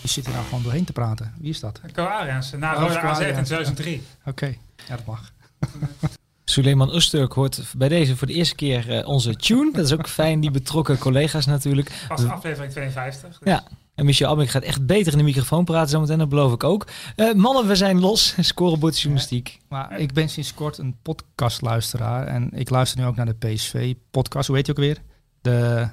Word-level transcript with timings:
Je 0.00 0.08
zit 0.08 0.24
hier 0.24 0.34
nou 0.34 0.46
gewoon 0.46 0.62
doorheen 0.62 0.84
te 0.84 0.92
praten. 0.92 1.34
Wie 1.38 1.50
is 1.50 1.60
dat? 1.60 1.80
Ko 1.92 2.04
Ariensen, 2.04 2.58
na 2.58 2.74
Rode 2.74 3.00
AZ 3.00 3.20
in 3.20 3.44
2003. 3.44 4.02
Oké, 4.20 4.28
okay. 4.28 4.58
ja 4.88 4.96
dat 4.96 5.06
mag. 5.06 5.32
Suleiman 6.44 6.94
Usturk 6.94 7.32
hoort 7.32 7.62
bij 7.76 7.88
deze 7.88 8.16
voor 8.16 8.26
de 8.26 8.32
eerste 8.32 8.54
keer 8.54 8.98
uh, 8.98 9.08
onze 9.08 9.36
tune. 9.36 9.72
Dat 9.72 9.84
is 9.84 9.92
ook 9.92 10.08
fijn, 10.08 10.40
die 10.40 10.50
betrokken 10.50 10.98
collega's 10.98 11.46
natuurlijk. 11.46 12.04
Pas 12.08 12.24
aflevering 12.24 12.72
52. 12.72 13.38
Dus. 13.38 13.52
Ja. 13.52 13.64
En 13.94 14.04
Michel 14.04 14.30
Abing 14.30 14.50
gaat 14.50 14.62
echt 14.62 14.86
beter 14.86 15.12
in 15.12 15.18
de 15.18 15.24
microfoon 15.24 15.64
praten 15.64 15.90
zometeen, 15.90 16.18
dat 16.18 16.28
beloof 16.28 16.52
ik 16.52 16.64
ook. 16.64 16.86
Uh, 17.16 17.34
mannen, 17.34 17.66
we 17.66 17.74
zijn 17.74 18.00
los. 18.00 18.34
Scorebord 18.40 18.98
journalistiek. 18.98 19.48
Ja, 19.48 19.66
maar 19.68 19.98
ik 20.00 20.12
ben 20.12 20.28
sinds 20.28 20.54
kort 20.54 20.78
een 20.78 20.96
podcastluisteraar. 21.02 22.26
En 22.26 22.50
ik 22.52 22.70
luister 22.70 23.00
nu 23.00 23.06
ook 23.06 23.16
naar 23.16 23.26
de 23.26 23.34
PSV-podcast. 23.34 24.46
Hoe 24.46 24.56
heet 24.56 24.66
je 24.66 24.72
ook 24.72 24.78
weer? 24.78 24.98
De 25.46 25.88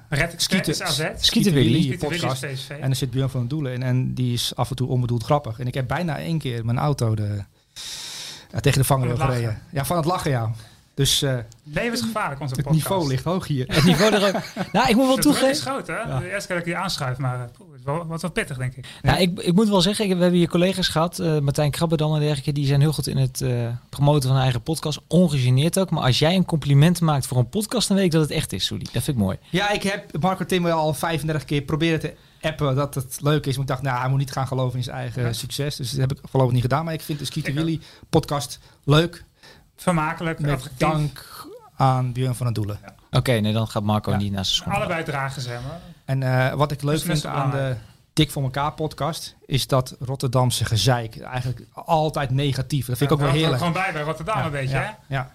Skieten 1.19 1.53
Willy 1.53 1.97
podcast. 1.97 2.43
En 2.69 2.89
er 2.89 2.95
zit 2.95 3.11
Björn 3.11 3.29
van 3.29 3.47
Doelen 3.47 3.73
in. 3.73 3.83
En 3.83 4.13
die 4.13 4.33
is 4.33 4.55
af 4.55 4.69
en 4.69 4.75
toe 4.75 4.87
onbedoeld 4.87 5.23
grappig. 5.23 5.59
En 5.59 5.67
ik 5.67 5.73
heb 5.73 5.87
bijna 5.87 6.17
één 6.17 6.39
keer 6.39 6.65
mijn 6.65 6.77
auto 6.77 7.15
de, 7.15 7.43
ja, 8.51 8.59
tegen 8.59 8.79
de 8.79 8.85
vangrail 8.85 9.17
gereden. 9.17 9.61
Ja, 9.71 9.85
van 9.85 9.97
het 9.97 10.05
lachen, 10.05 10.31
ja. 10.31 10.51
Dus 10.93 11.23
uh, 11.23 11.37
levensgevaarlijk 11.63 12.41
onze 12.41 12.55
het 12.55 12.63
podcast. 12.63 12.83
niveau 12.83 13.07
ligt 13.07 13.23
hoog 13.23 13.47
hier. 13.47 13.65
Het 13.67 13.83
niveau 13.83 14.13
er 14.13 14.27
ook. 14.27 14.41
nou, 14.71 14.89
ik 14.89 14.95
moet 14.95 15.07
wel 15.07 15.17
toegeven. 15.17 15.47
Het 15.47 15.57
is 15.57 15.61
groot, 15.61 15.87
hè? 15.87 15.93
Ja. 15.93 16.19
De 16.19 16.31
eerste 16.31 16.47
keer 16.47 16.57
dat 16.57 16.67
ik 16.67 16.73
die 16.73 16.75
aanschuif, 16.75 17.17
maar 17.17 17.49
wel, 17.83 18.05
wat 18.05 18.21
wel 18.21 18.31
pittig, 18.31 18.57
denk 18.57 18.75
ik. 18.75 18.87
Nou, 19.01 19.19
ik, 19.19 19.39
ik 19.39 19.53
moet 19.53 19.69
wel 19.69 19.81
zeggen, 19.81 20.07
we 20.07 20.21
hebben 20.21 20.39
hier 20.39 20.49
collega's 20.49 20.87
gehad, 20.87 21.19
uh, 21.19 21.39
Martijn 21.39 21.71
Krabbedam 21.71 22.13
en 22.13 22.19
dergelijke, 22.19 22.51
die 22.51 22.65
zijn 22.65 22.81
heel 22.81 22.93
goed 22.93 23.07
in 23.07 23.17
het 23.17 23.41
uh, 23.41 23.67
promoten 23.89 24.27
van 24.27 24.37
een 24.37 24.43
eigen 24.43 24.61
podcast. 24.61 24.99
Ongegeneerd 25.07 25.79
ook. 25.79 25.89
Maar 25.89 26.03
als 26.03 26.19
jij 26.19 26.35
een 26.35 26.45
compliment 26.45 27.01
maakt 27.01 27.27
voor 27.27 27.37
een 27.37 27.49
podcast, 27.49 27.87
dan 27.87 27.97
weet 27.97 28.05
ik 28.05 28.11
dat 28.11 28.21
het 28.21 28.31
echt 28.31 28.53
is, 28.53 28.65
Soelie. 28.65 28.89
Dat 28.91 29.03
vind 29.03 29.17
ik 29.17 29.23
mooi. 29.23 29.37
Ja, 29.49 29.71
ik 29.71 29.83
heb 29.83 30.19
Marco 30.19 30.45
Timmer 30.45 30.71
al 30.71 30.93
35 30.93 31.45
keer 31.45 31.61
proberen 31.61 31.99
te 31.99 32.13
appen 32.41 32.75
dat 32.75 32.95
het 32.95 33.17
leuk 33.21 33.45
is. 33.45 33.53
Maar 33.53 33.61
ik 33.61 33.69
dacht, 33.69 33.81
nou, 33.81 33.99
hij 33.99 34.09
moet 34.09 34.19
niet 34.19 34.31
gaan 34.31 34.47
geloven 34.47 34.77
in 34.77 34.83
zijn 34.83 34.97
eigen 34.97 35.35
succes. 35.35 35.75
Dus 35.75 35.91
dat 35.91 35.99
heb 35.99 36.11
ik 36.11 36.17
voorlopig 36.23 36.53
niet 36.53 36.63
gedaan. 36.63 36.85
Maar 36.85 36.93
ik 36.93 37.01
vind 37.01 37.19
de 37.19 37.25
Skeeter 37.25 37.53
Willy 37.53 37.79
podcast 38.09 38.59
leuk. 38.83 39.23
Vermakelijk. 39.75 40.39
Met 40.39 40.71
dank 40.77 41.47
aan 41.75 42.13
Björn 42.13 42.35
van 42.35 42.45
het 42.45 42.55
Doelen. 42.55 42.79
Ja. 42.81 42.95
Oké, 43.17 43.31
nee, 43.31 43.53
dan 43.53 43.67
gaat 43.67 43.83
Marco 43.83 44.15
niet 44.15 44.31
naar 44.31 44.45
zijn 44.45 44.55
schoenen. 44.55 44.81
Allebei 44.81 45.03
dragen 45.03 45.41
ze 45.41 45.49
hem. 45.49 45.61
En 46.05 46.21
uh, 46.21 46.53
wat 46.53 46.71
ik 46.71 46.81
leuk 46.81 47.01
vind 47.01 47.25
aan 47.25 47.51
de 47.51 47.75
Dik 48.13 48.31
voor 48.31 48.43
elkaar 48.43 48.73
podcast 48.73 49.35
is 49.45 49.67
dat 49.67 49.95
Rotterdamse 49.99 50.65
gezeik 50.65 51.19
eigenlijk 51.19 51.65
altijd 51.73 52.29
negatief. 52.29 52.85
Dat 52.85 52.97
vind 52.97 53.11
ik 53.11 53.15
ook 53.17 53.23
wel 53.23 53.33
heerlijk. 53.33 53.57
Gewoon 53.57 53.73
bij 53.73 53.93
bij 53.93 54.01
Rotterdam 54.01 54.37
ja, 54.37 54.45
een 54.45 54.51
beetje, 54.51 54.75
ja, 54.75 54.81
hè? 55.07 55.15
Ja. 55.15 55.31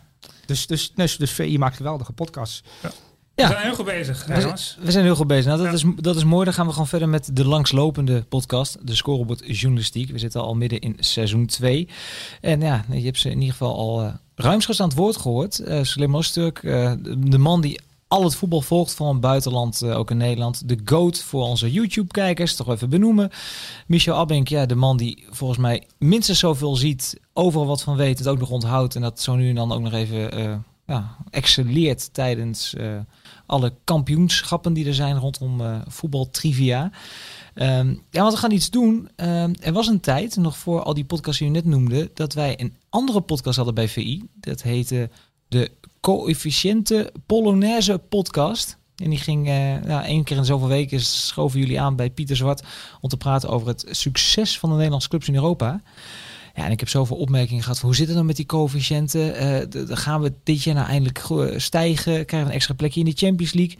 Dus, 0.46 0.66
dus, 0.66 0.92
dus, 0.94 1.16
dus 1.16 1.30
VI 1.32 1.58
maakt 1.58 1.76
geweldige 1.76 2.12
podcasts. 2.12 2.62
Ja. 2.82 2.90
We 3.34 3.46
zijn 3.46 3.62
heel 3.62 3.74
goed 3.74 3.84
bezig, 3.84 4.26
we, 4.26 4.54
we 4.80 4.90
zijn 4.90 5.04
heel 5.04 5.16
goed 5.16 5.26
bezig. 5.26 5.44
Nou, 5.44 5.64
dat, 5.64 5.72
is, 5.72 5.84
dat 5.96 6.16
is 6.16 6.24
mooi. 6.24 6.44
Dan 6.44 6.54
gaan 6.54 6.66
we 6.66 6.72
gewoon 6.72 6.88
verder 6.88 7.08
met 7.08 7.36
de 7.36 7.44
langslopende 7.44 8.22
podcast, 8.22 8.86
de 8.86 8.94
Scorebord 8.94 9.58
Journalistiek. 9.58 10.10
We 10.10 10.18
zitten 10.18 10.40
al 10.40 10.54
midden 10.54 10.78
in 10.78 10.96
seizoen 10.98 11.46
2. 11.46 11.88
En 12.40 12.60
ja, 12.60 12.84
je 12.90 13.04
hebt 13.04 13.18
ze 13.18 13.30
in 13.30 13.38
ieder 13.38 13.50
geval 13.50 13.76
al 13.76 14.02
uh, 14.02 14.12
ruimschoots 14.38 14.80
aan 14.80 14.88
het 14.88 14.96
woord 14.96 15.16
gehoord. 15.16 15.60
Uh, 15.60 15.82
Slim 15.82 16.14
Osturk, 16.14 16.62
uh, 16.62 16.92
de 17.18 17.38
man 17.38 17.60
die 17.60 17.80
al 18.08 18.24
het 18.24 18.34
voetbal 18.34 18.60
volgt 18.60 18.94
van 18.94 19.08
het 19.08 19.20
buitenland, 19.20 19.82
uh, 19.82 19.98
ook 19.98 20.10
in 20.10 20.16
Nederland. 20.16 20.68
De 20.68 20.78
GOAT 20.84 21.18
voor 21.18 21.42
onze 21.42 21.72
YouTube-kijkers, 21.72 22.56
toch 22.56 22.68
even 22.68 22.90
benoemen. 22.90 23.30
Michel 23.86 24.16
Abink, 24.16 24.48
ja, 24.48 24.66
de 24.66 24.74
man 24.74 24.96
die 24.96 25.24
volgens 25.30 25.58
mij 25.58 25.86
minstens 25.98 26.38
zoveel 26.38 26.76
ziet, 26.76 27.20
overal 27.32 27.66
wat 27.66 27.82
van 27.82 27.96
weet, 27.96 28.18
het 28.18 28.28
ook 28.28 28.38
nog 28.38 28.50
onthoudt. 28.50 28.94
En 28.94 29.02
dat 29.02 29.20
zo 29.20 29.34
nu 29.34 29.48
en 29.48 29.54
dan 29.54 29.72
ook 29.72 29.82
nog 29.82 29.92
even 29.92 30.38
uh, 30.38 30.56
ja, 30.86 31.16
excelleert 31.30 32.14
tijdens 32.14 32.74
alle 33.46 33.72
kampioenschappen 33.84 34.72
die 34.72 34.86
er 34.86 34.94
zijn 34.94 35.18
rondom 35.18 35.82
voetbaltrivia. 35.88 36.90
Um, 37.54 38.02
ja, 38.10 38.20
want 38.20 38.32
we 38.32 38.38
gaan 38.38 38.50
iets 38.50 38.70
doen. 38.70 39.08
Um, 39.16 39.54
er 39.60 39.72
was 39.72 39.86
een 39.86 40.00
tijd, 40.00 40.36
nog 40.36 40.58
voor 40.58 40.82
al 40.82 40.94
die 40.94 41.04
podcasts 41.04 41.38
die 41.38 41.48
je 41.48 41.54
net 41.54 41.64
noemde, 41.64 42.10
dat 42.14 42.34
wij 42.34 42.60
een 42.60 42.74
andere 42.90 43.20
podcast 43.20 43.56
hadden 43.56 43.74
bij 43.74 43.88
VI. 43.88 44.22
Dat 44.34 44.62
heette 44.62 45.10
de 45.48 45.70
coëfficiënte 46.00 47.12
Polonaise 47.26 47.98
podcast. 47.98 48.78
En 48.96 49.10
die 49.10 49.18
ging 49.18 49.46
uh, 49.46 50.04
één 50.04 50.24
keer 50.24 50.36
in 50.36 50.44
zoveel 50.44 50.68
weken 50.68 51.00
schoven 51.00 51.60
jullie 51.60 51.80
aan 51.80 51.96
bij 51.96 52.10
Pieter 52.10 52.36
Zwart 52.36 52.62
om 53.00 53.08
te 53.08 53.16
praten 53.16 53.48
over 53.48 53.68
het 53.68 53.86
succes 53.90 54.58
van 54.58 54.68
de 54.68 54.74
Nederlandse 54.74 55.08
clubs 55.08 55.28
in 55.28 55.34
Europa. 55.34 55.82
Ja, 56.54 56.64
en 56.64 56.70
ik 56.70 56.80
heb 56.80 56.88
zoveel 56.88 57.16
opmerkingen 57.16 57.62
gehad 57.62 57.78
van 57.78 57.88
hoe 57.88 57.96
zit 57.96 58.06
het 58.06 58.16
dan 58.16 58.26
met 58.26 58.36
die 58.36 58.46
coëfficiënten? 58.46 59.42
Uh, 59.76 59.96
gaan 59.96 60.20
we 60.20 60.32
dit 60.42 60.62
jaar 60.62 60.74
nou 60.74 60.88
eindelijk 60.88 61.24
stijgen? 61.60 62.12
Krijgen 62.12 62.38
we 62.38 62.44
een 62.44 62.50
extra 62.50 62.74
plekje 62.74 63.00
in 63.00 63.06
de 63.06 63.16
Champions 63.16 63.52
League? 63.52 63.78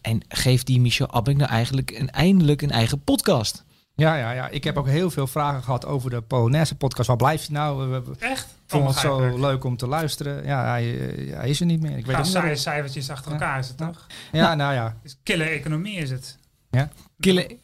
En 0.00 0.20
geeft 0.28 0.66
die 0.66 0.80
Michel 0.80 1.10
Abing 1.10 1.38
nou 1.38 1.50
eigenlijk 1.50 2.06
eindelijk 2.10 2.62
een 2.62 2.70
eigen 2.70 3.00
podcast? 3.00 3.64
Ja, 3.96 4.16
ja, 4.16 4.30
ja, 4.30 4.48
ik 4.48 4.64
heb 4.64 4.76
ook 4.76 4.86
heel 4.86 5.10
veel 5.10 5.26
vragen 5.26 5.62
gehad 5.62 5.86
over 5.86 6.10
de 6.10 6.20
Polonaise 6.20 6.74
podcast. 6.74 7.08
Waar 7.08 7.16
blijft 7.16 7.46
hij 7.46 7.56
nou? 7.56 8.02
Echt? 8.18 8.46
vond 8.66 8.88
het 8.88 8.98
zo 8.98 9.38
leuk 9.38 9.64
om 9.64 9.76
te 9.76 9.86
luisteren. 9.86 10.44
Ja, 10.44 10.64
hij, 10.64 10.84
hij 11.30 11.48
is 11.48 11.60
er 11.60 11.66
niet 11.66 11.80
meer. 11.80 11.98
Ik 11.98 12.06
weet 12.06 12.26
saaie 12.26 12.48
niet 12.48 12.58
cijfertjes 12.58 13.10
achter 13.10 13.32
elkaar 13.32 13.58
is 13.58 13.68
het 13.68 13.76
toch? 13.76 14.06
Ja, 14.32 14.54
nou 14.54 14.74
ja. 14.74 14.96
Dus 15.02 15.16
kille 15.22 15.44
economie 15.44 15.96
is 15.96 16.10
het. 16.10 16.38
Ja. 16.70 16.90
Kille, 17.20 17.58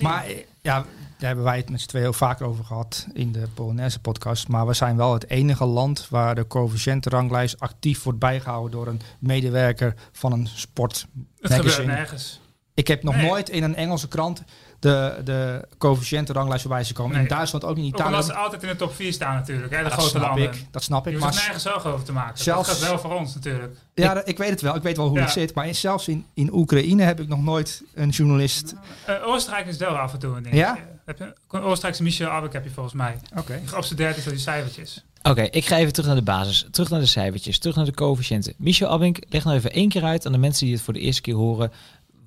maar 0.00 0.26
ja, 0.60 0.84
daar 1.18 1.26
hebben 1.26 1.44
wij 1.44 1.56
het 1.56 1.70
met 1.70 1.80
z'n 1.80 1.88
twee 1.88 2.02
heel 2.02 2.12
vaak 2.12 2.40
over 2.40 2.64
gehad 2.64 3.06
in 3.12 3.32
de 3.32 3.48
Polonaise 3.54 4.00
podcast. 4.00 4.48
Maar 4.48 4.66
we 4.66 4.74
zijn 4.74 4.96
wel 4.96 5.12
het 5.12 5.30
enige 5.30 5.64
land 5.64 6.08
waar 6.08 6.34
de 6.34 6.46
coëfficiëntenranglijst 6.46 7.60
actief 7.60 8.02
wordt 8.02 8.18
bijgehouden 8.18 8.70
door 8.70 8.86
een 8.86 9.00
medewerker 9.18 9.94
van 10.12 10.32
een 10.32 10.46
sport. 10.46 11.06
Het 11.40 11.52
gebeurt 11.52 11.86
nergens. 11.86 12.40
Ik 12.74 12.88
heb 12.88 13.02
nog 13.02 13.16
nooit 13.16 13.48
in 13.48 13.62
een 13.62 13.74
Engelse 13.74 14.08
krant 14.08 14.42
de, 14.82 15.20
de 15.24 15.68
coëfficiëntenranglijst 15.78 16.62
voorbij 16.62 16.84
ze 16.84 16.92
komen. 16.92 17.12
Nee. 17.12 17.22
In 17.22 17.28
Duitsland 17.28 17.64
ook 17.64 17.76
niet. 17.76 17.84
In 17.84 17.90
Italië. 17.90 18.08
Omdat 18.08 18.24
ze 18.24 18.34
altijd 18.34 18.62
in 18.62 18.68
de 18.68 18.76
top 18.76 18.94
4 18.94 19.12
staan 19.12 19.34
natuurlijk. 19.34 19.72
Hè, 19.72 19.76
de 19.76 19.82
dat 19.82 19.92
grote 19.92 20.08
snap 20.08 20.22
landen. 20.22 20.44
Ik, 20.44 20.66
dat 20.70 20.82
snap 20.82 21.06
ik. 21.06 21.12
Je 21.12 21.18
maar 21.18 21.34
nergens 21.34 21.62
zorgen 21.62 21.92
over 21.92 22.04
te 22.04 22.12
maken. 22.12 22.38
Zelfs, 22.38 22.68
dat 22.68 22.78
gaat 22.78 22.88
wel 22.88 22.98
voor 22.98 23.14
ons 23.14 23.34
natuurlijk. 23.34 23.76
Ja, 23.94 24.20
ik, 24.20 24.26
ik 24.26 24.38
weet 24.38 24.50
het 24.50 24.60
wel. 24.60 24.74
Ik 24.74 24.82
weet 24.82 24.96
wel 24.96 25.08
hoe 25.08 25.16
ja. 25.16 25.22
het 25.22 25.32
zit. 25.32 25.54
Maar 25.54 25.74
zelfs 25.74 26.08
in, 26.08 26.26
in 26.34 26.54
Oekraïne 26.54 27.02
heb 27.02 27.20
ik 27.20 27.28
nog 27.28 27.42
nooit 27.42 27.82
een 27.94 28.08
journalist... 28.08 28.74
Uh, 29.08 29.26
Oostenrijk 29.26 29.66
is 29.66 29.76
wel 29.76 29.96
af 29.96 30.12
en 30.12 30.18
toe 30.18 30.36
een 30.36 30.42
ding. 30.42 30.54
Ja? 30.54 30.78
Heb 31.04 31.18
je, 31.18 31.58
Oostenrijkse 31.58 32.02
Michel 32.02 32.28
Abek 32.28 32.52
heb 32.52 32.64
je 32.64 32.70
volgens 32.70 32.94
mij. 32.94 33.18
Oké. 33.30 33.40
Okay. 33.40 33.62
Geobsedeerd 33.64 34.16
is 34.16 34.24
door 34.24 34.32
die 34.32 34.42
cijfertjes. 34.42 35.04
Oké, 35.18 35.30
okay, 35.30 35.48
ik 35.50 35.64
ga 35.64 35.76
even 35.76 35.92
terug 35.92 36.08
naar 36.08 36.18
de 36.18 36.22
basis. 36.22 36.66
Terug 36.70 36.90
naar 36.90 37.00
de 37.00 37.06
cijfertjes. 37.06 37.58
Terug 37.58 37.76
naar 37.76 37.84
de 37.84 37.94
coëfficiënten. 37.94 38.54
Michel 38.56 38.88
Abink, 38.88 39.18
leg 39.28 39.44
nou 39.44 39.56
even 39.56 39.72
één 39.72 39.88
keer 39.88 40.04
uit 40.04 40.26
aan 40.26 40.32
de 40.32 40.38
mensen 40.38 40.66
die 40.66 40.74
het 40.74 40.84
voor 40.84 40.94
de 40.94 41.00
eerste 41.00 41.22
keer 41.22 41.34
horen. 41.34 41.72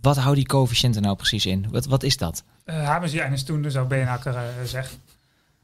Wat 0.05 0.15
houden 0.15 0.35
die 0.35 0.53
coëfficiënten 0.53 1.01
nou 1.01 1.15
precies 1.15 1.45
in? 1.45 1.67
Wat, 1.69 1.85
wat 1.85 2.03
is 2.03 2.17
dat? 2.17 2.43
Uh, 2.65 2.89
hebben 2.91 3.09
ze 3.09 3.21
eines 3.21 3.43
toen, 3.43 3.71
zou 3.71 3.87
Beenhakker 3.87 4.33
uh, 4.33 4.41
zeggen. 4.63 4.97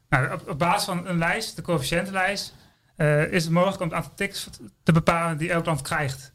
Nou, 0.08 0.32
op, 0.32 0.48
op, 0.48 0.58
basis 0.58 0.84
van 0.84 1.06
een 1.06 1.18
lijst, 1.18 1.56
de 1.56 1.62
coëfficiëntenlijst, 1.62 2.54
uh, 2.96 3.32
is 3.32 3.44
het 3.44 3.52
mogelijk 3.52 3.80
om 3.80 3.86
het 3.88 3.96
aantal 3.96 4.14
tickets 4.14 4.48
te 4.82 4.92
bepalen 4.92 5.38
die 5.38 5.50
elk 5.50 5.66
land 5.66 5.82
krijgt 5.82 6.32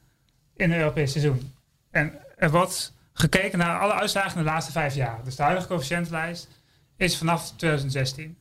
in 0.55 0.71
een 0.71 0.77
Europees 0.77 1.11
seizoen. 1.11 1.53
En 1.91 2.13
er 2.37 2.51
wordt 2.51 2.93
gekeken 3.13 3.57
naar 3.57 3.79
alle 3.79 3.93
uitslagen 3.93 4.31
in 4.31 4.43
de 4.43 4.49
laatste 4.49 4.71
vijf 4.71 4.95
jaar. 4.95 5.19
Dus 5.23 5.35
de 5.35 5.43
huidige 5.43 5.67
coëfficiëntenlijst 5.67 6.47
is 6.95 7.17
vanaf 7.17 7.51
2016. 7.55 8.37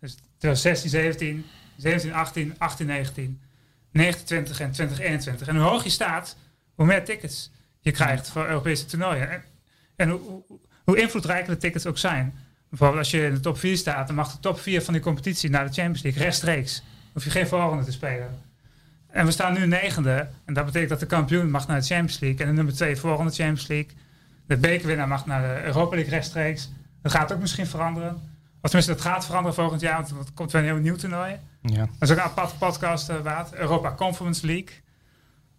Dus 0.00 0.14
2016, 0.14 0.90
17, 0.90 1.46
17, 1.76 2.14
18, 2.14 2.54
18, 2.58 2.86
19, 2.86 3.40
19, 3.90 4.24
20 4.26 4.60
en 4.60 4.70
2021. 4.70 5.48
En 5.48 5.56
hoe 5.56 5.64
hoog 5.64 5.84
je 5.84 5.90
staat, 5.90 6.36
hoe 6.74 6.86
meer 6.86 7.04
tickets 7.04 7.50
je 7.82 7.90
krijgt 7.90 8.28
voor 8.28 8.46
Europese 8.46 8.84
toernooien. 8.84 9.30
En, 9.30 9.42
en 9.96 10.10
hoe, 10.10 10.42
hoe 10.84 11.00
invloedrijk 11.00 11.46
de 11.46 11.56
tickets 11.56 11.86
ook 11.86 11.98
zijn. 11.98 12.34
Bijvoorbeeld 12.68 13.00
als 13.00 13.10
je 13.10 13.26
in 13.26 13.34
de 13.34 13.40
top 13.40 13.58
4 13.58 13.76
staat, 13.76 14.06
dan 14.06 14.16
mag 14.16 14.32
de 14.32 14.40
top 14.40 14.60
4 14.60 14.82
van 14.82 14.92
die 14.92 15.02
competitie 15.02 15.50
naar 15.50 15.66
de 15.66 15.72
Champions 15.72 16.02
League 16.02 16.22
rechtstreeks. 16.22 16.82
Hoef 17.12 17.24
je 17.24 17.30
geen 17.30 17.46
voorronde 17.46 17.84
te 17.84 17.92
spelen. 17.92 18.40
En 19.06 19.26
we 19.26 19.32
staan 19.32 19.52
nu 19.52 19.66
negende. 19.66 20.28
En 20.44 20.54
dat 20.54 20.64
betekent 20.64 20.90
dat 20.90 21.00
de 21.00 21.06
kampioen 21.06 21.50
mag 21.50 21.66
naar 21.66 21.80
de 21.80 21.86
Champions 21.86 22.18
League. 22.18 22.40
En 22.40 22.46
de 22.46 22.52
nummer 22.52 22.74
2 22.74 22.96
voorronde 22.96 23.32
Champions 23.32 23.66
League. 23.66 23.90
De 24.46 24.56
bekerwinnaar 24.56 25.08
mag 25.08 25.26
naar 25.26 25.42
de 25.42 25.64
Europa 25.64 25.94
League 25.94 26.12
rechtstreeks. 26.12 26.70
Dat 27.02 27.12
gaat 27.12 27.32
ook 27.32 27.40
misschien 27.40 27.66
veranderen. 27.66 28.14
Of 28.60 28.70
tenminste, 28.70 28.92
dat 28.92 29.00
gaat 29.00 29.24
veranderen 29.24 29.54
volgend 29.54 29.80
jaar. 29.80 29.94
Want 29.94 30.10
er 30.28 30.34
komt 30.34 30.52
weer 30.52 30.60
een 30.60 30.66
heel 30.66 30.76
nieuw 30.76 30.96
toernooi. 30.96 31.36
Ja. 31.62 31.88
Dat 31.98 32.08
is 32.08 32.10
ook 32.10 32.16
een 32.16 32.22
apart 32.22 32.58
podcast 32.58 33.10
uh, 33.10 33.16
waard. 33.20 33.54
Europa 33.54 33.94
Conference 33.94 34.46
League. 34.46 34.81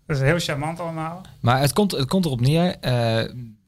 Dat 0.05 0.17
is 0.17 0.21
heel 0.21 0.39
charmant 0.39 0.79
allemaal. 0.79 1.21
Maar 1.39 1.59
het 1.59 1.73
komt, 1.73 1.91
het 1.91 2.07
komt 2.07 2.25
erop 2.25 2.41
neer. 2.41 2.65
Uh, 2.65 2.71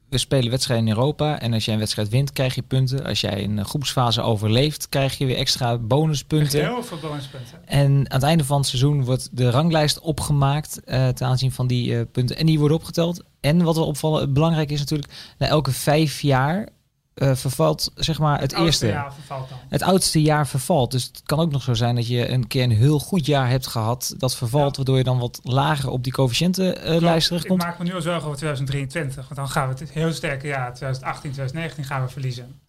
we 0.08 0.18
spelen 0.18 0.50
wedstrijden 0.50 0.86
in 0.86 0.92
Europa. 0.92 1.40
En 1.40 1.52
als 1.52 1.64
jij 1.64 1.74
een 1.74 1.80
wedstrijd 1.80 2.08
wint, 2.08 2.32
krijg 2.32 2.54
je 2.54 2.62
punten. 2.62 3.04
Als 3.04 3.20
jij 3.20 3.44
een 3.44 3.64
groepsfase 3.64 4.22
overleeft, 4.22 4.88
krijg 4.88 5.18
je 5.18 5.26
weer 5.26 5.36
extra 5.36 5.78
bonuspunten. 5.78 6.60
Heel 6.60 6.82
veel 6.82 6.98
bonuspunten. 6.98 7.66
En 7.66 7.90
aan 7.90 8.04
het 8.08 8.22
einde 8.22 8.44
van 8.44 8.56
het 8.58 8.66
seizoen 8.66 9.04
wordt 9.04 9.28
de 9.32 9.50
ranglijst 9.50 10.00
opgemaakt 10.00 10.80
uh, 10.84 11.08
ten 11.08 11.26
aanzien 11.26 11.52
van 11.52 11.66
die 11.66 11.90
uh, 11.90 12.00
punten. 12.12 12.36
En 12.36 12.46
die 12.46 12.58
worden 12.58 12.76
opgeteld. 12.76 13.24
En 13.40 13.62
wat 13.62 13.76
we 13.76 13.82
opvallen, 13.82 14.32
belangrijk 14.32 14.70
is 14.70 14.78
natuurlijk, 14.78 15.12
na 15.38 15.46
elke 15.46 15.72
vijf 15.72 16.20
jaar 16.20 16.68
uh, 17.16 17.34
vervalt 17.34 17.92
zeg 17.94 18.18
maar 18.18 18.40
het, 18.40 18.50
het 18.50 18.60
eerste. 18.60 18.86
Jaar 18.86 19.14
vervalt 19.14 19.48
dan. 19.48 19.58
Het 19.68 19.82
oudste 19.82 20.22
jaar 20.22 20.46
vervalt. 20.46 20.90
Dus 20.90 21.04
het 21.04 21.22
kan 21.24 21.38
ook 21.38 21.52
nog 21.52 21.62
zo 21.62 21.74
zijn 21.74 21.94
dat 21.94 22.06
je 22.06 22.30
een 22.30 22.46
keer 22.46 22.62
een 22.62 22.70
heel 22.70 22.98
goed 22.98 23.26
jaar 23.26 23.48
hebt 23.48 23.66
gehad 23.66 24.14
dat 24.18 24.36
vervalt, 24.36 24.70
ja. 24.70 24.76
waardoor 24.76 24.96
je 24.96 25.04
dan 25.04 25.18
wat 25.18 25.40
lager 25.42 25.90
op 25.90 26.04
die 26.04 26.12
coëfficiëntenlijst 26.12 27.02
uh, 27.02 27.26
terechtkomt. 27.26 27.62
Ik 27.62 27.68
maak 27.68 27.78
me 27.78 27.84
nu 27.84 27.94
al 27.94 28.00
zorgen 28.00 28.24
over 28.24 28.36
2023, 28.36 29.24
want 29.24 29.34
dan 29.36 29.48
gaan 29.48 29.68
we 29.68 29.74
het 29.78 29.90
heel 29.90 30.12
sterke 30.12 30.46
jaar 30.46 30.74
2018, 30.74 31.20
2019 31.20 31.84
gaan 31.84 32.02
we 32.04 32.08
verliezen. 32.12 32.60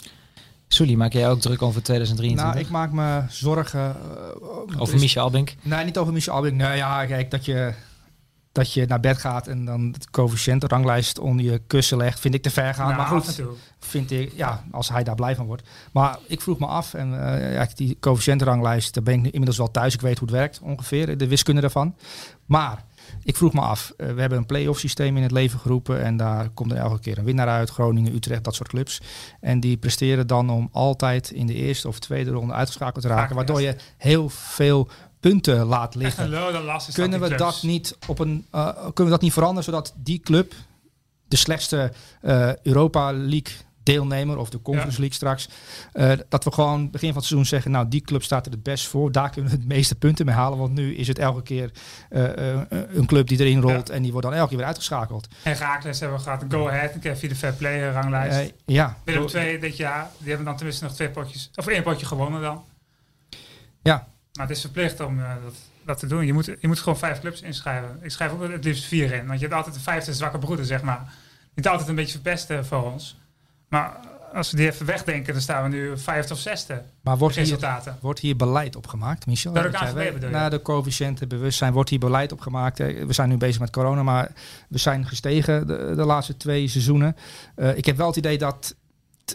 Sully, 0.67 0.93
maak 0.93 1.13
jij 1.13 1.29
ook 1.29 1.39
druk 1.39 1.61
over 1.61 1.83
2023? 1.83 2.53
Nou, 2.53 2.65
ik 2.65 2.71
maak 2.71 2.91
me 2.91 3.23
zorgen... 3.29 3.95
Uh, 4.71 4.81
over 4.81 4.99
Michel 4.99 5.23
Albink? 5.23 5.55
Nee, 5.61 5.85
niet 5.85 5.97
over 5.97 6.13
Michel 6.13 6.33
Albink. 6.33 6.55
Nou 6.55 6.75
ja, 6.75 7.05
kijk, 7.05 7.31
dat 7.31 7.45
je 7.45 7.73
dat 8.57 8.73
je 8.73 8.85
naar 8.85 8.99
bed 8.99 9.17
gaat 9.17 9.47
en 9.47 9.65
dan 9.65 9.91
de 9.91 9.99
coëfficiëntenranglijst 10.11 11.19
onder 11.19 11.45
je 11.45 11.61
kussen 11.67 11.97
legt, 11.97 12.19
vind 12.19 12.33
ik 12.33 12.41
te 12.41 12.49
ver 12.49 12.73
gaan. 12.73 12.85
Nou, 12.85 12.97
maar 12.97 13.21
goed, 13.21 13.41
vind 13.79 14.11
ik, 14.11 14.31
ja, 14.35 14.63
als 14.71 14.89
hij 14.89 15.03
daar 15.03 15.15
blij 15.15 15.35
van 15.35 15.45
wordt. 15.45 15.67
Maar 15.91 16.17
ik 16.27 16.41
vroeg 16.41 16.59
me 16.59 16.65
af, 16.65 16.93
en 16.93 17.13
uh, 17.13 17.53
ja, 17.53 17.67
die 17.75 17.97
coëfficiëntenranglijst, 17.99 18.93
daar 18.93 19.03
ben 19.03 19.13
ik 19.13 19.21
nu 19.21 19.29
inmiddels 19.29 19.57
wel 19.57 19.71
thuis. 19.71 19.93
Ik 19.93 20.01
weet 20.01 20.19
hoe 20.19 20.27
het 20.27 20.37
werkt 20.37 20.59
ongeveer, 20.59 21.17
de 21.17 21.27
wiskunde 21.27 21.61
daarvan. 21.61 21.95
Maar 22.45 22.85
ik 23.23 23.35
vroeg 23.35 23.53
me 23.53 23.61
af, 23.61 23.93
uh, 23.97 24.13
we 24.13 24.19
hebben 24.19 24.37
een 24.37 24.45
play-off 24.45 24.79
systeem 24.79 25.17
in 25.17 25.23
het 25.23 25.31
leven 25.31 25.59
geroepen 25.59 26.03
en 26.03 26.17
daar 26.17 26.49
komt 26.49 26.71
er 26.71 26.77
elke 26.77 26.99
keer 26.99 27.17
een 27.17 27.23
winnaar 27.23 27.47
uit. 27.47 27.69
Groningen, 27.69 28.15
Utrecht, 28.15 28.43
dat 28.43 28.55
soort 28.55 28.69
clubs. 28.69 29.01
En 29.39 29.59
die 29.59 29.77
presteren 29.77 30.27
dan 30.27 30.49
om 30.49 30.69
altijd 30.71 31.31
in 31.31 31.47
de 31.47 31.53
eerste 31.53 31.87
of 31.87 31.99
tweede 31.99 32.31
ronde 32.31 32.53
uitgeschakeld 32.53 33.03
te 33.03 33.09
raken, 33.09 33.35
waardoor 33.35 33.61
je 33.61 33.75
heel 33.97 34.29
veel 34.29 34.89
punten 35.19 35.65
laat 35.65 35.95
liggen. 35.95 36.29
Kunnen 36.93 37.19
we 37.19 37.35
dat 37.35 37.63
niet 37.63 37.97
op 38.07 38.19
een 38.19 38.45
uh, 38.55 38.69
kunnen 38.73 39.05
we 39.05 39.09
dat 39.09 39.21
niet 39.21 39.33
veranderen 39.33 39.63
zodat 39.63 39.93
die 39.95 40.19
club 40.19 40.53
de 41.27 41.35
slechtste 41.35 41.91
uh, 42.21 42.55
Europa 42.55 43.13
League 43.13 43.53
deelnemer 43.83 44.37
of 44.37 44.49
de 44.49 44.61
Conference. 44.61 44.99
League 44.99 45.15
straks 45.15 45.49
uh, 45.93 46.11
dat 46.29 46.43
we 46.43 46.51
gewoon 46.51 46.91
begin 46.91 47.07
van 47.07 47.17
het 47.17 47.25
seizoen 47.25 47.45
zeggen 47.45 47.71
nou 47.71 47.87
die 47.87 48.01
club 48.01 48.23
staat 48.23 48.45
er 48.45 48.51
het 48.51 48.63
best 48.63 48.87
voor 48.87 49.11
daar 49.11 49.29
kunnen 49.29 49.51
we 49.51 49.57
het 49.57 49.67
meeste 49.67 49.95
punten 49.95 50.25
mee 50.25 50.35
halen 50.35 50.57
want 50.57 50.73
nu 50.73 50.95
is 50.95 51.07
het 51.07 51.19
elke 51.19 51.43
keer 51.43 51.71
een 52.09 53.05
club 53.05 53.27
die 53.27 53.39
erin 53.39 53.61
rolt 53.61 53.89
en 53.89 54.01
die 54.01 54.11
wordt 54.11 54.27
dan 54.27 54.35
elke 54.35 54.47
keer 54.47 54.57
weer 54.57 54.67
uitgeschakeld. 54.67 55.27
En 55.43 55.55
Raakles 55.55 55.99
hebben 55.99 56.17
we 56.17 56.23
gehad 56.23 56.43
Go 56.49 56.67
Ahead 56.67 56.93
een 56.93 56.99
keer 56.99 57.17
via 57.17 57.29
de 57.29 57.35
Fair 57.35 57.53
Play 57.53 57.91
ranglijst. 57.91 58.53
ja. 58.65 58.97
Willem 59.03 59.27
2 59.27 59.59
dit 59.59 59.77
jaar 59.77 60.09
die 60.17 60.27
hebben 60.27 60.45
dan 60.45 60.55
tenminste 60.55 60.83
nog 60.83 60.93
twee 60.93 61.09
potjes 61.09 61.51
of 61.55 61.67
één 61.67 61.83
potje 61.83 62.05
gewonnen 62.05 62.41
dan. 62.41 62.63
Ja, 63.81 64.07
maar 64.37 64.47
het 64.47 64.55
is 64.55 64.61
verplicht 64.61 64.99
om 64.99 65.19
uh, 65.19 65.29
dat, 65.43 65.53
dat, 65.85 65.99
te 65.99 66.07
doen. 66.07 66.25
Je 66.25 66.33
moet, 66.33 66.45
je 66.45 66.67
moet 66.67 66.79
gewoon 66.79 66.97
vijf 66.97 67.19
clubs 67.19 67.41
inschrijven. 67.41 67.99
Ik 68.01 68.11
schrijf 68.11 68.31
ook 68.31 68.51
het 68.51 68.63
liefst 68.63 68.83
vier 68.83 69.11
in. 69.11 69.27
Want 69.27 69.39
je 69.39 69.45
hebt 69.45 69.57
altijd 69.57 69.75
de 69.75 69.81
vijfde 69.81 70.13
zwakke 70.13 70.37
broeder, 70.37 70.65
zeg 70.65 70.81
maar. 70.81 71.13
Niet 71.53 71.67
altijd 71.67 71.89
een 71.89 71.95
beetje 71.95 72.11
verpesten 72.11 72.65
voor 72.65 72.91
ons. 72.91 73.17
Maar 73.69 73.99
als 74.33 74.51
we 74.51 74.57
die 74.57 74.67
even 74.67 74.85
wegdenken, 74.85 75.33
dan 75.33 75.41
staan 75.41 75.63
we 75.63 75.69
nu 75.69 75.97
vijfde 75.97 76.33
of 76.33 76.39
zesde. 76.39 76.83
Maar 77.01 77.17
wordt 77.17 77.35
hier, 77.35 77.57
wordt 78.01 78.19
hier 78.19 78.35
beleid 78.35 78.75
opgemaakt, 78.75 79.25
Michel? 79.25 79.53
Dat 79.53 79.65
ook 79.65 79.71
Na 80.31 80.49
de 80.49 80.61
coëfficiënten 80.61 81.27
bewustzijn 81.27 81.73
wordt 81.73 81.89
hier 81.89 81.99
beleid 81.99 82.31
opgemaakt. 82.31 82.77
We 82.77 83.13
zijn 83.13 83.29
nu 83.29 83.37
bezig 83.37 83.59
met 83.59 83.69
corona, 83.69 84.03
maar 84.03 84.31
we 84.69 84.77
zijn 84.77 85.05
gestegen 85.05 85.67
de, 85.67 85.93
de 85.95 86.05
laatste 86.05 86.37
twee 86.37 86.67
seizoenen. 86.67 87.15
Uh, 87.55 87.77
ik 87.77 87.85
heb 87.85 87.97
wel 87.97 88.07
het 88.07 88.15
idee 88.15 88.37
dat... 88.37 88.75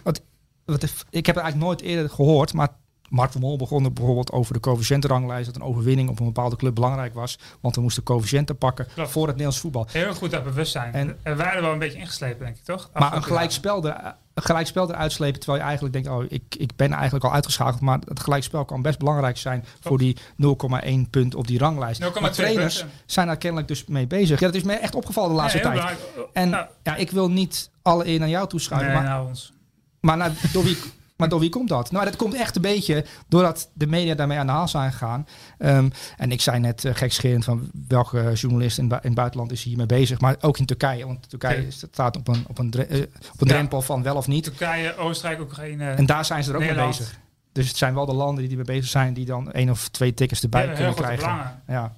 Wat, 0.03 0.23
wat, 0.65 0.83
ik 1.11 1.27
heb 1.27 1.35
het 1.35 1.45
eigenlijk 1.45 1.57
nooit 1.57 1.81
eerder 1.81 2.11
gehoord, 2.11 2.53
maar 2.53 2.69
Mark 3.13 3.33
van 3.33 3.41
Mol 3.41 3.57
begon 3.57 3.85
er 3.85 3.93
bijvoorbeeld 3.93 4.33
over 4.33 4.55
de 4.55 4.61
coëfficiëntenranglijst. 4.61 5.47
Dat 5.47 5.57
een 5.57 5.63
overwinning 5.63 6.09
op 6.09 6.19
een 6.19 6.27
bepaalde 6.27 6.57
club 6.57 6.75
belangrijk 6.75 7.15
was. 7.15 7.39
Want 7.61 7.75
we 7.75 7.81
moesten 7.81 8.03
coëfficiënten 8.03 8.57
pakken 8.57 8.87
Klopt. 8.95 9.11
voor 9.11 9.23
het 9.23 9.31
Nederlands 9.31 9.61
voetbal. 9.61 9.87
Heel 9.91 10.15
goed 10.15 10.31
dat 10.31 10.45
bewustzijn. 10.45 10.93
En, 10.93 11.19
en 11.23 11.37
wij 11.37 11.53
er 11.53 11.63
wel 11.63 11.73
een 11.73 11.79
beetje 11.79 11.99
ingeslepen, 11.99 12.45
denk 12.45 12.57
ik, 12.57 12.65
toch? 12.65 12.91
Maar 12.95 13.17
een 13.17 13.23
gelijkspel, 13.23 13.85
er, 13.85 14.15
een 14.35 14.43
gelijkspel 14.43 14.91
eruit 14.91 15.13
slepen. 15.13 15.41
Terwijl 15.41 15.59
je 15.59 15.65
eigenlijk 15.65 15.95
denkt, 15.95 16.09
oh, 16.09 16.25
ik, 16.29 16.55
ik 16.57 16.77
ben 16.77 16.93
eigenlijk 16.93 17.25
al 17.25 17.33
uitgeschakeld. 17.33 17.81
Maar 17.81 17.99
het 18.05 18.21
gelijkspel 18.21 18.65
kan 18.65 18.83
best 18.83 18.99
belangrijk 18.99 19.37
zijn 19.37 19.65
voor 19.81 19.99
die 19.99 20.17
0,1 20.17 21.11
punt 21.11 21.35
op 21.35 21.47
die 21.47 21.59
ranglijst. 21.59 22.01
Maar 22.01 22.33
trainers 22.33 22.79
punten. 22.79 22.99
zijn 23.07 23.27
daar 23.27 23.37
kennelijk 23.37 23.69
dus 23.69 23.85
mee 23.85 24.07
bezig. 24.07 24.41
Ja, 24.41 24.47
dat 24.47 24.55
is 24.55 24.63
me 24.63 24.73
echt 24.73 24.95
opgevallen 24.95 25.31
de 25.31 25.37
laatste 25.37 25.59
ja, 25.59 25.73
tijd. 25.73 25.99
En 26.33 26.49
nou. 26.49 26.67
ja, 26.83 26.97
ik 26.97 27.11
wil 27.11 27.31
niet 27.31 27.71
alle 27.83 28.07
eer 28.07 28.19
naar 28.19 28.29
jou 28.29 28.49
toeschuiven. 28.49 28.93
Nee, 28.93 29.01
maar, 29.01 29.09
nou 29.09 29.29
ons. 29.29 29.53
maar 30.01 30.17
nou, 30.17 30.33
door 30.53 30.65
wie... 30.65 30.77
Maar 31.23 31.31
door 31.31 31.41
wie 31.41 31.51
komt 31.51 31.69
dat? 31.69 31.91
Nou, 31.91 32.05
dat 32.05 32.17
komt 32.17 32.35
echt 32.35 32.57
een 32.57 32.63
beetje 32.63 33.05
doordat 33.29 33.71
de 33.73 33.87
media 33.87 34.15
daarmee 34.15 34.39
aan 34.39 34.47
de 34.47 34.53
haal 34.53 34.69
zijn 34.69 34.93
gegaan. 34.93 35.27
Um, 35.59 35.91
en 36.17 36.33
ik 36.33 36.41
zei 36.41 36.59
net 36.59 36.85
uh, 36.85 36.95
gekscherend 36.95 37.45
van 37.45 37.71
welke 37.89 38.33
journalist 38.33 38.79
in, 38.79 38.89
bu 38.89 38.95
in 38.95 39.01
het 39.03 39.15
buitenland 39.15 39.53
is 39.53 39.63
hiermee 39.63 39.87
bezig. 39.87 40.21
Maar 40.21 40.37
ook 40.41 40.59
in 40.59 40.67
Turkije, 40.67 41.07
want 41.07 41.29
Turkije 41.29 41.67
staat 41.71 42.17
op 42.17 42.29
een, 42.29 42.45
op 42.49 42.59
een, 42.59 42.73
uh, 42.77 43.01
op 43.33 43.41
een 43.41 43.49
drempel 43.49 43.79
ja. 43.79 43.85
van 43.85 44.03
wel 44.03 44.17
of 44.17 44.27
niet. 44.27 44.45
Turkije, 44.45 44.97
Oostenrijk, 44.97 45.41
Oekraïne. 45.41 45.91
En 45.91 46.07
daar 46.07 46.25
zijn 46.25 46.45
ze 46.45 46.51
er 46.51 46.57
ook 46.57 46.63
Nederland. 46.63 46.91
mee 46.91 46.99
bezig. 46.99 47.21
Dus 47.53 47.69
het 47.69 47.77
zijn 47.77 47.95
wel 47.95 48.07
de 48.07 48.15
landen 48.15 48.49
die 48.49 48.57
mee 48.57 48.65
bezig 48.65 48.91
zijn 48.91 49.15
die 49.15 49.25
dan 49.25 49.53
één 49.53 49.71
of 49.71 49.89
twee 49.89 50.15
tickets 50.15 50.43
erbij 50.43 50.67
ja, 50.67 50.73
kunnen 50.73 50.95
krijgen. 50.95 51.19
Belangen. 51.19 51.63
Ja. 51.67 51.93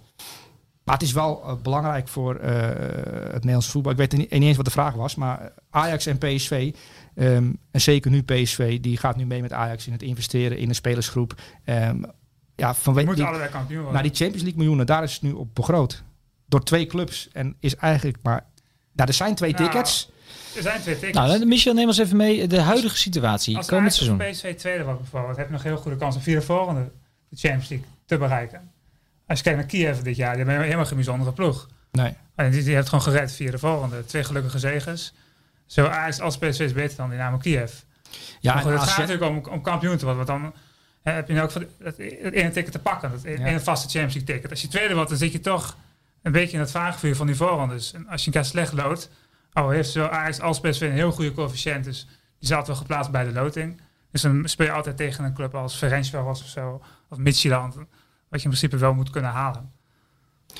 Maar 0.84 0.94
het 0.94 1.02
is 1.02 1.12
wel 1.12 1.42
uh, 1.46 1.52
belangrijk 1.62 2.08
voor 2.08 2.34
uh, 2.34 2.50
het 2.50 3.32
Nederlands 3.32 3.68
voetbal. 3.68 3.92
Ik 3.92 3.98
weet 3.98 4.12
niet, 4.12 4.30
niet 4.30 4.42
eens 4.42 4.56
wat 4.56 4.64
de 4.64 4.70
vraag 4.70 4.94
was, 4.94 5.14
maar 5.14 5.52
Ajax 5.70 6.06
en 6.06 6.18
PSV 6.18 6.74
Um, 7.14 7.58
en 7.70 7.80
zeker 7.80 8.10
nu 8.10 8.22
PSV, 8.22 8.80
die 8.80 8.96
gaat 8.96 9.16
nu 9.16 9.26
mee 9.26 9.42
met 9.42 9.52
Ajax 9.52 9.86
in 9.86 9.92
het 9.92 10.02
investeren 10.02 10.58
in 10.58 10.68
een 10.68 10.74
spelersgroep. 10.74 11.40
Um, 11.64 12.04
ja, 12.56 12.74
vanwege 12.74 13.14
die, 13.14 13.24
allebei 13.24 13.50
kampioen 13.50 13.82
worden. 13.82 14.00
Nou, 14.00 14.12
die 14.12 14.16
Champions 14.16 14.42
League 14.42 14.58
miljoenen, 14.58 14.86
daar 14.86 15.02
is 15.02 15.12
het 15.12 15.22
nu 15.22 15.32
op 15.32 15.54
begroot. 15.54 16.02
Door 16.46 16.62
twee 16.62 16.86
clubs. 16.86 17.28
En 17.32 17.56
is 17.60 17.76
eigenlijk 17.76 18.16
maar... 18.22 18.46
Nou, 18.92 19.08
er 19.08 19.14
zijn 19.14 19.34
twee 19.34 19.52
nou, 19.52 19.64
tickets. 19.64 20.10
Er 20.56 20.62
zijn 20.62 20.80
twee 20.80 20.98
tickets. 20.98 21.18
Nou, 21.18 21.46
Michel, 21.46 21.74
neem 21.74 21.86
ons 21.86 21.98
even 21.98 22.16
mee. 22.16 22.46
De 22.46 22.60
huidige 22.60 22.96
situatie. 22.96 23.56
Als 23.56 23.66
komend 23.66 23.94
seizoen. 23.94 24.18
PSV 24.18 24.56
tweede 24.56 24.84
wordt 24.84 25.00
bijvoorbeeld, 25.00 25.36
heb 25.36 25.46
je 25.46 25.52
nog 25.52 25.62
heel 25.62 25.76
goede 25.76 25.96
kans 25.96 26.16
om 26.16 26.22
via 26.22 26.34
de 26.34 26.44
volgende 26.44 26.90
de 27.28 27.36
Champions 27.36 27.68
League 27.68 27.88
te 28.06 28.18
bereiken. 28.18 28.72
Als 29.26 29.38
je 29.38 29.44
kijkt 29.44 29.58
naar 29.58 29.68
Kiev 29.68 29.98
dit 29.98 30.16
jaar, 30.16 30.36
die 30.36 30.44
hebben 30.44 30.64
helemaal 30.64 30.86
geen 30.86 30.96
bijzondere 30.96 31.32
ploeg. 31.32 31.68
Nee. 31.92 32.12
En 32.34 32.50
die, 32.50 32.62
die 32.62 32.74
heeft 32.74 32.88
gewoon 32.88 33.04
gered 33.04 33.32
via 33.32 33.50
de 33.50 33.58
volgende. 33.58 34.04
Twee 34.04 34.24
gelukkige 34.24 34.58
zegers. 34.58 35.12
Zo 35.74 35.86
Ajax 35.86 36.20
als 36.20 36.38
PSV 36.38 36.60
is 36.60 36.72
beter 36.72 36.96
dan 36.96 37.10
Dynamo 37.10 37.36
Kiev. 37.36 37.72
Ja, 38.40 38.56
goed, 38.56 38.72
het 38.72 38.80
gaat 38.80 39.08
natuurlijk 39.08 39.46
om, 39.46 39.52
om 39.52 39.62
kampioen 39.62 39.96
te 39.96 40.04
worden. 40.04 40.26
Want 40.26 40.40
dan 40.42 40.54
hè, 41.02 41.12
heb 41.12 41.28
je 41.28 41.34
nou 41.34 41.48
ook 41.48 41.54
het, 41.54 41.68
het 41.78 41.98
ene 42.32 42.50
ticket 42.50 42.72
te 42.72 42.78
pakken. 42.78 43.10
Dat 43.10 43.24
ene 43.24 43.50
ja. 43.50 43.60
vaste 43.60 43.88
Champions 43.88 44.14
League 44.14 44.34
ticket. 44.34 44.50
Als 44.50 44.60
je 44.60 44.68
tweede 44.68 44.94
wordt, 44.94 45.08
dan 45.08 45.18
zit 45.18 45.32
je 45.32 45.40
toch 45.40 45.76
een 46.22 46.32
beetje 46.32 46.52
in 46.52 46.60
het 46.60 46.70
vaagvuur 46.70 47.16
van 47.16 47.26
die 47.26 47.36
voorrondes. 47.36 47.92
En 47.92 48.08
als 48.08 48.20
je 48.20 48.26
een 48.26 48.32
keer 48.32 48.44
slecht 48.44 48.72
loodt. 48.72 49.10
Oh, 49.52 49.68
heeft 49.68 49.90
zo 49.90 50.06
Ajax 50.06 50.40
als 50.40 50.60
PSV 50.60 50.80
een 50.80 50.92
heel 50.92 51.12
goede 51.12 51.32
coëfficiënt. 51.32 51.84
Dus 51.84 52.06
die 52.38 52.48
zat 52.48 52.66
wel 52.66 52.76
geplaatst 52.76 53.10
bij 53.10 53.24
de 53.24 53.32
loting. 53.32 53.80
Dus 54.10 54.22
dan 54.22 54.48
speel 54.48 54.66
je 54.66 54.72
altijd 54.72 54.96
tegen 54.96 55.24
een 55.24 55.34
club 55.34 55.54
als 55.54 55.74
Ferencvaros 55.74 56.26
was 56.26 56.42
of 56.42 56.48
zo. 56.48 56.82
Of 57.08 57.18
Midtjylland. 57.18 57.74
Wat 57.74 57.84
je 58.42 58.48
in 58.48 58.54
principe 58.54 58.76
wel 58.76 58.94
moet 58.94 59.10
kunnen 59.10 59.30
halen. 59.30 59.72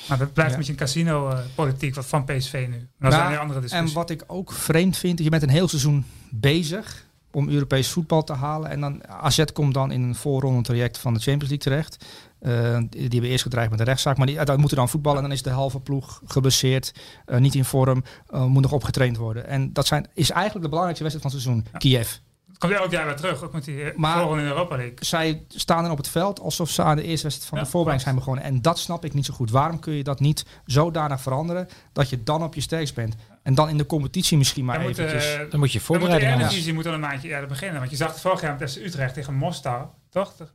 Maar 0.07 0.17
dat 0.17 0.33
blijft 0.33 0.51
ja. 0.51 0.57
met 0.57 0.67
je 0.67 0.75
casino-politiek 0.75 1.95
wat 1.95 2.05
van 2.05 2.25
PSV 2.25 2.65
nu. 2.69 2.87
Dat 2.99 3.11
nou, 3.11 3.27
is 3.27 3.33
een 3.33 3.41
andere 3.41 3.59
discussie. 3.59 3.89
En 3.89 3.95
wat 3.95 4.09
ik 4.09 4.23
ook 4.27 4.51
vreemd 4.51 4.97
vind, 4.97 5.19
je 5.19 5.29
bent 5.29 5.43
een 5.43 5.49
heel 5.49 5.67
seizoen 5.67 6.05
bezig 6.29 7.05
om 7.31 7.49
Europees 7.49 7.89
voetbal 7.89 8.23
te 8.23 8.33
halen. 8.33 8.69
En 8.69 8.79
dan 8.81 9.07
AZ 9.07 9.43
komt 9.53 9.73
dan 9.73 9.91
in 9.91 10.01
een 10.01 10.15
voorronde 10.15 10.61
traject 10.61 10.97
van 10.97 11.13
de 11.13 11.19
Champions 11.19 11.49
League 11.49 11.57
terecht. 11.57 12.05
Uh, 12.41 12.77
die 12.89 13.09
hebben 13.09 13.29
eerst 13.29 13.43
gedreigd 13.43 13.69
met 13.69 13.79
de 13.79 13.85
rechtszaak. 13.85 14.17
Maar 14.17 14.27
die, 14.27 14.57
moeten 14.57 14.77
dan 14.77 14.89
voetballen. 14.89 15.17
En 15.17 15.23
dan 15.23 15.37
is 15.37 15.41
de 15.41 15.49
halve 15.49 15.79
ploeg 15.79 16.21
geblesseerd. 16.25 16.93
Uh, 17.27 17.37
niet 17.37 17.55
in 17.55 17.65
vorm. 17.65 18.03
Moet 18.31 18.61
nog 18.61 18.71
opgetraind 18.71 19.17
worden. 19.17 19.47
En 19.47 19.73
dat 19.73 19.87
zijn, 19.87 20.07
is 20.13 20.29
eigenlijk 20.29 20.63
de 20.63 20.69
belangrijkste 20.69 21.03
wedstrijd 21.03 21.33
van 21.33 21.41
het 21.41 21.41
seizoen. 21.41 21.67
Ja. 21.71 21.77
Kiev. 21.77 22.17
Komt 22.57 22.73
elk 22.73 22.91
jaar 22.91 23.05
weer 23.05 23.15
terug, 23.15 23.43
ook 23.43 23.53
met 23.53 23.63
die 23.63 23.93
maar 23.95 24.31
in 24.31 24.45
Europa 24.45 24.75
League. 24.75 24.95
Zij 24.99 25.43
staan 25.47 25.83
dan 25.83 25.91
op 25.91 25.97
het 25.97 26.07
veld 26.07 26.39
alsof 26.39 26.69
ze 26.69 26.83
aan 26.83 26.95
de 26.95 27.03
eerste 27.03 27.23
wedstrijd 27.23 27.49
van 27.49 27.57
ja, 27.57 27.63
de 27.63 27.69
voorbereiding 27.69 28.09
zijn 28.09 28.23
begonnen. 28.23 28.43
En 28.43 28.61
dat 28.61 28.79
snap 28.79 29.05
ik 29.05 29.13
niet 29.13 29.25
zo 29.25 29.33
goed. 29.33 29.51
Waarom 29.51 29.79
kun 29.79 29.93
je 29.93 30.03
dat 30.03 30.19
niet 30.19 30.45
zodanig 30.65 31.21
veranderen 31.21 31.67
dat 31.93 32.09
je 32.09 32.23
dan 32.23 32.43
op 32.43 32.55
je 32.55 32.61
sterkst 32.61 32.95
bent? 32.95 33.15
En 33.43 33.55
dan 33.55 33.69
in 33.69 33.77
de 33.77 33.85
competitie 33.85 34.37
misschien 34.37 34.65
maar 34.65 34.79
dan 34.79 34.87
eventjes... 34.87 35.35
Moet, 35.35 35.45
uh, 35.45 35.51
dan 35.51 35.59
moet 35.59 35.71
je 35.71 35.79
voorbereiding 35.79 36.29
hebben. 36.29 36.39
De 36.39 36.53
Eredivisie 36.53 36.73
moet 36.73 36.83
dan 36.83 36.93
een 36.93 36.99
maandje 36.99 37.27
eerder 37.27 37.47
beginnen. 37.47 37.79
Want 37.79 37.91
je 37.91 37.97
zag 37.97 38.11
het 38.11 38.21
vorig 38.21 38.41
jaar 38.41 38.55
met 38.59 38.77
Utrecht 38.77 39.13
tegen 39.13 39.33
Mostar, 39.33 39.89
toch? 40.09 40.33
Ja, 40.37 40.45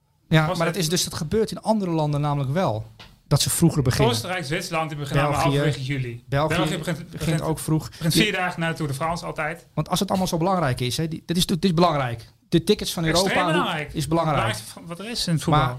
Mostar. 0.40 0.56
maar 0.56 0.66
dat, 0.66 0.76
is 0.76 0.88
dus, 0.88 1.04
dat 1.04 1.14
gebeurt 1.14 1.50
in 1.50 1.62
andere 1.62 1.90
landen 1.90 2.20
namelijk 2.20 2.52
wel. 2.52 2.86
Dat 3.30 3.40
ze 3.40 3.50
vroeger 3.50 3.82
beginnen. 3.82 4.10
Oostenrijk, 4.10 4.44
Zwitserland, 4.44 4.88
die 4.88 4.98
beginnen 4.98 5.24
België, 5.24 5.42
halverwege 5.42 5.82
juli. 5.82 6.24
België, 6.28 6.54
België 6.54 6.78
begint, 6.78 7.10
begint, 7.10 7.40
ook 7.40 7.58
vroeg. 7.58 7.88
Begint 7.88 8.12
vier 8.12 8.32
dagen 8.32 8.60
na 8.60 8.68
de 8.68 8.74
Tour 8.74 8.90
de 8.90 8.96
France 8.96 9.24
altijd. 9.26 9.66
Want 9.74 9.88
als 9.88 10.00
het 10.00 10.08
allemaal 10.08 10.26
zo 10.26 10.36
belangrijk 10.36 10.80
is, 10.80 10.96
hè, 10.96 11.08
die, 11.08 11.22
dit, 11.26 11.36
is, 11.36 11.46
dit 11.46 11.64
is 11.64 11.74
belangrijk 11.74 12.32
de 12.50 12.64
tickets 12.64 12.92
van 12.92 13.04
Europa 13.04 13.46
belangrijk. 13.46 13.92
is 13.92 14.08
belangrijk. 14.08 14.56
Wat 14.86 14.98
er 14.98 15.10
is 15.10 15.26
in 15.26 15.32
het 15.34 15.42
voetbal. 15.42 15.62
Maar 15.62 15.76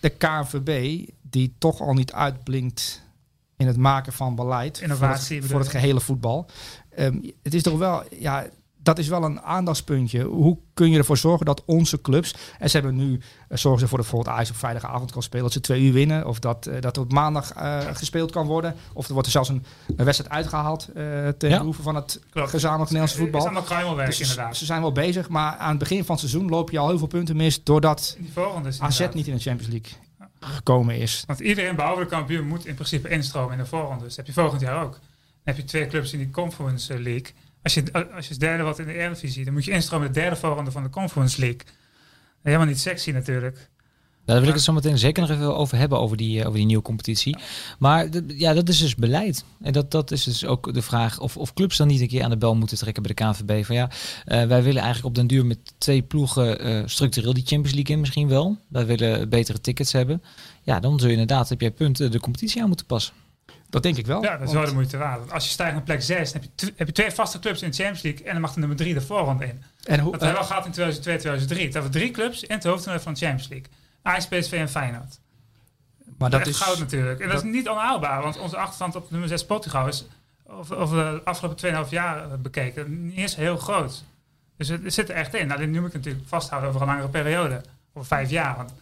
de 0.00 0.08
KNVB, 0.08 1.00
die 1.22 1.54
toch 1.58 1.80
al 1.80 1.92
niet 1.92 2.12
uitblinkt 2.12 3.02
in 3.56 3.66
het 3.66 3.76
maken 3.76 4.12
van 4.12 4.34
beleid 4.34 4.80
Innovatie 4.80 5.42
voor 5.42 5.58
het, 5.58 5.68
voor 5.68 5.80
gehele 5.80 6.00
voetbal. 6.00 6.46
Ehm, 6.96 7.18
het 7.42 7.54
is 7.54 7.62
toch 7.62 7.78
wel, 7.78 8.02
ja, 8.18 8.46
dat 8.84 8.98
is 8.98 9.08
wel 9.08 9.24
een 9.24 9.40
aandachtspuntje. 9.40 10.22
Hoe 10.22 10.58
kun 10.74 10.90
je 10.90 10.98
ervoor 10.98 11.16
zorgen 11.16 11.46
dat 11.46 11.62
onze 11.64 12.00
clubs, 12.00 12.34
en 12.58 12.70
ze 12.70 12.76
hebben 12.76 12.96
nu, 12.96 13.20
eh, 13.48 13.58
zorgen 13.58 13.80
ze 13.80 13.88
voor 13.88 13.98
dat 13.98 14.06
bijvoorbeeld 14.06 14.34
Ajax 14.36 14.50
op 14.50 14.56
vrijdagavond 14.56 15.12
kan 15.12 15.22
spelen, 15.22 15.44
dat 15.44 15.52
ze 15.52 15.60
twee 15.60 15.82
uur 15.82 15.92
winnen, 15.92 16.26
of 16.26 16.38
dat, 16.38 16.66
eh, 16.66 16.80
dat 16.80 16.96
er 16.96 17.02
op 17.02 17.12
maandag 17.12 17.52
eh, 17.52 17.80
gespeeld 17.92 18.30
kan 18.30 18.46
worden, 18.46 18.74
of 18.92 19.06
er 19.06 19.12
wordt 19.12 19.26
er 19.26 19.32
zelfs 19.32 19.48
een, 19.48 19.64
een 19.96 20.04
wedstrijd 20.04 20.32
uitgehaald 20.32 20.88
eh 20.94 21.28
ten 21.28 21.50
Ja. 21.50 21.58
behoeve 21.58 21.82
van 21.82 21.94
het 21.94 22.20
gezamenlijk 22.32 22.90
Nederlandse 22.90 23.00
Het 23.00 23.10
is 23.10 23.16
voetbal. 23.18 23.40
allemaal 23.40 23.62
kruimelwerk 23.62 24.06
Dus 24.08 24.16
ze, 24.16 24.22
inderdaad. 24.22 24.56
ze 24.56 24.64
zijn 24.64 24.80
wel 24.80 24.92
bezig, 24.92 25.28
maar 25.28 25.56
aan 25.56 25.68
het 25.70 25.78
begin 25.78 26.04
van 26.04 26.16
het 26.16 26.28
seizoen 26.28 26.48
loop 26.50 26.70
je 26.70 26.78
al 26.78 26.88
heel 26.88 26.98
veel 26.98 27.06
punten 27.06 27.36
mis, 27.36 27.62
doordat 27.64 28.16
Die 28.18 28.32
volgende 28.32 28.68
is 28.68 28.80
AZ 28.80 28.90
inderdaad. 28.92 29.14
niet 29.14 29.26
in 29.26 29.34
de 29.34 29.40
Champions 29.40 29.72
League 29.72 29.92
gekomen 30.40 30.96
is. 30.96 31.22
Want 31.26 31.40
iedereen 31.40 31.76
behalve 31.76 32.00
de 32.00 32.06
kampioen 32.06 32.46
moet 32.46 32.66
in 32.66 32.74
principe 32.74 33.08
instromen 33.08 33.52
in 33.52 33.58
de 33.58 33.66
voorronde. 33.66 34.04
Dus 34.04 34.14
dat 34.14 34.26
heb 34.26 34.26
je 34.34 34.40
volgend 34.40 34.60
jaar 34.60 34.82
ook. 34.84 34.92
Dan 34.92 35.00
heb 35.54 35.56
je 35.56 35.64
twee 35.64 35.86
clubs 35.86 36.12
in 36.12 36.18
die 36.18 36.30
Conference 36.30 37.00
League. 37.00 37.26
Als 37.64 37.74
je, 37.74 38.12
als 38.14 38.28
je 38.28 38.36
derde 38.36 38.62
wordt 38.62 38.78
in 38.78 38.86
de 38.86 38.94
Eredivisie, 38.94 39.44
dan 39.44 39.52
moet 39.52 39.64
je 39.64 39.70
instromen 39.70 40.06
in 40.06 40.12
de 40.12 40.20
derde 40.20 40.36
voorronde 40.36 40.70
van 40.70 40.82
de 40.82 40.90
Conference 40.90 41.40
League. 41.40 41.60
Helemaal 42.42 42.66
niet 42.66 42.80
sexy 42.80 43.10
natuurlijk. 43.10 43.68
Daar 44.24 44.40
wil 44.40 44.48
ik 44.48 44.54
het 44.54 44.62
zo 44.62 44.72
meteen 44.72 44.98
zeker 44.98 45.22
nog 45.22 45.30
even 45.30 45.56
over 45.56 45.78
hebben, 45.78 45.98
over 46.00 46.16
die, 46.16 46.40
eh, 46.40 46.46
over 46.46 46.58
die 46.58 46.66
nieuwe 46.66 46.82
competitie. 46.82 47.36
Maar 47.78 48.08
ja, 48.26 48.52
dat 48.52 48.68
is 48.68 48.78
dus 48.78 48.94
beleid. 48.94 49.44
En 49.62 49.72
dat, 49.72 49.90
dat 49.90 50.10
is 50.10 50.24
dus 50.24 50.44
ook 50.44 50.74
de 50.74 50.82
vraag 50.82 51.20
of, 51.20 51.36
of 51.36 51.54
clubs 51.54 51.76
dan 51.76 51.86
niet 51.86 52.00
een 52.00 52.08
keer 52.08 52.22
aan 52.22 52.30
de 52.30 52.36
bel 52.36 52.54
moeten 52.54 52.78
trekken 52.78 53.02
bij 53.02 53.14
de 53.14 53.24
KNVB. 53.24 53.64
Van 53.64 53.74
ja, 53.74 53.90
eh, 54.24 54.44
wij 54.46 54.62
willen 54.62 54.82
eigenlijk 54.82 55.04
op 55.04 55.14
den 55.14 55.26
duur 55.26 55.46
met 55.46 55.58
twee 55.78 56.02
ploegen 56.02 56.60
eh, 56.60 56.82
structureel 56.86 57.34
die 57.34 57.46
Champions 57.46 57.74
League 57.74 57.94
in 57.94 58.00
misschien 58.00 58.28
wel. 58.28 58.58
Wij 58.68 58.86
willen 58.86 59.28
betere 59.28 59.60
tickets 59.60 59.92
hebben. 59.92 60.22
Ja, 60.62 60.80
dan 60.80 60.98
zul 60.98 61.08
je 61.08 61.12
inderdaad, 61.12 61.48
heb 61.48 61.60
jij 61.60 61.70
punten, 61.70 62.10
de 62.10 62.20
competitie 62.20 62.62
aan 62.62 62.68
moeten 62.68 62.86
passen. 62.86 63.14
Dat 63.70 63.82
denk 63.82 63.96
ik 63.96 64.06
wel. 64.06 64.22
Ja, 64.22 64.36
dat 64.36 64.48
is 64.48 64.54
wel 64.54 64.64
de 64.64 64.72
moeite 64.72 64.96
waard. 64.96 65.18
Want 65.18 65.32
als 65.32 65.44
je 65.44 65.50
stijgt 65.50 65.72
naar 65.74 65.82
plek 65.82 66.02
6, 66.02 66.32
dan 66.32 66.42
heb 66.42 66.50
je, 66.56 66.72
heb 66.76 66.86
je 66.86 66.92
twee 66.92 67.10
vaste 67.10 67.38
clubs 67.38 67.62
in 67.62 67.70
de 67.70 67.76
Champions 67.76 68.02
League 68.02 68.24
en 68.26 68.32
dan 68.32 68.40
mag 68.40 68.52
de 68.52 68.58
nummer 68.58 68.76
3 68.76 68.94
de 68.94 69.00
voorronde 69.00 69.44
in. 69.44 69.62
en 69.84 70.00
hoe, 70.00 70.12
Dat 70.12 70.20
hebben 70.20 70.38
we 70.38 70.44
al 70.44 70.44
gehad 70.48 70.66
in 70.66 70.72
2002, 70.72 71.16
2003. 71.18 71.70
Dat 71.72 71.82
we 71.82 71.88
drie 71.88 72.10
clubs 72.10 72.42
in 72.42 72.54
het 72.54 72.64
hoofdtoernooi 72.64 73.02
van 73.02 73.12
de 73.12 73.18
Champions 73.18 73.48
League. 73.48 73.68
Ajax, 74.02 74.26
PSV 74.26 74.52
en 74.52 74.68
Feyenoord. 74.68 75.18
maar 76.18 76.30
Dat 76.30 76.46
is 76.46 76.56
goud 76.60 76.78
natuurlijk. 76.78 77.20
En 77.20 77.26
dat, 77.28 77.36
dat- 77.36 77.44
is 77.44 77.50
niet 77.52 77.68
onhaalbaar, 77.68 78.22
want 78.22 78.38
onze 78.38 78.56
achterstand 78.56 78.96
op 78.96 79.10
nummer 79.10 79.28
6 79.28 79.44
Portugal 79.44 79.86
is 79.86 80.04
over, 80.46 80.86
de 81.14 81.20
afgelopen 81.24 81.84
2,5 81.84 81.90
jaar 81.90 82.22
eh, 82.30 82.38
bekeken 82.38 83.06
niet 83.06 83.16
eens 83.16 83.36
heel 83.36 83.56
groot. 83.56 84.04
Dus 84.56 84.68
het, 84.68 84.82
het 84.84 84.94
zit 84.94 85.08
er 85.08 85.14
echt 85.14 85.34
in. 85.34 85.46
Nou, 85.46 85.60
dit 85.60 85.68
nu 85.68 85.78
moet 85.80 85.88
ik 85.88 85.94
natuurlijk 85.94 86.24
vasthouden 86.28 86.68
over 86.70 86.80
een 86.82 86.86
langere 86.86 87.08
periode. 87.08 87.60
Over 87.94 88.08
vijf 88.08 88.30
jaar. 88.30 88.56
Want 88.56 88.72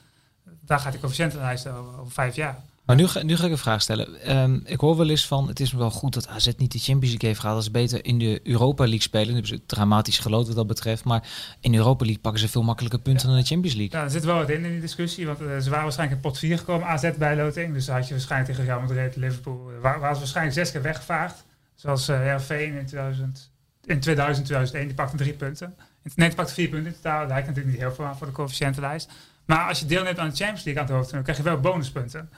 daar 0.60 0.78
gaat 0.78 0.92
die 0.92 1.00
coëfficiëntenlijst 1.00 1.66
over, 1.66 2.00
over 2.00 2.12
vijf 2.12 2.34
jaar. 2.34 2.58
Maar 2.92 3.00
nu 3.00 3.06
ga, 3.06 3.22
nu 3.22 3.36
ga 3.36 3.44
ik 3.44 3.50
een 3.50 3.58
vraag 3.58 3.82
stellen. 3.82 4.22
Ehm, 4.22 4.60
ik 4.64 4.80
hoor 4.80 4.96
wel 4.96 5.08
eens 5.08 5.26
van, 5.26 5.48
het 5.48 5.60
is 5.60 5.72
wel 5.72 5.90
goed 5.90 6.14
dat 6.14 6.28
AZ 6.28 6.46
niet 6.56 6.72
de 6.72 6.78
Champions 6.78 7.10
League 7.10 7.28
heeft 7.28 7.40
gehaald. 7.40 7.56
Dat 7.56 7.66
is 7.66 7.80
beter 7.80 8.04
in 8.04 8.18
de 8.18 8.40
Europa 8.42 8.82
League 8.82 9.00
spelen. 9.02 9.26
Dan 9.26 9.34
hebben 9.34 9.58
ze 9.58 9.66
dramatisch 9.66 10.18
geloot 10.18 10.46
wat 10.46 10.56
dat 10.56 10.66
betreft. 10.66 11.04
Maar 11.04 11.28
in 11.60 11.72
de 11.72 11.78
Europa 11.78 12.04
League 12.04 12.22
pakken 12.22 12.40
ze 12.40 12.48
veel 12.48 12.62
makkelijker 12.62 13.00
punten 13.00 13.26
dan 13.28 13.36
de 13.36 13.44
Champions 13.44 13.76
League. 13.76 13.98
Ja, 13.98 14.04
er 14.04 14.10
zit 14.10 14.24
wel 14.24 14.36
wat 14.36 14.50
in 14.50 14.64
in 14.64 14.70
die 14.70 14.80
discussie. 14.80 15.26
Want 15.26 15.40
eh, 15.40 15.46
ze 15.58 15.70
waren 15.70 15.82
waarschijnlijk 15.82 16.22
in 16.22 16.30
pot 16.30 16.38
4 16.38 16.58
gekomen, 16.58 16.88
AZ 16.88 17.10
bijloting. 17.18 17.74
Dus 17.74 17.84
dan 17.84 17.94
had 17.96 18.06
je 18.08 18.14
waarschijnlijk 18.14 18.50
tegen 18.50 18.64
Real 18.64 18.80
Madrid, 18.80 19.16
Liverpool. 19.16 19.70
eh, 19.76 19.80
Waar, 19.82 20.00
waren 20.00 20.14
ze 20.14 20.20
waarschijnlijk 20.20 20.56
zes 20.56 20.70
keer 20.70 20.82
weggevaagd. 20.82 21.44
Zoals 21.74 22.08
eh 22.08 22.34
RV 22.36 22.50
in 22.50 22.86
2000, 22.86 23.50
in 23.84 24.00
2000, 24.00 24.46
2001. 24.46 24.86
Die 24.86 24.96
pakte 24.96 25.16
drie 25.16 25.32
punten. 25.32 25.74
Nee, 26.14 26.26
die 26.28 26.36
pakte 26.36 26.54
vier 26.54 26.68
punten 26.68 26.86
in 26.88 26.94
totaal. 26.94 27.26
Daar 27.26 27.36
heb 27.36 27.48
ik 27.48 27.48
natuurlijk 27.48 27.74
niet 27.74 27.84
heel 27.84 27.94
veel 27.94 28.04
aan 28.04 28.16
voor 28.16 28.26
de 28.26 28.32
coëfficiëntenlijst. 28.32 29.10
Maar 29.44 29.68
als 29.68 29.78
je 29.80 29.86
deelneemt 29.86 30.18
aan 30.18 30.28
de 30.28 30.36
Champions 30.36 30.64
League 30.64 30.82
aan 30.82 30.88
het 30.88 30.96
hoofd, 30.96 31.10
dan 31.10 31.22
krijg 31.22 31.38
je 31.38 31.44
wel 31.44 31.60
bonuspunten. 31.60 32.30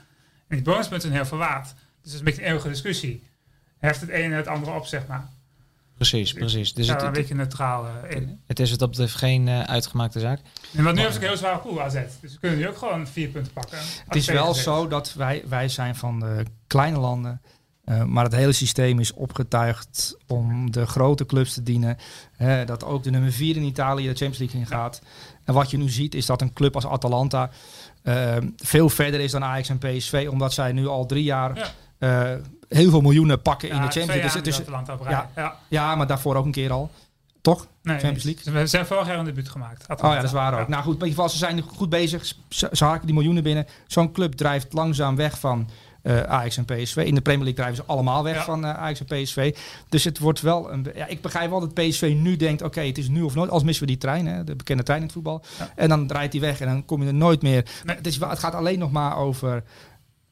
En 0.48 0.56
die 0.56 0.62
bonuspunten 0.64 1.00
zijn 1.08 1.12
heel 1.20 1.26
veel 1.28 1.38
waard. 1.38 1.64
Dus 1.66 1.74
dat 2.02 2.12
is 2.12 2.18
een 2.18 2.24
beetje 2.24 2.42
een 2.42 2.48
eeuwige 2.48 2.68
discussie. 2.68 3.22
Heft 3.78 4.00
het 4.00 4.10
ene 4.10 4.34
het 4.34 4.46
andere 4.46 4.72
op, 4.72 4.86
zeg 4.86 5.06
maar. 5.06 5.28
Precies, 5.94 6.32
precies. 6.32 6.72
Dus 6.74 6.86
Dus 6.86 6.88
het, 6.88 7.00
een 7.00 7.06
het, 7.06 7.14
beetje 7.16 7.34
neutraal 7.34 7.86
eh, 7.86 8.16
in. 8.16 8.40
het 8.46 8.60
is 8.60 8.70
wat 8.70 8.78
dat 8.78 8.90
betreft 8.90 9.14
geen 9.14 9.48
eh, 9.48 9.60
uitgemaakte 9.62 10.20
zaak. 10.20 10.40
En 10.76 10.84
wat 10.84 10.94
nu 10.94 11.00
hebben 11.00 11.04
ze 11.12 11.16
ook 11.18 11.22
een 11.22 11.28
heel 11.28 11.36
zware 11.36 11.58
pool 11.58 11.82
AZ. 11.82 11.94
Dus 12.20 12.32
we 12.32 12.38
kunnen 12.40 12.58
nu 12.58 12.68
ook 12.68 12.76
gewoon 12.76 13.06
vier 13.06 13.28
punten 13.28 13.52
pakken. 13.52 13.78
Het 14.06 14.14
is 14.16 14.26
wel 14.26 14.54
zo 14.54 14.88
dat 14.88 15.12
wij, 15.14 15.42
wij 15.48 15.68
zijn 15.68 15.96
van 15.96 16.20
de 16.20 16.44
kleine 16.66 16.98
landen. 16.98 17.40
eh, 17.84 18.04
maar 18.04 18.24
het 18.24 18.34
hele 18.34 18.52
systeem 18.52 18.98
is 19.00 19.12
opgetuigd 19.12 20.16
om 20.26 20.70
de 20.70 20.86
grote 20.86 21.26
clubs 21.26 21.54
te 21.54 21.62
dienen. 21.62 21.96
Hè, 22.36 22.64
dat 22.64 22.84
ook 22.84 23.02
de 23.02 23.10
nummer 23.10 23.32
4 23.32 23.56
in 23.56 23.62
Italië 23.62 24.02
de 24.02 24.08
Champions 24.08 24.38
League 24.38 24.60
ingaat. 24.60 25.00
En 25.44 25.54
wat 25.54 25.70
je 25.70 25.76
nu 25.76 25.88
ziet 25.88 26.14
is 26.14 26.26
dat 26.26 26.40
een 26.40 26.52
club 26.52 26.74
als 26.74 26.86
Atalanta 26.86 27.50
eh, 28.04 28.36
veel 28.56 28.88
verder 28.88 29.20
is 29.20 29.30
dan 29.32 29.44
Ajax 29.44 29.68
en 29.68 29.78
PSV. 29.78 30.28
Omdat 30.30 30.52
zij 30.52 30.72
nu 30.72 30.86
al 30.86 31.06
drie 31.06 31.24
jaar 31.24 31.56
Ja. 31.56 31.66
eh, 32.32 32.38
heel 32.68 32.90
veel 32.90 33.00
miljoenen 33.00 33.42
pakken 33.42 33.68
in 33.68 33.74
de 33.74 33.88
Champions 33.88 34.34
League. 34.34 34.42
Dus 34.42 34.60
op 34.60 35.08
ja. 35.08 35.30
Ja. 35.36 35.56
ja, 35.68 35.94
maar 35.94 36.06
daarvoor 36.06 36.36
ook 36.36 36.44
een 36.44 36.52
keer 36.52 36.72
al. 36.72 36.90
Toch? 37.40 37.66
Nee, 37.82 37.98
Champions 37.98 38.24
nee. 38.24 38.34
League? 38.44 38.60
We 38.62 38.66
zijn 38.66 38.86
vorig 38.86 39.06
jaar 39.06 39.18
een 39.18 39.24
debuut 39.24 39.48
gemaakt. 39.48 39.86
Oh 39.90 39.96
ja, 40.00 40.14
dat 40.14 40.24
is 40.24 40.32
waar 40.32 40.60
ook. 40.60 40.68
Nou 40.68 40.82
goed, 40.82 40.94
in 40.94 41.06
ieder 41.06 41.08
geval, 41.14 41.28
ze 41.28 41.38
zijn 41.38 41.60
goed 41.60 41.88
bezig. 41.88 42.24
Ze, 42.48 42.68
ze 42.72 42.84
haken 42.84 43.06
die 43.06 43.14
miljoenen 43.14 43.42
binnen. 43.42 43.66
Zo'n 43.86 44.12
club 44.12 44.32
drijft 44.32 44.72
langzaam 44.72 45.16
weg 45.16 45.38
van 45.38 45.68
eh, 46.04 46.20
Ajax 46.20 46.56
en 46.56 46.64
PSV. 46.64 46.96
In 46.96 47.14
de 47.14 47.20
Premier 47.20 47.44
League 47.44 47.54
drijven 47.64 47.76
ze 47.76 47.84
allemaal 47.92 48.22
weg 48.22 48.34
Ja. 48.34 48.44
van 48.44 48.64
eh, 48.64 48.70
Ajax 48.76 49.04
en 49.04 49.22
PSV. 49.22 49.56
Dus 49.88 50.04
het 50.04 50.18
wordt 50.18 50.40
wel 50.40 50.72
een... 50.72 50.86
Ja, 50.94 51.06
ik 51.06 51.20
begrijp 51.20 51.50
wel 51.50 51.60
dat 51.60 51.74
PSV 51.74 52.14
nu 52.18 52.36
denkt, 52.36 52.62
oké, 52.62 52.80
het 52.80 52.98
is 52.98 53.08
nu 53.08 53.22
of 53.22 53.34
nooit. 53.34 53.50
Als 53.50 53.62
missen 53.62 53.84
we 53.84 53.90
die 53.90 54.00
trein, 54.00 54.26
hè, 54.26 54.44
de 54.44 54.56
bekende 54.56 54.82
trein 54.82 54.98
in 54.98 55.04
het 55.04 55.14
voetbal. 55.14 55.44
Ja. 55.58 55.72
En 55.76 55.88
dan 55.88 56.06
draait 56.06 56.32
die 56.32 56.40
weg 56.40 56.60
en 56.60 56.66
dan 56.66 56.84
kom 56.84 57.00
je 57.02 57.06
er 57.08 57.14
nooit 57.14 57.42
meer. 57.42 57.64
Nee. 57.84 57.96
Het, 57.96 58.06
is 58.06 58.20
het 58.20 58.38
gaat 58.38 58.54
alleen 58.54 58.78
nog 58.78 58.90
maar 58.92 59.16
over 59.16 59.62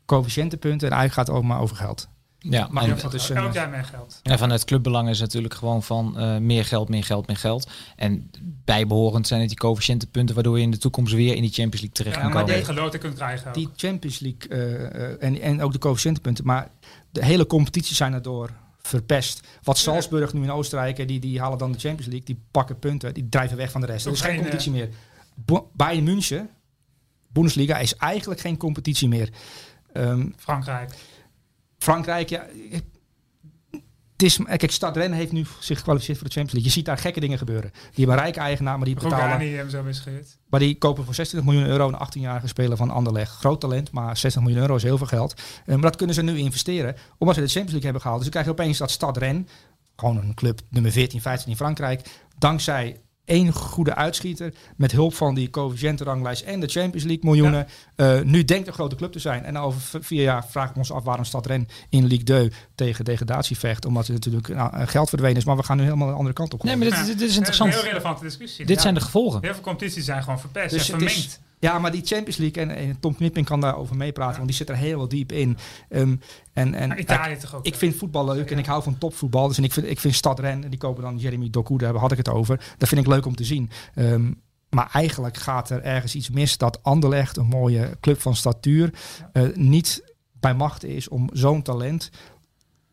coëfficiëntenpunten. 0.07 0.89
En 0.91 0.95
eigenlijk 0.97 1.13
gaat 1.13 1.27
het 1.27 1.37
ook 1.37 1.51
maar 1.51 1.61
over 1.61 1.77
geld. 1.77 2.09
Ja, 2.51 2.69
Maar 2.71 2.83
en, 2.85 2.97
dat 3.03 3.15
is 3.15 3.29
een- 3.29 3.37
Elk 3.37 3.53
jaar 3.53 3.69
meer 3.69 3.85
geld. 3.85 4.21
en 4.23 4.39
vanuit 4.39 4.65
clubbelang 4.65 5.09
is 5.09 5.21
natuurlijk 5.21 5.55
gewoon 5.55 5.83
van 5.83 6.19
eh, 6.19 6.37
meer 6.39 6.65
geld, 6.65 6.89
meer 6.89 7.05
geld, 7.05 7.27
meer 7.27 7.37
geld. 7.37 7.71
En 7.97 8.31
bijbehorend 8.65 9.27
zijn 9.27 9.41
het 9.41 9.49
die 9.49 9.59
coëfficiëntenpunten 9.59 10.35
waardoor 10.35 10.57
je 10.59 10.63
in 10.65 10.71
de 10.71 10.79
toekomst 10.79 11.13
weer 11.15 11.35
in 11.35 11.43
die 11.43 11.51
Champions 11.53 11.81
League 11.81 11.91
terecht 11.93 12.17
Ja, 12.17 12.23
kan 12.23 12.31
maar 12.33 12.41
komen. 12.43 12.57
die 12.57 12.65
geloten 12.65 13.01
kunt 13.01 13.15
krijgen. 13.15 13.49
ook. 13.49 13.55
Die 13.55 13.69
Champions 13.77 14.19
League 14.19 14.49
eh, 14.49 14.85
eh, 15.11 15.17
en, 15.23 15.41
en 15.41 15.63
ook 15.63 15.73
de 15.73 15.79
coëfficiëntenpunten. 15.79 16.45
Maar 16.47 16.71
de 17.11 17.25
hele 17.25 17.47
competitie 17.47 17.95
zijn 17.97 18.13
daardoor 18.13 18.51
verpest. 18.83 19.41
Wat 19.63 19.79
Salzburg 19.79 20.33
nu 20.33 20.43
in 20.43 20.51
Oostenrijk, 20.51 21.09
die, 21.09 21.21
die 21.21 21.41
halen 21.41 21.59
dan 21.59 21.73
de 21.73 21.79
Champions 21.79 22.07
League. 22.07 22.25
Die 22.27 22.41
pakken 22.51 22.79
punten, 22.79 23.15
die 23.15 23.29
drijven 23.29 23.57
weg 23.57 23.71
van 23.71 23.81
de 23.81 23.87
rest. 23.87 24.07
Er 24.07 24.13
is 24.13 24.21
geen 24.21 24.31
geen, 24.31 24.39
competitie 24.41 24.73
meer. 24.73 24.89
Bo- 25.35 25.71
Bayern 25.73 26.05
München, 26.05 26.49
Bundesliga, 27.33 27.79
is 27.79 27.97
eigenlijk 27.97 28.41
geen 28.41 28.57
competitie 28.57 29.09
meer. 29.09 29.31
Ehm, 29.93 30.27
Frankrijk. 30.37 30.95
Frankrijk, 31.83 32.29
ja... 32.29 32.47
Het 34.13 34.31
is, 34.31 34.37
kijk, 34.45 34.71
Stad 34.71 34.97
Rennes 34.97 35.19
heeft 35.19 35.33
nu 35.33 35.47
zich 35.61 35.79
gekwalificeerd 35.79 36.19
voor 36.19 36.27
de 36.27 36.33
Champions 36.33 36.53
League. 36.53 36.71
Je 36.73 36.77
ziet 36.77 36.85
daar 36.85 36.99
gekke 36.99 37.21
dingen 37.21 37.39
gebeuren. 37.39 37.71
Die 37.71 38.05
hebben 38.07 38.25
rijke 38.25 38.41
eigenaar, 38.41 38.77
maar 38.77 38.87
die 38.87 38.95
betalen... 38.95 39.75
Al 39.75 39.83
misgehuurd. 39.83 40.39
Maar 40.49 40.61
die 40.61 40.79
kopen 40.79 41.05
voor 41.05 41.15
26 41.15 41.53
miljoen 41.53 41.71
euro 41.71 41.89
een 41.89 42.07
18-jarige 42.09 42.47
speler 42.47 42.77
van 42.77 42.91
Anderlecht. 42.91 43.31
Groot 43.31 43.61
talent, 43.61 43.91
maar 43.91 44.17
60 44.17 44.43
miljoen 44.43 44.61
euro 44.61 44.75
is 44.75 44.83
heel 44.83 44.99
veel 44.99 45.07
geld. 45.07 45.35
Eh, 45.35 45.75
maar 45.75 45.83
dat 45.83 45.97
kunnen 45.97 46.15
ze 46.15 46.23
nu 46.23 46.39
investeren, 46.39 46.97
omdat 47.19 47.35
ze 47.35 47.41
de 47.41 47.47
Champions 47.47 47.71
League 47.71 47.83
hebben 47.83 48.01
gehaald. 48.01 48.23
Dus 48.23 48.31
dan 48.31 48.43
krijg 48.43 48.57
je 48.57 48.63
opeens 48.63 48.79
dat 48.79 48.91
Stad 48.91 49.17
Rennes, 49.17 49.51
gewoon 49.97 50.17
een 50.17 50.35
club 50.35 50.61
nummer 50.69 50.93
14, 50.93 51.21
15 51.21 51.51
in 51.51 51.57
Frankrijk, 51.57 52.09
dankzij 52.39 53.01
één 53.25 53.53
goede 53.53 53.95
uitschieter, 53.95 54.53
met 54.77 54.93
hulp 54.93 55.15
van 55.15 55.35
die 55.35 55.51
coëfficiëntenranglijst 55.51 56.43
en 56.43 56.61
de 56.61 56.67
Champions 56.67 57.05
League 57.07 57.25
miljoenen, 57.25 57.67
eh, 57.97 58.21
nu 58.21 58.45
denkt 58.45 58.67
een 58.67 58.73
grote 58.73 58.97
club 58.97 59.13
te 59.13 59.19
zijn. 59.19 59.45
En 59.45 59.59
over 59.59 60.03
vier 60.05 60.23
jaar 60.23 60.47
vragen 60.49 60.73
we 60.73 60.79
ons 60.79 60.93
af 60.93 61.05
waarom 61.05 61.25
Stad 61.25 61.47
Rennes 61.47 61.69
in 61.89 62.05
Ligue 62.07 62.25
2 62.25 62.51
tegen 62.75 63.05
degradatie 63.05 63.59
vecht, 63.59 63.85
omdat 63.85 64.07
er 64.07 64.13
natuurlijk 64.13 64.49
nou, 64.49 64.87
geld 64.87 65.09
verdwenen 65.09 65.37
is. 65.37 65.45
Maar 65.45 65.57
we 65.57 65.63
gaan 65.63 65.77
nu 65.77 65.83
helemaal 65.83 66.09
de 66.09 66.15
andere 66.15 66.35
kant 66.35 66.55
op. 66.55 66.63
Nee, 66.63 66.77
maar 66.77 66.89
dit, 66.89 67.07
dit- 67.07 67.19
dit 67.19 67.29
is 67.29 67.37
interessant. 67.37 67.73
Een 67.73 67.79
heel 67.79 67.89
relevante 67.89 68.23
discussie. 68.23 68.67
Dit 68.67 68.77
Ja. 68.77 68.83
zijn 68.83 68.95
de 68.95 69.01
gevolgen. 69.01 69.41
Heel 69.43 69.53
veel 69.55 69.63
competities 69.63 70.05
zijn 70.05 70.23
gewoon 70.23 70.41
verpest 70.41 70.71
Dus 70.71 70.89
en 70.89 70.95
het 70.95 71.03
is- 71.05 71.13
verminkt. 71.13 71.41
Ja, 71.63 71.79
maar 71.79 71.93
die 71.93 72.05
Champions 72.05 72.37
League 72.37 72.63
en, 72.63 72.71
en 72.77 73.01
Tom 73.01 73.15
Knipping 73.15 73.47
kan 73.47 73.61
daarover 73.61 73.97
meepraten, 73.97 74.37
want 74.37 74.47
die 74.47 74.57
zit 74.57 74.69
er 74.69 74.77
heel 74.77 75.09
diep 75.09 75.33
in. 75.33 75.57
Ehm, 75.89 76.17
en, 76.53 76.75
en 76.75 77.01
Italië 77.01 77.37
toch 77.37 77.55
ook. 77.55 77.67
ik 77.67 77.75
vind 77.75 77.97
voetbal 77.97 78.25
leuk 78.25 78.51
en 78.51 78.59
ik 78.59 78.67
hou 78.67 78.83
van 78.83 78.99
topvoetbal. 78.99 79.49
Dus 79.49 79.59
en 79.59 79.65
ik 79.65 79.73
vind, 79.73 79.91
ik 79.91 80.01
vind 80.01 80.15
Stad 80.15 80.39
Ren, 80.39 80.61
die 80.61 80.79
kopen 80.79 81.03
dan 81.03 81.19
Jeremy 81.19 81.51
Doku, 81.51 81.77
daar 81.77 81.95
had 81.95 82.13
ik 82.13 82.17
het 82.17 82.29
over. 82.29 82.75
Dat 82.79 82.89
vind 82.89 83.01
ik 83.01 83.07
leuk 83.07 83.27
om 83.27 83.35
te 83.35 83.45
zien. 83.45 83.71
Ehm, 83.95 84.33
maar 84.69 84.89
eigenlijk 84.93 85.37
gaat 85.37 85.71
er 85.71 85.83
ergens 85.83 86.15
iets 86.15 86.31
mis 86.31 86.59
dat 86.59 86.83
Anderlecht, 86.83 87.37
een 87.37 87.47
mooie 87.47 87.97
club 88.01 88.21
van 88.21 88.37
statuur, 88.37 88.95
eh, 89.33 89.43
niet 89.55 90.15
bij 90.41 90.55
macht 90.55 90.85
is 90.85 91.09
om 91.09 91.29
zo'n 91.33 91.63
talent 91.63 92.11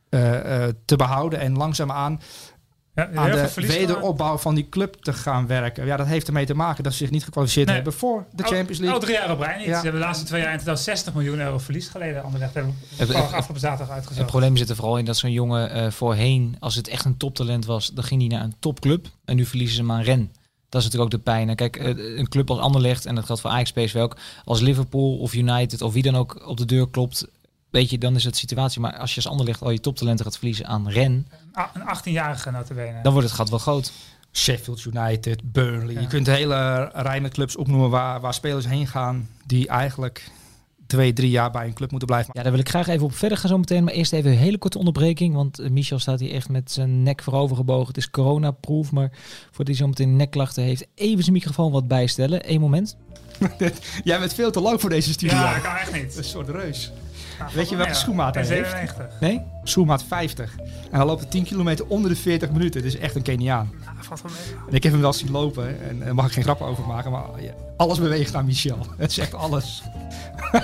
eh, 0.10 0.64
eh, 0.64 0.74
te 0.86 0.96
behouden 0.96 1.40
en 1.40 1.58
langzaamaan 1.58 2.20
Ja, 2.96 3.10
aan 3.16 3.32
de 3.32 3.50
wederopbouw 3.68 4.38
van 4.38 4.56
die 4.56 4.70
club 4.70 4.96
te 5.02 5.14
gaan 5.14 5.48
werken. 5.48 5.86
Ja, 5.86 5.98
dat 5.98 6.08
heeft 6.08 6.28
ermee 6.28 6.46
te 6.46 6.54
maken 6.54 6.84
dat 6.84 6.92
ze 6.92 6.98
zich 6.98 7.10
niet 7.12 7.24
gekwalificeerd 7.24 7.66
Nee. 7.68 7.76
hebben 7.76 7.94
voor 7.94 8.26
de 8.32 8.44
Champions 8.44 8.78
League. 8.80 8.94
Al 9.00 9.00
drie 9.00 9.14
jaar 9.16 9.32
op 9.32 9.40
rij 9.40 9.58
niet. 9.58 9.66
Ja. 9.66 9.76
Ze 9.78 9.82
hebben 9.84 10.02
de 10.02 10.08
laatste 10.08 10.26
twee 10.26 10.42
jaar 10.42 10.52
in 10.54 10.58
totaal 10.60 10.78
60 10.78 11.14
miljoen 11.14 11.40
euro 11.40 11.58
verlies 11.58 11.88
geleden. 11.88 12.24
Anderlecht 12.24 12.54
hebben 12.54 12.74
we 12.90 12.96
Het- 12.96 13.08
het- 13.08 13.18
afgelopen 13.18 13.60
zaterdag 13.60 13.88
Het 13.88 13.96
uitgezocht. 13.96 14.28
probleem 14.28 14.58
zit 14.58 14.70
er 14.70 14.76
vooral 14.76 14.98
in 14.98 15.06
dat 15.06 15.18
zo'n 15.18 15.32
jongen 15.32 15.72
eh, 15.72 15.92
voorheen, 15.92 16.56
als 16.60 16.76
het 16.76 16.88
echt 16.88 17.06
een 17.06 17.18
toptalent 17.18 17.66
was, 17.66 17.88
dan 17.94 18.04
ging 18.04 18.20
hij 18.22 18.30
naar 18.30 18.44
een 18.44 18.56
topclub. 18.60 19.08
En 19.26 19.36
nu 19.36 19.46
verliezen 19.46 19.76
ze 19.76 19.82
hem 19.82 19.92
aan 19.92 20.02
Ren. 20.02 20.32
Dat 20.70 20.82
is 20.82 20.88
natuurlijk 20.88 21.14
ook 21.14 21.20
de 21.24 21.32
pijn. 21.32 21.50
En 21.50 21.56
kijk, 21.56 21.76
eh, 21.76 22.18
een 22.18 22.28
club 22.30 22.50
als 22.50 22.60
Anderlecht, 22.60 23.06
en 23.06 23.16
dat 23.16 23.26
geldt 23.26 23.42
voor 23.42 23.52
Ajax 23.52 23.72
PSV 23.72 23.96
ook, 23.96 24.16
als 24.44 24.60
Liverpool 24.60 25.18
of 25.18 25.34
United 25.34 25.82
of 25.82 25.94
wie 25.94 26.04
dan 26.04 26.16
ook 26.16 26.48
op 26.48 26.58
de 26.58 26.66
deur 26.66 26.90
klopt, 26.90 27.28
weet 27.70 27.90
je, 27.90 27.98
dan 27.98 28.16
is 28.16 28.24
het 28.24 28.38
situatie. 28.38 28.82
Maar 28.82 28.98
als 28.98 29.10
je 29.10 29.16
als 29.16 29.28
ander 29.28 29.46
ligt 29.46 29.62
al 29.62 29.70
je 29.72 29.80
toptalenten 29.80 30.26
gaat 30.26 30.38
verliezen 30.38 30.66
aan 30.68 30.90
Ren, 30.90 31.28
Een 31.74 31.98
18-jarige 31.98 32.52
notabene. 32.52 33.02
dan 33.02 33.12
wordt 33.12 33.28
het 33.28 33.38
gat 33.38 33.50
wel 33.50 33.60
groot. 33.60 33.92
Sheffield 34.32 34.86
United, 34.86 35.52
Burnley. 35.52 35.94
Ja. 35.94 36.00
Je 36.00 36.08
kunt 36.08 36.28
hele 36.28 36.90
rij 36.94 37.22
met 37.22 37.34
clubs 37.34 37.56
opnoemen 37.56 37.90
waar, 37.90 38.20
waar 38.20 38.34
spelers 38.34 38.68
heen 38.68 38.88
gaan 38.88 39.30
die 39.46 39.68
eigenlijk 39.68 40.32
twee, 40.90 41.14
drie 41.14 41.30
jaar 41.30 41.52
bij 41.52 41.66
een 41.66 41.74
club 41.74 41.90
moeten 41.90 42.08
blijven. 42.08 42.32
Ja, 42.34 42.42
daar 42.42 42.52
wil 42.52 42.62
ik 42.62 42.70
graag 42.70 42.88
even 42.88 43.06
op 43.06 43.16
verder 43.16 43.38
gaan 43.38 43.50
zo 43.50 43.58
meteen. 43.58 43.84
Maar 43.84 43.94
eerst 43.94 44.14
even 44.14 44.32
een 44.32 44.38
hele 44.38 44.58
korte 44.58 44.78
onderbreking. 44.78 45.36
Want 45.36 45.60
eh, 45.60 45.70
Michel 45.70 46.00
staat 46.00 46.20
hier 46.20 46.34
echt 46.34 46.50
met 46.50 46.72
zijn 46.72 47.04
nek 47.04 47.22
voorover 47.22 47.56
gebogen. 47.56 47.88
Het 47.88 47.98
is 47.98 48.10
coronaproof. 48.10 48.92
Maar 48.92 49.12
voordat 49.46 49.68
hij 49.68 49.76
zo 49.76 49.88
meteen 49.88 50.16
nekklachten 50.16 50.64
heeft, 50.64 50.88
even 50.96 51.24
zijn 51.24 51.36
microfoon 51.36 51.72
wat 51.72 51.88
bijstellen. 51.88 52.52
Eén 52.52 52.60
moment. 52.60 52.98
Jij 54.04 54.20
bent 54.20 54.34
veel 54.34 54.52
te 54.52 54.62
lang 54.62 54.82
voor 54.82 54.90
deze 54.90 55.12
studio. 55.12 55.38
ja, 55.38 55.54
dat 55.54 55.62
kan 55.62 55.76
echt 55.76 55.94
niet. 55.94 56.18
Een 56.18 56.24
soort 56.24 56.50
reus. 56.50 56.92
Nou, 57.40 57.52
Weet 57.54 57.70
je 57.70 57.76
welke 57.76 57.92
ja, 57.92 57.98
schoenmaat 57.98 58.36
hij 58.36 58.46
heeft? 58.46 58.70
97. 58.70 59.20
Nee? 59.20 59.42
Schoenmaat 59.64 60.04
50. 60.04 60.56
En 60.92 60.98
hij 60.98 61.06
loopt 61.06 61.32
10 61.32 61.44
kilometer 61.44 61.86
onder 61.88 62.10
de 62.10 62.16
40 62.16 62.52
minuten. 62.52 62.84
Het 62.84 62.94
is 62.94 63.00
echt 63.00 63.16
een 63.16 63.22
Keniaan. 63.22 63.70
Nou. 63.86 64.20
En 64.68 64.74
ik 64.74 64.84
heb 64.84 64.92
hem 64.92 65.02
wel 65.02 65.14
zien 65.14 65.32
lopen. 65.32 65.90
En 65.90 66.00
daar 66.00 66.16
mag 66.16 66.26
ik 66.26 66.32
geen 66.32 66.44
grappen 66.44 66.66
over 66.66 66.88
maken. 66.88 67.12
Maar 67.12 67.22
ja, 67.42 67.52
alles 67.78 68.00
beweegt 68.00 68.36
aan 68.36 68.46
Michel. 68.46 68.88
Het 68.98 69.12
is 69.12 69.18
echt 69.18 69.34
alles. 69.34 69.84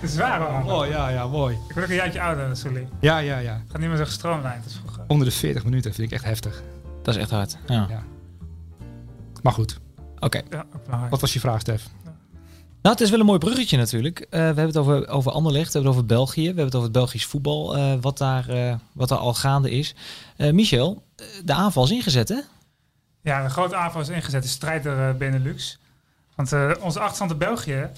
Het 0.00 0.10
is 0.10 0.16
waar 0.16 0.40
hoor. 0.40 0.72
Oh 0.72 0.86
ja, 0.86 1.08
ja, 1.08 1.26
mooi. 1.26 1.54
Ik 1.68 1.74
word 1.74 1.84
ook 1.84 1.90
een 1.90 1.96
jaartje 1.96 2.20
ouder, 2.20 2.56
Sully. 2.56 2.88
Ja, 3.00 3.18
ja, 3.18 3.38
ja. 3.38 3.52
Het 3.52 3.70
gaat 3.70 3.80
niet 3.80 3.88
meer 3.88 3.98
zo 3.98 4.04
gestroomlijnd 4.04 4.64
als 4.64 4.74
vroeger. 4.74 5.04
Onder 5.06 5.26
de 5.26 5.32
40 5.32 5.64
minuten 5.64 5.94
vind 5.94 6.06
ik 6.06 6.14
echt 6.14 6.24
heftig. 6.24 6.62
Dat 7.02 7.14
is 7.14 7.20
echt 7.20 7.30
hard. 7.30 7.58
Ja. 7.66 7.86
Ja. 7.88 8.02
Maar 9.42 9.52
goed, 9.52 9.80
Oké. 10.20 10.40
Ja, 10.50 10.66
wat 11.10 11.20
was 11.20 11.32
je 11.32 11.40
vraag, 11.40 11.60
Stef? 11.60 11.88
Nou, 12.82 12.94
het 12.96 13.00
is 13.00 13.10
wel 13.10 13.20
een 13.20 13.26
mooi 13.26 13.38
bruggetje 13.38 13.76
natuurlijk. 13.76 14.20
Eh, 14.20 14.28
we 14.30 14.36
hebben 14.44 14.66
het 14.66 14.76
over, 14.76 15.08
over 15.08 15.32
Anderlecht, 15.32 15.66
we 15.66 15.72
hebben 15.72 15.90
het 15.90 16.00
over 16.00 16.06
België, 16.16 16.40
we 16.40 16.46
hebben 16.46 16.64
het 16.64 16.74
over 16.74 16.88
het 16.88 16.96
Belgisch 16.98 17.26
voetbal, 17.26 17.76
eh, 17.76 17.94
wat, 18.00 18.18
daar, 18.18 18.48
eh, 18.48 18.74
wat 18.92 19.08
daar 19.08 19.18
al 19.18 19.34
gaande 19.34 19.70
is. 19.70 19.94
Eh, 20.36 20.52
Michel, 20.52 21.02
de 21.44 21.52
aanval 21.52 21.84
is 21.84 21.90
ingezet, 21.90 22.28
hè? 22.28 22.38
Ja, 23.22 23.44
een 23.44 23.50
grote 23.50 23.76
aanval 23.76 24.00
is 24.00 24.08
ingezet, 24.08 24.42
de 24.42 24.48
strijd 24.48 24.86
er 24.86 25.08
uh, 25.08 25.14
Benelux. 25.14 25.78
Want 26.34 26.52
eh, 26.52 26.70
onze 26.80 26.98
achterstand 27.00 27.30
in 27.30 27.38
België 27.38 27.88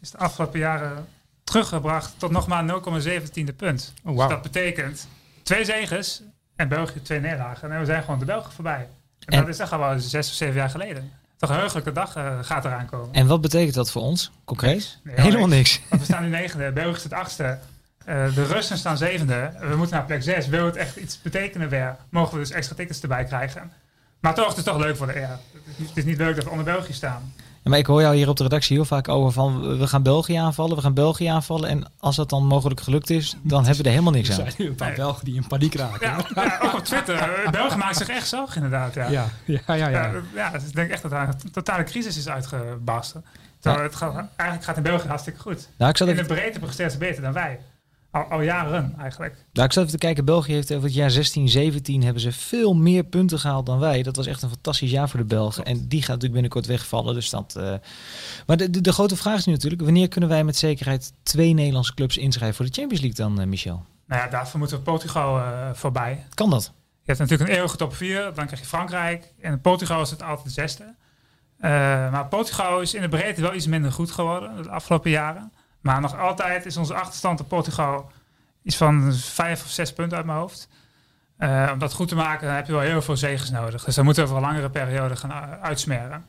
is 0.00 0.10
de 0.10 0.18
afgelopen 0.18 0.58
jaren 0.58 1.06
teruggebracht 1.44 2.14
tot 2.18 2.30
nog 2.30 2.46
maar 2.46 2.64
0,17 2.64 3.56
punt. 3.56 3.92
Oh, 4.04 4.18
Dus 4.18 4.28
dat 4.28 4.42
betekent 4.42 5.08
twee 5.42 5.64
zegens 5.64 6.22
en 6.56 6.68
België 6.68 7.02
twee 7.02 7.20
nederlagen. 7.20 7.72
En 7.72 7.78
we 7.78 7.84
zijn 7.84 8.02
gewoon 8.02 8.18
de 8.18 8.24
Belgen 8.24 8.52
voorbij. 8.52 8.88
En, 9.18 9.32
En- 9.32 9.38
dat 9.40 9.48
is 9.48 9.58
echt 9.58 9.72
al 9.72 9.78
wel 9.78 9.98
zes 9.98 10.28
of 10.28 10.34
zeven 10.34 10.54
jaar 10.54 10.70
geleden. 10.70 11.12
Toch 11.40 11.50
een 11.50 11.56
heugelijke 11.56 11.92
dag 11.92 12.16
eh, 12.16 12.38
gaat 12.42 12.64
eraan 12.64 12.86
komen. 12.86 13.14
En 13.14 13.26
wat 13.26 13.40
betekent 13.40 13.74
dat 13.74 13.90
voor 13.90 14.02
ons, 14.02 14.30
concreet? 14.44 14.98
Nee, 15.02 15.20
Helemaal 15.20 15.46
niks. 15.48 15.80
Want 15.88 16.00
we 16.00 16.06
staan 16.12 16.22
nu 16.22 16.28
negende, 16.28 16.72
België 16.72 16.98
staat 16.98 17.12
achtste. 17.12 17.58
Eh, 18.04 18.34
de 18.34 18.44
Russen 18.44 18.78
staan 18.78 18.96
zevende. 18.98 19.52
We 19.60 19.76
moeten 19.76 19.96
naar 19.96 20.04
plek 20.06 20.22
zes. 20.22 20.46
Wil 20.48 20.64
het 20.64 20.76
echt 20.76 20.96
iets 20.96 21.22
betekenen 21.22 21.68
weer, 21.68 21.96
mogen 22.10 22.32
we 22.34 22.38
dus 22.40 22.50
extra 22.50 22.76
tickets 22.76 23.00
erbij 23.00 23.24
krijgen. 23.24 23.72
Maar 24.20 24.34
toch, 24.34 24.48
het 24.48 24.56
is 24.56 24.64
toch 24.64 24.76
leuk 24.78 24.96
voor 24.96 25.06
de 25.06 25.36
niet- 25.76 25.88
Het 25.88 25.96
is 25.96 26.04
niet 26.04 26.18
leuk 26.18 26.34
dat 26.34 26.44
we 26.44 26.50
onder 26.50 26.64
België 26.64 26.92
staan. 26.92 27.32
Maar 27.62 27.78
ik 27.78 27.86
hoor 27.86 28.00
jou 28.00 28.16
hier 28.16 28.28
op 28.28 28.36
de 28.36 28.42
redactie 28.42 28.76
heel 28.76 28.84
vaak 28.84 29.08
over 29.08 29.32
van 29.32 29.78
we 29.78 29.86
gaan 29.86 30.02
België 30.02 30.34
aanvallen, 30.34 30.76
we 30.76 30.82
gaan 30.82 30.94
België 30.94 31.26
aanvallen. 31.26 31.68
En 31.68 31.84
als 31.98 32.16
dat 32.16 32.28
dan 32.30 32.46
mogelijk 32.46 32.80
gelukt 32.80 33.10
is, 33.10 33.36
dan 33.42 33.58
hebben 33.64 33.76
we 33.76 33.84
er 33.84 33.90
helemaal 33.90 34.12
niks 34.12 34.28
Er 34.28 34.34
aan. 34.34 34.40
zijn 34.40 34.54
nu 34.58 34.66
een 34.66 34.74
paar. 34.74 34.94
Belgen 34.94 35.24
die 35.24 35.34
in 35.34 35.46
paniek 35.46 35.74
raken. 35.74 36.08
Ja, 36.08 36.24
ja, 36.34 36.58
ook 36.62 36.74
op 36.74 36.84
Twitter. 36.84 37.14
eh, 37.44 37.50
België 37.50 37.76
maakt 37.76 37.96
zich 37.96 38.08
echt 38.08 38.28
zorgen 38.28 38.56
inderdaad. 38.62 38.94
Ja. 38.94 39.08
ja, 39.10 39.28
ja, 39.44 39.74
ja. 39.74 39.88
ja. 39.88 39.88
Ja, 39.88 40.10
ja, 40.34 40.50
dus 40.50 40.62
ik 40.68 40.74
denk 40.74 40.90
echt 40.90 41.02
dat 41.02 41.10
daar 41.10 41.28
een 41.28 41.50
totale 41.52 41.84
crisis 41.84 42.16
is 42.16 42.28
uitgebarsten. 42.28 43.24
Terwijl 43.60 43.82
het 43.84 43.96
gaat, 43.96 44.14
eigenlijk 44.36 44.64
gaat 44.64 44.76
in 44.76 44.82
België 44.82 45.08
hartstikke 45.08 45.40
goed. 45.40 45.68
Nou, 45.78 45.90
ik 45.90 45.96
zat 45.96 46.08
In 46.08 46.16
de 46.16 46.24
breedte 46.24 46.58
presteert 46.58 46.92
ze 46.92 46.98
beter 46.98 47.22
dan 47.22 47.32
wij. 47.32 47.58
Al, 48.10 48.22
al 48.22 48.42
jaren 48.42 48.94
eigenlijk. 48.98 49.34
nou, 49.52 49.66
ik 49.66 49.72
zat 49.72 49.84
even 49.84 49.98
te 49.98 50.06
kijken, 50.06 50.24
België 50.24 50.52
heeft 50.52 50.72
over 50.72 50.84
het 50.84 50.94
jaar 50.94 51.10
16, 51.10 51.48
17 51.48 52.02
hebben 52.02 52.22
ze 52.22 52.32
veel 52.32 52.74
meer 52.74 53.04
punten 53.04 53.38
gehaald 53.38 53.66
dan 53.66 53.78
wij. 53.78 54.02
Dat 54.02 54.16
was 54.16 54.26
echt 54.26 54.42
een 54.42 54.48
fantastisch 54.48 54.90
jaar 54.90 55.08
voor 55.08 55.20
de 55.20 55.26
Belgen. 55.26 55.64
En 55.64 55.88
die 55.88 55.98
gaat 55.98 56.08
natuurlijk 56.08 56.32
binnenkort 56.32 56.66
wegvallen. 56.66 57.14
Dus 57.14 57.30
dat, 57.30 57.56
eh, 57.56 57.74
Maar 58.46 58.56
de, 58.56 58.70
de, 58.70 58.80
de 58.80 58.92
grote 58.92 59.16
vraag 59.16 59.38
is 59.38 59.44
nu 59.44 59.52
natuurlijk, 59.52 59.82
wanneer 59.82 60.08
kunnen 60.08 60.28
wij 60.28 60.44
met 60.44 60.56
zekerheid 60.56 61.12
twee 61.22 61.52
Nederlandse 61.52 61.94
clubs 61.94 62.16
inschrijven 62.16 62.56
voor 62.56 62.66
de 62.66 62.72
Champions 62.72 63.02
League 63.02 63.24
dan, 63.24 63.40
eh, 63.40 63.46
Michel? 63.46 63.84
Nou 64.06 64.22
ja, 64.22 64.28
daarvoor 64.28 64.58
moeten 64.58 64.76
we 64.76 64.82
Portugal 64.82 65.38
eh, 65.38 65.70
voorbij. 65.72 66.24
Kan 66.34 66.50
dat? 66.50 66.72
Je 67.02 67.16
hebt 67.16 67.18
natuurlijk 67.18 67.50
een 67.50 67.56
eeuwige 67.56 67.76
top 67.76 67.94
4, 67.94 68.22
dan 68.34 68.46
krijg 68.46 68.60
je 68.60 68.66
Frankrijk. 68.66 69.32
En 69.40 69.60
Portugal 69.60 70.02
is 70.02 70.10
het 70.10 70.22
altijd 70.22 70.46
de 70.46 70.52
zesde. 70.52 70.94
Maar 72.10 72.26
Portugal 72.26 72.80
is 72.80 72.94
in 72.94 73.00
de 73.00 73.08
breedte 73.08 73.40
wel 73.40 73.54
iets 73.54 73.66
minder 73.66 73.92
goed 73.92 74.10
geworden 74.10 74.62
de 74.62 74.70
afgelopen 74.70 75.10
jaren. 75.10 75.52
Maar 75.80 76.00
nog 76.00 76.18
altijd 76.18 76.66
is 76.66 76.76
onze 76.76 76.94
achterstand 76.94 77.40
op 77.40 77.48
Portugal 77.48 78.12
iets 78.62 78.76
van 78.76 79.14
vijf 79.14 79.64
of 79.64 79.70
zes 79.70 79.92
punten 79.92 80.16
uit 80.16 80.26
mijn 80.26 80.38
hoofd. 80.38 80.68
Eh, 81.36 81.70
om 81.72 81.78
dat 81.78 81.92
goed 81.92 82.08
te 82.08 82.14
maken 82.14 82.54
heb 82.54 82.66
je 82.66 82.72
wel 82.72 82.80
heel 82.80 83.02
veel 83.02 83.16
zegens 83.16 83.50
nodig. 83.50 83.84
Dus 83.84 83.94
dan 83.94 84.04
moeten 84.04 84.22
we 84.22 84.28
voor 84.28 84.38
een 84.38 84.44
langere 84.44 84.70
periode 84.70 85.16
gaan 85.16 85.32
uitsmeren. 85.60 86.26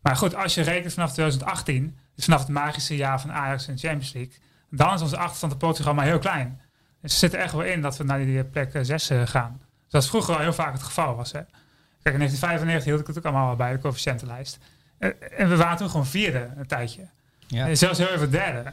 Maar 0.00 0.16
goed, 0.16 0.34
als 0.34 0.54
je 0.54 0.62
rekent 0.62 0.92
vanaf 0.92 1.12
2018, 1.12 1.98
dus 2.14 2.24
vanaf 2.24 2.40
het 2.40 2.48
magische 2.48 2.96
jaar 2.96 3.20
van 3.20 3.32
Ajax 3.32 3.68
en 3.68 3.78
Champions 3.78 4.12
League, 4.12 4.32
dan 4.70 4.94
is 4.94 5.00
onze 5.00 5.16
achterstand 5.16 5.52
op 5.52 5.58
Portugal 5.58 5.94
maar 5.94 6.04
heel 6.04 6.18
klein. 6.18 6.60
Dus 7.00 7.12
er 7.12 7.18
zit 7.18 7.34
er 7.34 7.40
echt 7.40 7.52
wel 7.52 7.62
in 7.64 7.80
dat 7.80 7.96
we 7.96 8.04
naar 8.04 8.18
die 8.18 8.44
plek 8.44 8.78
6 8.82 9.10
gaan. 9.24 9.60
Zoals 9.86 10.08
vroeger 10.08 10.34
al 10.34 10.40
heel 10.40 10.52
vaak 10.52 10.72
het 10.72 10.82
geval 10.82 11.16
was. 11.16 11.32
Hè. 11.32 11.40
Kijk, 12.02 12.14
in 12.14 12.20
1995 12.20 12.84
hield 12.84 13.00
ik 13.00 13.06
het 13.06 13.18
ook 13.18 13.24
allemaal 13.24 13.46
wel 13.46 13.56
bij, 13.56 13.72
de 13.72 13.78
coëfficiëntenlijst. 13.78 14.58
Eh, 14.98 15.10
En 15.36 15.48
we 15.48 15.56
waren 15.56 15.76
toen 15.76 15.90
gewoon 15.90 16.06
vierde 16.06 16.50
een 16.56 16.66
tijdje. 16.66 17.06
Ja. 17.46 17.66
En 17.66 17.76
zelfs 17.76 17.98
heel 17.98 18.08
even 18.08 18.30
derde. 18.30 18.72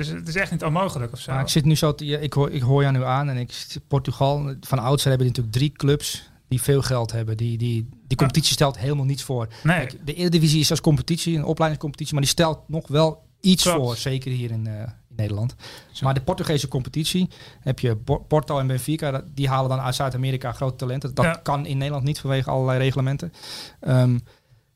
Dus 0.00 0.08
het 0.08 0.28
is 0.28 0.34
echt 0.36 0.50
niet 0.50 0.64
onmogelijk 0.64 1.12
of 1.12 1.20
zo. 1.20 1.32
Maar 1.32 1.40
ik 1.40 1.48
zit 1.48 1.64
nu 1.64 1.74
zo, 1.74 1.94
te- 1.94 2.04
ik, 2.06 2.32
hoor, 2.32 2.50
ik 2.50 2.62
hoor 2.62 2.82
jou 2.82 2.94
nu 2.96 3.04
aan 3.04 3.28
en 3.28 3.36
ik, 3.36 3.66
Portugal, 3.88 4.54
van 4.60 4.78
oudsher 4.78 5.08
hebben 5.08 5.26
die 5.26 5.36
natuurlijk 5.36 5.52
drie 5.56 5.70
clubs 5.72 6.30
die 6.48 6.62
veel 6.62 6.82
geld 6.82 7.12
hebben. 7.12 7.36
Die, 7.36 7.58
die, 7.58 7.88
die 8.06 8.16
competitie 8.16 8.52
stelt 8.52 8.78
helemaal 8.78 9.04
niets 9.04 9.22
voor. 9.22 9.48
nee, 9.62 9.76
Kijk, 9.86 10.06
de 10.06 10.14
Eredivisie 10.14 10.60
is 10.60 10.70
als 10.70 10.80
competitie, 10.80 11.36
een 11.36 11.44
opleidingscompetitie, 11.44 12.14
maar 12.14 12.22
die 12.22 12.32
stelt 12.32 12.58
nog 12.68 12.88
wel 12.88 13.22
iets 13.40 13.62
Klopt. 13.62 13.78
voor, 13.78 13.96
zeker 13.96 14.30
hier 14.32 14.50
in, 14.50 14.66
eh, 14.66 14.74
in 14.80 15.16
Nederland. 15.16 15.54
Maar 16.00 16.14
de 16.14 16.20
Portugese 16.20 16.68
competitie 16.68 17.28
heb 17.60 17.78
je 17.78 17.96
Porto 18.28 18.58
en 18.58 18.66
Benfica, 18.66 19.24
die 19.34 19.48
halen 19.48 19.68
dan 19.70 19.80
uit 19.80 19.94
Zuid-Amerika 19.94 20.52
grote 20.52 20.76
talenten. 20.76 21.14
Dat 21.14 21.24
Ja. 21.24 21.32
kan 21.42 21.66
in 21.66 21.78
Nederland 21.78 22.04
niet 22.04 22.18
vanwege 22.20 22.50
allerlei 22.50 22.78
reglementen. 22.78 23.32
Ehm, 23.80 24.18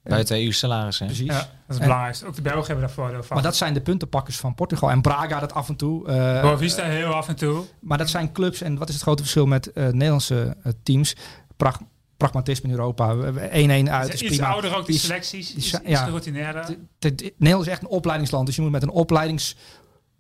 Buiten 0.04 0.36
EU 0.44 0.52
salaris, 0.52 0.98
precies. 0.98 1.26
ja, 1.26 1.34
dat 1.34 1.46
is 1.68 1.74
het 1.74 1.78
belangrijkste. 1.78 2.26
Ook 2.26 2.34
de 2.34 2.42
Belgen 2.42 2.66
hebben 2.66 2.84
daar 2.84 2.94
voordeel 2.94 3.22
van. 3.22 3.34
Maar 3.36 3.44
dat 3.44 3.56
zijn 3.56 3.74
de 3.74 3.80
puntenpakkers 3.80 4.36
van 4.36 4.54
Portugal. 4.54 4.90
En 4.90 5.00
Braga 5.00 5.40
dat 5.40 5.54
af 5.54 5.68
en 5.68 5.76
toe. 5.76 6.08
eh, 6.08 6.42
Boavista 6.42 6.84
heel 6.84 7.12
af 7.12 7.28
en 7.28 7.36
toe. 7.36 7.64
Maar 7.80 7.98
dat 7.98 8.08
zijn 8.10 8.32
clubs. 8.32 8.60
En 8.60 8.78
wat 8.78 8.88
is 8.88 8.94
het 8.94 9.02
grote 9.02 9.22
verschil 9.22 9.46
met 9.46 9.72
eh, 9.72 9.84
Nederlandse 9.84 10.56
eh, 10.62 10.72
teams? 10.82 11.16
Prag- 11.56 11.80
pragmatisme 12.16 12.68
in 12.68 12.74
Europa. 12.74 13.16
We 13.16 13.24
hebben 13.24 13.42
1-1 13.86 13.90
uit. 13.90 14.12
Is 14.12 14.18
zijn 14.18 14.30
iets 14.30 14.36
prima. 14.38 14.52
ouder 14.52 14.76
ook, 14.76 14.86
die 14.86 14.94
is- 14.94 15.00
selecties. 15.02 15.56
zijn- 15.56 15.82
iets 15.82 15.90
ja. 15.98 16.04
geroutineerder. 16.04 16.66
De- 16.66 16.78
de- 16.98 17.14
de- 17.14 17.34
Nederland 17.36 17.66
is 17.66 17.72
echt 17.72 17.82
een 17.82 17.88
opleidingsland. 17.88 18.46
Dus 18.46 18.56
je 18.56 18.62
moet 18.62 18.70
met 18.70 18.82
een 18.82 18.90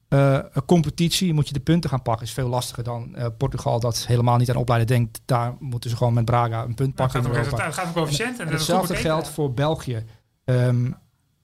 opleidingscompetitie 0.08 1.32
moet 1.32 1.46
je 1.48 1.52
de 1.54 1.60
punten 1.60 1.90
gaan 1.90 2.02
pakken. 2.02 2.26
Is 2.26 2.32
veel 2.32 2.48
lastiger 2.48 2.84
dan 2.84 3.16
eh, 3.16 3.26
Portugal 3.38 3.80
dat 3.80 4.06
helemaal 4.06 4.36
niet 4.36 4.50
aan 4.50 4.56
opleiden 4.56 4.88
denkt. 4.88 5.20
Daar 5.24 5.54
moeten 5.58 5.90
ze 5.90 5.96
gewoon 5.96 6.14
met 6.14 6.24
Braga 6.24 6.62
een 6.62 6.74
punt 6.74 6.94
pakken 6.94 7.22
het 7.66 7.74
gaat 7.74 7.86
om 7.86 7.92
coëfficiënten. 7.92 8.40
En 8.40 8.46
En 8.46 8.52
hetzelfde 8.52 8.96
geldt 8.96 9.28
voor 9.28 9.52
België. 9.52 10.04
Ehm, 10.44 10.90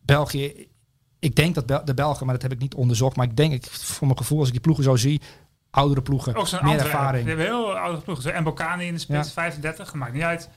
België, 0.04 0.68
ik 1.18 1.34
denk 1.34 1.54
dat 1.54 1.66
Bel- 1.66 1.84
de 1.84 1.94
Belgen, 1.94 2.24
maar 2.24 2.34
dat 2.34 2.42
heb 2.42 2.52
ik 2.52 2.58
niet 2.58 2.74
onderzocht. 2.74 3.16
Maar 3.16 3.26
ik 3.26 3.36
denk, 3.36 3.52
ik, 3.52 3.66
voor 3.66 4.06
mijn 4.06 4.18
gevoel, 4.18 4.38
als 4.38 4.46
ik 4.46 4.52
die 4.52 4.62
ploegen 4.62 4.84
zo 4.84 4.96
zie, 4.96 5.20
oudere 5.70 6.02
ploegen, 6.02 6.34
Ook 6.34 6.62
meer 6.62 6.78
ervaring. 6.78 7.26
Die 7.26 7.34
hebben 7.36 7.54
heel 7.54 7.76
oude 7.78 8.00
ploegen. 8.00 8.24
Zo 8.34 8.40
Mbokani 8.40 8.86
in 8.86 8.94
de 8.94 9.00
spits, 9.00 9.26
Ja. 9.26 9.32
35. 9.32 9.84
Dat 9.86 9.94
maakt 9.94 10.12
niet 10.12 10.22
uit. 10.22 10.48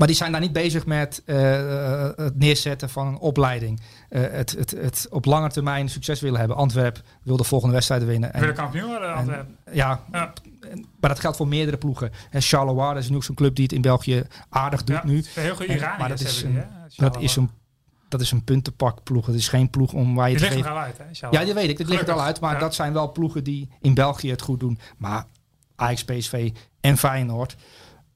Maar 0.00 0.08
die 0.08 0.18
zijn 0.18 0.32
daar 0.32 0.40
niet 0.40 0.52
bezig 0.52 0.86
met 0.86 1.22
eh, 1.26 2.08
het 2.16 2.38
neerzetten 2.38 2.90
van 2.90 3.06
een 3.06 3.18
opleiding. 3.18 3.80
Eh, 4.08 4.22
het, 4.30 4.50
het, 4.50 4.70
het 4.70 5.06
op 5.10 5.24
lange 5.24 5.48
termijn 5.50 5.88
succes 5.88 6.20
willen 6.20 6.38
hebben. 6.38 6.56
Antwerp 6.56 7.00
wil 7.22 7.36
de 7.36 7.44
volgende 7.44 7.74
wedstrijden 7.74 8.08
winnen. 8.08 8.30
Willen 8.32 8.48
En, 8.48 8.54
kampioen 8.54 8.86
worden, 8.88 9.14
en- 9.14 9.56
ja, 9.72 10.00
maar 10.10 10.32
dat 11.00 11.20
geldt 11.20 11.36
voor 11.36 11.48
meerdere 11.48 11.76
ploegen. 11.76 12.10
En 12.30 12.40
Charleroi 12.42 12.94
dat 12.94 13.02
is 13.02 13.08
nu 13.10 13.16
ook 13.16 13.24
zo'n 13.24 13.34
club 13.34 13.54
die 13.54 13.64
het 13.64 13.72
in 13.72 13.80
België 13.80 14.24
aardig 14.48 14.84
doet 14.84 14.96
Ja, 14.96 15.06
nu. 15.06 15.16
het 15.16 15.26
heel 15.26 15.54
goede 15.56 15.72
En- 15.72 15.78
Iraniërs 15.78 15.98
maar 16.00 16.08
dat 16.08 16.20
is 16.20 16.38
die, 16.38 16.46
een- 16.46 16.56
hè, 16.56 16.62
Dat 16.96 17.20
is, 17.20 17.36
een, 17.36 17.50
dat 18.08 18.20
is 18.20 18.30
een 18.30 18.44
puntenpakploeg. 18.44 19.26
Het 19.26 19.34
is 19.34 19.48
geen 19.48 19.70
ploeg 19.70 19.92
om 19.92 20.14
waar 20.14 20.30
je 20.30 20.36
Die 20.36 20.48
te 20.48 20.54
ligt 20.54 20.66
er 20.66 20.72
al 20.72 20.78
uit, 20.78 20.98
hè? 20.98 21.28
Ja, 21.30 21.44
die 21.44 21.54
weet 21.54 21.68
ik. 21.68 21.78
Dat 21.78 21.88
ligt 21.88 22.08
er 22.08 22.14
al 22.14 22.22
uit. 22.22 22.40
Maar 22.40 22.52
Ja. 22.54 22.58
dat 22.60 22.74
zijn 22.74 22.92
wel 22.92 23.12
ploegen 23.12 23.44
die 23.44 23.68
in 23.80 23.94
België 23.94 24.30
het 24.30 24.42
goed 24.42 24.60
doen. 24.60 24.78
Maar 24.96 25.24
Ajax, 25.76 26.04
PSV 26.04 26.50
en 26.80 26.96
Feyenoord. 26.98 27.56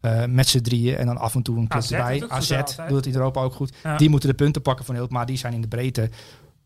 Eh, 0.05 0.25
met 0.25 0.49
z'n 0.49 0.61
drieën 0.61 0.97
en 0.97 1.07
dan 1.07 1.17
af 1.19 1.35
en 1.35 1.43
toe 1.43 1.59
een 1.59 1.69
club 1.69 1.83
erbij. 1.83 2.19
doet 2.19 2.31
AZ 2.31 2.49
doet 2.89 2.97
het 2.97 3.07
in 3.07 3.15
Europa 3.15 3.41
ook 3.41 3.55
goed. 3.55 3.73
Ja. 3.83 3.97
Die 3.97 4.09
moeten 4.09 4.29
de 4.29 4.35
punten 4.35 4.63
pakken 4.63 4.85
van 4.85 4.95
heel, 4.95 5.07
maar 5.11 5.27
die 5.27 5.37
zijn 5.39 5.53
in 5.53 5.61
de 5.61 5.69
breedte 5.69 6.11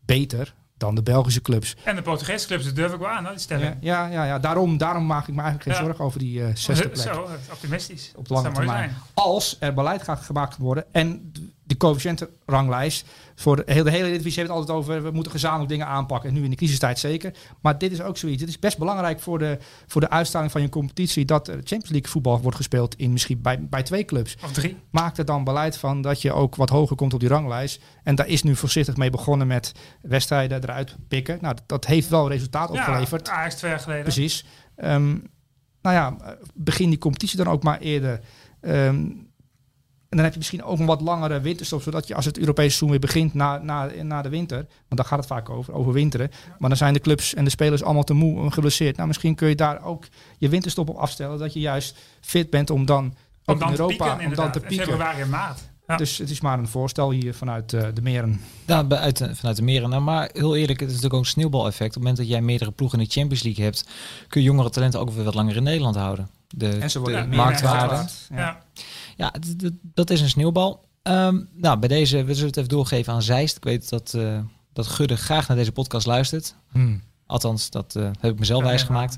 beter 0.05 0.53
dan 0.77 0.95
de 0.95 1.03
Belgische 1.03 1.41
clubs. 1.41 1.75
En 1.83 1.95
de 1.95 2.01
Portugese 2.01 2.47
clubs, 2.47 2.65
dat 2.65 2.75
durf 2.75 2.93
ik 2.93 2.99
wel 2.99 3.07
aan, 3.09 3.27
die 3.35 3.57
Ja, 3.57 3.77
ja, 3.81 4.07
ja, 4.07 4.23
ja. 4.25 4.39
Daarom, 4.39 4.77
daarom 4.77 5.05
maak 5.05 5.27
ik 5.27 5.35
me 5.35 5.41
eigenlijk 5.41 5.63
geen 5.63 5.73
Ja. 5.73 5.79
zorgen 5.87 6.05
over 6.05 6.19
die 6.19 6.43
eh 6.43 6.55
zesde 6.55 6.89
plek. 6.89 7.13
Zo, 7.13 7.27
optimistisch. 7.51 8.11
Op 8.15 8.29
lange 8.29 8.51
termijn. 8.51 8.89
zijn. 8.89 9.01
Als 9.13 9.57
er 9.59 9.73
beleid 9.73 10.03
gaat 10.03 10.19
gemaakt 10.19 10.57
worden 10.57 10.85
en 10.91 11.31
de 11.69 11.77
coëfficiëntenranglijst. 11.77 13.05
Voor 13.35 13.55
de 13.55 13.63
hele, 13.65 13.83
de 13.83 13.89
hele 13.89 14.11
divisie 14.11 14.39
heeft 14.39 14.49
het 14.49 14.49
altijd 14.49 14.77
over, 14.77 15.03
we 15.03 15.11
moeten 15.11 15.31
gezamenlijk 15.31 15.69
dingen 15.69 15.87
aanpakken. 15.87 16.29
En 16.29 16.35
nu 16.35 16.43
in 16.43 16.49
de 16.49 16.55
crisistijd 16.55 16.99
zeker. 16.99 17.33
Maar 17.61 17.77
dit 17.77 17.91
is 17.91 18.01
ook 18.01 18.17
zoiets. 18.17 18.39
Dit 18.39 18.49
is 18.49 18.59
best 18.59 18.77
belangrijk 18.77 19.19
voor 19.19 19.39
de, 19.39 19.57
voor 19.87 20.01
de 20.01 20.09
uitstraling 20.09 20.51
van 20.51 20.61
je 20.61 20.69
competitie. 20.69 21.25
Dat 21.25 21.47
er 21.47 21.53
Champions 21.53 21.89
League 21.89 22.09
voetbal 22.09 22.41
wordt 22.41 22.57
gespeeld 22.57 22.95
in 22.95 23.11
misschien 23.11 23.41
bij, 23.41 23.67
bij 23.67 23.83
twee 23.83 24.05
clubs. 24.05 24.37
Of 24.43 24.51
drie. 24.51 24.77
Maak 24.91 25.17
er 25.17 25.25
dan 25.25 25.43
beleid 25.43 25.77
van 25.77 26.01
dat 26.01 26.21
je 26.21 26.33
ook 26.33 26.55
wat 26.55 26.69
hoger 26.69 26.95
komt 26.95 27.13
op 27.13 27.19
die 27.19 27.29
ranglijst. 27.29 27.81
En 28.03 28.15
daar 28.15 28.27
is 28.27 28.43
nu 28.43 28.55
voorzichtig 28.55 28.95
mee 28.95 29.09
begonnen 29.09 29.47
met 29.47 29.71
wedstrijden 30.01 30.63
eruit 30.63 30.95
pikken. 31.07 31.37
Nou, 31.41 31.55
dat, 31.55 31.63
dat 31.65 31.85
heeft 31.85 32.09
wel 32.09 32.29
resultaat 32.29 32.69
opgeleverd. 32.69 33.27
Ja, 33.27 33.33
Ajax 33.33 33.55
twee 33.55 33.71
jaar 33.71 33.79
geleden. 33.79 34.03
Precies. 34.03 34.45
Ehm, 34.75 35.17
nou 35.81 35.95
ja, 35.95 36.15
begin 36.53 36.89
die 36.89 36.99
competitie 36.99 37.37
dan 37.37 37.47
ook 37.47 37.63
maar 37.63 37.79
eerder. 37.79 38.19
Ehm, 38.61 39.05
en 40.09 40.15
dan 40.17 40.19
heb 40.23 40.31
je 40.31 40.37
misschien 40.37 40.63
ook 40.63 40.79
een 40.79 40.85
wat 40.85 41.01
langere 41.01 41.39
winterstop, 41.41 41.81
zodat 41.81 42.07
je 42.07 42.15
als 42.15 42.25
het 42.25 42.37
Europese 42.37 42.67
seizoen 42.67 42.89
weer 42.89 42.99
begint 42.99 43.33
na, 43.33 43.57
na, 43.57 43.89
na 44.01 44.21
de 44.21 44.29
winter, 44.29 44.57
want 44.57 44.67
daar 45.01 45.05
gaat 45.05 45.17
het 45.19 45.27
vaak 45.27 45.49
over, 45.49 45.73
over 45.73 45.93
winteren. 45.93 46.29
Maar 46.59 46.69
dan 46.69 46.77
zijn 46.77 46.93
de 46.93 46.99
clubs 46.99 47.33
en 47.33 47.43
de 47.43 47.49
spelers 47.49 47.83
allemaal 47.83 48.03
te 48.03 48.13
moe 48.13 48.43
en 48.43 48.53
geblesseerd. 48.53 48.95
Nou, 48.95 49.07
misschien 49.07 49.35
kun 49.35 49.47
je 49.49 49.55
daar 49.55 49.83
ook 49.83 50.05
je 50.37 50.49
winterstop 50.49 50.89
op 50.89 50.95
afstellen, 50.95 51.39
dat 51.39 51.53
je 51.53 51.59
juist 51.59 51.97
fit 52.21 52.49
bent 52.49 52.69
om 52.69 52.85
dan, 52.85 53.05
ook 53.45 53.55
Om 53.55 53.59
dan 53.59 53.69
in 53.69 53.75
te 53.75 53.81
Europa, 53.81 54.09
pieken, 54.09 54.27
om 54.29 54.35
dan 54.35 54.51
te 54.51 54.59
pieken. 54.59 54.85
februari 54.85 55.21
en 55.21 55.29
maart. 55.29 55.59
Ja. 55.87 55.97
Dus 55.97 56.17
het 56.17 56.29
is 56.29 56.41
maar 56.41 56.59
een 56.59 56.67
voorstel 56.67 57.11
hier 57.11 57.33
vanuit 57.33 57.73
eh, 57.73 57.87
de 57.93 58.01
meren. 58.01 58.41
Ja, 58.65 58.85
uit, 58.89 59.17
de- 59.17 59.35
vanuit 59.35 59.55
de 59.57 59.63
meren. 59.63 59.89
Nou, 59.89 60.01
maar 60.01 60.29
heel 60.33 60.55
eerlijk, 60.55 60.79
het 60.79 60.89
is 60.89 60.95
natuurlijk 60.95 61.13
ook 61.13 61.19
een 61.25 61.31
sneeuwbaleffect. 61.31 61.87
Op 61.89 61.93
het 61.93 61.97
moment 62.01 62.17
dat 62.17 62.27
jij 62.27 62.41
meerdere 62.41 62.71
ploegen 62.71 62.99
in 62.99 63.05
de 63.05 63.11
Champions 63.11 63.43
League 63.43 63.63
hebt, 63.63 63.87
kun 64.27 64.41
je 64.41 64.47
jongere 64.47 64.69
talenten 64.69 64.99
ook 64.99 65.09
weer 65.09 65.23
wat 65.23 65.33
langer 65.33 65.55
in 65.55 65.63
Nederland 65.63 65.95
houden. 65.95 66.29
De, 66.47 66.69
En 66.69 66.91
ze 66.91 66.99
worden 66.99 67.21
de 67.21 67.27
meer 67.27 67.37
marktwaarde. 67.37 67.93
waard. 67.95 68.27
Ja. 68.33 68.63
Ja. 69.19 69.33
Dat 69.81 70.09
is 70.09 70.21
een 70.21 70.29
sneeuwbal. 70.29 70.87
Ehm, 71.03 71.39
nou, 71.53 71.79
bij 71.79 71.89
deze, 71.89 72.23
we 72.23 72.33
zullen 72.33 72.47
het 72.47 72.57
even 72.57 72.69
doorgeven 72.69 73.13
aan 73.13 73.21
Zeist. 73.21 73.55
Ik 73.57 73.63
weet 73.63 73.89
dat, 73.89 74.13
eh, 74.13 74.39
dat 74.73 74.87
Gudde 74.87 75.17
graag 75.17 75.47
naar 75.47 75.57
deze 75.57 75.71
podcast 75.71 76.05
luistert. 76.07 76.55
Hmm. 76.71 77.01
Althans, 77.25 77.69
dat 77.69 77.95
eh, 77.95 78.03
heb 78.19 78.31
ik 78.33 78.39
mezelf 78.39 78.61
Ja, 78.61 78.67
wijsgemaakt. 78.67 79.17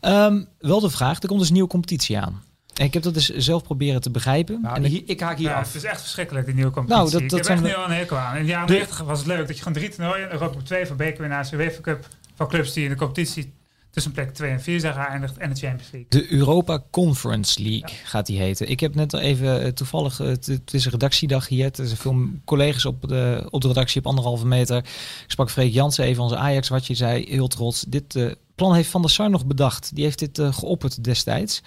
Ehm, 0.00 0.44
wel 0.58 0.80
de 0.80 0.90
vraag, 0.90 1.22
er 1.22 1.28
komt 1.28 1.38
dus 1.38 1.48
een 1.48 1.54
nieuwe 1.54 1.68
competitie 1.68 2.18
aan. 2.18 2.42
En 2.74 2.84
ik 2.84 2.94
heb 2.94 3.02
dat 3.02 3.14
dus 3.14 3.28
zelf 3.28 3.62
proberen 3.62 4.00
te 4.00 4.10
begrijpen. 4.10 4.60
Nou, 4.62 4.76
en 4.76 4.84
ik- 4.84 5.08
ik 5.08 5.20
haak 5.20 5.38
hier 5.38 5.48
Ja, 5.48 5.58
af. 5.58 5.66
het 5.66 5.74
is 5.74 5.84
echt 5.84 6.00
verschrikkelijk, 6.00 6.46
die 6.46 6.54
nieuwe 6.54 6.70
competitie. 6.70 7.02
Nou, 7.02 7.12
dat- 7.12 7.22
ik 7.22 7.28
dat 7.28 7.38
heb 7.38 7.46
zijn 7.46 7.58
echt 7.58 7.66
we- 7.76 7.80
heel 7.80 7.90
een 7.90 7.96
hekel 8.00 8.16
aan. 8.16 8.36
In 8.36 8.42
de 8.42 8.48
jaren 8.48 8.66
De- 8.66 8.72
90 8.72 8.98
was 9.06 9.18
het 9.18 9.26
leuk 9.28 9.46
dat 9.46 9.56
je 9.56 9.62
gewoon 9.62 9.72
drie 9.72 9.88
toernooien, 9.88 10.32
Europa 10.32 10.56
Cup 10.56 10.64
2 10.66 10.86
voor 10.86 10.96
bekerwinnaars, 10.96 11.52
UEFA 11.52 11.80
Cup 11.80 12.08
van 12.34 12.48
clubs 12.48 12.72
die 12.72 12.84
in 12.84 12.90
de 12.90 12.96
competitie 12.96 13.52
tussen 13.92 14.12
plek 14.12 14.34
2 14.34 14.50
en 14.50 14.60
4 14.60 14.80
zijn 14.80 14.94
geëindigd 14.94 15.36
en 15.38 15.50
de 15.50 15.56
Champions 15.56 15.90
League. 15.92 16.06
De 16.08 16.32
Europa 16.32 16.82
Conference 16.90 17.62
League 17.62 17.96
gaat 18.04 18.26
die 18.26 18.38
heten. 18.38 18.68
Ik 18.68 18.80
heb 18.80 18.94
net 18.94 19.14
al 19.14 19.20
even 19.20 19.62
eh, 19.62 19.68
toevallig, 19.68 20.20
eh, 20.20 20.26
het, 20.26 20.62
is 20.72 20.84
een 20.84 20.90
redactiedag 20.90 21.48
hier. 21.48 21.64
Er 21.64 21.86
zijn 21.86 21.96
veel 21.96 22.28
collega's 22.44 22.84
op 22.84 23.08
de, 23.08 23.46
op 23.50 23.60
de 23.60 23.68
redactie 23.68 24.00
op 24.00 24.06
anderhalve 24.06 24.46
meter. 24.46 24.76
Ik 24.76 25.24
sprak 25.26 25.50
Freek 25.50 25.72
Jansen 25.72 26.04
even, 26.04 26.22
onze 26.22 26.36
Ajax, 26.36 26.68
wat 26.68 26.86
je 26.86 26.94
zei, 26.94 27.24
heel 27.28 27.48
trots. 27.48 27.84
Dit 27.88 28.16
eh, 28.16 28.30
plan 28.54 28.74
heeft 28.74 28.90
Van 28.90 29.00
der 29.00 29.10
Sar 29.10 29.30
nog 29.30 29.46
bedacht. 29.46 29.94
Die 29.94 30.04
heeft 30.04 30.18
dit 30.18 30.38
eh, 30.38 30.52
geopperd 30.52 31.04
destijds. 31.04 31.62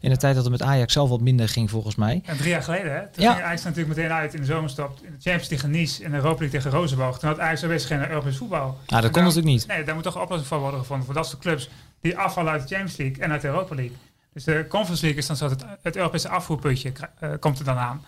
In 0.00 0.10
de 0.10 0.16
tijd 0.16 0.34
dat 0.34 0.42
het 0.44 0.52
met 0.52 0.62
Ajax 0.62 0.92
zelf 0.92 1.08
wat 1.08 1.20
minder 1.20 1.48
ging 1.48 1.70
volgens 1.70 1.94
mij. 1.94 2.22
En 2.24 2.36
drie 2.36 2.50
jaar 2.50 2.62
geleden, 2.62 2.92
hè? 2.94 3.06
Toen 3.08 3.24
Ja. 3.24 3.32
ging 3.32 3.44
Ajax 3.44 3.62
natuurlijk 3.62 3.96
meteen 3.96 4.12
uit 4.12 4.34
in 4.34 4.40
de 4.40 4.46
zomerstop. 4.46 4.88
In 4.88 4.96
de 5.02 5.06
Champions 5.08 5.24
League 5.48 5.48
tegen 5.48 5.70
Nice 5.70 6.04
en 6.04 6.10
de 6.10 6.16
Europa 6.16 6.38
League 6.40 6.60
tegen 6.60 6.78
Rozenboog. 6.78 7.18
Toen 7.18 7.28
had 7.28 7.38
Ajax 7.38 7.62
alweer 7.62 7.80
geen 7.80 8.08
Europees 8.10 8.36
voetbal. 8.36 8.66
Nou, 8.66 8.76
dat 8.86 8.94
En 8.94 9.00
kon 9.02 9.12
daar- 9.12 9.22
natuurlijk 9.22 9.46
niet. 9.54 9.66
Nee, 9.66 9.84
daar 9.84 9.94
moet 9.94 10.04
toch 10.04 10.14
een 10.14 10.20
oplossing 10.20 10.48
voor 10.48 10.58
worden 10.60 10.80
gevonden. 10.80 11.06
Voor 11.06 11.14
dat 11.14 11.26
soort 11.26 11.40
clubs 11.42 11.68
die 12.00 12.16
afvallen 12.18 12.52
uit 12.52 12.60
de 12.68 12.68
Champions 12.74 12.96
League 12.98 13.22
en 13.24 13.30
uit 13.30 13.40
de 13.40 13.48
Europa 13.48 13.74
League. 13.74 13.96
Dus 14.32 14.44
de 14.44 14.66
Conference 14.68 15.02
League 15.02 15.20
is 15.20 15.26
dan 15.26 15.36
zo 15.36 15.48
het, 15.48 15.64
het 15.82 15.96
Europese 15.96 16.28
afvoerputje 16.28 16.92
eh, 17.18 17.30
komt 17.40 17.58
er 17.58 17.64
dan 17.64 17.76
aan. 17.76 18.04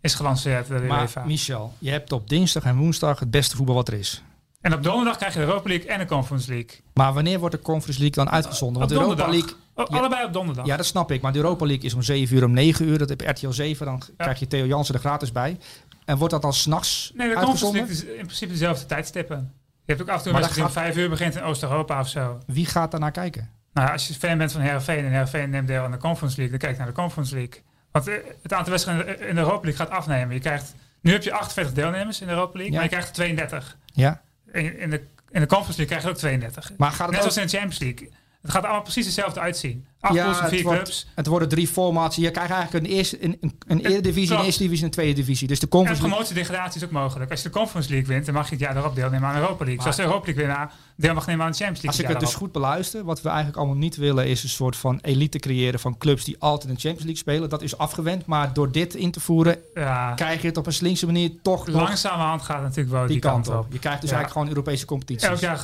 Is 0.00 0.14
gelanceerd 0.14 0.68
door 0.68 0.80
de 0.80 0.86
Maar 0.86 1.00
UEFA. 1.02 1.24
Michel, 1.24 1.72
je 1.78 1.90
hebt 1.90 2.12
op 2.12 2.28
dinsdag 2.28 2.62
en 2.64 2.76
woensdag 2.76 3.18
het 3.18 3.30
beste 3.30 3.56
voetbal 3.56 3.74
wat 3.74 3.88
er 3.88 3.94
is. 3.94 4.22
En 4.64 4.74
op 4.74 4.82
donderdag 4.82 5.16
krijg 5.16 5.32
je 5.34 5.38
de 5.38 5.44
Europa 5.44 5.68
League 5.68 5.88
en 5.88 5.98
de 5.98 6.04
Conference 6.06 6.48
League. 6.50 6.80
Maar 6.94 7.12
wanneer 7.12 7.38
wordt 7.38 7.54
de 7.54 7.62
Conference 7.62 8.00
League 8.00 8.24
dan 8.24 8.32
uitgezonden? 8.34 8.78
Want 8.78 8.90
de 8.92 8.98
Europa. 8.98 9.28
League, 9.28 9.52
Oh, 9.74 9.84
Ja. 9.88 9.98
Allebei 9.98 10.24
op 10.24 10.32
donderdag. 10.32 10.66
ja 10.66 10.76
dat 10.76 10.86
snap 10.86 11.10
ik, 11.10 11.20
maar 11.20 11.32
de 11.32 11.38
Europa 11.38 11.66
League 11.66 11.84
is 11.84 11.94
om 11.94 12.02
7 12.02 12.36
uur, 12.36 12.44
om 12.44 12.52
9 12.52 12.86
uur. 12.86 12.98
Dat 12.98 13.08
heb 13.08 13.20
RTL 13.20 13.50
7, 13.50 13.86
dan 13.86 14.02
krijg 14.16 14.38
je 14.38 14.46
Theo 14.46 14.66
Jansen 14.66 14.94
er 14.94 15.00
gratis 15.00 15.32
bij. 15.32 15.58
En 16.04 16.16
wordt 16.16 16.32
dat 16.32 16.42
dan 16.42 16.52
s'nachts 16.52 17.12
nee, 17.14 17.28
de 17.28 17.34
Conference? 17.34 17.72
League 17.72 17.90
is 17.92 18.04
in 18.04 18.24
principe 18.26 18.52
dezelfde 18.52 18.86
tijdstippen. 18.86 19.52
Je 19.84 19.92
hebt 19.92 20.00
ook 20.02 20.08
af 20.08 20.16
en 20.16 20.22
toe 20.22 20.32
Maar 20.32 20.40
dat 20.40 20.54
die 20.54 20.64
om 20.64 20.70
vijf 20.70 20.96
uur 20.96 21.08
begint 21.08 21.34
in 21.36 21.42
Oost-Europa 21.42 22.00
of 22.00 22.08
zo. 22.08 22.38
Wie 22.46 22.66
gaat 22.66 22.90
daar 22.90 23.00
naar 23.00 23.10
kijken? 23.10 23.50
Nou, 23.72 23.90
als 23.92 24.08
je 24.08 24.14
fan 24.14 24.38
bent 24.38 24.52
van 24.52 24.60
Heerenveen 24.60 25.04
en 25.04 25.10
Heerenveen 25.10 25.50
neemt 25.50 25.66
deel 25.68 25.82
aan 25.82 25.90
de 25.90 25.96
Conference 25.96 26.36
League, 26.36 26.58
dan 26.58 26.68
kijk 26.68 26.78
naar 26.78 26.94
de 26.94 27.00
Conference 27.00 27.34
League. 27.34 27.62
Want 27.90 28.08
eh, 28.08 28.14
het 28.42 28.52
aantal 28.52 28.70
wedstrijden 28.70 29.28
in 29.28 29.34
de 29.34 29.40
Europa 29.40 29.62
League 29.66 29.86
gaat 29.86 29.90
afnemen. 29.96 30.34
Je 30.34 30.40
krijgt, 30.40 30.74
nu 31.00 31.12
heb 31.12 31.22
je 31.22 31.32
48 31.32 31.74
deelnemers 31.74 32.20
in 32.20 32.26
de 32.26 32.32
Europa 32.32 32.52
League, 32.58 32.72
Ja. 32.72 32.74
maar 32.80 32.84
je 32.84 32.90
krijgt 32.90 33.08
er 33.08 33.14
32. 33.14 33.76
Ja, 33.92 34.20
In, 34.54 34.78
in, 34.78 34.90
de, 34.90 35.02
in 35.30 35.40
de 35.40 35.46
Conference 35.46 35.80
League 35.80 35.86
krijg 35.86 36.02
je 36.02 36.08
ook 36.08 36.16
32. 36.16 36.72
maar 36.76 36.90
gaat 36.90 36.98
het 36.98 37.10
Net 37.10 37.24
ook... 37.24 37.32
zoals 37.32 37.36
in 37.36 37.42
de 37.42 37.48
Champions 37.48 37.78
League. 37.78 38.18
Het 38.42 38.50
gaat 38.50 38.62
allemaal 38.62 38.82
precies 38.82 39.04
hetzelfde 39.04 39.40
uitzien. 39.40 39.86
Acht 40.04 40.14
Ja, 40.14 40.48
het 40.50 40.62
wordt-. 40.62 41.06
Het 41.14 41.26
worden 41.26 41.48
drie 41.48 41.68
formats. 41.68 42.16
Je 42.16 42.30
krijgt 42.30 42.52
eigenlijk 42.52 42.84
een, 42.86 42.92
eerste, 42.92 43.24
een, 43.24 43.36
een, 43.40 43.54
een 43.66 43.80
eredivisie, 43.86 44.36
een 44.36 44.44
eerste 44.44 44.62
divisie 44.62 44.78
en 44.80 44.84
een 44.84 44.90
tweede 44.94 45.12
divisie. 45.14 45.48
Dus 45.48 45.58
de 45.58 45.64
En 45.64 45.70
Conference 45.70 46.02
League... 46.02 46.18
promotiedegradatie 46.18 46.80
is 46.80 46.86
ook 46.86 46.92
mogelijk. 46.92 47.30
Als 47.30 47.42
je 47.42 47.48
de 47.48 47.54
Conference 47.54 47.90
League 47.90 48.08
wint, 48.08 48.24
dan 48.26 48.34
mag 48.34 48.44
je 48.44 48.50
het 48.54 48.60
jaar 48.60 48.76
erop 48.76 48.94
deelnemen 48.94 49.28
aan 49.28 49.34
de 49.34 49.40
Europa 49.40 49.64
League. 49.64 49.74
Maar- 49.74 49.82
Zoals 49.82 49.96
de 49.96 50.02
Europa 50.02 50.24
League 50.26 50.44
winnaar 50.46 50.72
deel 50.96 51.14
mag 51.14 51.26
nemen 51.26 51.44
aan 51.44 51.50
de 51.50 51.56
Champions 51.56 51.82
League. 51.82 52.04
Als 52.06 52.14
ik 52.16 52.20
het 52.20 52.30
dus 52.30 52.40
goed 52.42 52.52
beluister, 52.52 53.04
wat 53.04 53.22
we 53.22 53.28
eigenlijk 53.28 53.58
allemaal 53.58 53.76
niet 53.76 53.96
willen, 53.96 54.26
is 54.26 54.42
een 54.42 54.48
soort 54.48 54.76
van 54.76 54.98
elite 55.02 55.38
creëren 55.38 55.80
van 55.80 55.98
clubs 55.98 56.24
die 56.24 56.36
altijd 56.38 56.68
in 56.68 56.74
de 56.74 56.80
Champions 56.80 57.04
League 57.04 57.16
spelen. 57.22 57.48
Dat 57.48 57.62
is 57.62 57.78
afgewend, 57.78 58.26
maar 58.26 58.52
door 58.52 58.72
dit 58.72 58.94
in 58.94 59.10
te 59.10 59.20
voeren. 59.20 59.58
Ja, 59.74 60.12
krijg 60.14 60.40
je 60.40 60.46
het 60.48 60.56
op 60.56 60.66
een 60.66 60.72
slinkse 60.72 61.06
manier 61.06 61.30
toch 61.42 61.66
langzamerhand 61.66 62.42
gaat 62.42 62.56
het 62.56 62.64
natuurlijk 62.64 62.94
wel 62.96 63.06
die 63.06 63.18
kant 63.18 63.48
op. 63.48 63.66
Je 63.72 63.78
krijgt 63.78 64.00
dus 64.00 64.10
Ja. 64.10 64.16
eigenlijk 64.16 64.32
gewoon 64.32 64.48
Europese 64.48 64.86
competities. 64.86 65.28
Elk 65.28 65.38
jaar, 65.38 65.60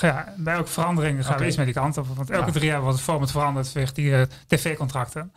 ja, 0.00 0.34
bij 0.36 0.54
elke 0.54 0.70
verandering 0.70 1.26
gaan 1.26 1.38
we 1.38 1.46
iets 1.46 1.56
met 1.56 1.64
die 1.64 1.74
kant 1.74 1.96
op. 1.98 2.06
Want 2.14 2.30
elke 2.30 2.50
drie 2.50 2.66
jaar 2.66 2.80
wordt 2.80 2.94
het 2.94 3.04
format 3.04 3.30
veranderd 3.30 3.66
die 3.92 4.14
eh, 4.14 4.22
tv-contracten. 4.46 5.32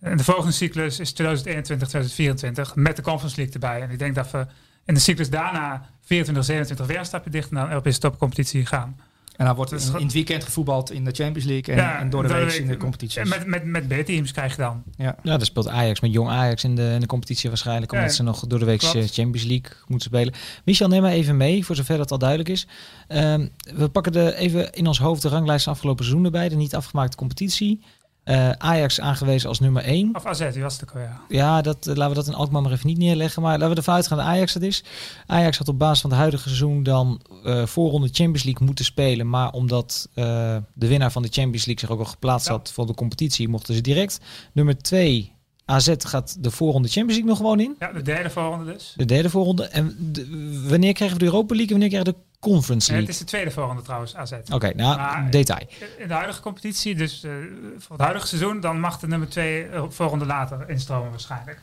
En 0.00 0.16
de 0.16 0.24
volgende 0.24 0.52
cyclus 0.52 1.00
is 1.00 1.12
2021, 1.12 1.88
2024 1.88 2.74
met 2.74 2.96
de 2.96 3.02
Conference 3.02 3.36
League 3.36 3.54
erbij. 3.54 3.82
En 3.82 3.90
ik 3.90 3.98
denk 3.98 4.14
dat 4.14 4.30
we 4.30 4.46
in 4.84 4.94
de 4.94 5.00
cyclus 5.00 5.30
daarna 5.30 5.88
24, 6.00 6.44
27 6.44 6.86
weer 6.86 6.98
een 6.98 7.04
stapje 7.04 7.30
dichter 7.30 7.54
naar 7.54 7.64
de 7.64 7.70
Europese 7.70 7.98
topcompetitie 7.98 8.66
gaan. 8.66 9.00
En 9.42 9.48
dan 9.48 9.56
wordt 9.56 9.70
Dus 9.70 9.88
in, 9.88 10.04
het 10.04 10.12
weekend 10.12 10.44
gevoetbald 10.44 10.90
in 10.90 11.04
de 11.04 11.10
Champions 11.10 11.44
League 11.48 11.74
en, 11.74 11.80
Ja, 11.80 11.98
en 11.98 12.10
door 12.10 12.22
de 12.22 12.28
week 12.28 12.52
in 12.52 12.66
de 12.66 12.76
competities. 12.76 13.16
En 13.16 13.28
met, 13.28 13.46
met, 13.46 13.64
met 13.64 13.88
B-teams 13.88 14.32
krijg 14.32 14.56
je 14.56 14.62
dan. 14.62 14.82
ja. 14.96 15.16
Ja, 15.22 15.36
daar 15.36 15.46
speelt 15.46 15.68
Ajax 15.68 16.00
met 16.00 16.12
jong 16.12 16.28
Ajax 16.28 16.64
in 16.64 16.74
de, 16.74 16.90
in 16.94 17.00
de 17.00 17.06
competitie 17.06 17.48
waarschijnlijk. 17.48 17.92
Omdat 17.92 18.08
Ja, 18.08 18.14
ze 18.14 18.22
nog 18.22 18.46
door 18.46 18.58
de 18.58 18.64
week 18.64 18.78
klopt. 18.78 19.12
Champions 19.14 19.46
League 19.46 19.70
moeten 19.86 20.08
spelen. 20.10 20.34
Michel, 20.64 20.88
neem 20.88 21.02
maar 21.02 21.12
even 21.12 21.36
mee, 21.36 21.64
voor 21.64 21.76
zover 21.76 21.96
dat 21.96 22.10
al 22.10 22.18
duidelijk 22.18 22.48
is. 22.48 22.66
Ehm, 23.08 23.46
we 23.76 23.88
pakken 23.88 24.12
de, 24.12 24.36
even 24.36 24.72
in 24.72 24.86
ons 24.86 24.98
hoofd 24.98 25.22
de 25.22 25.28
ranglijst 25.28 25.64
van 25.64 25.72
afgelopen 25.72 26.04
seizoen 26.04 26.24
erbij. 26.24 26.48
De 26.48 26.56
niet 26.56 26.74
afgemaakte 26.74 27.16
competitie. 27.16 27.80
Eh, 28.24 28.50
Ajax 28.50 29.00
aangewezen 29.00 29.48
als 29.48 29.60
nummer 29.60 29.82
1. 29.84 30.16
Of 30.16 30.26
AZ, 30.26 30.50
wie 30.52 30.62
was 30.62 30.72
het 30.72 30.82
ook 30.82 30.90
alweer? 30.94 31.16
Ja, 31.28 31.60
dat, 31.62 31.86
eh, 31.86 31.94
laten 31.94 32.08
we 32.08 32.14
dat 32.14 32.26
in 32.26 32.34
Alkmaar 32.34 32.62
maar 32.62 32.72
even 32.72 32.86
niet 32.86 32.98
neerleggen. 32.98 33.42
Maar 33.42 33.52
laten 33.52 33.70
we 33.70 33.76
ervan 33.76 33.94
uitgaan 33.94 34.18
dat 34.18 34.26
Ajax 34.26 34.52
dat 34.52 34.62
is. 34.62 34.84
Ajax 35.26 35.58
had 35.58 35.68
op 35.68 35.78
basis 35.78 36.00
van 36.00 36.10
het 36.10 36.18
huidige 36.18 36.42
seizoen 36.48 36.82
dan 36.82 37.20
eh 37.44 37.66
voorronde 37.66 38.08
Champions 38.12 38.42
League 38.44 38.66
moeten 38.66 38.84
spelen. 38.84 39.28
Maar 39.28 39.50
omdat 39.52 40.08
de 40.14 40.62
winnaar 40.74 41.12
van 41.12 41.22
de 41.22 41.28
Champions 41.30 41.64
League 41.66 41.78
zich 41.86 41.90
ook 41.90 41.98
al 42.04 42.10
geplaatst 42.12 42.46
Ja. 42.46 42.52
had 42.52 42.72
voor 42.72 42.86
de 42.86 42.94
competitie, 42.94 43.48
mochten 43.48 43.74
ze 43.74 43.80
direct. 43.80 44.18
Nummer 44.52 44.78
2, 44.78 45.32
AZ 45.64 45.92
gaat 45.98 46.36
de 46.40 46.50
voorronde 46.50 46.88
Champions 46.88 47.12
League 47.20 47.28
nog 47.30 47.36
gewoon 47.36 47.60
in. 47.60 47.76
Ja, 47.78 47.92
de 47.92 48.02
derde 48.02 48.30
volgende 48.30 48.72
dus. 48.72 48.92
De 48.96 49.04
derde 49.04 49.30
voorronde. 49.30 49.64
En 49.64 49.96
de- 50.12 50.60
wanneer 50.68 50.92
krijgen 50.92 51.18
we 51.18 51.24
de 51.24 51.30
Europa 51.30 51.54
League 51.54 51.74
en 51.74 51.80
wanneer 51.80 52.00
krijgen 52.00 52.12
we 52.12 52.18
de 52.18 52.31
Conference 52.50 52.92
En 52.92 52.98
het 53.00 53.08
is 53.08 53.18
de 53.18 53.24
tweede 53.24 53.50
volgende 53.50 53.82
trouwens, 53.82 54.16
AZ. 54.16 54.32
Oké, 54.52 54.72
nou, 54.74 54.96
Maar- 54.96 55.30
detail. 55.30 55.66
In 55.98 56.08
de 56.08 56.14
huidige 56.14 56.40
competitie, 56.40 56.94
dus 56.94 57.24
eh, 57.24 57.30
voor 57.78 57.90
het 57.96 58.00
huidige 58.04 58.26
seizoen, 58.26 58.60
dan 58.60 58.80
mag 58.80 58.98
de 58.98 59.06
nummer 59.08 59.28
twee 59.28 59.66
eh, 59.68 59.82
volgende 59.88 60.26
later 60.26 60.68
instromen 60.68 61.10
waarschijnlijk. 61.10 61.60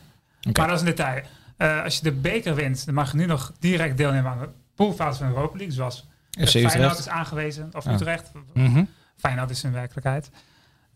Oké. 0.48 0.60
Maar 0.60 0.68
dat 0.68 0.76
is 0.80 0.82
een 0.88 0.94
detail. 0.94 1.22
Eh, 1.56 1.82
als 1.84 1.96
je 1.96 2.02
de 2.02 2.12
beker 2.12 2.54
wint, 2.54 2.84
dan 2.86 2.94
mag 2.94 3.10
je 3.10 3.16
nu 3.16 3.26
nog 3.26 3.52
direct 3.58 3.96
deelnemen 3.96 4.30
aan 4.30 4.38
de 4.38 4.48
poolfase 4.74 5.18
van 5.18 5.28
de 5.28 5.34
Europa 5.34 5.56
League. 5.56 5.74
Zoals 5.74 6.06
Feyenoord 6.48 6.98
is 6.98 7.08
aangewezen, 7.08 7.68
of 7.72 7.84
Ja. 7.84 7.92
Utrecht. 7.92 8.30
Mhm. 8.54 8.84
Feyenoord 9.16 9.50
is 9.50 9.64
in 9.64 9.72
werkelijkheid. 9.72 10.30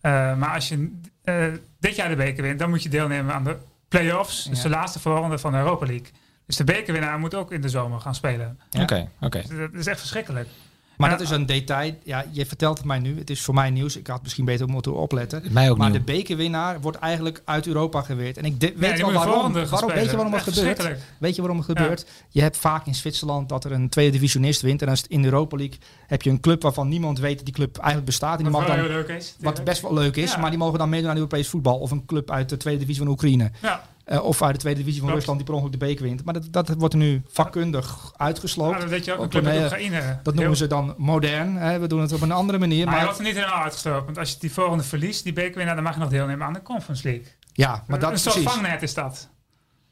Eh, 0.00 0.34
maar 0.36 0.54
als 0.54 0.68
je 0.68 0.98
eh, 1.24 1.44
dit 1.80 1.96
jaar 1.96 2.08
de 2.08 2.16
beker 2.16 2.42
wint, 2.42 2.58
dan 2.58 2.70
moet 2.70 2.82
je 2.82 2.88
deelnemen 2.88 3.34
aan 3.34 3.44
de 3.44 3.56
play-offs. 3.88 4.44
Dus 4.44 4.56
Ja. 4.56 4.62
de 4.62 4.68
laatste 4.68 5.00
voorronde 5.00 5.38
van 5.38 5.52
de 5.52 5.58
Europa 5.58 5.86
League. 5.86 6.06
Dus 6.46 6.56
de 6.56 6.64
bekerwinnaar 6.64 7.18
moet 7.18 7.34
ook 7.34 7.52
in 7.52 7.60
de 7.60 7.68
zomer 7.68 8.00
gaan 8.00 8.14
spelen. 8.14 8.58
Ja. 8.70 8.82
Oké, 8.82 9.08
oké. 9.20 9.42
Dus 9.48 9.58
dat 9.58 9.72
is 9.74 9.86
echt 9.86 9.98
verschrikkelijk. 9.98 10.48
Maar 10.96 11.10
Ja. 11.10 11.16
dat 11.16 11.24
is 11.26 11.32
een 11.32 11.46
detail. 11.46 11.94
Ja, 12.04 12.24
je 12.30 12.46
vertelt 12.46 12.76
het 12.78 12.86
mij 12.86 12.98
nu. 12.98 13.18
Het 13.18 13.30
is 13.30 13.40
voor 13.42 13.54
mij 13.54 13.70
nieuws. 13.70 13.96
Ik 13.96 14.06
had 14.06 14.22
misschien 14.22 14.44
beter 14.44 14.68
moeten 14.68 14.94
opletten. 14.94 15.42
Mij 15.50 15.70
ook 15.70 15.76
Maar 15.78 15.92
de 15.92 16.00
bekerwinnaar 16.00 16.80
wordt 16.80 16.98
eigenlijk 16.98 17.42
uit 17.44 17.66
Europa 17.66 18.02
geweerd. 18.02 18.36
En 18.36 18.44
ik 18.44 18.60
de- 18.60 18.66
Ja, 18.66 18.72
weet 18.76 18.94
die 18.94 19.04
wel 19.04 19.12
waarom. 19.14 19.34
waarom 19.34 19.52
weet 19.52 20.10
je 20.10 20.16
waarom 20.16 20.32
het 20.32 20.42
gebeurt? 20.42 20.98
Weet 21.18 21.34
je 21.34 21.40
waarom 21.40 21.56
het 21.58 21.66
gebeurt? 21.66 22.06
Je 22.28 22.40
hebt 22.40 22.56
vaak 22.56 22.86
in 22.86 22.94
Zwitserland 22.94 23.48
dat 23.48 23.64
er 23.64 23.72
een 23.72 23.88
tweede 23.88 24.12
divisionist 24.12 24.60
wint. 24.60 24.80
En 24.80 24.86
dan 24.86 24.94
is 24.94 25.02
het 25.02 25.10
in 25.10 25.22
de 25.22 25.28
Europa 25.28 25.56
League 25.56 25.78
heb 26.06 26.22
je 26.22 26.30
een 26.30 26.40
club 26.40 26.62
waarvan 26.62 26.88
niemand 26.88 27.18
weet 27.18 27.36
dat 27.36 27.44
die 27.44 27.54
club 27.54 27.76
eigenlijk 27.76 28.06
bestaat. 28.06 28.38
En 28.38 28.44
die 28.44 28.52
Wat 28.52 28.60
mag 28.60 28.70
dan, 28.70 28.78
heel 28.78 28.88
leuk 28.88 29.08
is. 29.08 29.36
wat 29.40 29.64
best 29.64 29.82
wel 29.82 29.94
leuk 29.94 30.16
is, 30.16 30.32
Ja. 30.32 30.38
maar 30.38 30.50
die 30.50 30.58
mogen 30.58 30.78
dan 30.78 30.88
meedoen 30.88 31.10
aan 31.10 31.16
Europees 31.16 31.48
voetbal. 31.48 31.78
Of 31.78 31.90
een 31.90 32.06
club 32.06 32.30
uit 32.30 32.48
de 32.48 32.56
tweede 32.56 32.80
divisie 32.80 33.02
van 33.02 33.10
Oekraïne. 33.12 33.50
Ja, 33.62 33.82
Eh, 34.04 34.24
of 34.24 34.42
uit 34.42 34.52
de 34.54 34.58
tweede 34.60 34.78
divisie 34.78 35.00
van 35.00 35.08
Klopt. 35.10 35.24
Rusland 35.26 35.38
die 35.38 35.46
per 35.46 35.54
ongeluk 35.62 35.80
de 35.80 35.86
beker 35.86 36.04
wint. 36.04 36.24
Maar 36.24 36.34
dat, 36.34 36.46
dat 36.50 36.68
wordt 36.78 36.94
er 36.94 37.00
nu 37.00 37.22
vakkundig 37.28 37.96
Maar 38.02 38.26
uitgesloopt. 38.26 38.80
dat 38.80 38.88
weet 38.88 39.04
je 39.04 39.12
ook, 39.12 39.18
een 39.18 39.24
Op 39.24 39.34
een, 39.34 39.46
eh, 39.46 39.62
Oekraïne. 39.62 40.18
Dat 40.22 40.34
noemen 40.34 40.56
ze 40.56 40.66
dan 40.66 40.94
modern. 40.96 41.56
Hè? 41.56 41.78
We 41.78 41.86
doen 41.86 42.00
het 42.00 42.12
op 42.12 42.20
een 42.20 42.32
andere 42.32 42.58
manier. 42.58 42.84
Maar 42.84 42.94
hij 42.94 43.04
Maar, 43.04 43.04
wordt 43.04 43.18
er 43.18 43.24
niet 43.34 43.42
helemaal 43.42 43.62
uitgestoken. 43.62 44.04
Want 44.04 44.18
als 44.18 44.30
je 44.30 44.36
die 44.38 44.52
volgende 44.52 44.84
verliest, 44.84 45.24
die 45.24 45.32
bekerwinnaar, 45.32 45.74
dan 45.74 45.84
mag 45.84 45.94
je 45.94 46.00
nog 46.00 46.08
deelnemen 46.08 46.46
aan 46.46 46.52
de 46.52 46.62
Conference 46.62 47.04
League. 47.08 47.26
ja, 47.52 47.84
maar 47.86 47.98
dat 47.98 48.08
een 48.08 48.14
is 48.14 48.22
soort 48.22 48.34
precies. 48.34 48.52
vangnet 48.52 48.82
is 48.82 48.94
dat. 48.94 49.28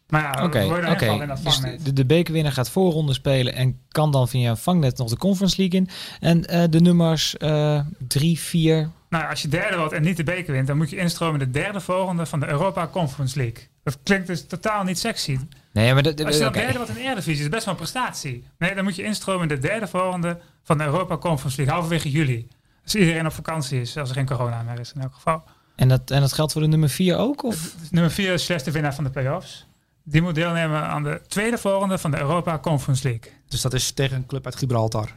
Maar 0.08 0.22
ja, 0.22 0.44
Oké, 0.44 0.58
we 0.58 0.64
ingevallen 0.86 1.22
in 1.22 1.28
dat 1.28 1.42
Dus 1.44 1.54
vangnet. 1.54 1.84
de, 1.84 1.92
de 1.92 2.06
bekerwinnaar 2.06 2.52
gaat 2.52 2.70
voorronde 2.70 3.12
spelen 3.12 3.54
en 3.54 3.78
kan 3.88 4.10
dan 4.10 4.28
via 4.28 4.50
een 4.50 4.56
vangnet 4.56 4.98
nog 4.98 5.08
de 5.08 5.16
Conference 5.16 5.56
League 5.60 5.80
in. 5.80 5.88
En 6.20 6.46
eh, 6.46 6.62
de 6.70 6.80
nummers 6.80 7.36
eh, 7.36 7.80
drie, 8.08 8.38
vier. 8.38 8.90
Nou, 9.12 9.28
als 9.28 9.42
je 9.42 9.48
derde 9.48 9.76
wordt 9.76 9.92
en 9.92 10.02
niet 10.02 10.16
de 10.16 10.24
beker 10.24 10.52
wint, 10.52 10.66
dan 10.66 10.76
moet 10.76 10.90
je 10.90 10.96
instromen 10.96 11.40
in 11.40 11.46
de 11.46 11.58
derde 11.58 11.80
volgende 11.80 12.26
van 12.26 12.40
de 12.40 12.48
Europa 12.48 12.88
Conference 12.88 13.38
League. 13.38 13.68
Dat 13.82 13.98
klinkt 14.02 14.26
dus 14.26 14.46
totaal 14.46 14.84
niet 14.84 14.98
sexy. 14.98 15.38
Nee, 15.72 15.94
maar 15.94 16.02
dat, 16.02 16.24
Als 16.24 16.36
je 16.36 16.42
dan 16.42 16.52
derde 16.52 16.76
wordt 16.76 16.88
in 16.88 16.94
de 16.94 17.02
Eredivisie, 17.02 17.42
is 17.42 17.48
best 17.48 17.64
wel 17.64 17.74
een 17.74 17.80
prestatie. 17.80 18.44
Nee, 18.58 18.74
dan 18.74 18.84
moet 18.84 18.96
je 18.96 19.02
instromen 19.02 19.42
in 19.42 19.48
de 19.48 19.58
derde 19.58 19.86
volgende 19.86 20.40
van 20.62 20.78
de 20.78 20.84
Europa 20.84 21.18
Conference 21.18 21.56
League, 21.56 21.74
halverwege 21.74 22.10
juli. 22.10 22.48
Als 22.82 22.94
iedereen 22.94 23.26
op 23.26 23.32
vakantie 23.32 23.80
is, 23.80 23.96
als 23.96 24.08
er 24.08 24.14
geen 24.14 24.26
corona 24.26 24.62
meer 24.62 24.80
is 24.80 24.92
in 24.92 25.00
elk 25.00 25.14
geval. 25.14 25.44
En 25.76 25.88
dat, 25.88 26.10
en 26.10 26.20
dat 26.20 26.32
geldt 26.32 26.52
voor 26.52 26.60
de 26.62 26.68
nummer 26.68 26.88
vier 26.88 27.16
ook? 27.16 27.42
Of? 27.42 27.74
Nummer 27.90 28.10
vier 28.10 28.32
is 28.32 28.44
slechtste 28.44 28.70
winnaar 28.70 28.94
van 28.94 29.04
de 29.04 29.10
playoffs. 29.10 29.66
Die 30.04 30.22
moet 30.22 30.34
deelnemen 30.34 30.82
aan 30.82 31.02
de 31.02 31.20
tweede 31.28 31.58
volgende 31.58 31.98
van 31.98 32.10
de 32.10 32.18
Europa 32.18 32.58
Conference 32.58 33.08
League. 33.08 33.32
Dus 33.48 33.60
dat 33.60 33.72
is 33.72 33.90
tegen 33.90 34.16
een 34.16 34.26
club 34.26 34.44
uit 34.44 34.56
Gibraltar. 34.56 35.10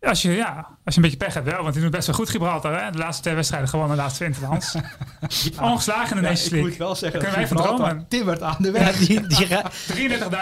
Als 0.00 0.22
je, 0.22 0.30
ja, 0.32 0.66
als 0.84 0.94
je 0.94 1.00
een 1.00 1.02
beetje 1.02 1.16
pech 1.24 1.34
hebt 1.34 1.46
wel, 1.46 1.62
want 1.62 1.72
die 1.74 1.82
doet 1.82 1.90
best 1.92 2.06
wel 2.06 2.16
goed 2.16 2.28
Gibraltar. 2.30 2.82
Hè? 2.84 2.90
De 2.90 2.98
laatste 2.98 3.22
twee 3.22 3.34
wedstrijden 3.34 3.68
gewonnen, 3.68 3.96
de 3.96 4.02
laatste 4.02 4.18
20 4.24 4.42
lands. 4.42 4.74
Ongeslagen 5.60 6.16
in 6.16 6.22
de 6.22 6.28
Nations 6.28 6.50
League. 6.50 6.78
wel 6.78 6.94
zeggen 6.94 7.20
Kunnen 7.20 7.38
wij 7.38 7.48
van 7.48 7.56
dromen? 7.56 8.04
timmert 8.08 8.42
aan 8.42 8.56
de 8.58 8.66
Ja, 8.66 8.72
weg. 8.72 8.96
die, 8.96 9.26
die 9.26 9.46
ra- 9.54 9.70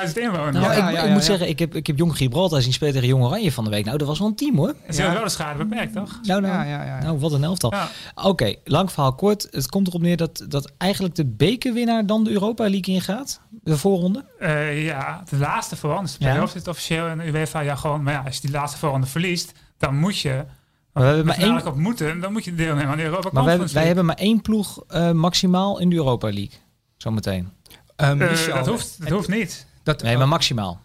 33.000 0.09 0.13
inwoners. 0.15 0.57
nou, 0.57 0.63
Ja, 0.65 0.73
ik, 0.73 0.77
ja, 0.79 0.89
ik 0.89 0.95
ja, 0.97 1.03
moet 1.07 1.21
ja. 1.21 1.21
zeggen, 1.21 1.49
ik 1.49 1.59
heb, 1.59 1.75
ik 1.75 1.87
heb 1.87 1.99
Jong 1.99 2.17
Gibraltar 2.17 2.63
zien 2.63 2.73
spelen 2.73 2.93
tegen 2.95 3.09
Jong 3.09 3.25
Oranje 3.25 3.53
van 3.53 3.65
de 3.65 3.71
week. 3.71 3.85
Nou, 3.85 3.99
dat 3.99 4.07
was 4.07 4.19
wel 4.19 4.29
een 4.29 4.35
team 4.35 4.57
hoor. 4.57 4.67
Dat 4.67 4.75
is 4.87 4.97
wel 4.97 5.23
de 5.25 5.29
schade 5.29 5.65
beperkt, 5.65 5.93
toch? 5.93 6.19
Nou, 6.23 6.41
nou, 6.41 6.55
Ja, 6.55 6.65
ja, 6.65 6.85
ja. 6.85 7.03
nou 7.03 7.19
wat 7.19 7.33
een 7.33 7.45
elftal. 7.45 7.73
Ja. 7.73 7.89
Oké, 8.15 8.55
lang 8.65 8.93
verhaal 8.93 9.15
kort. 9.15 9.47
Het 9.51 9.69
komt 9.69 9.87
erop 9.87 10.01
neer 10.03 10.17
dat, 10.17 10.45
dat 10.49 10.73
eigenlijk 10.79 11.15
de 11.15 11.27
bekerwinnaar 11.27 12.07
dan 12.07 12.25
de 12.25 12.31
Europa 12.31 12.63
League 12.71 12.95
ingaat. 12.95 13.41
De 13.51 13.79
voorronde. 13.79 14.25
Eh, 14.39 14.85
ja, 14.85 15.23
de 15.31 15.37
laatste 15.37 15.77
voorronde. 15.77 16.05
Dus 16.07 16.19
de 16.19 16.25
Ja. 16.25 16.31
playoffs 16.31 16.55
is 16.55 16.63
officieel 16.69 17.07
in 17.07 17.19
de 17.19 17.27
UEFA 17.27 17.63
jargon. 17.65 18.03
Maar 18.03 18.13
ja, 18.13 18.23
als 18.27 18.35
je 18.35 18.41
die 18.41 18.51
laatste 18.51 18.79
voorronde 18.79 19.07
verliest, 19.07 19.48
dan 19.79 19.97
moet 19.97 20.19
je... 20.19 20.45
Maar 20.93 21.03
we 21.03 21.09
hebben 21.09 21.27
maar 21.27 21.39
één, 21.39 21.67
op 21.67 21.77
moeten, 21.77 22.21
dan 22.21 22.33
moet 22.33 22.45
je 22.45 22.55
deelnemen 22.55 22.91
aan 22.91 22.97
de 22.97 23.03
Europa 23.03 23.31
maar 23.33 23.45
wij, 23.45 23.57
Conference 23.57 23.75
wij 23.75 23.83
League. 23.85 23.87
hebben 23.87 24.05
maar 24.05 24.17
één 24.17 24.43
ploeg 24.43 24.85
eh, 24.89 25.11
maximaal 25.11 25.79
in 25.79 25.91
de 25.91 25.97
Europa 25.97 26.27
League. 26.27 26.59
Zometeen. 26.97 27.53
Ehm, 27.97 28.23
Eh, 28.23 28.31
Michel, 28.31 28.55
dat 28.55 28.67
hoeft, 28.67 29.01
dat 29.01 29.11
hoeft 29.11 29.29
niet. 29.29 29.67
dat- 29.83 30.03
Nee, 30.03 30.17
maar 30.17 30.29
maximaal. 30.29 30.81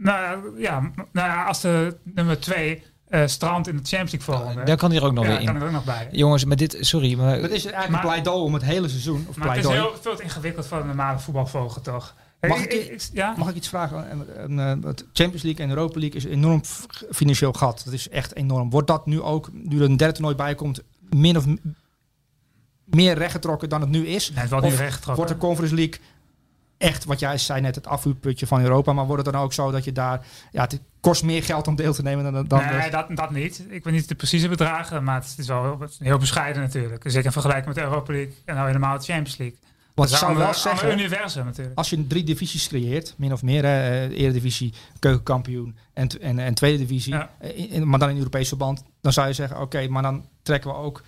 Nou 0.00 0.60
ja, 0.60 0.80
nou 1.12 1.28
ja 1.28 1.44
als 1.44 1.60
de 1.60 1.96
nummer 2.04 2.40
twee 2.40 2.82
eh 3.08 3.26
strandt 3.26 3.68
in 3.68 3.76
de 3.76 3.82
Champions 3.82 4.12
League 4.12 4.34
voorronde... 4.34 4.62
Daar 4.64 4.76
kan 4.76 4.90
hij 4.90 4.98
er 4.98 5.04
ook 5.06 5.12
nog 5.12 5.24
ja, 5.24 5.30
weer 5.30 5.44
kan 5.46 5.54
in. 5.54 5.60
er 5.60 5.66
ook 5.66 5.72
nog 5.72 5.84
bij. 5.84 6.08
Jongens, 6.12 6.44
maar 6.44 6.56
dit, 6.56 6.76
sorry, 6.80 7.14
maar 7.18 7.32
Het 7.38 7.50
is 7.50 7.64
eigenlijk 7.64 7.88
Maar- 7.88 8.00
een 8.00 8.06
pleidooi 8.22 8.42
om 8.44 8.54
het 8.54 8.62
hele 8.64 8.88
seizoen. 8.88 9.26
Of 9.28 9.36
Maar 9.36 9.48
het 9.56 9.64
is 9.64 9.70
heel 9.70 9.92
veel 10.00 10.16
te 10.16 10.22
ingewikkeld 10.22 10.66
voor 10.66 10.78
een 10.80 10.86
normale 10.86 11.18
voetbalvolger, 11.18 11.82
toch? 11.82 12.14
Mag 12.40 12.66
Ik- 12.66 13.08
ja? 13.12 13.34
Mag 13.36 13.48
ik 13.48 13.54
iets 13.54 13.68
vragen? 13.68 14.10
En, 14.10 14.36
en, 14.58 14.84
eh, 14.84 14.90
Champions 15.12 15.42
League 15.42 15.64
en 15.64 15.70
Europa 15.70 15.98
League 15.98 16.16
is 16.16 16.24
enorm 16.24 16.60
financieel 17.10 17.52
gat. 17.52 17.82
Dat 17.84 17.94
is 17.94 18.08
echt 18.08 18.34
enorm. 18.34 18.70
Wordt 18.70 18.86
dat 18.86 19.06
nu 19.06 19.20
ook, 19.20 19.50
nu 19.52 19.78
er 19.78 19.84
een 19.84 19.96
derde 19.96 20.14
toernooi 20.14 20.34
bij 20.34 20.54
komt, 20.54 20.82
min 21.10 21.36
of 21.36 21.44
meer 22.84 23.14
rechtgetrokken 23.14 23.68
dan 23.68 23.80
het 23.80 23.90
nu 23.90 24.06
is? 24.06 24.30
Nee, 24.30 24.40
het 24.40 24.50
wordt. 24.50 25.04
Wordt 25.04 25.30
de 25.30 25.36
Conference 25.36 25.74
League 25.74 26.00
echt, 26.78 27.04
wat 27.04 27.20
jij 27.20 27.38
zei 27.38 27.60
net, 27.60 27.74
het 27.74 27.86
afvuurputje 27.86 28.46
van 28.46 28.60
Europa? 28.60 28.92
Maar 28.92 29.06
wordt 29.06 29.24
het 29.24 29.34
dan 29.34 29.42
ook 29.42 29.52
zo 29.52 29.70
dat 29.70 29.84
je 29.84 29.92
daar... 29.92 30.26
Ja, 30.52 30.62
het 30.62 30.80
kost 31.00 31.22
meer 31.24 31.42
geld 31.42 31.66
om 31.66 31.76
deel 31.76 31.92
te 31.92 32.02
nemen 32.02 32.32
dan... 32.32 32.46
dan 32.46 32.64
nee, 32.64 32.90
dat, 32.90 33.06
dat 33.16 33.30
niet. 33.30 33.64
Ik 33.68 33.84
weet 33.84 33.94
niet 33.94 34.08
de 34.08 34.14
precieze 34.14 34.48
bedragen, 34.48 35.04
maar 35.04 35.20
het 35.20 35.34
is 35.38 35.46
wel 35.46 35.88
heel, 35.98 36.18
bescheiden 36.18 36.62
natuurlijk. 36.62 37.02
Zeker 37.06 37.26
in 37.26 37.32
vergelijking 37.32 37.66
met 37.66 37.74
de 37.74 37.82
Europa 37.82 38.12
League 38.12 38.34
en 38.44 38.54
nou 38.54 38.66
helemaal 38.66 38.98
de 38.98 39.04
Champions 39.04 39.36
League. 39.36 39.58
Want 39.98 40.10
is 40.10 40.18
zou 40.18 40.36
wel 40.36 40.54
zeggen... 40.54 40.92
universum 40.92 41.44
natuurlijk. 41.44 41.78
Als 41.78 41.90
je 41.90 42.06
drie 42.06 42.24
divisies 42.24 42.68
creëert, 42.68 43.14
min 43.16 43.32
of 43.32 43.42
meer, 43.42 43.62
hè, 43.64 44.06
eh, 44.06 44.20
Eredivisie, 44.20 44.72
keukenkampioen 44.98 45.76
en, 45.92 46.08
en, 46.20 46.38
en 46.38 46.54
tweede 46.54 46.78
divisie, 46.78 47.12
Ja. 47.12 47.30
eh, 47.38 47.72
in- 47.72 47.88
maar 47.88 47.98
dan 47.98 48.08
in 48.10 48.16
Europees 48.16 48.48
verband, 48.48 48.84
dan 49.00 49.12
zou 49.12 49.26
je 49.28 49.32
zeggen, 49.32 49.60
oké, 49.60 49.88
maar 49.88 50.02
dan 50.02 50.24
trekken 50.42 50.70
we 50.70 50.76
ook 50.76 51.02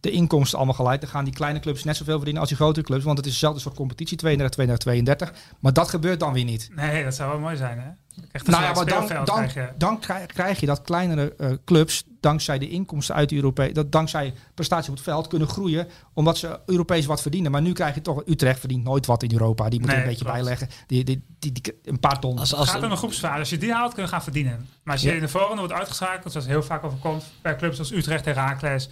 de 0.00 0.10
inkomsten 0.10 0.58
allemaal 0.58 0.76
gelijk. 0.76 1.00
Dan 1.00 1.10
gaan 1.10 1.24
die 1.24 1.34
kleine 1.34 1.60
clubs 1.60 1.84
net 1.84 1.96
zoveel 1.96 2.14
verdienen 2.16 2.40
als 2.40 2.48
die 2.50 2.58
grotere 2.58 2.86
clubs, 2.86 3.04
want 3.04 3.16
het 3.16 3.26
is 3.26 3.32
dezelfde 3.32 3.60
soort 3.60 3.74
competitie, 3.74 4.16
32, 4.16 4.54
32, 4.54 5.22
32. 5.24 5.56
Maar 5.58 5.72
dat 5.72 5.88
gebeurt 5.88 6.20
dan 6.20 6.32
weer 6.32 6.44
niet. 6.44 6.68
Nee, 6.74 7.04
dat 7.04 7.14
zou 7.14 7.30
wel 7.30 7.38
mooi 7.40 7.56
zijn, 7.56 7.78
hè? 7.78 7.88
Echt 8.32 8.46
een 8.46 8.52
Nou 8.52 8.64
ja, 8.64 8.72
maar 8.72 8.86
dan, 8.86 9.06
dan, 9.24 9.24
krijg 9.24 9.54
je. 9.54 9.68
dan 9.76 9.98
krijg, 10.26 10.60
je 10.60 10.66
dat 10.66 10.82
kleinere 10.82 11.34
eh, 11.38 11.50
clubs, 11.64 12.04
dankzij 12.20 12.58
de 12.58 12.68
inkomsten 12.68 13.14
uit 13.14 13.28
de 13.28 13.34
Europees, 13.34 13.72
dat 13.72 13.92
dankzij 13.92 14.34
prestatie 14.54 14.90
op 14.90 14.94
het 14.96 15.04
veld, 15.04 15.26
kunnen 15.26 15.48
groeien, 15.48 15.88
omdat 16.14 16.38
ze 16.38 16.60
Europees 16.66 17.06
wat 17.06 17.22
verdienen. 17.22 17.50
Maar 17.50 17.62
nu 17.62 17.72
krijg 17.72 17.94
je 17.94 18.00
toch, 18.02 18.22
Utrecht 18.26 18.60
verdient 18.60 18.84
nooit 18.84 19.06
wat 19.06 19.22
in 19.22 19.32
Europa, 19.32 19.68
die 19.68 19.80
moet 19.80 19.88
er 19.88 19.94
Nee, 19.94 20.04
een 20.04 20.08
beetje 20.10 20.24
klopt. 20.24 20.38
bijleggen. 20.40 20.68
Die, 20.86 21.04
die, 21.04 21.24
die, 21.38 21.52
die- 21.52 21.74
een 21.84 22.00
paar 22.00 22.20
ton. 22.20 22.38
als, 22.38 22.50
Het 22.50 22.58
als, 22.58 22.70
gaat 22.70 22.82
om 22.82 22.90
een 22.90 22.96
groepsfase. 22.96 23.38
Als 23.38 23.50
je 23.50 23.58
die 23.58 23.72
haalt, 23.72 23.94
kun 23.94 24.02
je 24.02 24.08
gaan 24.08 24.22
verdienen. 24.22 24.66
Maar 24.82 24.92
als 24.94 25.02
je 25.02 25.08
Ja. 25.08 25.14
in 25.14 25.20
de 25.20 25.28
volgende 25.28 25.56
wordt 25.58 25.72
uitgeschakeld, 25.72 26.32
zoals 26.32 26.46
heel 26.46 26.62
vaak 26.62 26.84
overkomt 26.84 27.24
bij 27.42 27.56
clubs 27.56 27.78
als 27.78 27.92
Utrecht 27.92 28.26
en 28.26 28.34
Herakles, 28.34 28.88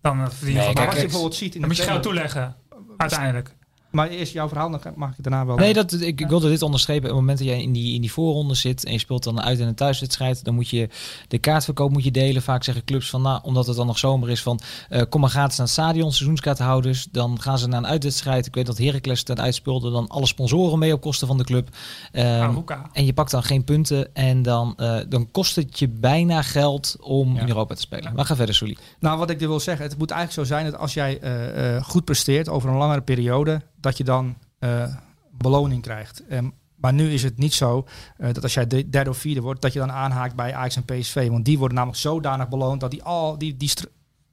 dan 0.00 0.20
eh, 0.20 0.28
verdien 0.30 0.54
je 0.54 0.60
Nee, 0.60 0.72
kijk, 0.72 0.86
wat 0.86 0.96
je 0.96 1.02
bijvoorbeeld 1.02 1.34
ziet 1.34 1.54
in 1.54 1.60
Dan 1.60 1.68
de 1.70 1.74
moet 1.74 1.84
je 1.84 1.90
geld 1.90 2.02
toeleggen, 2.02 2.56
uiteindelijk. 2.96 3.54
Maar 3.90 4.08
eerst 4.08 4.32
jouw 4.32 4.48
verhaal, 4.48 4.70
dan 4.70 4.80
mag 4.96 5.10
ik 5.10 5.22
daarna 5.24 5.46
wel. 5.46 5.56
Nee, 5.56 5.72
dat, 5.72 5.92
ik, 5.92 6.20
ik 6.20 6.28
wilde 6.28 6.48
dit 6.48 6.62
onderstrepen. 6.62 7.02
Op 7.02 7.08
het 7.10 7.20
moment 7.20 7.38
dat 7.38 7.46
jij 7.46 7.62
in 7.62 7.72
die, 7.72 7.94
in 7.94 8.00
die 8.00 8.12
voorronde 8.12 8.54
zit 8.54 8.84
en 8.84 8.92
je 8.92 8.98
speelt 8.98 9.22
dan 9.24 9.40
uit- 9.40 9.60
en 9.60 9.66
een 9.66 9.74
thuiswedstrijd, 9.74 10.44
dan 10.44 10.54
moet 10.54 10.68
je 10.68 10.88
de 11.28 11.38
kaartverkoop 11.38 11.90
moet 11.92 12.04
je 12.04 12.10
delen. 12.10 12.42
Vaak 12.42 12.64
zeggen 12.64 12.84
clubs 12.84 13.10
van, 13.10 13.22
nou, 13.22 13.40
omdat 13.42 13.66
het 13.66 13.76
dan 13.76 13.86
nog 13.86 13.98
zomer 13.98 14.30
is, 14.30 14.42
van 14.42 14.60
eh, 14.88 15.02
kom 15.08 15.20
maar 15.20 15.30
gratis 15.30 15.56
naar 15.56 15.66
het 15.66 15.74
stadion, 15.74 16.12
seizoenskaarthouders. 16.12 17.06
Dan 17.12 17.40
gaan 17.40 17.58
ze 17.58 17.68
naar 17.68 17.78
een 17.78 17.86
uitwedstrijd. 17.86 18.46
Ik 18.46 18.54
weet 18.54 18.66
dat 18.66 18.78
Heracles 18.78 19.22
ten 19.22 19.40
uitspeelde, 19.40 19.90
dan 19.90 20.08
alle 20.08 20.26
sponsoren 20.26 20.78
mee 20.78 20.92
op 20.92 21.00
kosten 21.00 21.26
van 21.26 21.36
de 21.38 21.44
club. 21.44 21.68
Aruka. 22.12 22.90
en 22.92 23.04
je 23.04 23.12
pakt 23.12 23.30
dan 23.30 23.42
geen 23.42 23.64
punten 23.64 24.14
en 24.14 24.42
dan, 24.42 24.74
eh, 24.76 24.96
dan 25.08 25.30
kost 25.30 25.56
het 25.56 25.78
je 25.78 25.88
bijna 25.88 26.42
geld 26.42 26.96
om 27.00 27.34
Ja. 27.34 27.40
in 27.40 27.48
Europa 27.48 27.74
te 27.74 27.80
spelen. 27.80 28.12
Maar 28.14 28.24
ga 28.24 28.36
verder, 28.36 28.54
Sully. 28.54 28.76
Nou, 29.00 29.18
wat 29.18 29.30
ik 29.30 29.40
er 29.40 29.48
wil 29.48 29.60
zeggen, 29.60 29.84
het 29.86 29.98
moet 29.98 30.10
eigenlijk 30.10 30.48
zo 30.48 30.54
zijn 30.54 30.70
dat 30.70 30.80
als 30.80 30.94
jij 30.94 31.18
eh, 31.20 31.82
goed 31.84 32.04
presteert 32.04 32.48
over 32.48 32.68
een 32.70 32.76
langere 32.76 33.00
periode, 33.00 33.62
dat 33.80 33.96
je 33.96 34.04
dan 34.04 34.36
eh, 34.58 34.94
beloning 35.30 35.82
krijgt. 35.82 36.26
Ehm, 36.26 36.48
maar 36.74 36.92
nu 36.92 37.12
is 37.12 37.22
het 37.22 37.38
niet 37.38 37.54
zo 37.54 37.86
eh, 38.16 38.32
dat 38.32 38.42
als 38.42 38.54
jij 38.54 38.66
de- 38.66 38.88
derde 38.88 39.10
of 39.10 39.16
vierde 39.18 39.40
wordt, 39.40 39.62
dat 39.62 39.72
je 39.72 39.78
dan 39.78 39.92
aanhaakt 39.92 40.34
bij 40.36 40.54
Ajax 40.54 40.76
en 40.76 40.84
PSV. 40.84 41.28
Want 41.28 41.44
die 41.44 41.58
worden 41.58 41.76
namelijk 41.76 42.00
zodanig 42.02 42.48
beloond 42.48 42.80
dat 42.80 42.90
die 42.90 43.02
al 43.02 43.38
die, 43.38 43.56
die 43.56 43.70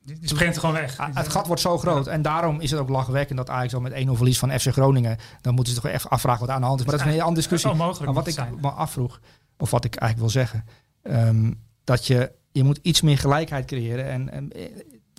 Die, 0.03 0.19
die 0.19 0.29
sprint 0.29 0.57
gewoon 0.57 0.75
weg. 0.75 0.97
Ah, 0.97 1.15
het 1.15 1.27
gat 1.27 1.47
wordt 1.47 1.61
zo 1.61 1.77
groot. 1.77 2.07
En 2.07 2.21
daarom 2.21 2.59
is 2.59 2.71
het 2.71 2.79
ook 2.79 2.89
lachwekkend 2.89 3.37
dat 3.37 3.49
Ajax 3.49 3.73
al 3.73 3.81
met 3.81 3.93
1-0 3.93 4.11
verlies 4.11 4.39
van 4.39 4.59
FC 4.59 4.67
Groningen. 4.71 5.17
Dan 5.41 5.53
moeten 5.53 5.73
ze 5.73 5.81
toch 5.81 5.91
echt 5.91 6.09
afvragen 6.09 6.39
wat 6.45 6.49
aan 6.55 6.61
de 6.61 6.67
hand 6.67 6.79
is. 6.79 6.85
Maar 6.85 6.95
dat 6.95 7.01
is 7.05 7.07
een 7.11 7.17
hele 7.17 7.27
andere 7.27 7.47
discussie. 7.47 7.73
Maar 7.73 8.13
wat 8.13 8.27
ik 8.27 8.33
zijn. 8.33 8.57
me 8.61 8.69
afvroeg, 8.69 9.19
of 9.57 9.71
wat 9.71 9.85
ik 9.85 9.95
eigenlijk 9.95 10.31
wil 10.33 10.41
zeggen, 10.43 10.65
ehm, 11.01 11.53
dat 11.83 12.07
je, 12.07 12.31
je 12.51 12.63
moet 12.63 12.79
iets 12.81 13.01
meer 13.01 13.17
gelijkheid 13.17 13.65
creëren. 13.65 14.05
En, 14.05 14.29
en 14.31 14.51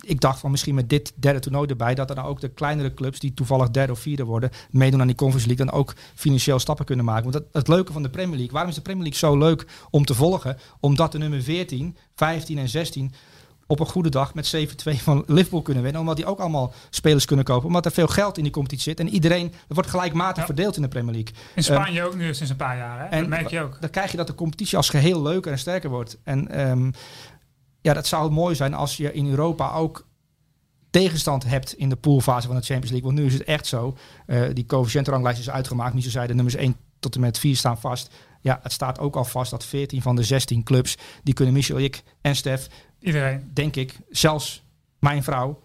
ik 0.01 0.21
dacht 0.21 0.39
van 0.39 0.51
misschien 0.51 0.75
met 0.75 0.89
dit 0.89 1.13
derde 1.15 1.39
toernooi 1.39 1.67
erbij, 1.69 1.95
dat 1.95 2.09
er 2.09 2.15
dan 2.15 2.25
ook 2.25 2.41
de 2.41 2.49
kleinere 2.49 2.93
clubs 2.93 3.19
die 3.19 3.33
toevallig 3.33 3.69
derde 3.69 3.91
of 3.91 3.99
vierde 3.99 4.23
worden, 4.23 4.49
meedoen 4.71 5.01
aan 5.01 5.07
die 5.07 5.15
Conference 5.15 5.47
League, 5.47 5.65
dan 5.65 5.75
ook 5.75 5.93
financieel 6.15 6.59
stappen 6.59 6.85
kunnen 6.85 7.05
maken. 7.05 7.31
Want 7.31 7.33
dat, 7.33 7.43
het 7.51 7.67
leuke 7.67 7.91
van 7.93 8.03
de 8.03 8.09
Premier 8.09 8.35
League, 8.35 8.51
waarom 8.51 8.69
is 8.69 8.75
de 8.75 8.81
Premier 8.81 9.03
League 9.03 9.19
zo 9.19 9.37
leuk 9.37 9.65
om 9.89 10.05
te 10.05 10.13
volgen? 10.15 10.57
Omdat 10.79 11.11
de 11.11 11.17
nummer 11.17 11.41
14, 11.43 11.97
15 12.15 12.57
en 12.57 12.69
16 12.69 13.13
op 13.67 13.79
een 13.79 13.85
goede 13.85 14.09
dag 14.09 14.33
met 14.33 14.55
7-2 14.55 14.95
van 14.95 15.23
Liverpool 15.27 15.61
kunnen 15.61 15.83
winnen. 15.83 16.01
Omdat 16.01 16.15
die 16.15 16.25
ook 16.25 16.39
allemaal 16.39 16.73
spelers 16.89 17.25
kunnen 17.25 17.45
kopen. 17.45 17.67
Omdat 17.67 17.85
er 17.85 17.91
veel 17.91 18.07
geld 18.07 18.37
in 18.37 18.43
die 18.43 18.51
competitie 18.51 18.83
zit. 18.83 18.99
En 18.99 19.09
iedereen, 19.09 19.47
er 19.67 19.73
wordt 19.75 19.89
gelijkmatig 19.89 20.37
Ja. 20.37 20.45
verdeeld 20.45 20.75
in 20.75 20.81
de 20.81 20.87
Premier 20.87 21.13
League. 21.13 21.33
In 21.55 21.63
Spanje 21.63 22.03
ook 22.03 22.15
nu 22.15 22.33
sinds 22.33 22.51
een 22.51 22.57
paar 22.57 22.77
jaar. 22.77 22.99
Hè? 22.99 23.05
en- 23.05 23.19
dat 23.19 23.29
merk 23.29 23.49
je 23.49 23.61
ook. 23.61 23.77
Dan 23.81 23.89
krijg 23.89 24.11
je 24.11 24.17
dat 24.17 24.27
de 24.27 24.35
competitie 24.35 24.77
als 24.77 24.89
geheel 24.89 25.21
leuker 25.21 25.51
en 25.51 25.59
sterker 25.59 25.89
wordt. 25.89 26.17
En 26.23 26.47
ehm, 26.51 26.91
ja, 27.81 27.93
dat 27.93 28.07
zou 28.07 28.31
mooi 28.31 28.55
zijn 28.55 28.73
als 28.73 28.97
je 28.97 29.13
in 29.13 29.29
Europa 29.29 29.71
ook 29.73 30.07
tegenstand 30.89 31.43
hebt 31.43 31.73
in 31.73 31.89
de 31.89 31.95
poolfase 31.95 32.47
van 32.47 32.55
de 32.55 32.61
Champions 32.63 32.89
League. 32.91 33.07
Want 33.09 33.19
nu 33.19 33.25
is 33.25 33.33
het 33.33 33.43
echt 33.43 33.65
zo. 33.67 33.97
eh, 34.25 34.41
die 34.53 34.65
coëfficiëntenranglijst 34.65 35.39
is 35.39 35.49
uitgemaakt. 35.49 35.93
Niet 35.93 36.03
zo 36.03 36.09
zei 36.09 36.27
de 36.27 36.33
nummers 36.33 36.55
1 36.55 36.75
tot 36.99 37.15
en 37.15 37.21
met 37.21 37.39
4 37.39 37.55
staan 37.55 37.79
vast. 37.79 38.13
Ja, 38.41 38.59
het 38.63 38.71
staat 38.71 38.99
ook 38.99 39.15
al 39.15 39.25
vast 39.25 39.51
dat 39.51 39.65
14 39.65 40.01
van 40.01 40.15
de 40.15 40.23
16 40.23 40.63
clubs, 40.63 40.97
die 41.23 41.33
kunnen 41.33 41.53
Michel, 41.53 41.77
ik 41.79 42.03
en 42.21 42.35
Stef, 42.35 42.67
Iedereen. 42.99 43.49
denk 43.53 43.75
ik, 43.75 43.99
zelfs 44.09 44.63
mijn 44.99 45.23
vrouw, 45.23 45.61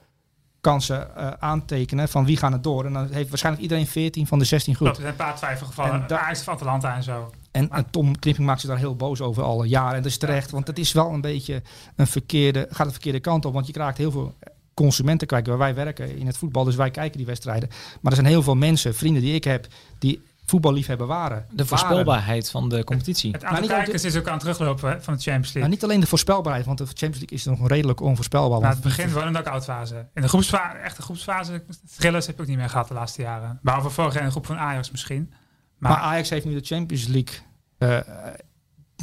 kansen 0.61 1.16
eh, 1.16 1.31
aantekenen 1.38 2.09
van 2.09 2.24
wie 2.24 2.37
gaan 2.37 2.53
het 2.53 2.62
door. 2.62 2.85
En 2.85 2.92
dan 2.92 3.09
heeft 3.12 3.29
waarschijnlijk 3.29 3.62
iedereen 3.64 3.87
14 3.87 4.27
van 4.27 4.38
de 4.38 4.44
16 4.44 4.74
Klopt, 4.74 4.90
goed. 4.96 5.05
er 5.05 5.11
zijn 5.11 5.20
een 5.20 5.27
paar 5.27 5.37
twijfelgevallen. 5.37 5.92
En 5.92 6.07
dat- 6.07 6.18
Ajax 6.18 6.42
van 6.42 6.55
Atalanta 6.55 6.94
en 6.96 7.03
zo. 7.03 7.31
En, 7.55 7.71
en 7.71 7.90
Tom 7.90 8.19
Knipping 8.19 8.47
maakt 8.47 8.61
zich 8.61 8.69
daar 8.69 8.79
heel 8.79 8.97
boos 8.97 9.21
over 9.21 9.43
al 9.43 9.64
jaren. 9.64 9.97
En 9.97 10.03
dat 10.03 10.11
is 10.11 10.19
terecht, 10.19 10.51
want 10.51 10.67
het 10.67 10.79
is 10.79 10.93
wel 10.93 11.11
een 11.11 11.21
beetje 11.21 11.62
een 11.97 12.07
verkeerde, 12.07 12.67
gaat 12.71 12.87
de 12.87 12.93
verkeerde 12.93 13.21
kant 13.21 13.45
op. 13.45 13.53
Want 13.53 13.67
je 13.67 13.73
krijgt 13.73 13.99
heel 13.99 14.11
veel 14.11 14.35
consumenten 14.75 15.27
kijken. 15.27 15.51
Waar 15.51 15.75
wij 15.75 15.85
werken 15.85 16.17
in 16.17 16.27
het 16.27 16.37
voetbal, 16.37 16.64
dus 16.64 16.77
wij 16.77 16.90
kijken 16.90 17.17
die 17.17 17.27
wedstrijden. 17.27 17.69
Maar 18.01 18.12
er 18.12 18.19
zijn 18.19 18.31
heel 18.31 18.43
veel 18.43 18.55
mensen, 18.55 18.95
vrienden 18.95 19.23
die 19.23 19.35
ik 19.35 19.45
heb, 19.45 19.67
die 19.99 20.23
voetballiefhebber 20.47 21.07
waren. 21.07 21.47
De 21.51 21.67
voorspelbaarheid 21.67 22.51
van 22.51 22.69
de 22.69 22.85
competitie. 22.85 23.33
Het 23.33 23.43
Maar 23.43 23.51
aantal 23.51 23.62
niet 23.67 23.73
ook 23.73 23.83
kijkers 23.83 24.05
is 24.05 24.17
ook 24.17 24.27
aan 24.27 24.33
het 24.33 24.40
teruglopen 24.40 24.90
hè, 24.90 25.03
van 25.03 25.14
de 25.14 25.21
Champions 25.21 25.53
League. 25.53 25.62
Nou, 25.62 25.75
niet 25.75 25.85
alleen 25.85 26.01
de 26.01 26.07
voorspelbaarheid, 26.07 26.67
want 26.67 26.79
de 26.79 26.85
Champions 26.85 27.19
League 27.19 27.38
is 27.38 27.45
nog 27.45 27.69
redelijk 27.69 28.01
onvoorspelbaar. 28.01 28.71
Het 28.71 28.81
begin 28.81 29.09
van 29.09 29.23
de 29.23 29.29
knock-out 29.29 29.64
fase. 29.64 30.07
In 30.14 30.23
de 30.23 30.29
groepsfase, 30.29 30.77
echte 30.77 31.03
groepsfase, 31.03 31.62
thrillers 31.97 32.27
heb 32.27 32.35
ik 32.35 32.40
ook 32.40 32.47
niet 32.47 32.57
meer 32.57 32.71
gehad 32.71 32.88
de 32.88 32.95
laatste 32.95 33.23
jaren. 33.23 33.59
Behalve 33.62 33.90
vorig 33.90 34.12
jaar 34.12 34.23
in 34.23 34.27
de 34.27 34.33
groep 34.33 34.47
van 34.47 34.59
Ajax 34.59 34.90
misschien. 34.90 35.33
Maar, 35.79 35.91
Maar 35.91 36.01
Ajax 36.01 36.31
heeft 36.31 36.45
nu 36.45 36.55
de 36.55 36.67
Champions 36.67 37.07
League. 37.07 37.35
eh, 37.79 37.99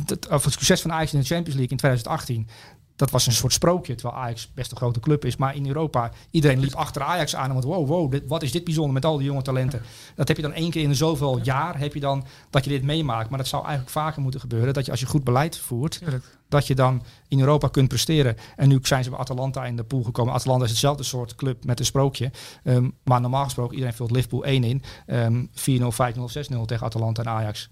dat, 0.06 0.30
of 0.30 0.44
het 0.44 0.54
succes 0.54 0.82
van 0.82 0.92
Ajax 0.92 1.14
in 1.14 1.20
de 1.20 1.26
Champions 1.26 1.56
League 1.56 1.72
in 1.72 1.78
2018. 1.78 2.48
Dat 2.96 3.12
was 3.12 3.28
een 3.28 3.34
soort 3.34 3.54
sprookje, 3.54 3.96
terwijl 3.96 4.22
Ajax 4.22 4.52
best 4.54 4.72
een 4.72 4.78
grote 4.78 5.00
club 5.00 5.26
is. 5.26 5.36
Maar 5.36 5.56
in 5.56 5.68
Europa, 5.68 6.12
iedereen 6.32 6.60
liep 6.60 6.74
achter 6.74 7.02
Ajax 7.02 7.36
aan. 7.36 7.52
Want 7.54 7.64
wow, 7.64 7.88
wow, 7.88 8.12
dit, 8.12 8.24
wat 8.28 8.44
is 8.44 8.52
dit 8.52 8.64
bijzonder 8.64 8.94
met 8.94 9.06
al 9.06 9.18
die 9.18 9.26
jonge 9.26 9.42
talenten. 9.42 9.82
Dat 10.16 10.28
heb 10.28 10.38
je 10.38 10.44
dan 10.44 10.54
één 10.54 10.72
keer 10.72 10.84
in 10.84 10.96
zoveel 10.96 11.40
jaar, 11.44 11.80
heb 11.80 11.94
je 11.94 12.00
dan 12.00 12.26
dat 12.50 12.64
je 12.64 12.70
dit 12.70 12.84
meemaakt. 12.84 13.30
Maar 13.30 13.38
dat 13.38 13.48
zou 13.48 13.62
eigenlijk 13.62 13.92
vaker 13.92 14.22
moeten 14.22 14.40
gebeuren. 14.40 14.74
Dat 14.74 14.86
je 14.86 14.92
als 14.92 15.00
je 15.00 15.06
goed 15.06 15.24
beleid 15.24 15.58
voert, 15.58 15.98
Tuurlijk. 16.00 16.40
Dat 16.52 16.68
je 16.68 16.76
dan 16.76 17.04
in 17.28 17.40
Europa 17.40 17.68
kunt 17.68 17.88
presteren. 17.88 18.36
En 18.56 18.68
nu 18.68 18.80
zijn 18.82 19.04
ze 19.04 19.10
bij 19.10 19.20
Atalanta 19.20 19.66
in 19.66 19.76
de 19.76 19.84
pool 19.84 20.04
gekomen. 20.04 20.34
Atalanta 20.34 20.64
is 20.64 20.70
hetzelfde 20.70 21.04
soort 21.04 21.36
club 21.36 21.66
met 21.66 21.80
een 21.80 21.86
sprookje. 21.86 22.32
Ehm, 22.64 22.90
maar 23.04 23.22
normaal 23.22 23.44
gesproken, 23.44 23.74
iedereen 23.74 23.96
vult 23.96 24.12
Liverpool 24.12 24.46
1 24.46 24.64
in. 24.64 24.84
Ehm 25.06 25.46
4-0, 25.54 25.92
5-0, 25.92 26.30
6-0 26.30 26.66
tegen 26.66 26.86
Atalanta 26.86 27.22
en 27.24 27.30
Ajax. 27.30 27.70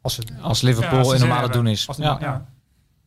Als 0.00 0.16
het, 0.16 0.32
Als 0.40 0.60
Liverpool 0.60 0.92
Ja, 0.92 0.98
als 0.98 1.08
ze 1.08 1.14
in 1.14 1.20
normale 1.20 1.48
doen 1.52 1.66
is. 1.66 1.88
als 1.88 1.96
Ja. 1.96 2.02
normaal- 2.02 2.28
Ja. 2.28 2.54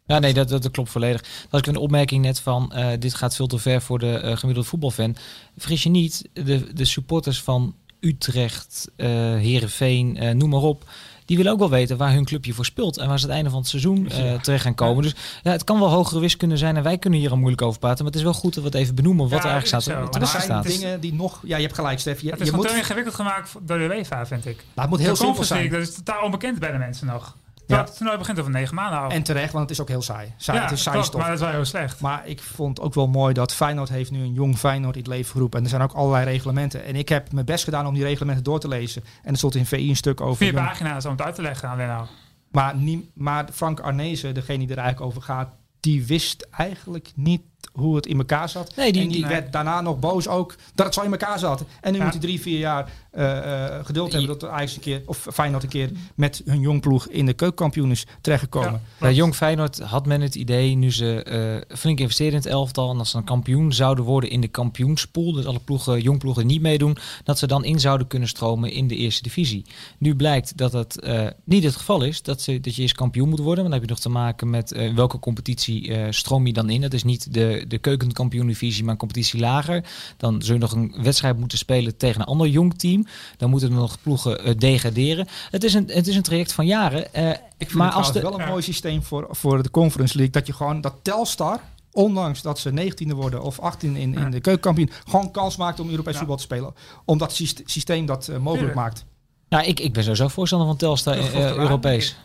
Ja, 0.05 0.19
nee, 0.19 0.33
dat, 0.33 0.49
dat, 0.49 0.61
dat 0.63 0.71
klopt 0.71 0.89
volledig. 0.89 1.21
Dat 1.21 1.47
was 1.49 1.59
ik 1.61 1.67
een 1.67 1.75
opmerking 1.75 2.21
net 2.25 2.39
van, 2.39 2.73
eh, 2.73 2.99
dit 2.99 3.13
gaat 3.13 3.35
veel 3.35 3.47
te 3.47 3.57
ver 3.59 3.81
voor 3.81 3.99
de 3.99 4.17
eh, 4.17 4.37
gemiddelde 4.37 4.69
voetbalfan. 4.69 5.15
Vergis 5.57 5.83
je 5.83 5.89
niet, 5.89 6.29
de, 6.33 6.73
de 6.73 6.85
supporters 6.85 7.41
van 7.41 7.75
Utrecht, 7.99 8.91
eh 8.95 9.07
Herenveen, 9.33 10.17
eh, 10.17 10.33
noem 10.35 10.49
maar 10.49 10.61
op. 10.61 10.89
Die 11.29 11.37
willen 11.37 11.51
ook 11.53 11.59
wel 11.59 11.69
weten 11.69 11.97
waar 11.97 12.11
hun 12.13 12.25
clubje 12.25 12.53
voor 12.53 12.65
speelt 12.65 12.97
en 12.97 13.07
waar 13.07 13.19
ze 13.19 13.23
aan 13.23 13.29
het 13.29 13.35
einde 13.37 13.49
van 13.49 13.59
het 13.59 13.69
seizoen 13.69 14.09
eh, 14.09 14.33
terecht 14.41 14.63
gaan 14.63 14.75
komen. 14.75 15.03
Dus 15.03 15.15
ja, 15.43 15.51
het 15.51 15.63
kan 15.63 15.79
wel 15.79 15.89
hogere 15.89 16.19
wiskunde 16.19 16.57
zijn 16.57 16.77
en 16.77 16.83
wij 16.83 16.97
kunnen 16.97 17.19
hier 17.19 17.29
al 17.29 17.37
moeilijk 17.37 17.61
over 17.61 17.79
praten. 17.79 17.97
Maar 18.03 18.07
het 18.11 18.15
is 18.15 18.23
wel 18.27 18.33
goed 18.33 18.53
dat 18.53 18.63
we 18.63 18.69
het 18.69 18.77
even 18.79 18.95
benoemen 18.95 19.29
wat 19.29 19.43
Ja, 19.43 19.45
er 19.45 19.51
eigenlijk 19.51 19.67
staat. 19.83 19.83
zo. 19.95 20.01
Maar 20.03 20.13
er 20.13 20.19
Maar 20.19 20.41
zijn 20.41 20.79
dingen 20.79 20.99
die 20.99 21.13
nog... 21.13 21.39
Ja, 21.43 21.55
je 21.57 21.63
hebt 21.63 21.75
gelijk, 21.75 21.99
Stef. 21.99 22.21
Je, 22.21 22.29
Het 22.29 22.39
je 22.39 22.45
is 22.45 22.51
moet, 22.51 22.61
nou, 22.61 22.73
te 22.73 22.79
ingewikkeld 22.79 23.15
gemaakt 23.15 23.49
voor- 23.49 23.61
door 23.65 23.77
de 23.77 23.83
UEFA, 23.83 24.25
vind 24.25 24.45
ik. 24.45 24.63
het 24.75 24.89
moet 24.89 24.99
heel 24.99 25.15
simpel 25.15 25.43
zijn. 25.43 25.69
Dat 25.69 25.81
is 25.81 25.93
totaal 25.95 26.23
onbekend 26.23 26.59
bij 26.59 26.71
de 26.71 26.77
mensen 26.77 27.07
nog. 27.07 27.35
Terwijl 27.69 27.87
Het 27.87 27.97
toernooi 27.97 28.17
begint 28.19 28.39
over 28.39 28.51
negen 28.51 28.75
maanden 28.75 28.99
al. 28.99 29.09
En 29.09 29.23
terecht, 29.23 29.51
want 29.51 29.61
het 29.69 29.71
is 29.71 29.81
ook 29.81 29.87
heel 29.87 30.01
saai. 30.01 30.33
saai 30.37 30.57
ja, 30.57 30.63
het 30.63 30.73
is 30.73 30.81
saai 30.81 30.93
klopt, 30.95 31.07
stof. 31.09 31.21
maar 31.21 31.29
dat 31.29 31.39
is 31.39 31.45
wel 31.45 31.53
heel 31.55 31.65
slecht. 31.65 31.99
Maar 32.01 32.27
ik 32.27 32.41
vond 32.41 32.79
ook 32.81 32.93
wel 32.93 33.07
mooi 33.07 33.33
dat 33.33 33.53
Feyenoord 33.53 33.89
heeft 33.89 34.11
nu 34.11 34.19
een 34.21 34.33
jong 34.33 34.57
Feyenoord 34.57 34.95
in 34.95 35.01
het 35.01 35.09
leven 35.11 35.31
geroepen. 35.31 35.57
En 35.57 35.63
er 35.63 35.69
zijn 35.69 35.81
ook 35.81 35.93
allerlei 35.93 36.25
reglementen. 36.25 36.83
En 36.83 36.95
ik 36.95 37.09
heb 37.09 37.31
mijn 37.31 37.45
best 37.45 37.63
gedaan 37.63 37.87
om 37.87 37.93
die 37.93 38.03
reglementen 38.03 38.43
door 38.43 38.59
te 38.59 38.67
lezen. 38.67 39.03
En 39.23 39.31
er 39.31 39.37
stond 39.37 39.55
in 39.55 39.65
VI 39.65 39.89
een 39.89 39.95
stuk 39.95 40.21
over. 40.21 40.37
Vier 40.37 40.53
jong- 40.53 40.65
pagina's 40.67 41.05
om 41.05 41.11
het 41.11 41.21
uit 41.21 41.35
te 41.35 41.41
leggen 41.41 41.69
alleen 41.69 41.89
al. 41.89 42.07
maar, 42.51 42.75
nie- 42.75 43.11
maar 43.13 43.45
Frank 43.53 43.79
Arnezen, 43.79 44.33
degene 44.33 44.57
die 44.59 44.69
er 44.69 44.77
eigenlijk 44.77 45.09
over 45.11 45.21
gaat, 45.21 45.55
die 45.79 46.05
wist 46.05 46.47
eigenlijk 46.51 47.11
niet 47.15 47.41
hoe 47.73 47.95
het 47.95 48.05
in 48.05 48.17
elkaar 48.17 48.49
zat. 48.49 48.75
Nee, 48.75 48.91
die- 48.91 49.01
en 49.01 49.07
die 49.07 49.17
die- 49.17 49.27
werd 49.27 49.51
daarna 49.51 49.81
nog 49.81 49.99
boos 49.99 50.27
ook 50.27 50.55
dat 50.75 50.85
het 50.85 50.95
zo 50.95 51.01
in 51.01 51.11
elkaar 51.11 51.39
zat. 51.39 51.63
En 51.81 51.91
nu 51.91 51.97
Ja. 51.97 52.03
moet 52.03 52.13
hij 52.13 52.21
drie, 52.21 52.41
vier 52.41 52.59
jaar 52.59 52.91
eh, 53.09 53.37
eh, 53.65 53.85
geduld 53.85 54.11
hebben 54.11 54.39
dat 54.39 54.49
Ajax 54.49 54.75
een 54.75 54.81
keer, 54.81 55.01
of 55.05 55.27
Feyenoord 55.33 55.63
een 55.63 55.69
keer 55.69 55.91
met 56.15 56.41
hun 56.45 56.59
jong 56.59 56.81
ploeg 56.81 57.07
in 57.07 57.25
de 57.25 57.33
keukenkampioen 57.33 57.91
is 57.91 58.05
terechtgekomen. 58.21 58.71
Ja. 58.71 58.79
Bij 58.99 59.13
Jong 59.13 59.35
Feyenoord 59.35 59.79
had 59.79 60.05
men 60.05 60.21
het 60.21 60.35
idee, 60.35 60.75
nu 60.75 60.91
ze 60.91 61.23
eh, 61.23 61.77
flink 61.77 61.99
investeren 61.99 62.31
in 62.31 62.37
het 62.37 62.45
elftal... 62.47 62.89
en 62.91 62.97
als 62.97 63.09
ze 63.09 63.17
een 63.17 63.23
kampioen 63.23 63.73
zouden 63.73 64.03
worden 64.03 64.29
in 64.29 64.41
de 64.41 64.47
kampioenspool... 64.47 65.31
dus 65.33 65.45
alle 65.45 65.59
ploegen, 65.59 66.01
jong 66.01 66.19
ploegen 66.19 66.47
niet 66.47 66.61
meedoen... 66.61 66.97
dat 67.23 67.39
ze 67.39 67.47
dan 67.47 67.63
in 67.63 67.79
zouden 67.79 68.07
kunnen 68.07 68.27
stromen 68.27 68.71
in 68.71 68.87
de 68.87 68.95
eerste 68.95 69.21
divisie. 69.23 69.65
Nu 69.97 70.15
blijkt 70.15 70.57
dat 70.57 70.71
dat 70.71 70.95
eh, 70.97 71.27
niet 71.43 71.63
het 71.63 71.75
geval 71.75 72.03
is. 72.03 72.21
Dat, 72.21 72.41
ze, 72.41 72.59
dat 72.59 72.75
je 72.75 72.81
eerst 72.81 72.95
kampioen 72.95 73.29
moet 73.29 73.39
worden. 73.39 73.63
Want 73.63 73.69
dan 73.69 73.79
heb 73.79 73.83
je 73.83 73.89
nog 73.95 73.99
te 73.99 74.09
maken 74.09 74.49
met 74.49 74.71
eh, 74.71 74.93
welke 74.93 75.19
competitie 75.19 75.93
eh, 75.95 76.07
stroom 76.09 76.47
je 76.47 76.53
dan 76.53 76.69
in. 76.69 76.81
Dat 76.81 76.93
is 76.93 77.03
niet 77.03 77.33
de, 77.33 77.48
de 77.67 77.77
keukenkampioen-divisie, 77.77 78.83
maar 78.83 78.91
een 78.93 78.99
competitie 78.99 79.39
lager. 79.39 79.83
Dan 80.17 80.41
zul 80.41 80.53
je 80.53 80.59
nog 80.59 80.71
een 80.71 80.93
wedstrijd 81.01 81.37
moeten 81.37 81.57
spelen 81.57 81.97
tegen 81.97 82.21
een 82.21 82.27
ander 82.27 82.47
jong 82.47 82.79
team. 82.79 83.05
Dan 83.37 83.49
moeten 83.49 83.69
er 83.69 83.75
nog 83.75 84.01
ploegen 84.01 84.43
eh, 84.43 84.53
degraderen. 84.57 85.27
Het 85.51 85.63
is, 85.63 85.73
een, 85.73 85.89
het 85.93 86.07
is 86.07 86.15
een 86.15 86.21
traject 86.21 86.53
van 86.53 86.65
jaren. 86.65 87.13
eh, 87.13 87.29
Ik 87.29 87.37
vind 87.57 87.73
maar 87.73 87.87
het 87.87 87.95
als 87.95 88.13
de, 88.13 88.21
wel 88.21 88.39
een 88.39 88.47
mooi 88.47 88.61
systeem 88.61 89.03
voor, 89.03 89.27
voor 89.31 89.63
de 89.63 89.71
Conference 89.71 90.15
League. 90.15 90.33
Dat 90.33 90.47
je 90.47 90.53
gewoon 90.53 90.81
dat 90.81 90.93
Telstar, 91.01 91.59
ondanks 91.91 92.41
dat 92.41 92.59
ze 92.59 92.71
19e 92.93 93.15
worden 93.15 93.41
of 93.41 93.59
18 93.59 93.95
in, 93.95 94.13
in 94.13 94.19
Ja. 94.19 94.29
de 94.29 94.39
keukenkampioen, 94.39 94.89
gewoon 95.07 95.31
kans 95.31 95.57
maakt 95.57 95.79
om 95.79 95.89
Europees 95.89 96.13
Ja. 96.13 96.17
voetbal 96.19 96.37
te 96.37 96.43
spelen. 96.43 96.73
Omdat 97.05 97.27
het 97.27 97.37
syste- 97.37 97.63
systeem 97.65 98.05
dat 98.05 98.21
eh, 98.27 98.27
mogelijk 98.37 98.57
Tuurlijk. 98.57 98.75
maakt. 98.75 99.05
Ja, 99.47 99.61
ik, 99.61 99.79
ik 99.79 99.93
ben 99.93 100.03
sowieso 100.03 100.27
voorstander 100.27 100.67
van 100.67 100.77
Telstar 100.77 101.17
Europees. 101.57 102.15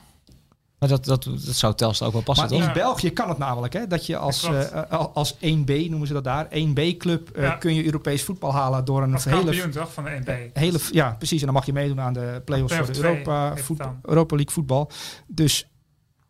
Maar 0.78 0.88
dat, 0.88 1.04
dat, 1.04 1.24
dat 1.24 1.40
zou 1.40 1.74
Telstar 1.74 2.06
ook 2.06 2.12
wel 2.12 2.22
passen, 2.22 2.48
maar 2.48 2.58
toch? 2.58 2.66
in 2.68 2.72
België 2.74 3.10
kan 3.10 3.28
het 3.28 3.38
namelijk, 3.38 3.72
hè, 3.72 3.87
dat 3.87 4.06
je 4.06 4.16
als, 4.16 4.44
eh, 4.44 4.72
eh, 4.92 5.04
als 5.14 5.34
1B, 5.40 5.88
noemen 5.88 6.06
ze 6.06 6.12
dat 6.12 6.24
daar, 6.24 6.46
1B-club, 6.50 7.30
eh, 7.30 7.42
Ja. 7.42 7.50
kun 7.50 7.74
je 7.74 7.84
Europees 7.84 8.22
voetbal 8.22 8.52
halen 8.52 8.84
door 8.84 9.02
een 9.02 9.12
Als 9.12 9.24
hele 9.24 9.37
kampioen 9.42 9.70
toch, 9.70 9.92
van 9.92 10.04
de 10.04 10.10
NP. 10.24 10.56
Hele, 10.56 10.78
ja, 10.90 11.14
precies. 11.18 11.38
En 11.40 11.44
dan 11.46 11.54
mag 11.54 11.66
je 11.66 11.72
meedoen 11.72 12.00
aan 12.00 12.12
de 12.12 12.42
play-offs 12.44 12.74
voor 12.76 12.87
de 12.92 12.96
Europa, 13.02 13.56
voetbal. 13.56 13.96
Europa 14.02 14.34
League 14.37 14.54
voetbal. 14.54 14.90
Dus, 15.26 15.68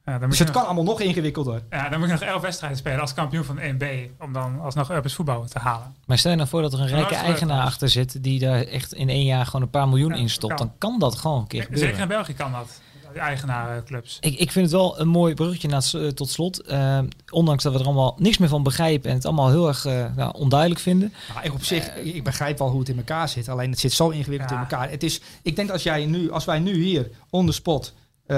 Ja, 0.04 0.12
dan 0.12 0.20
moet 0.20 0.30
dus 0.30 0.38
het 0.38 0.48
nog- 0.48 0.56
kan 0.56 0.64
allemaal 0.66 0.84
nog 0.84 1.00
ingewikkelder. 1.00 1.62
Ja, 1.70 1.88
dan 1.88 1.98
moet 1.98 2.08
je 2.08 2.14
nog 2.14 2.22
elf 2.22 2.42
wedstrijden 2.42 2.78
spelen 2.78 3.00
als 3.00 3.14
kampioen 3.14 3.44
van 3.44 3.56
de 3.56 3.62
1B. 3.62 3.84
Om 4.22 4.32
dan 4.32 4.60
alsnog 4.60 4.88
Europees 4.90 5.14
voetbal 5.14 5.44
te 5.44 5.58
halen. 5.58 5.94
Maar 6.06 6.18
stel 6.18 6.30
je 6.30 6.36
nou 6.36 6.48
voor 6.48 6.62
dat 6.62 6.72
er 6.72 6.80
een 6.80 6.86
rijke 6.88 7.14
eigenaar 7.14 7.62
achter 7.64 7.88
zit 7.88 8.22
die 8.22 8.38
daar 8.38 8.62
echt 8.62 8.92
in 8.94 9.08
één 9.08 9.24
jaar 9.24 9.44
gewoon 9.46 9.62
een 9.62 9.70
paar 9.70 9.88
miljoen 9.88 10.10
Ja, 10.10 10.16
in 10.16 10.30
stopt. 10.30 10.54
kan. 10.54 10.66
Dan 10.66 10.76
kan 10.78 10.98
dat 10.98 11.14
gewoon 11.14 11.40
een 11.40 11.46
keer 11.46 11.60
Zeker 11.60 11.76
gebeuren. 11.76 12.00
in 12.02 12.08
België 12.08 12.34
kan 12.34 12.52
dat. 12.52 12.80
Eigenarenclubs. 13.18 14.16
Ik, 14.20 14.38
ik 14.38 14.50
vind 14.52 14.64
het 14.64 14.74
wel 14.74 15.00
een 15.00 15.08
mooi 15.08 15.34
bruggetje 15.34 15.68
naar, 15.68 15.90
eh, 15.92 16.08
tot 16.08 16.28
slot. 16.30 16.60
Eh, 16.62 16.98
ondanks 17.30 17.62
dat 17.62 17.72
we 17.72 17.78
er 17.78 17.84
allemaal 17.84 18.16
niks 18.18 18.38
meer 18.38 18.48
van 18.48 18.62
begrijpen 18.62 19.10
en 19.10 19.16
het 19.16 19.24
allemaal 19.24 19.50
heel 19.50 19.68
erg 19.68 19.84
nou, 20.16 20.34
onduidelijk 20.34 20.80
vinden. 20.80 21.12
Nou, 21.34 21.46
ik 21.46 21.52
op 21.54 21.64
zich, 21.64 21.94
ik 21.96 22.24
begrijp 22.24 22.58
wel 22.58 22.68
hoe 22.70 22.78
het 22.80 22.88
in 22.88 22.96
elkaar 22.96 23.28
zit. 23.28 23.48
Alleen 23.48 23.70
het 23.70 23.80
zit 23.80 23.92
zo 23.92 24.08
ingewikkeld 24.08 24.50
Ja. 24.50 24.56
in 24.56 24.62
elkaar. 24.62 24.90
Het 24.90 25.02
is, 25.02 25.20
ik 25.42 25.56
denk 25.56 25.66
dat 25.68 25.76
als, 25.76 25.82
jij 25.82 26.06
nu, 26.06 26.30
als 26.30 26.44
wij 26.44 26.58
nu 26.58 26.82
hier, 26.82 27.10
on 27.30 27.46
the 27.46 27.52
spot, 27.52 27.92
eh, 28.26 28.36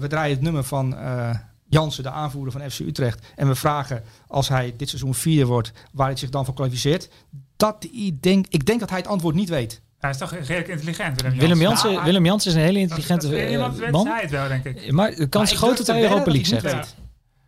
we 0.00 0.06
draaien 0.08 0.34
het 0.34 0.42
nummer 0.44 0.64
van 0.64 0.96
eh, 0.96 1.30
Jansen, 1.68 2.02
de 2.02 2.10
aanvoerder 2.10 2.52
van 2.52 2.70
FC 2.70 2.78
Utrecht. 2.80 3.26
En 3.36 3.48
we 3.48 3.54
vragen, 3.54 4.02
als 4.26 4.48
hij 4.48 4.74
dit 4.76 4.88
seizoen 4.88 5.14
vierde 5.14 5.46
wordt, 5.46 5.72
waar 5.92 6.06
hij 6.06 6.16
zich 6.16 6.30
dan 6.30 6.44
voor 6.44 6.54
kwalificeert. 6.54 7.08
Dat 7.56 7.86
ik 7.92 8.22
denk, 8.22 8.46
ik 8.48 8.66
denk 8.66 8.80
dat 8.80 8.88
hij 8.90 8.98
het 8.98 9.08
antwoord 9.08 9.34
niet 9.34 9.48
weet. 9.48 9.80
Hij 9.98 10.10
is 10.10 10.16
toch 10.16 10.30
redelijk 10.30 10.68
intelligent, 10.68 11.22
Willem 11.22 11.38
Willem 11.38 11.60
Jansen. 11.60 11.92
Nou, 11.92 12.04
Willem 12.04 12.24
Jansen 12.24 12.50
is 12.50 12.56
een 12.56 12.62
hele 12.62 12.78
intelligente 12.78 13.36
eh, 13.36 13.50
iemand 13.50 13.90
man. 13.90 14.06
hij 14.06 14.20
het 14.20 14.30
wel, 14.30 14.48
denk 14.48 14.64
ik. 14.64 14.92
Maar 14.92 15.14
de 15.14 15.26
kans 15.26 15.52
is 15.52 15.58
groot 15.58 15.76
dat 15.76 15.86
hij 15.86 16.02
Europa 16.02 16.30
League 16.30 16.44
zegt. 16.44 16.62
Ja. 16.62 16.84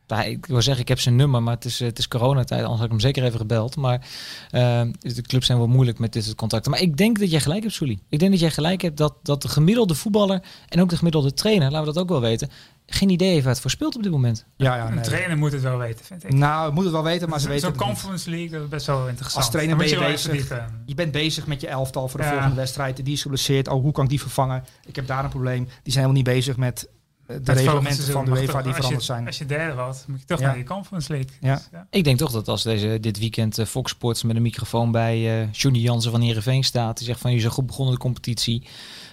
Nou, 0.06 0.28
ik 0.28 0.46
wil 0.46 0.62
zeggen, 0.62 0.82
ik 0.82 0.88
heb 0.88 1.00
zijn 1.00 1.16
nummer, 1.16 1.42
maar 1.42 1.54
het 1.54 1.64
is, 1.64 1.80
eh, 1.80 1.86
het 1.86 1.98
is 1.98 2.08
coronatijd. 2.08 2.60
Anders 2.60 2.76
had 2.76 2.84
ik 2.84 2.90
hem 2.90 3.00
zeker 3.00 3.24
even 3.24 3.38
gebeld. 3.38 3.76
Maar 3.76 4.06
eh, 4.50 4.82
de 5.00 5.22
clubs 5.22 5.46
zijn 5.46 5.58
wel 5.58 5.66
moeilijk 5.66 5.98
met 5.98 6.12
dit 6.12 6.24
soort 6.24 6.36
contacten. 6.36 6.70
Maar 6.70 6.80
ik 6.80 6.96
denk 6.96 7.18
dat 7.18 7.30
jij 7.30 7.40
gelijk 7.40 7.62
hebt, 7.62 7.74
Sully. 7.74 7.98
Ik 8.08 8.18
denk 8.18 8.30
dat 8.30 8.40
jij 8.40 8.50
gelijk 8.50 8.82
hebt 8.82 8.96
dat, 8.96 9.14
dat 9.22 9.42
de 9.42 9.48
gemiddelde 9.48 9.94
voetballer 9.94 10.42
en 10.68 10.80
ook 10.80 10.88
de 10.88 10.96
gemiddelde 10.96 11.34
trainer, 11.34 11.70
laten 11.70 11.86
we 11.86 11.92
dat 11.92 12.02
ook 12.02 12.08
wel 12.08 12.20
weten, 12.20 12.50
geen 12.90 13.08
idee 13.10 13.30
heeft 13.30 13.42
waar 13.44 13.52
het 13.52 13.60
voor 13.62 13.70
speelt 13.70 13.96
op 13.96 14.02
dit 14.02 14.12
moment. 14.12 14.46
Ja, 14.56 14.76
ja, 14.76 14.90
Een 14.90 15.02
trainer 15.02 15.36
moet 15.38 15.52
het 15.52 15.62
wel 15.62 15.78
weten, 15.78 16.04
vind 16.04 16.24
ik. 16.24 16.32
Nou, 16.32 16.72
moet 16.72 16.84
het 16.84 16.92
wel 16.92 17.02
weten, 17.02 17.28
maar 17.28 17.38
ze 17.38 17.44
Zo'n 17.44 17.54
weten 17.54 17.68
het 17.68 17.78
niet. 17.78 17.86
Conference 17.88 18.30
League, 18.30 18.50
dat 18.50 18.62
is 18.62 18.68
best 18.68 18.86
wel 18.86 19.08
interessant. 19.08 19.44
Als 19.44 19.50
trainer 19.50 19.76
ben 19.76 19.88
je 19.88 19.98
bezig. 19.98 20.48
Je 20.86 20.94
bent 20.94 21.12
bezig 21.12 21.46
met 21.46 21.60
je 21.60 21.66
elftal 21.66 22.08
voor 22.08 22.20
de 22.20 22.26
Ja. 22.26 22.32
volgende 22.32 22.56
wedstrijd. 22.56 23.04
Die 23.04 23.14
is 23.14 23.22
geblesseerd. 23.22 23.68
Oh, 23.68 23.82
hoe 23.82 23.92
kan 23.92 24.04
ik 24.04 24.10
die 24.10 24.20
vervangen? 24.20 24.64
Ik 24.86 24.96
heb 24.96 25.06
daar 25.06 25.24
een 25.24 25.30
probleem. 25.30 25.64
Die 25.64 25.92
zijn 25.92 26.04
helemaal 26.04 26.12
niet 26.12 26.24
bezig 26.24 26.56
met 26.56 26.88
de 27.28 27.34
Het 27.34 27.44
volgende 27.44 27.62
reglementen 27.70 28.12
van 28.12 28.24
de 28.24 28.30
UEFA 28.30 28.62
die 28.62 28.72
veranderd 28.74 29.04
zijn. 29.04 29.26
Als 29.26 29.38
je 29.38 29.46
derde 29.46 29.74
wordt, 29.74 30.04
moet 30.08 30.20
je 30.20 30.24
toch 30.26 30.38
Ja. 30.40 30.46
naar 30.46 30.54
die 30.54 30.64
Conference 30.64 31.12
League. 31.12 31.30
Ja. 31.40 31.54
Dus, 31.54 31.68
ja. 31.72 31.86
Ik 31.90 32.04
denk 32.04 32.18
toch 32.18 32.30
dat 32.30 32.48
als 32.48 32.62
deze, 32.62 32.98
dit 33.00 33.18
weekend 33.18 33.58
eh, 33.58 33.66
Fox 33.66 33.90
Sports 33.90 34.22
met 34.22 34.36
een 34.36 34.42
microfoon 34.42 34.90
bij 34.92 35.40
eh 35.42 35.52
Johnny 35.52 35.80
Jansen 35.80 36.10
van 36.10 36.20
Heerenveen 36.20 36.64
staat. 36.64 36.96
Die 36.96 37.06
zegt 37.06 37.20
van, 37.20 37.30
jullie 37.30 37.44
zijn 37.44 37.54
goed 37.56 37.66
begonnen 37.66 37.94
de 37.94 38.00
competitie. 38.00 38.66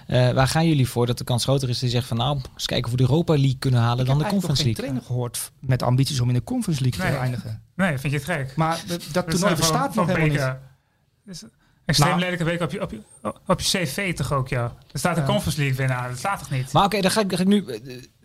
Eh, 0.08 0.32
waar 0.32 0.47
gaan 0.47 0.67
jullie 0.67 0.88
voor? 0.89 1.06
Dat 1.06 1.17
de 1.17 1.23
kans 1.23 1.43
groter 1.43 1.69
is. 1.69 1.80
Die 1.80 1.89
zegt 1.89 2.08
van, 2.08 2.17
nou, 2.17 2.39
eens 2.54 2.65
kijken 2.65 2.86
of 2.86 2.91
we 2.91 2.97
de 2.97 3.04
Europa 3.10 3.34
League 3.34 3.56
kunnen 3.60 3.80
halen 3.80 3.99
Ik 3.99 4.06
dan 4.06 4.17
heb 4.17 4.25
de 4.25 4.32
Conference 4.32 4.63
nog 4.67 4.75
geen 4.75 4.84
League. 4.86 5.04
trainer 5.06 5.32
gehoord 5.41 5.51
met 5.60 5.84
ambities 5.84 6.19
om 6.19 6.28
in 6.28 6.34
de 6.34 6.43
Conference 6.43 6.82
League 6.82 7.10
te 7.12 7.17
eindigen. 7.17 7.62
Nee, 7.75 7.97
vind 7.97 8.13
je 8.13 8.19
het 8.19 8.28
gek? 8.28 8.56
Maar 8.56 8.82
de- 8.82 8.88
dat 8.88 9.08
Dat 9.12 9.30
toernooi 9.30 9.56
bestaat 9.56 9.93
van- 9.93 10.06
nog 10.08 10.15
helemaal 10.17 10.56
niet. 11.25 11.45
Extreem 11.86 12.10
Nou. 12.10 12.21
lelijke 12.21 12.43
week 12.43 12.62
op 12.62 12.71
je, 12.71 12.82
op, 12.82 12.91
je, 12.91 13.02
op 13.48 13.60
je 13.62 13.66
cv 13.86 14.16
toch 14.16 14.34
ook, 14.34 14.47
ja. 14.47 14.64
Er 14.91 14.99
staat 14.99 15.18
een. 15.18 15.26
Conference 15.26 15.59
League 15.59 15.78
winnaar, 15.78 16.09
dat 16.09 16.18
staat 16.18 16.39
toch 16.39 16.49
niet? 16.51 16.72
Maar 16.72 16.86
oké, 16.86 17.01
dan, 17.01 17.12
ga 17.12 17.22
ik, 17.22 17.30
dan 17.30 17.38
ga 17.38 17.43
ik 17.43 17.49
nu... 17.49 17.66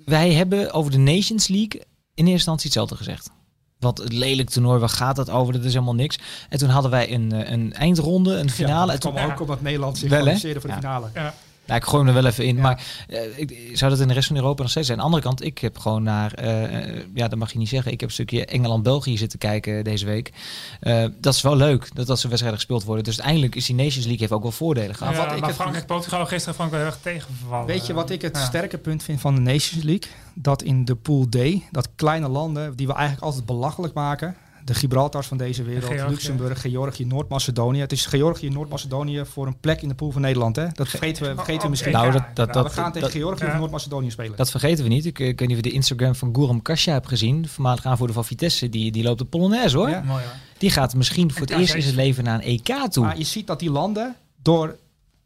Wij 0.05 0.33
hebben 0.33 0.73
over 0.73 0.91
de 0.91 0.99
Nations 0.99 1.49
League 1.49 1.81
in 1.81 1.85
eerste 2.15 2.31
instantie 2.33 2.65
hetzelfde 2.65 2.97
gezegd. 2.97 3.31
Want 3.79 3.99
het 3.99 4.13
lelijk 4.13 4.51
toernooi, 4.51 4.79
waar 4.81 4.89
gaat 4.89 5.17
dat 5.17 5.31
over? 5.31 5.53
Dat 5.53 5.65
is 5.65 5.73
helemaal 5.73 5.95
niks. 5.95 6.19
En 6.49 6.59
toen 6.59 6.69
hadden 6.69 6.91
wij 6.91 7.13
een, 7.13 7.33
eh, 7.33 7.51
een 7.53 7.73
eindronde, 7.73 8.35
een 8.37 8.51
finale. 8.51 8.75
Ja, 8.77 8.83
en 8.87 8.91
het 8.91 9.01
toen, 9.01 9.13
kwam 9.13 9.27
Ja. 9.27 9.33
ook 9.33 9.41
omdat 9.41 9.61
Nederland 9.61 9.99
zich 9.99 10.09
kwalificeerde 10.09 10.61
voor 10.61 10.69
de 10.71 10.75
Ja. 10.77 10.81
finale. 10.83 11.11
Ja. 11.15 11.35
Nou, 11.71 11.83
ik 11.83 11.89
gooi 11.89 12.05
hem 12.05 12.17
er 12.17 12.23
wel 12.23 12.31
even 12.31 12.45
in. 12.45 12.57
Maar 12.61 12.85
eh, 13.09 13.21
ik, 13.37 13.71
zou 13.73 13.91
dat 13.91 14.01
in 14.01 14.09
de 14.09 14.15
rest 14.15 14.27
van 14.27 14.37
Europa 14.37 14.63
nog 14.63 14.71
steeds 14.71 14.87
zijn? 14.87 14.99
Aan 15.01 15.05
de 15.11 15.11
andere 15.17 15.29
kant, 15.29 15.45
ik 15.45 15.59
heb 15.59 15.79
gewoon 15.79 16.03
naar, 16.03 16.33
eh, 16.35 16.65
eh, 16.99 17.05
ja, 17.15 17.29
dat 17.29 17.39
mag 17.39 17.53
je 17.53 17.59
niet 17.59 17.69
zeggen. 17.69 17.93
Ik 17.93 18.01
heb 18.01 18.09
een 18.09 18.15
stukje 18.15 18.45
Engeland-België 18.47 19.17
zitten 19.19 19.39
kijken 19.39 19.85
deze 19.85 20.07
week. 20.07 20.33
Eh, 20.81 21.05
dat 21.21 21.35
is 21.35 21.43
wel 21.43 21.57
leuk 21.57 21.81
dat 21.95 22.07
dat 22.07 22.17
soort 22.17 22.29
wedstrijden 22.29 22.59
gespeeld 22.59 22.85
worden. 22.85 23.05
Dus 23.05 23.15
uiteindelijk 23.17 23.55
is 23.55 23.67
die 23.67 23.75
Nations 23.75 23.97
League 24.05 24.19
heeft 24.21 24.33
ook 24.33 24.43
wel 24.43 24.51
voordelen 24.53 24.95
gehad. 24.95 25.15
Ja, 25.15 25.25
wat 25.25 25.33
ik 25.33 25.39
maar 25.41 25.49
het- 25.49 25.59
Frankrijk-Portugal 25.59 26.27
gisteren 26.27 26.55
vond 26.55 26.69
ik 26.73 26.75
wel 26.77 26.85
erg 26.87 26.99
tegengevallen. 27.03 27.67
Weet 27.67 27.87
je 27.87 27.93
wat 27.93 28.11
ik 28.11 28.23
het 28.23 28.37
Ja. 28.37 28.45
sterke 28.45 28.79
punt 28.79 29.03
vind 29.03 29.21
van 29.21 29.35
de 29.35 29.41
Nations 29.41 29.85
League? 29.85 30.11
Dat 30.35 30.63
in 30.63 30.85
de 30.85 30.95
Pool 30.95 31.27
D, 31.29 31.37
dat 31.71 31.89
kleine 31.97 32.29
landen 32.29 32.77
die 32.77 32.87
we 32.87 32.93
eigenlijk 32.93 33.25
altijd 33.25 33.47
belachelijk 33.47 33.95
maken. 33.95 34.37
De 34.71 34.77
Gibraltars 34.77 35.27
van 35.27 35.37
deze 35.37 35.63
wereld, 35.63 35.85
Georgië. 35.85 36.11
Luxemburg, 36.11 36.61
Georgië, 36.61 37.05
Noord-Macedonië. 37.05 37.81
Het 37.81 37.93
is 37.93 38.07
Georgië, 38.07 38.49
Noord-Macedonië 38.49 39.25
voor 39.25 39.47
een 39.47 39.59
plek 39.61 39.83
in 39.83 39.89
de 39.89 39.95
pool 39.95 40.11
van 40.11 40.21
Nederland. 40.21 40.57
Hè? 40.57 40.67
Dat 40.73 40.89
vergeten 40.89 41.29
we, 41.29 41.35
vergeten 41.35 41.63
we 41.63 41.69
misschien. 41.69 41.93
Nou, 41.93 42.13
dat, 42.13 42.13
dat, 42.13 42.29
inderdaad. 42.29 42.55
dat, 42.55 42.75
we 42.75 42.81
gaan 42.81 42.93
tegen 42.93 43.09
dat, 43.09 43.17
Georgië 43.17 43.45
ja. 43.45 43.53
of 43.53 43.59
Noord-Macedonië 43.59 44.11
spelen. 44.11 44.37
dat 44.37 44.51
vergeten 44.51 44.85
we 44.85 44.91
niet. 44.91 45.07
Ik, 45.07 45.19
ik 45.19 45.39
weet 45.39 45.49
niet 45.49 45.59
of 45.59 45.65
je 45.65 45.71
de 45.71 45.77
Instagram 45.77 46.15
van 46.15 46.35
Guram 46.35 46.63
Kasia 46.63 46.93
hebt 46.93 47.09
gezien. 47.09 47.49
Voormalig 47.49 47.85
aanvoerder 47.85 48.15
van 48.15 48.25
Vitesse. 48.25 48.69
Die, 48.69 48.93
die 48.93 49.03
loopt 49.03 49.19
de 49.19 49.25
Polonaise 49.25 49.77
hoor. 49.77 49.89
Ja. 49.89 50.03
Mooi 50.03 50.23
hoor. 50.23 50.33
Die 50.59 50.71
gaat 50.71 50.95
misschien 50.95 51.33
voor 51.33 51.41
het 51.41 51.51
eerst 51.51 51.75
in 51.75 51.83
zijn 51.83 51.95
leven 51.95 52.25
naar 52.25 52.35
een 52.35 52.45
EK 52.45 52.91
toe. 52.91 53.05
Maar 53.05 53.19
je 53.19 53.25
ziet 53.25 53.47
dat 53.47 53.59
die 53.59 53.71
landen 53.71 54.17
door 54.43 54.77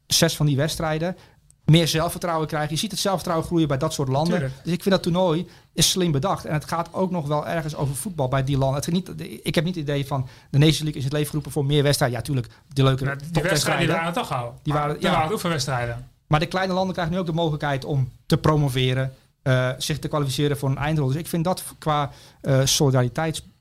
zes 0.06 0.36
van 0.36 0.46
die 0.46 0.56
wedstrijden 0.56 1.16
meer 1.64 1.88
zelfvertrouwen 1.88 2.46
krijgen. 2.46 2.70
Je 2.70 2.76
ziet 2.78 2.90
het 2.90 3.00
zelfvertrouwen 3.00 3.46
groeien 3.46 3.68
bij 3.68 3.78
dat 3.78 3.92
soort 3.92 4.08
landen. 4.08 4.32
Tuurlijk. 4.32 4.54
Dus 4.64 4.72
ik 4.72 4.82
vind 4.82 4.94
dat 4.94 5.02
toernooi 5.02 5.46
is 5.72 5.90
slim 5.90 6.12
bedacht. 6.12 6.44
En 6.44 6.52
het 6.52 6.64
gaat 6.64 6.88
ook 6.92 7.10
nog 7.10 7.26
wel 7.26 7.46
ergens 7.46 7.74
over 7.76 7.94
voetbal 7.96 8.28
bij 8.28 8.44
die 8.44 8.58
landen. 8.58 8.80
Het 8.80 8.92
niet, 8.92 9.12
ik 9.42 9.54
heb 9.54 9.64
niet 9.64 9.74
het 9.74 9.84
idee 9.84 10.06
van 10.06 10.28
de 10.50 10.58
Nations 10.58 10.78
League 10.80 10.98
is 10.98 11.04
het 11.04 11.12
leven 11.12 11.26
geroepen 11.28 11.52
voor 11.52 11.64
meer 11.64 11.82
wedstrijden. 11.82 12.18
Ja, 12.18 12.24
tuurlijk, 12.24 12.46
de 12.72 12.82
leuke 12.82 13.04
Nou, 13.04 13.16
die 13.16 13.42
wedstrijden 13.42 13.42
die 13.42 13.42
topwedstrijden. 13.42 13.94
waren 13.94 14.12
toch 14.12 14.32
al. 14.32 14.58
Die 14.62 14.72
waren- 14.72 14.96
ja. 15.00 15.10
waren 15.10 15.32
oefenwedstrijden. 15.32 16.08
Maar 16.26 16.40
de 16.40 16.46
kleine 16.46 16.72
landen 16.72 16.92
krijgen 16.92 17.14
nu 17.14 17.20
ook 17.20 17.26
de 17.26 17.32
mogelijkheid 17.32 17.84
om 17.84 18.10
te 18.26 18.38
promoveren. 18.38 19.12
eh, 19.42 19.70
zich 19.78 19.98
te 19.98 20.08
kwalificeren 20.08 20.56
voor 20.58 20.68
een 20.70 20.76
eindrol. 20.78 21.06
Dus 21.06 21.16
ik 21.16 21.26
vind 21.26 21.44
dat 21.44 21.64
qua 21.78 22.10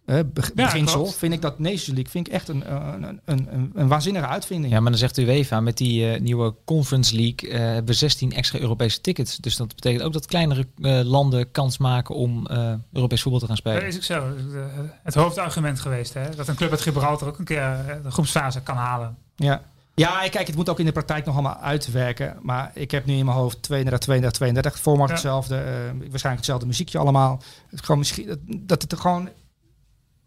eh 0.05 0.15
solidariteitsbeginsel, 0.15 1.01
klopt. 1.01 1.15
vind 1.17 1.33
ik 1.33 1.41
dat 1.41 1.59
Nations 1.59 1.87
League 1.87 2.07
vind 2.09 2.27
ik 2.27 2.33
echt 2.33 2.47
een, 2.47 2.73
een, 2.75 3.03
een, 3.25 3.47
een, 3.53 3.71
een 3.75 3.87
waanzinnige 3.87 4.27
uitvinding. 4.27 4.73
Ja, 4.73 4.79
maar 4.79 4.89
dan 4.91 4.99
zegt 4.99 5.17
UEFA 5.17 5.59
met 5.61 5.77
die 5.77 6.09
eh, 6.11 6.19
nieuwe 6.21 6.55
Conference 6.65 7.15
League 7.15 7.49
eh, 7.49 7.59
hebben 7.59 7.85
we 7.85 7.93
16 7.93 8.31
extra 8.31 8.59
Europese 8.59 9.01
tickets. 9.01 9.37
Dus 9.37 9.55
dat 9.55 9.67
betekent 9.75 10.03
ook 10.03 10.13
dat 10.13 10.25
kleinere 10.25 10.67
eh, 10.81 11.01
landen 11.03 11.51
kans 11.51 11.77
maken 11.77 12.15
om 12.15 12.47
eh, 12.47 12.73
Europees 12.93 13.21
voetbal 13.21 13.39
te 13.41 13.47
gaan 13.47 13.57
Dat 13.63 13.73
spelen. 13.73 13.87
is 13.87 13.95
ook 13.95 14.03
zo. 14.03 14.35
De- 14.51 14.89
Het 15.03 15.13
hoofdargument 15.15 15.79
geweest. 15.79 16.13
Hè? 16.13 16.35
Dat 16.35 16.47
een 16.47 16.55
club 16.55 16.71
uit 16.71 16.81
Gibraltar 16.81 17.27
ook 17.27 17.37
een 17.39 17.45
keer 17.45 17.61
eh, 17.61 17.95
de 18.03 18.11
groepsfase 18.11 18.61
kan 18.61 18.75
halen. 18.75 19.17
Ja. 19.35 19.61
Ja, 19.95 20.27
kijk, 20.29 20.47
het 20.47 20.55
moet 20.55 20.69
ook 20.69 20.79
in 20.79 20.85
de 20.85 20.91
praktijk 20.91 21.25
nog 21.25 21.33
allemaal 21.33 21.57
uitwerken. 21.57 22.37
Maar 22.41 22.71
ik 22.73 22.91
heb 22.91 23.05
nu 23.05 23.13
in 23.15 23.25
mijn 23.25 23.37
hoofd 23.37 23.61
32, 23.61 23.99
32, 23.99 24.37
32. 24.39 24.81
Format 24.81 25.07
Ja. 25.07 25.13
hetzelfde. 25.13 25.55
eh, 25.55 25.63
waarschijnlijk 25.99 26.35
hetzelfde 26.35 26.65
muziekje 26.65 26.97
allemaal. 26.97 27.41
Het 27.65 27.73
is 27.73 27.79
gewoon 27.79 27.97
misschien, 27.97 28.27
dat, 28.27 28.37
dat 28.47 28.81
het 28.81 28.91
er 28.91 28.97
gewoon 28.97 29.29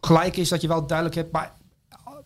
gelijk 0.01 0.37
is 0.37 0.49
dat 0.49 0.61
je 0.61 0.67
wel 0.67 0.87
duidelijk 0.87 1.17
hebt. 1.17 1.31
Maar 1.31 1.53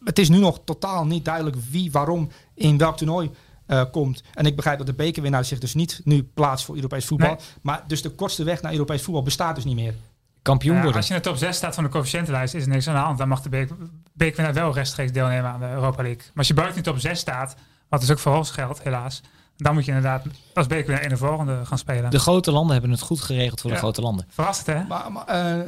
het 0.03 0.19
is 0.19 0.29
nu 0.29 0.39
nog 0.39 0.59
totaal 0.63 1.05
niet 1.05 1.25
duidelijk 1.25 1.55
wie, 1.69 1.91
waarom, 1.91 2.29
in 2.53 2.77
welk 2.77 2.97
toernooi 2.97 3.31
eh, 3.65 3.83
komt. 3.91 4.23
En 4.33 4.45
ik 4.45 4.55
begrijp 4.55 4.77
dat 4.77 4.87
de 4.87 4.93
bekerwinnaar 4.93 5.45
zich 5.45 5.59
dus 5.59 5.73
niet 5.73 6.01
nu 6.03 6.23
plaatst 6.23 6.65
voor 6.65 6.75
Europees 6.75 7.05
voetbal. 7.05 7.29
Nee. 7.29 7.37
Maar 7.61 7.83
dus 7.87 8.01
de 8.01 8.09
kortste 8.09 8.43
weg 8.43 8.61
naar 8.61 8.71
Europees 8.71 9.01
voetbal 9.01 9.23
bestaat 9.23 9.55
dus 9.55 9.63
niet 9.63 9.75
meer. 9.75 9.93
Kampioen 10.41 10.75
worden. 10.75 10.95
als 10.95 11.07
je 11.07 11.13
in 11.13 11.19
de 11.21 11.27
top 11.27 11.37
6 11.37 11.55
staat 11.55 11.75
van 11.75 11.83
de 11.83 11.89
coëfficiëntenlijst, 11.89 12.53
is 12.53 12.63
er 12.63 12.69
niks 12.69 12.87
aan 12.87 12.95
de 12.95 12.99
hand. 13.01 13.17
Dan 13.17 13.27
mag 13.27 13.41
de 13.41 13.67
bekerwinnaar 14.13 14.53
wel 14.53 14.73
rechtstreeks 14.73 15.11
deelnemen 15.11 15.51
aan 15.51 15.59
de 15.59 15.69
Europa 15.69 16.01
League. 16.01 16.21
Maar 16.21 16.37
als 16.37 16.47
je 16.47 16.53
buiten 16.53 16.83
de 16.83 16.89
top 16.89 16.99
6 16.99 17.19
staat, 17.19 17.55
wat 17.89 17.99
dus 17.99 18.11
ook 18.11 18.19
voor 18.19 18.35
ons 18.35 18.51
geldt, 18.51 18.83
helaas. 18.83 19.21
Dan 19.57 19.73
moet 19.73 19.85
je 19.85 19.91
inderdaad 19.91 20.25
als 20.53 20.67
bekerwinnaar 20.67 21.03
in 21.03 21.09
de 21.09 21.17
volgende 21.17 21.65
gaan 21.65 21.77
spelen. 21.77 22.11
De 22.11 22.19
grote 22.19 22.51
landen 22.51 22.71
hebben 22.71 22.91
het 22.91 23.01
goed 23.01 23.21
geregeld 23.21 23.61
voor 23.61 23.71
de 23.71 23.77
grote 23.77 24.01
landen. 24.01 24.25
Verrast 24.29 24.65
hè? 24.65 24.83
Maar, 24.83 25.11
maar, 25.11 25.25
eh, 25.25 25.67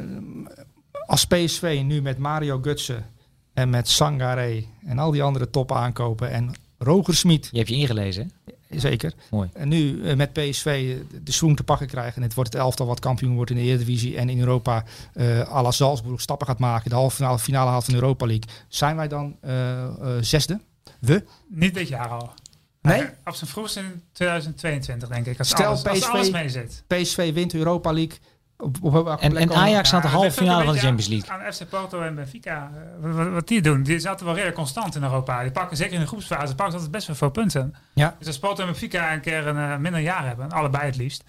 als 1.05 1.25
PSV 1.25 1.81
nu 1.85 2.01
met 2.01 2.17
Mario 2.17 2.59
Gutsen 2.61 3.05
en 3.53 3.69
met 3.69 3.89
Sangare 3.89 4.65
en 4.85 4.99
al 4.99 5.11
die 5.11 5.23
andere 5.23 5.49
top 5.49 5.71
aankopen 5.71 6.29
en 6.31 6.53
Roger 6.77 7.15
Smit, 7.15 7.49
Je 7.51 7.57
hebt 7.57 7.69
je 7.69 7.75
ingelezen. 7.75 8.31
hè? 8.45 8.79
zeker. 8.79 9.13
Mooi. 9.31 9.49
En 9.53 9.67
nu 9.67 10.03
eh, 10.03 10.15
met 10.15 10.33
PSV 10.33 10.97
de 11.23 11.31
schoen 11.31 11.55
te 11.55 11.63
pakken 11.63 11.87
krijgen. 11.87 12.15
En 12.15 12.21
het 12.21 12.33
wordt 12.33 12.53
het 12.53 12.61
elftal 12.61 12.85
wat 12.87 12.99
kampioen 12.99 13.35
wordt 13.35 13.51
in 13.51 13.55
de 13.57 13.61
Eredivisie 13.63 14.17
en 14.17 14.29
in 14.29 14.39
Europa 14.39 14.83
eh 15.13 15.55
à 15.55 15.61
la 15.61 15.71
Salzburg 15.71 16.21
stappen 16.21 16.47
gaat 16.47 16.59
maken. 16.59 16.89
De 16.89 16.95
halve 16.95 17.15
finale, 17.15 17.39
finale 17.39 17.69
haalt 17.69 17.83
van 17.83 17.93
de 17.93 17.99
Europa 17.99 18.25
League. 18.25 18.49
Zijn 18.67 18.95
wij 18.95 19.07
dan 19.07 19.35
eh, 19.41 19.83
eh, 19.83 19.91
zesde? 20.21 20.59
We? 20.99 21.23
Niet 21.47 21.73
dit 21.73 21.87
jaar 21.87 22.07
al. 22.09 22.33
Nee? 22.81 23.01
Eh, 23.01 23.07
op 23.25 23.35
zijn 23.35 23.49
vroegst 23.49 23.77
in 23.77 24.01
2022 24.11 25.09
denk 25.09 25.25
ik. 25.25 25.39
Als, 25.39 25.49
Stel 25.49 25.65
alles, 25.65 25.85
als 25.85 25.99
PSV 25.99 26.07
alles 26.09 26.29
mee 26.31 26.49
zit. 26.49 26.83
PSV 26.87 27.33
wint 27.33 27.51
de 27.51 27.57
Europa 27.57 27.91
League. 27.91 28.17
Op, 28.57 28.77
op 28.81 28.91
welke 28.91 29.21
En, 29.21 29.37
en? 29.37 29.53
Ajax 29.53 29.87
staat 29.87 30.01
de 30.01 30.07
halve 30.07 30.31
finale 30.31 30.63
van 30.63 30.73
de 30.73 30.79
Champions 30.79 31.07
League. 31.07 31.29
Aan, 31.31 31.41
aan 31.41 31.53
FC 31.53 31.69
Porto 31.69 32.01
en 32.01 32.15
Benfica. 32.15 32.71
eh, 33.03 33.11
wat, 33.15 33.29
wat 33.29 33.47
die 33.47 33.61
doen, 33.61 33.83
die 33.83 33.99
zaten 33.99 34.25
wel 34.25 34.33
redelijk 34.33 34.57
constant 34.57 34.95
in 34.95 35.03
Europa. 35.03 35.41
Die 35.41 35.51
pakken 35.51 35.77
zeker 35.77 35.93
in 35.93 35.99
de 35.99 36.07
groepsfase, 36.07 36.45
pakken 36.55 36.65
ze 36.65 36.73
altijd 36.73 36.91
best 36.91 37.07
wel 37.07 37.15
veel 37.15 37.29
punten. 37.29 37.75
Ja. 37.93 38.15
Dus 38.19 38.27
als 38.27 38.39
Porto 38.39 38.61
en 38.61 38.67
Benfica 38.71 39.13
een 39.13 39.21
keer 39.21 39.47
een 39.47 39.57
eh, 39.71 39.77
minder 39.77 40.01
jaar 40.01 40.25
hebben, 40.27 40.49
allebei 40.51 40.85
het 40.85 40.95
liefst, 40.95 41.23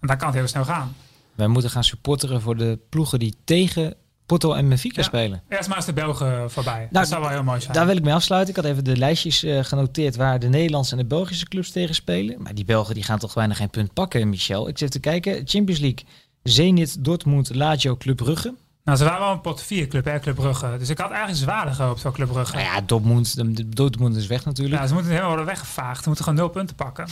dan 0.00 0.16
kan 0.16 0.26
het 0.28 0.36
heel 0.36 0.46
snel 0.46 0.64
gaan. 0.64 0.94
Wij 1.34 1.46
moeten 1.46 1.70
gaan 1.70 1.84
supporteren 1.84 2.40
voor 2.40 2.56
de 2.56 2.78
ploegen 2.88 3.18
die 3.18 3.36
tegen 3.44 3.94
Porto 4.26 4.52
en 4.52 4.68
Benfica 4.68 5.00
Ja. 5.00 5.06
spelen. 5.06 5.42
Eerst 5.48 5.68
maar 5.68 5.76
eens 5.76 5.86
de 5.86 5.92
Belgen 5.92 6.50
voorbij. 6.50 6.78
Nou, 6.78 6.88
dat 6.90 7.08
zou 7.08 7.20
wel 7.20 7.30
heel 7.30 7.42
mooi 7.42 7.60
zijn. 7.60 7.72
Daar 7.72 7.86
wil 7.86 7.96
ik 7.96 8.02
mee 8.02 8.14
afsluiten. 8.14 8.50
Ik 8.56 8.62
had 8.62 8.70
even 8.70 8.84
de 8.84 8.96
lijstjes 8.96 9.42
eh, 9.42 9.64
genoteerd 9.64 10.16
waar 10.16 10.38
de 10.38 10.48
Nederlandse 10.48 10.92
en 10.92 10.98
de 10.98 11.04
Belgische 11.06 11.48
clubs 11.48 11.70
tegen 11.70 11.94
spelen. 11.94 12.42
Maar 12.42 12.54
die 12.54 12.64
Belgen 12.64 12.94
die 12.94 13.02
gaan 13.04 13.18
toch 13.18 13.34
bijna 13.34 13.54
geen 13.54 13.70
punt 13.70 13.92
pakken, 13.92 14.28
Michel. 14.28 14.68
Ik 14.68 14.78
zit 14.78 14.90
te 14.90 15.00
kijken. 15.00 15.32
Champions 15.44 15.80
League. 15.80 16.04
Zenit, 16.42 17.04
Dortmund, 17.04 17.54
Lazio, 17.54 17.96
Club 17.96 18.16
Brugge. 18.16 18.54
Nou, 18.84 18.98
ze 18.98 19.04
waren 19.04 19.20
wel 19.20 19.30
een 19.32 19.40
pot 19.40 19.62
4 19.62 19.86
club, 19.86 20.04
hè, 20.04 20.20
Club 20.20 20.34
Brugge. 20.34 20.74
Dus 20.78 20.88
ik 20.88 20.98
had 20.98 21.10
eigenlijk 21.10 21.40
zwaarder 21.40 21.74
gehoopt 21.74 22.00
voor 22.00 22.12
Club 22.12 22.28
Brugge. 22.28 22.52
Nou 22.56 22.66
ja, 22.66 22.80
Dortmund, 22.80 23.36
de, 23.36 23.52
de- 23.52 23.68
Dortmund 23.68 24.16
is 24.16 24.26
weg 24.26 24.44
natuurlijk. 24.44 24.80
Ja, 24.80 24.86
ze 24.86 24.92
moeten 24.92 25.10
helemaal 25.10 25.30
worden 25.30 25.48
weggevaagd. 25.48 25.98
Ze 26.02 26.06
moeten 26.08 26.24
gewoon 26.24 26.38
nul 26.38 26.48
punten 26.48 26.76
pakken. 26.76 27.08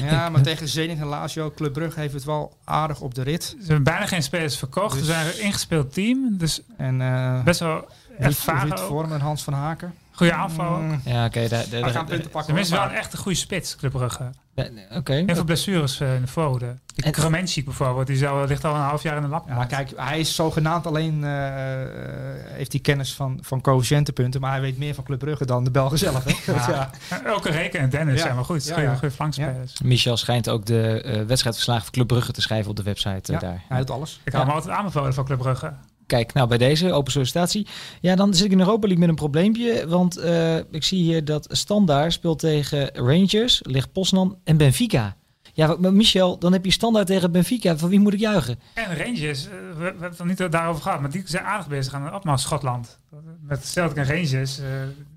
Ja, 0.00 0.28
maar 0.28 0.42
tegen 0.42 0.68
Zenit 0.68 0.98
en 0.98 1.06
Lazio, 1.06 1.50
Club 1.56 1.72
Brugge 1.72 2.00
heeft 2.00 2.14
het 2.14 2.24
wel 2.24 2.56
aardig 2.64 3.00
op 3.00 3.14
de 3.14 3.22
rit. 3.22 3.42
Ze 3.44 3.56
hebben 3.66 3.82
bijna 3.82 4.06
geen 4.06 4.22
spelers 4.22 4.56
verkocht. 4.56 4.92
Dus- 4.98 5.06
Ze 5.06 5.12
zijn 5.12 5.26
een 5.26 5.40
ingespeeld 5.42 5.92
team. 5.92 6.36
Dus 6.38 6.60
En 6.76 7.00
eh 7.00 7.42
best 7.42 7.60
wel 7.60 7.88
ervaren 8.18 8.68
Ruud. 8.76 8.80
Vorm 8.80 9.12
en 9.12 9.20
Hans 9.20 9.42
van 9.42 9.52
Haken. 9.52 9.94
Goede 10.12 10.32
aanval 10.34 10.74
ook. 10.74 10.80
Mm, 10.80 11.00
Ja, 11.04 11.24
oké. 11.24 11.48
daar- 11.48 11.64
daar- 11.70 11.82
we 11.82 11.90
gaan 11.90 12.06
punten 12.06 12.30
pakken. 12.30 12.56
Hoor, 12.56 12.68
wel 12.70 12.82
een 12.82 12.90
echt 12.90 13.12
een 13.12 13.18
goede 13.18 13.38
spits, 13.38 13.76
Club 13.76 13.92
Brugge. 13.92 14.30
Oké. 14.96 15.12
Heel 15.12 15.34
veel 15.34 15.44
blessures 15.44 16.00
eh, 16.00 16.14
in 16.14 16.20
de 16.20 16.26
voorhoede. 16.26 16.76
Die 16.94 17.04
En- 17.04 17.64
bijvoorbeeld, 17.64 18.06
die 18.06 18.16
zal, 18.16 18.44
ligt 18.46 18.64
al 18.64 18.74
een 18.74 18.80
half 18.80 19.02
jaar 19.02 19.16
in 19.16 19.22
de 19.22 19.28
lap. 19.28 19.48
Ja, 19.48 19.54
maar 19.54 19.66
kijk, 19.66 19.92
hij 19.96 20.20
is 20.20 20.34
zogenaamd 20.34 20.86
alleen, 20.86 21.24
eh, 21.24 21.82
eh, 21.82 21.88
heeft 22.46 22.72
hij 22.72 22.80
kennis 22.80 23.14
van, 23.14 23.38
van 23.42 23.60
coëfficiëntenpunten, 23.60 24.40
maar 24.40 24.50
hij 24.50 24.60
weet 24.60 24.78
meer 24.78 24.94
van 24.94 25.04
Club 25.04 25.18
Brugge 25.18 25.44
dan 25.46 25.64
de 25.64 25.70
Belgen 25.70 25.98
zelf. 25.98 26.24
Hè? 26.24 26.52
Ja. 26.52 26.90
ja. 27.10 27.22
Elke 27.24 27.50
Reken 27.50 27.80
en 27.80 27.90
Dennis 27.90 28.14
Ja. 28.16 28.20
zijn 28.22 28.34
maar 28.34 28.44
goed. 28.44 28.64
Ja, 28.66 28.74
Goede, 28.74 28.88
ja. 28.88 28.94
goede 28.94 29.14
flankspelers. 29.14 29.80
Michel 29.84 30.16
schijnt 30.16 30.48
ook 30.48 30.66
de 30.66 31.02
eh 31.02 31.22
wedstrijdverslagen 31.26 31.82
van 31.82 31.92
Club 31.92 32.06
Brugge 32.06 32.32
te 32.32 32.40
schrijven 32.40 32.70
op 32.70 32.76
de 32.76 32.82
website 32.82 33.32
eh, 33.32 33.40
Ja. 33.40 33.46
daar. 33.48 33.62
Hij 33.68 33.78
doet 33.78 33.90
alles. 33.90 34.20
Ik 34.24 34.32
had 34.32 34.42
hem 34.46 34.50
altijd 34.54 34.74
aanbevolen 34.76 35.14
voor 35.14 35.24
Club 35.24 35.38
Brugge. 35.38 35.72
Kijk, 36.10 36.32
nou 36.32 36.48
bij 36.48 36.58
deze 36.58 36.92
open 36.92 37.12
sollicitatie. 37.12 37.66
Ja, 38.00 38.14
dan 38.14 38.34
zit 38.34 38.44
ik 38.46 38.52
in 38.52 38.58
Europa 38.58 38.80
League 38.86 38.98
met 38.98 39.08
een 39.08 39.14
probleempje. 39.14 39.88
Want 39.88 40.16
eh, 40.16 40.56
ik 40.56 40.82
zie 40.84 41.02
hier 41.02 41.24
dat 41.24 41.46
Standaard 41.50 42.12
speelt 42.12 42.38
tegen 42.38 42.90
Rangers, 42.94 43.60
ligt 43.62 43.92
Poznan 43.92 44.38
en 44.44 44.56
Benfica. 44.56 45.16
Ja, 45.52 45.76
maar 45.78 45.92
Michel, 45.92 46.38
dan 46.38 46.52
heb 46.52 46.64
je 46.64 46.70
Standaard 46.70 47.06
tegen 47.06 47.32
Benfica. 47.32 47.76
Van 47.76 47.88
wie 47.88 48.00
moet 48.00 48.12
ik 48.12 48.18
juichen? 48.20 48.58
En 48.74 48.96
Rangers, 49.04 49.46
eh, 49.46 49.52
we, 49.52 49.74
we 49.76 49.82
hebben 49.84 50.02
het 50.08 50.18
nog 50.18 50.26
niet 50.26 50.50
daarover 50.52 50.82
gehad, 50.82 51.00
maar 51.00 51.10
die 51.10 51.22
zijn 51.24 51.44
aardig 51.44 51.68
bezig 51.68 51.94
aan 51.94 52.04
de 52.04 52.12
opmars 52.14 52.42
Schotland. 52.42 52.98
Met 53.40 53.66
Celtic 53.66 53.96
en 53.96 54.06
Rangers, 54.06 54.58
eh, 54.58 54.64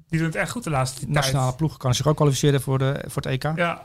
die 0.10 0.20
doen 0.20 0.28
het 0.28 0.36
echt 0.38 0.52
goed 0.52 0.64
de 0.64 0.70
laatste 0.70 1.00
De 1.00 1.06
tijd. 1.06 1.16
nationale 1.18 1.54
ploeg 1.56 1.78
kan 1.78 1.94
zich 1.96 2.08
ook 2.08 2.16
kwalificeren 2.16 2.62
voor, 2.62 2.78
de, 2.80 3.04
voor 3.08 3.22
het 3.22 3.32
EK. 3.32 3.52
Ja, 3.56 3.84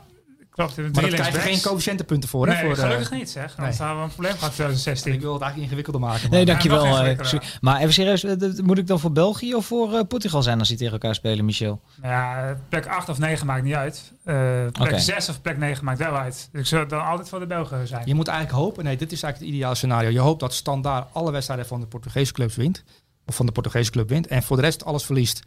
klopt. 0.65 0.77
maar 0.77 0.91
daar 1.03 1.11
krijg 1.11 1.31
je 1.33 1.39
geen 1.39 1.61
coëfficiëntenpunten 1.61 2.29
voor. 2.29 2.47
hè, 2.47 2.59
voor 2.65 2.75
de- 2.75 2.81
gelukkig 2.81 3.11
niet 3.11 3.29
zeg. 3.29 3.55
Anders 3.57 3.77
Nee. 3.77 3.87
hadden 3.87 3.97
we 3.97 4.03
een 4.09 4.15
probleem 4.15 4.33
gehad 4.33 4.49
in 4.49 4.53
2016. 4.55 5.13
Ik 5.13 5.21
wil 5.21 5.33
het 5.33 5.41
eigenlijk 5.41 5.71
ingewikkelder 5.71 6.09
maken. 6.09 6.29
Nee, 6.29 6.45
dankjewel. 6.45 6.85
eh, 7.05 7.39
maar 7.61 7.79
even 7.79 7.93
serieus, 7.93 8.23
eh, 8.23 8.35
moet 8.63 8.77
ik 8.77 8.87
dan 8.87 8.99
voor 8.99 9.11
België 9.11 9.55
of 9.55 9.65
voor 9.65 9.93
eh, 9.93 9.99
Portugal 10.07 10.41
zijn 10.43 10.59
als 10.59 10.67
die 10.67 10.77
tegen 10.77 10.93
elkaar 10.93 11.15
spelen, 11.15 11.45
Michel? 11.45 11.81
Nou 12.01 12.13
ja, 12.13 12.57
plek 12.69 12.85
8 12.87 13.09
of 13.09 13.17
9 13.19 13.45
maakt 13.45 13.63
niet 13.63 13.73
uit. 13.73 14.11
Eh, 14.23 14.35
plek 14.71 14.87
Oké. 14.91 14.99
6 14.99 15.29
of 15.29 15.41
plek 15.41 15.57
9 15.57 15.85
maakt 15.85 15.99
wel 15.99 16.15
uit. 16.17 16.49
Dus 16.51 16.61
ik 16.61 16.67
zou 16.67 16.87
dan 16.87 17.05
altijd 17.05 17.29
voor 17.29 17.39
de 17.39 17.47
Belgen 17.47 17.87
zijn. 17.87 18.01
Je 18.05 18.13
moet 18.15 18.27
eigenlijk 18.27 18.59
hopen, 18.59 18.83
nee, 18.83 18.97
dit 18.97 19.11
is 19.11 19.23
eigenlijk 19.23 19.51
het 19.51 19.55
ideale 19.61 19.75
scenario. 19.75 20.09
Je 20.09 20.19
hoopt 20.19 20.39
dat 20.39 20.53
Standaard 20.53 21.07
alle 21.13 21.31
wedstrijden 21.31 21.65
van 21.65 21.79
de 21.79 21.85
Portugese 21.87 22.33
clubs 22.33 22.55
wint. 22.55 22.83
Of 23.25 23.35
van 23.35 23.45
de 23.45 23.51
Portugese 23.51 23.91
club 23.91 24.09
wint. 24.09 24.27
En 24.27 24.43
voor 24.43 24.55
de 24.55 24.61
rest 24.61 24.85
alles 24.85 25.05
verliest. 25.05 25.41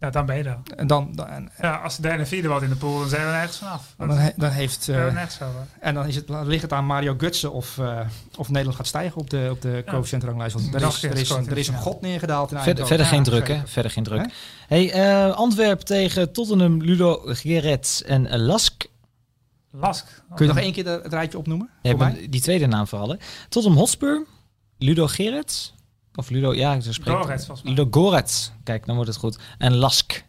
Ja, 0.00 0.10
dan 0.10 0.26
ben 0.26 0.36
je 0.36 0.42
er. 0.44 0.58
En 0.76 0.86
dan, 0.86 1.12
dan, 1.14 1.26
en, 1.28 1.50
Ja, 1.60 1.76
als 1.76 1.96
de 1.96 2.02
derde 2.02 2.18
en 2.18 2.26
vierde 2.26 2.48
wat 2.48 2.62
in 2.62 2.68
de 2.68 2.76
pool, 2.76 2.98
dan 2.98 3.08
zijn 3.08 3.20
we 3.22 3.26
er 3.28 3.34
nergens 3.34 3.56
vanaf. 3.58 3.94
Dat 3.96 4.08
dan, 4.08 4.18
he- 4.18 4.30
dan 4.36 4.50
heeft... 4.50 4.88
eh, 4.88 5.06
uh, 5.06 5.12
net 5.14 5.32
zo. 5.32 5.44
hè. 5.44 5.80
en 5.86 5.94
dan 5.94 6.06
is 6.06 6.16
het, 6.16 6.28
ligt 6.28 6.62
het 6.62 6.72
aan 6.72 6.84
Mario 6.84 7.14
Gutsen 7.18 7.52
of, 7.52 7.78
eh, 7.78 8.00
of 8.36 8.48
Nederland 8.48 8.76
gaat 8.76 8.86
stijgen 8.86 9.20
op 9.20 9.30
de, 9.30 9.48
op 9.50 9.62
de 9.62 9.82
coëfficiëntenranglijst. 9.86 10.54
Want 10.54 10.74
er 10.74 10.82
is, 10.86 11.02
er, 11.02 11.16
is, 11.16 11.30
er 11.30 11.58
is 11.58 11.68
een 11.68 11.74
god 11.78 12.00
neergedaald 12.00 12.52
in 12.52 12.58
Verder, 12.58 12.86
verder 12.86 13.06
geen 13.06 13.18
Ja, 13.18 13.24
druk, 13.24 13.48
hè? 13.48 13.60
Verder 13.66 13.90
geen 13.90 14.04
druk. 14.04 14.20
Hè? 14.20 14.26
Hey, 14.68 14.92
eh, 14.92 15.34
Antwerp 15.36 15.80
tegen 15.80 16.32
Tottenham, 16.32 16.82
Ludo 16.82 17.20
Gerets 17.24 18.02
en 18.02 18.38
Lask. 18.38 18.86
Lask. 19.70 20.06
Kun 20.34 20.46
je 20.46 20.52
nog 20.52 20.62
één 20.62 20.72
keer 20.72 20.84
de- 20.84 21.00
het 21.02 21.12
rijtje 21.12 21.38
opnoemen? 21.38 21.70
Ja, 21.82 21.90
voor 21.90 21.98
maar 21.98 22.12
mij? 22.12 22.26
die 22.28 22.40
tweede 22.40 22.66
naam 22.66 22.86
vooral. 22.86 23.08
hè. 23.08 23.16
Tottenham 23.48 23.80
Hotspur, 23.80 24.26
Ludo 24.78 25.06
Gerets. 25.06 25.74
Of 26.18 26.30
Ludo, 26.30 26.54
ja, 26.54 26.80
zo 26.80 26.92
spreekt 26.92 27.26
volgens 27.26 27.62
mij. 27.62 27.72
Ludo 27.74 27.86
Gorets. 27.90 28.52
Kijk, 28.64 28.86
dan 28.86 28.94
wordt 28.94 29.10
het 29.10 29.18
goed. 29.20 29.38
En 29.58 29.74
Lask. 29.76 30.24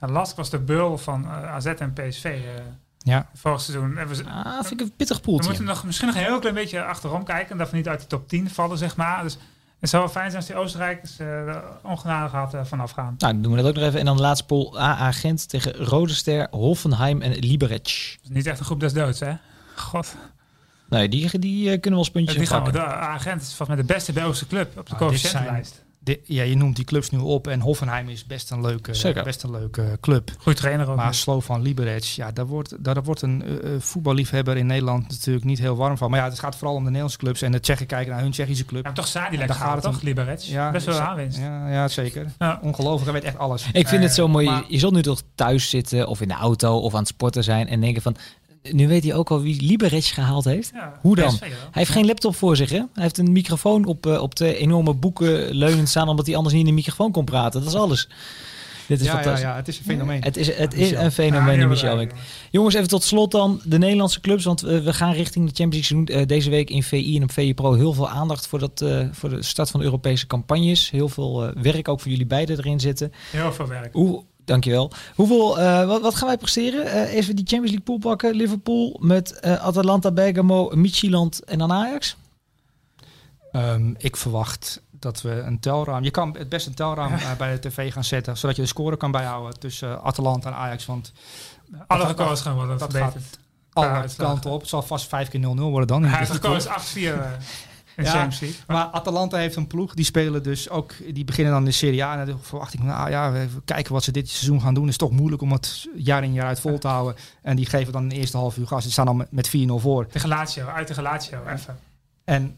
Ja, 0.00 0.08
Lask 0.08 0.36
was 0.36 0.50
de 0.50 0.58
beul 0.58 0.98
van 0.98 1.24
eh, 1.24 1.52
AZ 1.54 1.66
en 1.66 1.92
PSV 1.92 2.24
eh 2.24 2.40
Ja. 2.98 3.28
vorig 3.34 3.60
seizoen. 3.60 3.96
En 3.98 4.08
we, 4.08 4.24
Ah, 4.24 4.52
vind 4.64 4.80
ik 4.80 4.86
een 4.86 4.92
pittig 4.96 5.16
we 5.16 5.22
poeltje. 5.22 5.48
moeten 5.48 5.64
nog, 5.66 5.84
misschien 5.84 6.06
nog 6.06 6.16
een 6.16 6.22
heel 6.24 6.38
klein 6.38 6.54
beetje 6.54 6.82
achterom 6.84 7.24
kijken. 7.24 7.50
En 7.50 7.58
dat 7.58 7.70
we 7.70 7.76
niet 7.76 7.88
uit 7.88 8.00
de 8.00 8.06
top 8.06 8.28
10 8.28 8.50
vallen, 8.50 8.78
zeg 8.78 8.96
maar. 8.96 9.22
Dus 9.22 9.38
het 9.80 9.90
zou 9.90 10.02
wel 10.02 10.12
fijn 10.12 10.30
zijn 10.30 10.36
als 10.42 10.46
die 10.50 10.56
Oostenrijkers 10.60 11.18
eh 11.18 11.26
er 11.26 11.62
ongenade 11.82 12.28
gaat 12.28 12.54
eh, 12.54 12.64
vanaf 12.64 12.90
gaan. 12.90 13.14
Nou, 13.18 13.32
dan 13.32 13.42
doen 13.42 13.52
we 13.52 13.58
dat 13.62 13.66
ook 13.70 13.74
nog 13.74 13.84
even. 13.84 13.98
En 14.00 14.04
dan 14.06 14.16
de 14.16 14.22
laatste 14.22 14.46
pool 14.46 14.80
AA 14.80 15.12
Gent 15.12 15.48
tegen 15.48 15.72
Rode 15.74 16.14
Ster, 16.14 16.46
Hoffenheim 16.50 17.22
en 17.22 17.32
Liberec. 17.38 17.82
Dat 18.16 18.30
is 18.30 18.36
niet 18.36 18.46
echt 18.46 18.58
een 18.58 18.64
groep 18.64 18.80
des 18.80 18.92
doods, 18.92 19.20
hè? 19.20 19.32
God. 19.76 20.16
Nee, 20.88 21.08
die, 21.08 21.38
die 21.38 21.64
eh, 21.64 21.70
kunnen 21.80 21.90
wel 21.90 21.98
eens 21.98 22.10
puntjes 22.10 22.36
die 22.38 22.46
gaan 22.46 22.64
we. 22.72 22.82
Agent 22.84 23.40
is 23.42 23.46
volgens 23.46 23.68
mij 23.68 23.76
de 23.86 23.92
beste 23.92 24.12
Belgische 24.12 24.46
club 24.46 24.78
op 24.78 24.86
de 24.88 24.92
Ah, 24.92 24.98
coëfficiëntenlijst. 24.98 25.86
De- 26.00 26.20
ja, 26.24 26.42
je 26.42 26.56
noemt 26.56 26.76
die 26.76 26.84
clubs 26.84 27.10
nu 27.10 27.18
op 27.18 27.46
en 27.46 27.60
Hoffenheim 27.60 28.08
is 28.08 28.26
best 28.26 28.50
een 28.50 28.60
leuke, 28.60 28.94
Zeker. 28.94 29.24
best 29.24 29.42
een 29.42 29.50
leuke 29.50 29.98
club. 30.00 30.30
Goeie 30.38 30.58
trainer 30.58 30.88
ook. 30.90 30.96
Maar 30.96 31.14
Slovan 31.14 31.62
Liberec, 31.62 32.02
ja, 32.02 32.32
daar 32.32 32.46
wordt, 32.46 32.84
daar 32.84 33.02
wordt 33.02 33.22
een 33.22 33.42
eh, 33.44 33.74
eh, 33.74 33.80
voetballiefhebber 33.80 34.56
in 34.56 34.66
Nederland 34.66 35.08
natuurlijk 35.08 35.44
niet 35.44 35.58
heel 35.58 35.76
warm 35.76 35.96
van. 35.96 36.10
Maar 36.10 36.18
ja, 36.20 36.24
het 36.28 36.38
gaat 36.38 36.56
vooral 36.56 36.74
om 36.74 36.80
de 36.80 36.84
Nederlandse 36.86 37.18
clubs 37.18 37.42
en 37.42 37.52
de 37.52 37.60
Tsjechen 37.60 37.86
kijken 37.86 38.12
naar 38.12 38.20
hun 38.22 38.30
Tsjechische 38.30 38.64
club. 38.64 38.80
ja, 38.82 38.86
maar 38.86 38.96
toch 38.98 39.06
Sadilek 39.06 39.46
Daar 39.48 39.56
gaat 39.56 39.74
het 39.74 39.82
toch? 39.82 39.94
om. 39.94 40.00
Liberec. 40.02 40.38
Ja, 40.40 40.70
Best 40.70 40.86
wel 40.86 41.00
aanwinst. 41.00 41.38
Ja, 41.38 41.68
ja 41.70 41.88
zeker. 41.88 42.26
Ja. 42.38 42.58
Ongelooflijk, 42.62 43.04
hij 43.04 43.12
weet 43.12 43.24
echt 43.24 43.38
alles. 43.38 43.66
Ik 43.72 43.88
vind 43.88 44.02
het 44.02 44.14
zo 44.14 44.28
mooi. 44.28 44.46
maar- 44.46 44.64
je 44.68 44.78
zult 44.78 44.92
nu 44.94 45.02
toch 45.02 45.22
thuis 45.34 45.70
zitten 45.70 46.06
of 46.08 46.20
in 46.20 46.28
de 46.28 46.34
auto 46.34 46.78
of 46.78 46.92
aan 46.92 46.98
het 46.98 47.08
sporten 47.08 47.44
zijn 47.44 47.68
en 47.68 47.80
denken 47.80 48.02
van... 48.02 48.16
Nu 48.72 48.88
weet 48.88 49.04
hij 49.04 49.14
ook 49.14 49.30
al 49.30 49.40
wie 49.40 49.62
Liberec 49.62 50.04
gehaald 50.04 50.44
heeft. 50.44 50.70
Ja, 50.74 50.98
Hoe 51.00 51.16
dan? 51.16 51.28
PSV. 51.28 51.40
Hij 51.40 51.50
heeft 51.72 51.90
geen 51.90 52.06
laptop 52.06 52.36
voor 52.36 52.56
zich, 52.56 52.70
hè? 52.70 52.76
Hij 52.76 53.02
heeft 53.02 53.18
een 53.18 53.32
microfoon 53.32 53.84
op, 53.84 54.06
eh, 54.06 54.22
op 54.22 54.34
de 54.36 54.56
enorme 54.56 54.94
boeken 54.94 55.54
leunend 55.54 55.88
staan... 55.88 56.08
omdat 56.08 56.26
hij 56.26 56.36
anders 56.36 56.54
niet 56.54 56.62
in 56.64 56.68
de 56.68 56.74
microfoon 56.76 57.12
kon 57.12 57.24
praten. 57.24 57.60
Dat 57.60 57.68
is 57.68 57.76
alles. 57.78 58.08
Dit 58.86 59.00
is 59.00 59.06
Ja, 59.06 59.12
ja, 59.12 59.18
fantastisch. 59.22 59.48
ja, 59.48 59.56
het 59.56 59.68
is 59.68 59.78
een 59.78 59.84
fenomeen. 59.84 60.22
Het 60.22 60.36
is, 60.36 60.56
het 60.56 60.74
is 60.74 60.90
een 60.90 61.02
Ja, 61.02 61.10
fenomeen, 61.10 61.58
heel 61.58 61.68
Michel. 61.68 62.06
Jongens, 62.50 62.74
even 62.74 62.88
tot 62.88 63.02
slot 63.04 63.30
dan 63.30 63.60
de 63.64 63.78
Nederlandse 63.78 64.20
clubs. 64.20 64.44
Want 64.44 64.62
eh, 64.62 64.78
we 64.78 64.92
gaan 64.92 65.12
richting 65.12 65.48
de 65.48 65.54
Champions 65.54 65.88
League 65.90 66.06
seizoen. 66.06 66.22
Eh, 66.22 66.26
deze 66.36 66.50
week 66.50 66.70
in 66.70 66.82
VI 66.82 67.16
en 67.16 67.22
op 67.22 67.32
VI 67.32 67.54
Pro 67.54 67.72
heel 67.74 67.92
veel 67.92 68.08
aandacht 68.08 68.46
voor, 68.46 68.58
dat, 68.58 68.84
voor 69.12 69.28
de 69.28 69.42
start 69.42 69.70
van 69.70 69.80
de 69.80 69.86
Europese 69.86 70.26
campagnes. 70.26 70.90
Heel 70.90 71.08
veel 71.08 71.52
werk 71.62 71.88
ook 71.88 72.00
voor 72.00 72.10
jullie 72.10 72.26
beiden 72.26 72.58
erin 72.58 72.80
zitten. 72.80 73.12
Heel 73.30 73.52
veel 73.52 73.66
werk. 73.66 73.92
Hoe, 73.92 74.24
dankjewel. 74.48 74.90
Hoeveel, 75.14 75.58
eh, 75.60 75.86
wat, 75.86 76.00
wat 76.00 76.14
gaan 76.14 76.26
wij 76.28 76.36
presteren? 76.38 76.86
Eh 76.86 77.14
eerst 77.14 77.26
weer 77.26 77.36
die 77.36 77.46
Champions 77.46 77.70
League 77.76 77.80
pool 77.80 77.98
pakken. 77.98 78.34
Liverpool 78.34 78.96
met 79.00 79.32
eh, 79.40 79.64
Atalanta, 79.64 80.10
Bergamo, 80.10 80.70
Midtjylland 80.74 81.44
en 81.44 81.58
dan 81.58 81.72
Ajax. 81.72 82.16
Ehm, 83.52 83.94
ik 83.98 84.16
verwacht 84.16 84.82
dat 84.90 85.22
we 85.22 85.30
een 85.30 85.60
telraam... 85.60 86.04
Je 86.04 86.10
kan 86.10 86.34
het 86.38 86.48
best 86.48 86.66
een 86.66 86.74
telraam 86.74 87.12
bij 87.38 87.52
de 87.60 87.68
tv 87.68 87.92
gaan 87.92 88.04
zetten, 88.04 88.36
zodat 88.36 88.56
je 88.56 88.62
de 88.62 88.68
score 88.68 88.96
kan 88.96 89.10
bijhouden 89.10 89.58
tussen 89.58 90.02
Atalanta 90.02 90.48
en 90.48 90.54
Ajax. 90.56 90.86
Want 90.86 91.12
Alle 91.86 92.06
records 92.06 92.40
gaan 92.40 92.54
worden 92.54 92.78
dat 92.78 92.90
verbeterd. 92.92 93.38
alle 93.72 94.04
kanten 94.16 94.50
op. 94.50 94.60
Het 94.60 94.68
zal 94.68 94.82
vast 94.82 95.06
5 95.08 95.28
keer 95.28 95.40
0-0 95.40 95.44
worden 95.44 95.86
dan. 95.86 96.04
in 96.04 96.10
Hij 96.10 96.20
de 96.20 96.26
heeft 96.26 96.40
pool. 96.40 96.54
records 96.54 96.94
8-4 96.94 96.98
eh, 97.00 97.30
in 97.98 98.04
de 98.04 98.10
Ja. 98.46 98.52
Maar 98.66 98.84
Atalanta 98.84 99.36
heeft 99.36 99.56
een 99.56 99.66
ploeg, 99.66 99.94
die 99.94 100.04
spelen 100.04 100.42
dus 100.42 100.70
ook, 100.70 100.92
die 101.14 101.24
beginnen 101.24 101.52
dan 101.52 101.62
in 101.62 101.68
de 101.68 101.74
Serie 101.74 102.04
A. 102.04 102.20
En 102.20 102.26
dan 102.26 102.38
verwacht 102.42 102.74
ik, 102.74 102.82
nou 102.82 103.10
ja, 103.10 103.32
we 103.32 103.38
even 103.38 103.62
kijken 103.64 103.92
wat 103.92 104.04
ze 104.04 104.12
dit 104.12 104.28
seizoen 104.28 104.60
gaan 104.60 104.74
doen. 104.74 104.82
Het 104.82 104.92
is 104.92 104.98
toch 104.98 105.10
moeilijk 105.10 105.42
om 105.42 105.52
het 105.52 105.88
jaar 105.96 106.22
in 106.24 106.32
jaar 106.32 106.46
uit 106.46 106.60
vol 106.60 106.78
te 106.78 106.88
houden. 106.88 107.14
En 107.42 107.56
die 107.56 107.66
geven 107.66 107.92
dan 107.92 108.02
in 108.02 108.08
de 108.08 108.14
eerste 108.14 108.36
half 108.36 108.56
uur 108.56 108.66
gas. 108.66 108.84
Ze 108.84 108.90
staan 108.90 109.06
dan 109.06 109.16
met- 109.16 109.32
met 109.32 109.48
4-0 109.48 109.78
voor. 109.78 110.06
De 110.12 110.28
Lazio, 110.28 110.66
uit 110.66 110.94
de 110.94 111.02
Lazio, 111.02 111.38
even. 111.46 111.78
En, 112.24 112.56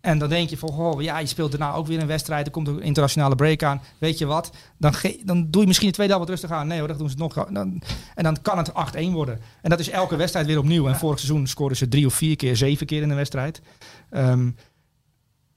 en 0.00 0.18
dan 0.18 0.28
denk 0.28 0.50
je 0.50 0.58
van, 0.58 0.68
oh, 0.68 1.02
ja, 1.02 1.18
je 1.18 1.26
speelt 1.26 1.50
daarna 1.50 1.72
ook 1.72 1.86
weer 1.86 2.00
een 2.00 2.06
wedstrijd. 2.06 2.46
Er 2.46 2.52
komt 2.52 2.68
een 2.68 2.82
internationale 2.82 3.34
break 3.34 3.62
aan. 3.62 3.80
Weet 3.98 4.18
je 4.18 4.26
wat? 4.26 4.50
Dan, 4.78 4.94
ge- 4.94 5.20
dan 5.24 5.50
doe 5.50 5.60
je 5.60 5.66
misschien 5.66 5.88
de 5.88 5.94
tweede 5.94 6.12
helft 6.12 6.28
wat 6.28 6.38
rustig 6.40 6.58
aan. 6.58 6.66
Nee 6.66 6.78
hoor, 6.78 6.88
dat 6.88 6.98
doen 6.98 7.10
ze 7.10 7.16
nog. 7.16 7.34
Dan, 7.34 7.82
en 8.14 8.22
dan 8.24 8.36
kan 8.42 8.58
het 8.58 8.72
8-1 8.72 9.12
worden. 9.12 9.40
En 9.62 9.70
dat 9.70 9.78
is 9.80 9.88
elke 9.90 10.16
wedstrijd 10.16 10.46
weer 10.46 10.58
opnieuw. 10.58 10.88
En 10.88 10.96
vorig 10.96 11.18
seizoen 11.18 11.46
scoren 11.46 11.76
ze 11.76 11.88
drie 11.88 12.06
of 12.06 12.14
vier 12.14 12.36
keer, 12.36 12.56
zeven 12.56 12.86
keer 12.86 13.02
in 13.02 13.10
een 13.10 13.16
wedstrijd. 13.16 13.60
Ehm, 14.10 14.50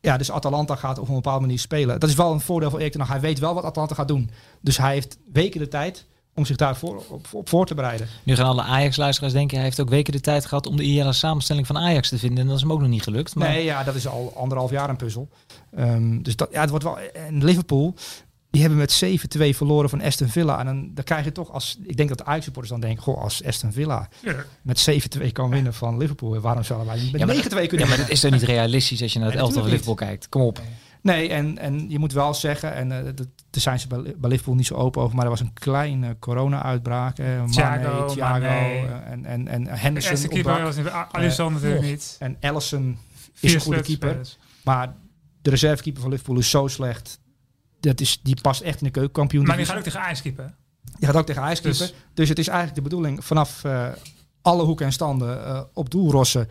ja, 0.01 0.17
dus 0.17 0.31
Atalanta 0.31 0.75
gaat 0.75 0.99
op 0.99 1.07
een 1.07 1.13
bepaalde 1.13 1.41
manier 1.41 1.59
spelen. 1.59 1.99
Dat 1.99 2.09
is 2.09 2.15
wel 2.15 2.31
een 2.31 2.39
voordeel 2.39 2.69
voor 2.69 2.79
Erik 2.79 2.91
ten 2.91 3.01
Hag. 3.01 3.09
Hij 3.09 3.19
weet 3.19 3.39
wel 3.39 3.53
wat 3.53 3.63
Atalanta 3.63 3.95
gaat 3.95 4.07
doen. 4.07 4.29
Dus 4.61 4.77
hij 4.77 4.93
heeft 4.93 5.17
weken 5.31 5.59
de 5.59 5.67
tijd 5.67 6.05
om 6.35 6.45
zich 6.45 6.55
daarvoor 6.55 7.03
op, 7.09 7.27
op 7.31 7.49
voor 7.49 7.65
te 7.65 7.75
bereiden. 7.75 8.07
Nu 8.23 8.35
gaan 8.35 8.45
alle 8.45 8.61
Ajax-luisteraars 8.61 9.33
denken... 9.33 9.55
hij 9.55 9.65
heeft 9.65 9.79
ook 9.79 9.89
weken 9.89 10.13
de 10.13 10.21
tijd 10.21 10.45
gehad 10.45 10.67
om 10.67 10.75
de 10.75 10.83
ideale 10.83 11.13
samenstelling 11.13 11.67
van 11.67 11.77
Ajax 11.77 12.09
te 12.09 12.17
vinden. 12.17 12.39
En 12.39 12.47
dat 12.47 12.55
is 12.55 12.61
hem 12.61 12.71
ook 12.71 12.79
nog 12.79 12.89
niet 12.89 13.03
gelukt. 13.03 13.35
Maar 13.35 13.49
Nee, 13.49 13.63
ja, 13.63 13.83
dat 13.83 13.95
is 13.95 14.07
al 14.07 14.33
anderhalf 14.35 14.71
jaar 14.71 14.89
een 14.89 14.95
puzzel. 14.95 15.29
Ehm, 15.75 16.21
dus 16.21 16.35
dat, 16.35 16.49
ja, 16.51 16.61
het 16.61 16.69
wordt 16.69 16.85
wel. 16.85 16.99
En 16.99 17.43
Liverpool, 17.43 17.95
die 18.51 18.61
hebben 18.61 18.79
met 18.79 19.03
7-2 19.37 19.49
verloren 19.55 19.89
van 19.89 20.01
Aston 20.01 20.27
Villa. 20.27 20.59
En 20.59 20.65
dan, 20.65 20.91
dan 20.93 21.03
krijg 21.03 21.25
je 21.25 21.31
toch 21.31 21.51
als. 21.51 21.79
Ik 21.83 21.97
denk 21.97 22.09
dat 22.09 22.17
de 22.17 22.25
Ajax-supporters 22.25 22.71
dan 22.73 22.81
denken: 22.81 23.03
goh, 23.03 23.21
als 23.21 23.43
Aston 23.45 23.71
Villa 23.71 24.09
Ja. 24.21 24.35
met 24.61 24.89
7-2 25.19 25.31
kan 25.31 25.49
winnen 25.49 25.73
van 25.73 25.97
Liverpool, 25.97 26.39
waarom 26.39 26.63
zouden 26.63 26.87
wij 26.87 26.99
niet 27.01 27.11
met 27.11 27.21
Ja, 27.21 27.27
maar 27.27 27.35
9-2 27.35 27.39
kunnen 27.41 27.59
Ja, 27.59 27.67
maar 27.69 27.77
winnen? 27.79 27.97
dat 27.97 28.09
is 28.09 28.19
toch 28.19 28.31
niet 28.31 28.43
realistisch 28.43 29.01
als 29.01 29.13
je 29.13 29.19
naar 29.19 29.27
het 29.27 29.35
Nee, 29.37 29.43
elftal 29.45 29.61
van 29.63 29.71
Liverpool 29.71 29.95
kijkt. 29.95 30.29
Kom 30.29 30.41
op. 30.41 30.61
Nee, 31.03 31.29
en, 31.29 31.57
en 31.57 31.89
je 31.89 31.99
moet 31.99 32.13
wel 32.13 32.33
zeggen, 32.33 32.73
en 32.73 32.91
eh, 32.91 33.03
dat, 33.03 33.17
daar 33.49 33.61
zijn 33.61 33.79
ze 33.79 33.87
bij, 33.87 34.01
bij 34.17 34.29
Liverpool 34.29 34.55
niet 34.55 34.65
zo 34.65 34.73
open 34.75 35.01
over, 35.01 35.15
maar 35.15 35.23
er 35.25 35.31
was 35.31 35.39
een 35.39 35.53
kleine 35.53 36.15
corona-uitbraak. 36.19 37.17
Mane, 37.17 37.49
Thiago, 37.51 38.05
Thiago 38.13 38.39
Mane. 38.39 38.49
eh, 38.49 39.11
en, 39.11 39.25
en, 39.25 39.47
en 39.47 39.63
De 39.63 39.69
Henderson 39.77 40.11
eerste 40.11 40.27
keeper 40.27 40.61
was 40.61 40.75
niet, 40.75 40.89
Alisson 41.11 41.53
natuurlijk 41.53 41.83
niet. 41.83 42.15
En 42.19 42.37
Allison 42.41 42.97
is 43.39 43.53
een 43.53 43.59
goede 43.61 43.81
keeper. 43.81 44.19
Maar 44.63 44.93
de 45.41 45.49
reservekeeper 45.49 46.01
van 46.01 46.09
Liverpool 46.11 46.37
is 46.37 46.49
zo 46.49 46.67
slecht. 46.67 47.19
Dat 47.81 47.99
is, 48.01 48.19
die 48.23 48.41
past 48.41 48.61
echt 48.61 48.79
in 48.79 48.85
de 48.85 48.91
keukenkampioen. 48.91 49.45
Maar 49.45 49.57
die 49.57 49.65
gaat 49.65 49.77
ook 49.77 49.83
tegen 49.83 49.99
Ajax 49.99 50.21
keeper. 50.21 50.53
Die 50.99 51.07
gaat 51.07 51.15
ook 51.15 51.25
tegen 51.25 51.41
Ajax 51.41 51.61
keeper. 51.61 51.79
Dus- 51.79 51.93
Dus, 52.13 52.29
het 52.29 52.39
is 52.39 52.47
eigenlijk 52.47 52.77
de 52.77 52.83
bedoeling 52.83 53.25
vanaf 53.25 53.63
eh, 53.63 53.87
alle 54.41 54.63
hoeken 54.63 54.85
en 54.85 54.91
standen 54.91 55.45
eh, 55.45 55.61
op 55.73 55.89
doel 55.89 56.11
rossen. 56.11 56.49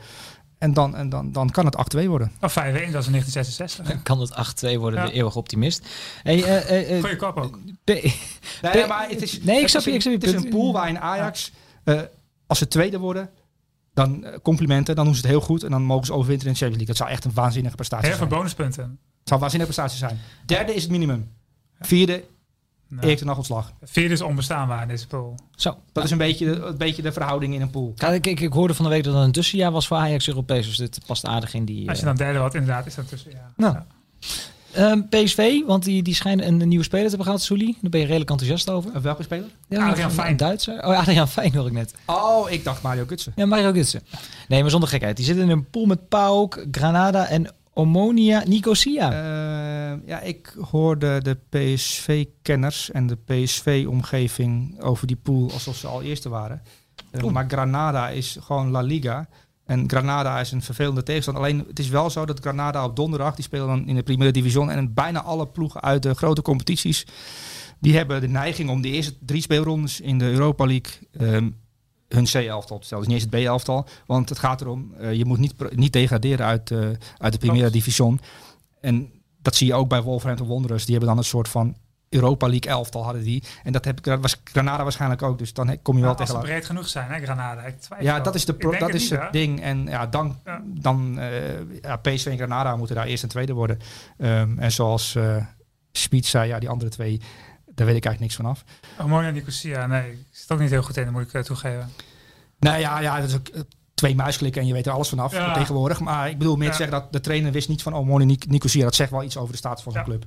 En 0.59 0.73
dan, 0.75 0.97
en 0.97 1.09
dan, 1.09 1.33
dan 1.33 1.51
kan 1.51 1.65
het 1.65 1.95
8-2 1.97 2.07
worden. 2.09 2.33
Of 2.41 2.53
5-1, 2.53 2.63
dat 2.63 2.73
is 2.73 3.07
in 3.07 3.13
1966. 3.13 3.87
Dan 3.87 4.03
kan 4.03 4.21
het 4.21 4.33
8-2 4.75 4.79
worden, 4.79 5.01
Ja. 5.01 5.07
de 5.07 5.13
eeuwige 5.13 5.39
optimist. 5.39 5.87
Hey, 6.23 6.45
eh, 6.45 6.71
eh, 6.71 6.97
eh, 6.97 7.01
Goeie 7.01 7.17
kop 7.17 7.37
ook. 7.37 7.59
P- 7.85 7.87
Nee, 8.63 8.87
maar 8.87 9.09
het 9.09 9.23
is, 9.23 9.43
Nee, 9.43 9.61
ik 9.61 9.69
snap 9.69 9.83
je, 9.83 9.93
Het 9.93 10.25
is 10.25 10.33
een 10.33 10.49
pool 10.49 10.73
waarin 10.73 10.99
Ajax, 11.01 11.53
eh, 11.85 12.01
als 12.47 12.59
ze 12.59 12.69
tweede 12.69 12.99
worden, 12.99 13.31
dan 13.95 14.27
complimenten, 14.43 14.95
dan 14.95 15.05
doen 15.05 15.15
ze 15.15 15.21
het 15.21 15.31
heel 15.31 15.41
goed. 15.41 15.63
En 15.63 15.71
dan 15.71 15.83
mogen 15.83 16.07
ze 16.07 16.13
overwinteren 16.13 16.47
in 16.47 16.59
de 16.59 16.65
Champions 16.65 16.87
League. 16.87 16.87
Dat 16.87 16.97
zou 16.97 17.11
echt 17.11 17.25
een 17.25 17.43
waanzinnige 17.43 17.75
prestatie 17.77 18.09
Heel 18.09 18.17
veel 18.17 18.27
zijn. 18.27 18.39
bonuspunten. 18.39 18.99
Zou 19.31 19.43
een 19.43 19.49
waanzinnige 19.49 19.73
prestatie 19.73 19.99
zijn. 19.99 20.19
Derde 20.47 20.75
is 20.75 20.83
het 20.83 20.91
minimum. 20.91 21.31
Vierde, 21.81 22.25
Nou, 22.89 23.17
ten 23.17 23.27
Hag 23.27 23.37
ontslag. 23.37 23.73
Vierde 23.83 24.15
is 24.15 24.21
onbestaanbaar 24.21 24.83
in 24.83 24.89
deze 24.89 25.07
pool. 25.07 25.35
Zo. 25.57 25.77
Dat 25.93 26.05
is 26.05 26.11
een 26.11 26.19
beetje, 26.19 26.47
een 26.47 26.77
beetje 26.77 27.03
de 27.03 27.13
verhouding 27.13 27.55
in 27.55 27.61
een 27.61 27.71
pool. 27.71 27.93
Ja, 27.97 28.09
ik, 28.09 28.27
ik, 28.27 28.41
ik 28.41 28.53
hoorde 28.53 28.75
van 28.75 28.85
de 28.85 28.91
week 28.91 29.05
dat 29.05 29.15
het 29.15 29.23
een 29.23 29.33
tussenjaar 29.33 29.73
was 29.73 29.87
voor 29.87 29.97
Ajax 29.97 30.29
Europees. 30.29 30.67
Dus 30.67 30.77
dit 30.77 30.99
past 31.07 31.27
aardig 31.27 31.55
in 31.55 31.65
die... 31.65 31.89
Als 31.89 31.99
je 31.99 32.07
eh, 32.07 32.09
dan 32.09 32.17
derde 32.17 32.39
wordt, 32.39 32.55
inderdaad, 32.55 32.87
is 32.87 32.95
dat 32.95 33.09
tussen. 33.09 33.31
Ja. 33.31 33.53
Nou. 33.57 33.75
Ja. 33.75 33.87
ehm, 34.73 35.03
PSV, 35.09 35.61
want 35.67 35.85
die, 35.85 36.03
die 36.03 36.15
schijnen 36.15 36.47
een, 36.47 36.69
nieuwe 36.69 36.85
speler 36.85 37.05
te 37.05 37.09
hebben 37.09 37.27
gehad, 37.27 37.43
Souli. 37.43 37.77
Daar 37.81 37.91
ben 37.91 38.01
je 38.01 38.07
redelijk 38.07 38.31
enthousiast 38.31 38.71
over. 38.71 38.91
Uh, 38.95 39.01
welke 39.01 39.23
speler? 39.23 39.49
Ja, 39.69 39.89
Adriaan 39.89 40.13
Fijn. 40.13 40.31
Een 40.31 40.37
Duitser. 40.37 40.85
Oh, 40.87 40.99
Adriaan 40.99 41.29
Fijn 41.29 41.55
hoor 41.55 41.67
ik 41.67 41.73
net. 41.73 41.95
Oh, 42.07 42.51
ik 42.51 42.65
dacht 42.65 42.83
Mario 42.83 43.05
Gutsen. 43.07 43.33
Ja, 43.37 43.47
Mario 43.47 43.73
Gutsen. 43.73 44.03
Nee, 44.49 44.61
maar 44.61 44.71
zonder 44.71 44.89
gekheid. 44.89 45.17
Die 45.17 45.25
zitten 45.25 45.45
in 45.45 45.51
een 45.51 45.71
pool 45.71 45.87
met 45.87 46.09
PAOK, 46.09 46.65
Granada 46.71 47.27
en 47.27 47.55
Omonia 47.73 48.43
Nicosia. 48.47 49.13
Eh, 49.13 49.99
ja, 50.07 50.21
ik 50.21 50.57
hoorde 50.71 51.21
de 51.23 51.39
PSV-kenners 51.49 52.91
en 52.91 53.07
de 53.07 53.17
PSV-omgeving 53.17 54.81
over 54.83 55.07
die 55.07 55.17
pool 55.17 55.51
alsof 55.53 55.77
ze 55.77 55.87
al 55.87 56.03
eerste 56.03 56.29
waren. 56.29 56.63
Eh, 57.11 57.25
maar 57.25 57.45
Granada 57.49 58.09
is 58.09 58.37
gewoon 58.41 58.71
La 58.71 58.81
Liga. 58.81 59.29
En 59.65 59.89
Granada 59.89 60.41
is 60.41 60.53
een 60.53 60.63
vervelende 60.63 61.03
tegenstander. 61.03 61.43
Alleen 61.43 61.65
het 61.69 61.79
is 61.79 61.89
wel 61.89 62.11
zo 62.11 62.25
dat 62.25 62.41
Granada 62.41 62.85
op 62.85 62.97
donderdag, 62.97 63.35
die 63.35 63.45
spelen 63.45 63.67
dan 63.67 63.87
in 63.87 63.95
de 63.95 64.03
Primera 64.03 64.31
Division. 64.31 64.71
En 64.71 64.95
bijna 64.95 65.23
alle 65.23 65.47
ploegen 65.47 65.81
uit 65.81 66.03
de 66.03 66.15
grote 66.15 66.43
competities, 66.43 67.07
die 67.81 67.97
hebben 67.97 68.21
de 68.21 68.29
neiging 68.29 68.71
om 68.71 68.81
de 68.81 68.89
eerste 68.89 69.15
drie 69.21 69.43
speelrondes 69.43 70.01
in 70.01 70.19
de 70.19 70.31
Europa 70.31 70.67
League 70.67 70.93
ehm, 71.13 71.51
hun 72.15 72.25
C-elftal 72.25 72.79
te 72.79 72.87
stellen. 72.87 73.05
Dus 73.05 73.13
niet 73.13 73.23
eens 73.23 73.33
het 73.33 73.43
B-elftal. 73.45 73.87
Want 74.07 74.29
het 74.29 74.39
gaat 74.39 74.61
erom, 74.61 74.95
eh, 74.99 75.13
je 75.13 75.25
moet 75.25 75.39
niet, 75.39 75.77
niet 75.77 75.93
degraderen 75.93 76.47
uit, 76.47 76.71
eh, 76.71 76.79
uit 77.19 77.33
de 77.33 77.39
Primera. 77.39 77.69
Division. 77.69 78.21
En 78.81 79.11
dat 79.43 79.55
zie 79.57 79.67
je 79.67 79.75
ook 79.75 79.89
bij 79.89 80.03
Wolverhampton 80.03 80.49
Wanderers. 80.49 80.83
Die 80.85 80.91
hebben 80.91 81.09
dan 81.09 81.19
een 81.19 81.29
soort 81.29 81.49
van 81.49 81.77
Europa 82.09 82.49
League 82.49 82.71
elftal 82.71 83.05
hadden 83.05 83.23
die. 83.23 83.43
En 83.63 83.73
dat 83.73 83.85
heb, 83.85 84.03
dat 84.03 84.21
was 84.21 84.41
Granada 84.45 84.83
waarschijnlijk 84.83 85.23
ook. 85.23 85.39
Dus 85.39 85.53
dan 85.53 85.83
kom 85.83 85.97
je 85.97 86.03
wel 86.03 86.11
als 86.17 86.21
ze 86.21 86.27
tegen... 86.27 86.41
breed 86.49 86.65
genoeg 86.65 86.89
zijn, 86.89 87.11
hè, 87.11 87.21
Granada. 87.23 87.63
Ik 87.63 87.81
twijfel 87.81 88.07
Ja, 88.07 88.15
wel. 88.15 88.23
dat 88.23 88.35
is, 88.35 88.45
de 88.45 88.55
pro- 88.55 88.71
dat 88.71 88.81
het 88.81 88.95
is 88.95 89.11
niet, 89.11 89.21
het 89.21 89.33
ding. 89.33 89.61
En 89.63 89.87
ja, 89.87 90.07
dan, 90.07 90.37
Ja. 90.45 90.63
dan 90.67 91.19
eh, 91.19 91.81
ja, 91.83 91.97
PSV 91.97 92.27
en 92.27 92.37
Granada 92.37 92.77
moeten 92.77 92.97
daar 92.97 93.07
eerst 93.07 93.23
en 93.23 93.29
tweede 93.29 93.53
worden. 93.53 93.79
Ehm, 94.19 94.59
en 94.59 94.73
zoals 94.73 95.15
eh 95.15 95.37
Smit 95.93 96.27
zei, 96.27 96.49
ja, 96.49 96.59
die 96.59 96.69
andere 96.69 96.91
twee, 96.91 97.21
daar 97.81 97.89
weet 97.89 97.97
ik 97.99 98.05
eigenlijk 98.05 98.21
niks 98.21 98.35
van 98.35 98.45
af. 98.47 98.65
Omonia 99.07 99.31
Nicosia, 99.31 99.87
nee. 99.87 100.11
Ik 100.13 100.19
zit 100.31 100.51
ook 100.53 100.59
niet 100.61 100.71
heel 100.71 100.83
goed 100.83 100.97
in, 100.97 101.05
dat 101.05 101.13
moet 101.13 101.23
ik 101.23 101.33
eh, 101.33 101.43
toegeven. 101.43 101.91
Nou 102.59 102.79
ja, 102.79 103.01
ja 103.01 103.21
dat 103.21 103.29
is 103.29 103.35
ook 103.35 103.49
eh, 103.49 103.61
twee 103.95 104.15
muisklikken 104.15 104.61
en 104.61 104.67
je 104.67 104.73
weet 104.73 104.87
er 104.87 104.93
alles 104.93 105.09
vanaf 105.09 105.33
Ja. 105.33 105.53
tegenwoordig. 105.55 106.01
Maar 106.01 106.29
ik 106.29 106.39
bedoel 106.39 106.57
meer 106.57 106.65
Ja. 106.65 106.71
te 106.71 106.77
zeggen 106.77 107.01
dat 107.01 107.13
de 107.13 107.21
trainer 107.21 107.53
wist 107.53 107.69
niet 107.69 107.83
van... 107.83 107.95
oh, 107.95 108.07
Moni 108.07 108.37
Nicosia, 108.49 108.85
dat 108.85 108.95
zegt 108.95 109.11
wel 109.11 109.23
iets 109.23 109.37
over 109.37 109.53
de 109.53 109.59
status 109.59 109.83
van 109.83 109.93
zijn 109.93 110.05
Ja. 110.05 110.11
club. 110.11 110.25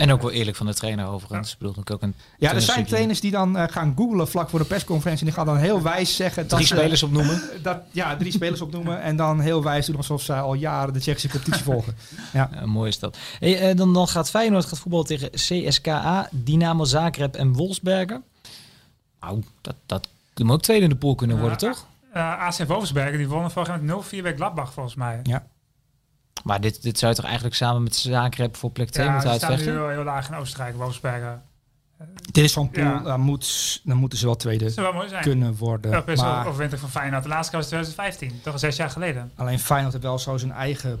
En 0.00 0.12
ook 0.12 0.22
wel 0.22 0.30
eerlijk 0.30 0.56
van 0.56 0.66
de 0.66 0.74
trainer 0.74 1.06
overigens. 1.06 1.56
Bedoel 1.56 1.74
natuurlijk 1.76 2.04
ook 2.04 2.10
een 2.10 2.14
Ja, 2.38 2.54
er 2.54 2.60
zijn 2.62 2.86
trainers 2.86 3.20
die 3.20 3.30
dan 3.30 3.56
eh, 3.56 3.64
gaan 3.72 3.92
googlen 3.96 4.28
vlak 4.28 4.48
voor 4.50 4.58
de 4.58 4.64
persconferentie... 4.64 5.26
en 5.26 5.32
die 5.32 5.44
gaan 5.44 5.54
dan 5.54 5.62
heel 5.62 5.82
wijs 5.82 6.16
zeggen... 6.16 6.42
dat 6.42 6.50
Drie 6.58 6.66
ze- 6.66 6.74
spelers 6.76 7.02
opnoemen. 7.02 7.42
Dat, 7.62 7.78
ja, 7.90 8.16
drie 8.16 8.32
spelers 8.32 8.60
opnoemen 8.60 9.02
en 9.02 9.16
dan 9.16 9.40
heel 9.40 9.62
wijs 9.62 9.86
doen 9.86 9.96
alsof 9.96 10.22
zij 10.22 10.40
al 10.40 10.54
jaren 10.54 10.92
de 10.92 11.00
Tsjechische 11.00 11.28
competitie 11.28 11.62
volgen. 11.64 11.96
Ja. 12.32 12.50
Ja, 12.54 12.66
mooi 12.66 12.88
is 12.88 12.98
dat. 12.98 13.16
Hey, 13.38 13.68
eh, 13.70 13.76
dan, 13.76 13.94
dan 13.94 14.08
gaat 14.08 14.30
Feyenoord 14.30 14.64
gaat 14.64 14.78
voetballen 14.78 15.06
tegen 15.06 15.30
CSKA, 15.30 16.28
Dynamo 16.30 16.84
Zagreb 16.84 17.34
en 17.34 17.52
Wolfsberger. 17.52 18.20
Nou, 19.20 19.42
dat, 19.60 19.74
dat 19.86 20.08
moet 20.36 20.50
ook 20.52 20.62
tweede 20.62 20.84
in 20.84 20.90
de 20.90 20.96
pool 20.96 21.14
kunnen 21.14 21.38
worden, 21.38 21.58
Ja. 21.60 21.68
toch? 21.72 21.86
Eh, 22.12 22.38
AC 22.46 22.66
Wolfsberger, 22.68 23.18
die 23.18 23.28
wonnen 23.28 23.50
vorig 23.50 23.68
jaar 23.68 23.82
met 23.82 24.04
0-4 24.04 24.22
bij 24.22 24.34
Gladbach 24.34 24.72
volgens 24.72 24.94
mij. 24.94 25.20
Maar 26.44 26.60
dit, 26.60 26.82
dit 26.82 26.98
zou 26.98 27.10
je 27.10 27.16
toch 27.16 27.26
eigenlijk 27.26 27.56
samen 27.56 27.82
met 27.82 27.96
Zagreb 27.96 28.56
voor 28.56 28.70
plek 28.70 28.90
2 28.90 29.06
Ja, 29.06 29.12
moeten 29.12 29.30
ze 29.30 29.36
staan 29.36 29.48
nu 29.50 29.54
uitvechten? 29.56 29.82
heel, 29.82 29.94
heel 29.94 30.04
laag 30.04 30.28
in 30.28 30.34
Oostenrijk, 30.34 30.76
Wolfsberger. 30.76 31.40
Dit 32.30 32.44
is 32.44 32.52
zo'n 32.52 32.70
pool, 32.70 32.84
Ja. 32.84 32.98
dan, 33.00 33.20
moet, 33.20 33.80
dan 33.84 33.96
moeten 33.96 34.18
ze 34.18 34.24
wel 34.26 34.36
tweede 34.36 34.64
Dat 34.64 34.72
zou 34.72 34.86
wel 34.86 34.94
mooi 34.96 35.08
zijn. 35.08 35.22
kunnen 35.22 35.56
worden. 35.56 35.90
Europese 35.92 36.22
Maar 36.22 36.46
overwinter 36.46 36.78
van 36.78 36.88
Feyenoord. 36.90 37.22
De 37.22 37.28
laatste 37.28 37.50
keer 37.50 37.58
was 37.60 37.68
2015, 37.68 38.40
toch 38.42 38.52
al 38.52 38.58
zes 38.58 38.76
jaar 38.76 38.90
geleden. 38.90 39.30
alleen 39.36 39.58
Feyenoord 39.58 39.92
heeft 39.92 40.04
wel 40.04 40.18
zo 40.18 40.36
zijn 40.36 40.52
eigen 40.52 41.00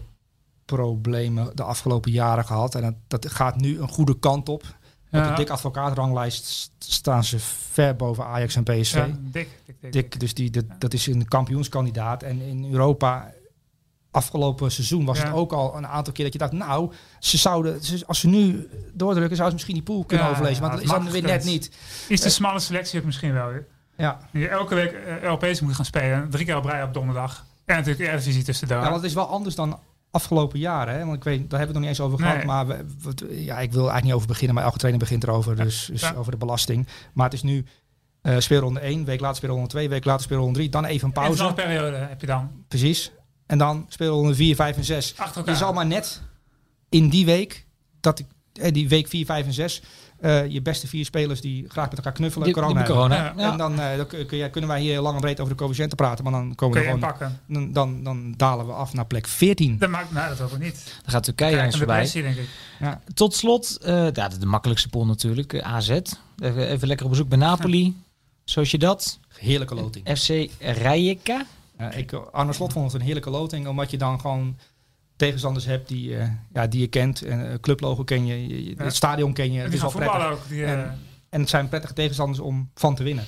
problemen 0.64 1.50
de 1.56 1.62
afgelopen 1.62 2.10
jaren 2.12 2.44
gehad. 2.44 2.74
En 2.74 2.82
dat, 2.82 2.94
dat 3.22 3.32
gaat 3.32 3.56
nu 3.56 3.80
een 3.80 3.88
goede 3.88 4.18
kant 4.18 4.48
op. 4.48 4.62
Op 4.62 4.68
Ja. 5.18 5.28
de 5.30 5.34
dik 5.34 5.50
advocaatranglijst 5.50 6.44
st- 6.46 6.70
staan 6.78 7.24
ze 7.24 7.38
ver 7.72 7.96
boven 7.96 8.24
Ajax 8.24 8.56
en 8.56 8.62
PSV. 8.62 8.94
Ja, 8.94 9.06
dik, 9.06 9.32
dik, 9.32 9.48
dik, 9.66 9.76
dik. 9.80 9.92
Dik, 9.92 10.20
dus 10.20 10.34
die, 10.34 10.50
dat, 10.50 10.64
dat 10.78 10.92
is 10.94 11.06
een 11.06 11.28
kampioenskandidaat. 11.28 12.22
En 12.22 12.40
in 12.40 12.72
Europa, 12.72 13.30
afgelopen 14.10 14.70
seizoen, 14.72 15.04
was 15.04 15.18
Ja. 15.18 15.24
het 15.24 15.34
ook 15.34 15.52
al 15.52 15.76
een 15.76 15.86
aantal 15.86 16.12
keer 16.12 16.24
dat 16.24 16.32
je 16.32 16.38
dacht, 16.38 16.52
nou, 16.52 16.92
ze 17.18 17.36
zouden, 17.38 17.82
ze- 17.84 18.04
als 18.06 18.20
ze 18.20 18.28
nu 18.28 18.68
doordrukken, 18.92 19.36
zouden 19.36 19.58
ze 19.58 19.64
misschien 19.66 19.74
die 19.74 19.94
pool 19.94 20.04
kunnen 20.04 20.26
Ja, 20.26 20.32
overlezen. 20.32 20.62
Maar 20.62 20.70
dat 20.70 20.80
is 20.82 20.88
dan 20.88 21.02
dat 21.04 21.12
weer 21.12 21.22
net 21.22 21.44
niet. 21.44 21.70
Iets 22.08 22.22
te 22.22 22.30
smalle 22.30 22.58
selectie 22.60 22.98
ook 22.98 23.04
misschien 23.04 23.32
wel. 23.32 23.50
Ja. 23.96 24.18
Die 24.32 24.48
elke 24.48 24.74
week 24.74 24.92
eh, 24.92 25.18
Europees 25.22 25.60
moet 25.60 25.74
gaan 25.74 25.84
spelen. 25.84 26.30
Drie 26.30 26.44
keer 26.44 26.56
op 26.56 26.64
rij 26.64 26.82
op 26.82 26.94
donderdag. 26.94 27.44
En 27.64 27.76
natuurlijk 27.76 28.08
Eredivisie 28.08 28.42
tussendoor. 28.42 28.76
ja, 28.76 28.82
want 28.82 28.96
het 28.96 29.04
is 29.04 29.14
wel 29.14 29.26
anders 29.26 29.54
dan 29.54 29.78
afgelopen 30.10 30.58
jaren. 30.58 30.94
Hè? 30.94 31.04
Want 31.04 31.16
ik 31.16 31.24
weet, 31.24 31.50
daar 31.50 31.58
hebben 31.58 31.58
we 31.58 31.64
het 31.66 31.72
nog 31.72 31.80
niet 31.80 31.88
eens 31.90 32.00
over 32.00 32.18
gehad. 32.18 32.36
Nee. 32.36 32.46
Maar 32.46 32.66
we, 32.66 32.84
we- 33.02 33.44
ja, 33.44 33.58
ik 33.58 33.70
wil 33.72 33.78
eigenlijk 33.80 34.04
niet 34.04 34.12
over 34.12 34.26
beginnen, 34.26 34.54
maar 34.54 34.64
elke 34.64 34.78
trainer 34.78 35.00
begint 35.02 35.22
erover. 35.22 35.56
Dus, 35.56 35.88
dus 35.92 36.00
Ja. 36.00 36.12
over 36.14 36.30
de 36.32 36.38
belasting. 36.38 36.86
Maar 37.12 37.24
het 37.24 37.34
is 37.34 37.42
nu 37.42 37.64
eh 38.22 38.38
speelronde 38.38 38.80
1, 38.80 39.04
week 39.04 39.20
later 39.20 39.36
speelronde 39.36 39.68
2, 39.68 39.88
week 39.88 40.04
later 40.04 40.22
speelronde 40.22 40.54
3. 40.54 40.68
Dan 40.68 40.84
even 40.84 41.06
een 41.06 41.12
pauze. 41.12 41.52
periode 41.54 41.96
heb 41.96 42.20
je 42.20 42.26
dan. 42.26 42.50
Precies. 42.68 43.12
En 43.50 43.58
dan 43.58 43.86
speelronde 43.88 44.34
4, 44.34 44.54
5 44.54 44.76
en 44.76 44.84
6. 44.84 45.14
Achter 45.16 45.36
elkaar. 45.36 45.54
Je 45.54 45.60
zal 45.60 45.72
maar 45.72 45.86
net 45.86 46.20
in 46.88 47.08
die 47.08 47.24
week, 47.24 47.66
dat 48.00 48.18
ik, 48.18 48.26
eh, 48.52 48.72
die 48.72 48.88
week 48.88 49.08
4, 49.08 49.24
5 49.24 49.46
en 49.46 49.52
6, 49.52 49.82
eh, 50.18 50.46
je 50.46 50.62
beste 50.62 50.86
vier 50.86 51.04
spelers 51.04 51.40
die 51.40 51.64
graag 51.68 51.88
met 51.88 51.96
elkaar 51.96 52.12
knuffelen, 52.12 52.44
Die- 52.46 52.54
corona 52.54 52.72
die 52.72 52.82
hebben. 52.82 52.96
corona. 53.08 53.24
Ja. 53.24 53.32
Ja. 53.46 53.52
En 53.52 53.58
dan, 53.58 53.80
eh, 53.80 53.96
dan 53.96 54.06
kun, 54.26 54.38
je- 54.38 54.50
kunnen 54.50 54.70
wij 54.70 54.80
hier 54.80 55.00
lang 55.00 55.14
en 55.14 55.20
breed 55.20 55.40
over 55.40 55.52
de 55.52 55.58
coëfficiënten 55.58 55.96
praten, 55.96 56.24
maar 56.24 56.32
dan 56.32 56.54
komen 56.54 56.76
Kun 56.82 56.86
we 57.00 57.00
gewoon, 57.00 57.32
dan, 57.46 57.72
dan, 57.72 58.02
dan 58.02 58.34
dalen 58.36 58.66
we 58.66 58.72
af 58.72 58.92
naar 58.92 59.06
plek 59.06 59.26
14. 59.26 59.78
Dat 59.78 59.88
maakt, 59.90 60.12
nou, 60.12 60.28
dat 60.28 60.38
hoop 60.38 60.52
ik 60.52 60.58
niet. 60.58 60.84
Dan 61.02 61.10
gaat 61.12 61.22
Turkije 61.24 61.56
ons 61.64 61.72
een 61.72 61.78
voorbij. 61.78 62.10
denk 62.12 62.36
ik. 62.36 62.48
Tot 63.14 63.34
slot, 63.34 63.78
eh, 63.82 64.12
ja, 64.12 64.28
de, 64.28 64.38
de 64.38 64.46
makkelijkste 64.46 64.88
pool 64.88 65.06
natuurlijk, 65.06 65.60
AZ. 65.62 65.88
Even, 65.88 66.68
even 66.68 66.88
lekker 66.88 67.04
op 67.06 67.10
bezoek 67.12 67.28
bij 67.28 67.38
Napoli. 67.38 67.96
Zoals 68.44 68.70
je 68.70 68.78
dat. 68.78 69.18
Heerlijke 69.38 69.74
loting. 69.74 70.18
FC 70.18 70.50
Rijeka. 70.58 71.46
Ja, 71.80 71.90
ik, 71.92 72.12
Arne 72.12 72.52
Slot 72.52 72.72
vond 72.72 72.84
het 72.84 72.94
een 73.00 73.06
heerlijke 73.06 73.30
loting, 73.30 73.66
omdat 73.66 73.90
je 73.90 73.98
dan 73.98 74.20
gewoon 74.20 74.56
tegenstanders 75.16 75.64
hebt 75.64 75.88
die, 75.88 76.16
eh, 76.16 76.28
ja, 76.52 76.66
die 76.66 76.80
je 76.80 76.86
kent. 76.86 77.22
En, 77.22 77.50
eh, 77.52 77.58
clublogo 77.60 78.04
ken 78.04 78.26
je, 78.26 78.48
je- 78.48 78.70
Ja. 78.76 78.84
het 78.84 78.94
stadion 78.94 79.32
ken 79.32 79.52
je. 79.52 79.58
En 79.58 79.64
Het 79.64 79.74
is 79.74 79.80
wel 79.80 79.90
prettig. 79.90 80.12
voetballen 80.12 80.36
ook. 80.38 80.48
Die, 80.48 80.64
En- 80.64 80.98
En 81.30 81.40
het 81.40 81.48
zijn 81.48 81.68
prettige 81.68 81.92
tegenstanders 81.92 82.38
om 82.40 82.70
van 82.74 82.94
te 82.94 83.02
winnen. 83.02 83.24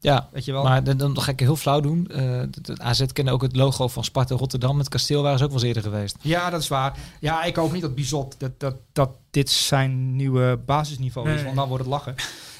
Ja, 0.00 0.28
Weet 0.32 0.44
je 0.44 0.52
wel? 0.52 0.62
maar 0.62 0.84
dan, 0.84 0.96
dan 0.96 1.20
ga 1.20 1.30
ik 1.30 1.40
heel 1.40 1.56
flauw 1.56 1.80
doen. 1.80 2.06
Eh, 2.10 2.16
de, 2.50 2.60
de 2.62 2.78
AZ 2.78 3.04
kende 3.12 3.30
ook 3.30 3.42
het 3.42 3.56
logo 3.56 3.88
van 3.88 4.04
Sparta 4.04 4.34
Rotterdam. 4.34 4.78
Het 4.78 4.88
kasteel 4.88 5.22
waren 5.22 5.38
ze 5.38 5.44
ook 5.44 5.50
wel 5.50 5.58
eens 5.58 5.68
eerder 5.68 5.82
geweest. 5.82 6.16
Ja, 6.20 6.50
dat 6.50 6.60
is 6.60 6.68
waar. 6.68 6.98
Ja, 7.20 7.42
ik 7.44 7.56
hoop 7.56 7.72
niet 7.72 7.82
dat 7.82 7.94
Bizot 7.94 8.34
dat, 8.40 8.60
dat, 8.60 8.74
dat 8.92 9.10
dit 9.30 9.50
zijn 9.50 10.16
nieuwe 10.16 10.58
basisniveau 10.66 11.28
is, 11.28 11.34
Nee. 11.34 11.44
want 11.44 11.56
dan 11.56 11.68
wordt 11.68 11.84
het 11.84 11.92
lachen. 11.92 12.14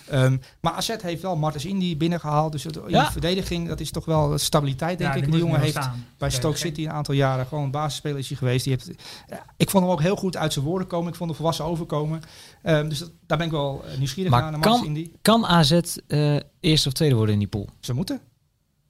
Ehm, 0.09 0.37
maar 0.61 0.73
AZ 0.73 0.95
heeft 1.03 1.23
wel 1.23 1.37
Martens 1.37 1.65
Indy 1.65 1.97
binnengehaald, 1.97 2.53
dus 2.53 2.65
het, 2.65 2.77
in 2.77 2.83
de 3.07 3.13
verdediging, 3.13 3.69
dat 3.69 3.81
is 3.81 3.91
toch 3.91 4.05
wel 4.05 4.39
stabiliteit, 4.39 4.99
denk 4.99 5.15
ik. 5.15 5.31
die 5.31 5.41
jongen 5.41 5.61
heeft 5.61 5.71
staan. 5.73 6.05
bij 6.19 6.31
Stoke 6.31 6.57
City 6.59 6.85
een 6.85 6.91
aantal 6.91 7.15
jaren 7.15 7.47
gewoon 7.47 7.71
basisspeler 7.71 8.19
is 8.19 8.29
hij 8.29 8.37
geweest. 8.37 8.65
Die 8.65 8.73
heeft, 8.73 9.01
ja, 9.29 9.45
ik 9.57 9.71
vond 9.71 9.85
hem 9.85 9.93
ook 9.93 10.01
heel 10.03 10.17
goed 10.17 10.37
uit 10.37 10.53
zijn 10.53 10.65
woorden 10.65 10.89
komen. 10.89 11.09
Ik 11.09 11.15
vond 11.15 11.29
hem 11.31 11.39
volwassen 11.39 11.65
overkomen. 11.65 12.21
Ehm, 12.63 12.89
dus 12.89 12.99
dat- 12.99 13.11
daar 13.27 13.39
ben 13.39 13.47
ik 13.47 13.53
wel 13.53 13.85
eh, 13.85 13.99
nieuwsgierig 13.99 14.31
Maar 14.33 14.51
naar. 14.51 14.61
kan- 14.61 14.85
Indy. 14.85 15.11
Kan 15.23 15.47
AZ 15.47 15.73
eh, 16.07 16.37
eerste 16.61 16.89
of 16.89 16.95
tweede 16.95 17.15
worden 17.15 17.33
in 17.35 17.39
die 17.41 17.49
pool? 17.49 17.69
Ze 17.81 17.93
moeten. 17.95 18.21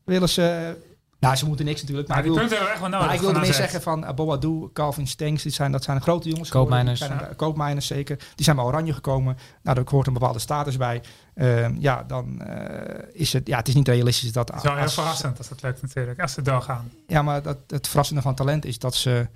Willen 0.05 0.29
ze... 0.29 0.77
Nou, 1.19 1.37
ze 1.37 1.47
moeten 1.47 1.65
niks 1.65 1.81
natuurlijk. 1.81 2.09
Maar 2.09 2.17
Maar 2.17 2.27
ik 2.27 2.49
die 2.49 2.49
we 2.49 2.57
echt 2.57 2.81
wel 2.81 2.89
nodig. 2.89 3.07
maar 3.07 3.15
ik 3.15 3.21
wilde 3.21 3.41
meer 3.41 3.55
zeggen 3.55 3.83
van 3.83 4.05
uh, 4.05 4.13
Boadou, 4.13 4.71
Calvin 4.73 5.07
Stenks, 5.07 5.43
dit 5.43 5.53
zijn, 5.55 5.73
dat 5.73 5.85
zijn 5.85 6.01
grote 6.01 6.29
jongens. 6.29 6.51
Die 6.51 6.97
zijn, 6.97 7.37
Koopmeiners 7.37 7.87
zeker. 7.87 8.17
Die 8.35 8.45
zijn 8.45 8.57
bij 8.57 8.65
Oranje 8.65 8.93
gekomen. 8.93 9.37
Nou, 9.63 9.77
daar 9.77 9.85
hoort 9.91 10.07
een 10.07 10.13
bepaalde 10.13 10.39
status 10.39 10.77
bij. 10.77 11.03
Ehm, 11.35 11.77
ja, 11.79 12.03
dan 12.07 12.41
eh, 12.43 13.05
is 13.13 13.33
het, 13.33 13.47
ja, 13.47 13.57
het 13.57 13.69
is 13.69 13.75
niet 13.75 13.89
realistisch 13.89 14.33
dat... 14.33 14.49
Het 14.49 14.57
is 14.57 14.63
wel 14.63 14.77
heel 14.77 14.89
verrassend 14.89 15.39
als 15.39 15.49
dat 15.49 15.63
lukt 15.63 15.83
natuurlijk. 15.83 16.21
Als 16.21 16.33
ze 16.33 16.43
doorgaan. 16.43 16.91
Ja, 17.07 17.23
maar 17.23 17.43
dat, 17.43 17.57
het 17.67 17.89
verrassende 17.89 18.23
van 18.23 18.35
talent 18.35 18.65
is 18.65 18.79
dat 18.79 18.95
ze, 18.95 19.29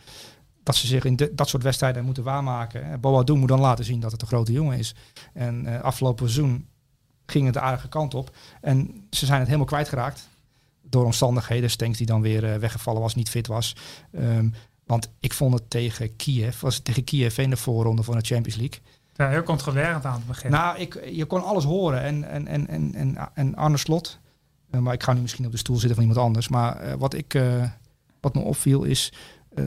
dat 0.63 0.77
ze 0.77 0.87
zich 0.87 1.05
in 1.05 1.17
de- 1.17 1.35
dat 1.35 1.49
soort 1.49 1.63
wedstrijden 1.63 2.05
moeten 2.05 2.23
waarmaken. 2.23 2.93
Eh, 2.93 2.99
Boadou 2.99 3.39
moet 3.39 3.49
dan 3.49 3.61
laten 3.61 3.85
zien 3.85 4.01
dat 4.01 4.13
het 4.13 4.23
een 4.23 4.29
grote 4.29 4.53
jongen 4.53 4.79
is. 4.79 4.95
En 5.35 5.67
eh, 5.67 5.81
afgelopen 5.83 6.31
seizoen 6.31 6.69
ging 7.27 7.45
het 7.45 7.55
de 7.55 7.61
aardige 7.61 7.89
kant 7.89 8.15
op. 8.15 8.31
En 8.61 9.07
ze 9.11 9.27
zijn 9.27 9.39
het 9.39 9.47
helemaal 9.47 9.69
kwijtgeraakt. 9.69 10.29
Door 10.91 11.05
omstandigheden. 11.05 11.71
Stenks 11.71 11.99
die 11.99 12.07
dan 12.07 12.21
weer 12.21 12.53
eh, 12.53 12.59
weggevallen 12.59 13.01
was, 13.01 13.15
niet 13.15 13.29
fit 13.29 13.47
was. 13.47 13.77
Ehm, 14.13 14.49
want 14.87 15.11
ik 15.21 15.33
vond 15.33 15.55
het 15.55 15.71
tegen 15.71 16.17
Kiev, 16.17 16.61
was 16.61 16.75
het 16.75 16.85
tegen 16.85 17.05
Kiev 17.05 17.39
in 17.39 17.51
de 17.51 17.57
voorronde 17.57 18.03
van 18.03 18.17
de 18.17 18.25
Champions 18.25 18.59
League. 18.59 18.81
Ja, 19.17 19.29
heel 19.29 19.43
controlerend 19.43 20.05
aan 20.05 20.15
het 20.15 20.27
begin. 20.27 20.51
Nou, 20.51 20.79
ik, 20.79 21.11
je 21.13 21.25
kon 21.25 21.45
alles 21.45 21.65
horen. 21.65 22.03
En, 22.03 22.25
en, 22.25 22.47
en, 22.47 22.69
en, 22.69 22.95
en, 22.95 23.17
en 23.35 23.55
Arne 23.55 23.77
Slot, 23.77 24.19
eh, 24.71 24.81
maar 24.81 24.95
ik 24.95 25.03
ga 25.03 25.13
nu 25.13 25.21
misschien 25.21 25.47
op 25.47 25.53
de 25.53 25.59
stoel 25.59 25.77
zitten 25.77 25.95
van 25.95 26.05
iemand 26.07 26.27
anders. 26.27 26.49
Maar 26.49 26.77
eh, 26.77 26.95
wat, 26.95 27.15
ik, 27.15 27.41
wat 28.21 28.35
me 28.35 28.41
opviel 28.41 28.83
is, 28.83 29.13
eh, 29.55 29.65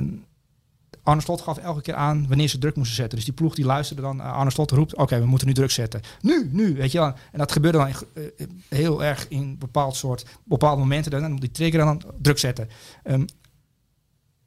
Arne 1.03 1.21
Slot 1.21 1.41
gaf 1.41 1.57
elke 1.57 1.81
keer 1.81 1.93
aan 1.93 2.27
wanneer 2.27 2.47
ze 2.47 2.57
druk 2.57 2.75
moesten 2.75 2.95
zetten. 2.95 3.15
Dus 3.17 3.25
die 3.25 3.33
ploeg 3.33 3.55
die 3.55 3.65
luisterde 3.65 4.01
dan, 4.01 4.21
eh, 4.21 4.33
Arne 4.33 4.51
Slot 4.51 4.71
roept, 4.71 4.95
oké, 4.95 5.19
we 5.19 5.25
moeten 5.25 5.47
nu 5.47 5.53
druk 5.53 5.71
zetten. 5.71 6.01
Nu, 6.21 6.49
nu, 6.51 6.75
weet 6.75 6.91
je 6.91 6.99
wel. 6.99 7.13
En 7.31 7.39
dat 7.39 7.51
gebeurde 7.51 7.77
dan 7.77 7.87
eh, 7.87 8.47
heel 8.69 9.03
erg 9.03 9.27
in 9.27 9.57
bepaald 9.57 9.95
soort, 9.95 10.25
bepaalde 10.43 10.81
momenten. 10.81 11.11
Dan 11.11 11.35
die 11.35 11.51
trigger 11.51 11.79
dan 11.79 12.01
druk 12.21 12.37
zetten. 12.37 12.69
Ehm, 13.03 13.25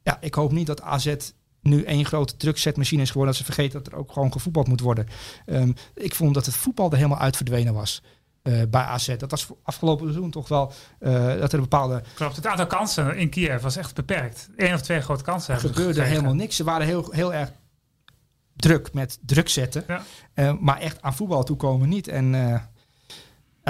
ja, 0.03 0.19
ik 0.21 0.35
hoop 0.35 0.53
niet 0.53 0.67
dat 0.67 0.83
AZ 0.83 1.15
nu 1.67 1.83
één 1.83 2.05
grote 2.05 2.37
drukzetmachine 2.37 3.03
is 3.03 3.11
geworden. 3.11 3.35
Dat 3.35 3.45
ze 3.45 3.53
vergeten 3.53 3.83
dat 3.83 3.93
er 3.93 3.99
ook 3.99 4.13
gewoon 4.13 4.33
gevoetbald 4.33 4.69
moet 4.69 4.81
worden. 4.81 5.07
Ehm, 5.47 5.73
ik 5.95 6.15
vond 6.15 6.35
dat 6.35 6.47
het 6.47 6.55
voetbal 6.55 6.91
er 6.91 6.97
helemaal 6.97 7.19
uit 7.19 7.37
verdwenen 7.37 7.75
was. 7.75 8.03
Eh, 8.47 8.63
bij 8.69 8.83
AZ. 8.83 9.17
Dat 9.17 9.31
was 9.31 9.49
afgelopen 9.63 10.07
seizoen 10.07 10.31
toch 10.31 10.49
wel 10.49 10.73
eh, 10.99 11.13
dat 11.13 11.53
er 11.53 11.55
een 11.55 11.69
bepaalde 11.69 12.03
Klopt, 12.15 12.37
het 12.37 12.47
aantal 12.47 12.67
kansen 12.67 13.17
in 13.17 13.29
Kiev 13.29 13.63
was 13.63 13.77
echt 13.77 13.95
beperkt. 13.95 14.49
Eén 14.57 14.75
of 14.75 14.81
twee 14.81 15.01
grote 15.01 15.25
kansen 15.25 15.55
er 15.55 15.61
gebeurde 15.61 15.85
gekregen. 15.85 16.11
helemaal 16.11 16.35
niks. 16.35 16.57
Ze 16.57 16.65
waren 16.65 16.87
heel, 16.87 17.11
heel 17.11 17.35
erg 17.35 17.53
druk 18.57 18.93
met 18.93 19.19
druk 19.23 19.49
zetten. 19.49 19.85
Ja. 19.87 20.03
Eh, 20.35 20.53
maar 20.61 20.79
echt 20.79 21.03
aan 21.03 21.15
voetbal 21.15 21.45
toekomen 21.45 21.89
niet. 21.89 22.09
En 22.09 22.35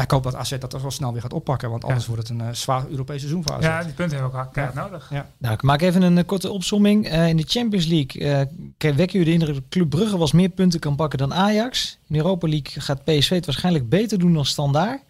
ik 0.03 0.11
hoop 0.11 0.23
dat 0.23 0.35
AZ 0.35 0.59
dat 0.59 0.83
wel 0.83 0.91
snel 0.91 1.13
weer 1.13 1.23
gaat 1.23 1.33
oppakken. 1.33 1.71
Want 1.71 1.85
anders 1.85 2.05
Ja. 2.05 2.11
wordt 2.13 2.29
het 2.29 2.39
een 2.39 2.47
eh, 2.47 2.53
zwaar 2.55 2.85
Europees 2.89 3.19
seizoen 3.21 3.43
voor 3.43 3.55
AZ. 3.57 3.65
Ja, 3.65 3.83
die 3.83 3.93
punten 3.93 4.19
hebben 4.19 4.39
we 4.41 4.47
ook 4.47 4.53
keihard 4.53 4.77
nodig. 4.77 5.11
Nou, 5.39 5.55
ik 5.55 5.63
maak 5.63 5.81
even 5.81 6.03
een 6.03 6.19
eh, 6.19 6.25
korte 6.27 6.51
opsomming. 6.51 7.09
Eh, 7.09 7.29
in 7.29 7.37
de 7.37 7.45
Champions 7.47 7.87
League 7.87 8.23
uh, 8.23 8.95
wekken 8.97 9.19
jullie 9.19 9.25
de 9.25 9.33
indruk 9.33 9.55
dat 9.55 9.63
Club 9.69 9.91
Brugge 9.91 10.17
was 10.19 10.33
meer 10.33 10.49
punten 10.49 10.81
kan 10.81 10.97
pakken 10.97 11.19
dan 11.19 11.35
Ajax. 11.35 11.99
In 12.09 12.15
de 12.15 12.19
Europa 12.19 12.49
League 12.49 12.83
gaat 12.83 13.05
PSV 13.05 13.31
het 13.31 13.47
waarschijnlijk 13.47 13.89
beter 13.89 14.19
doen 14.19 14.33
dan 14.33 14.45
Standaard. 14.45 15.03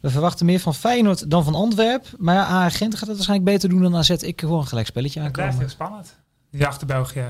We 0.00 0.10
verwachten 0.10 0.46
meer 0.46 0.60
van 0.60 0.74
Feyenoord 0.74 1.30
dan 1.30 1.44
van 1.44 1.54
Antwerp. 1.54 2.06
Maar 2.18 2.34
ja, 2.34 2.46
AA 2.46 2.68
Gent 2.68 2.92
gaat 2.92 3.00
het 3.08 3.16
waarschijnlijk 3.16 3.50
beter 3.50 3.68
doen 3.68 3.82
dan 3.82 3.96
AZ. 3.96 4.10
Ik 4.10 4.40
gewoon 4.40 4.60
een 4.60 4.66
gelijk 4.66 4.86
spelletje 4.86 5.20
Het 5.20 5.32
blijft 5.32 5.52
aankomen. 5.52 5.76
heel 5.76 5.86
spannend. 5.86 6.16
Die 6.50 6.66
achter 6.66 6.86
België. 6.86 7.24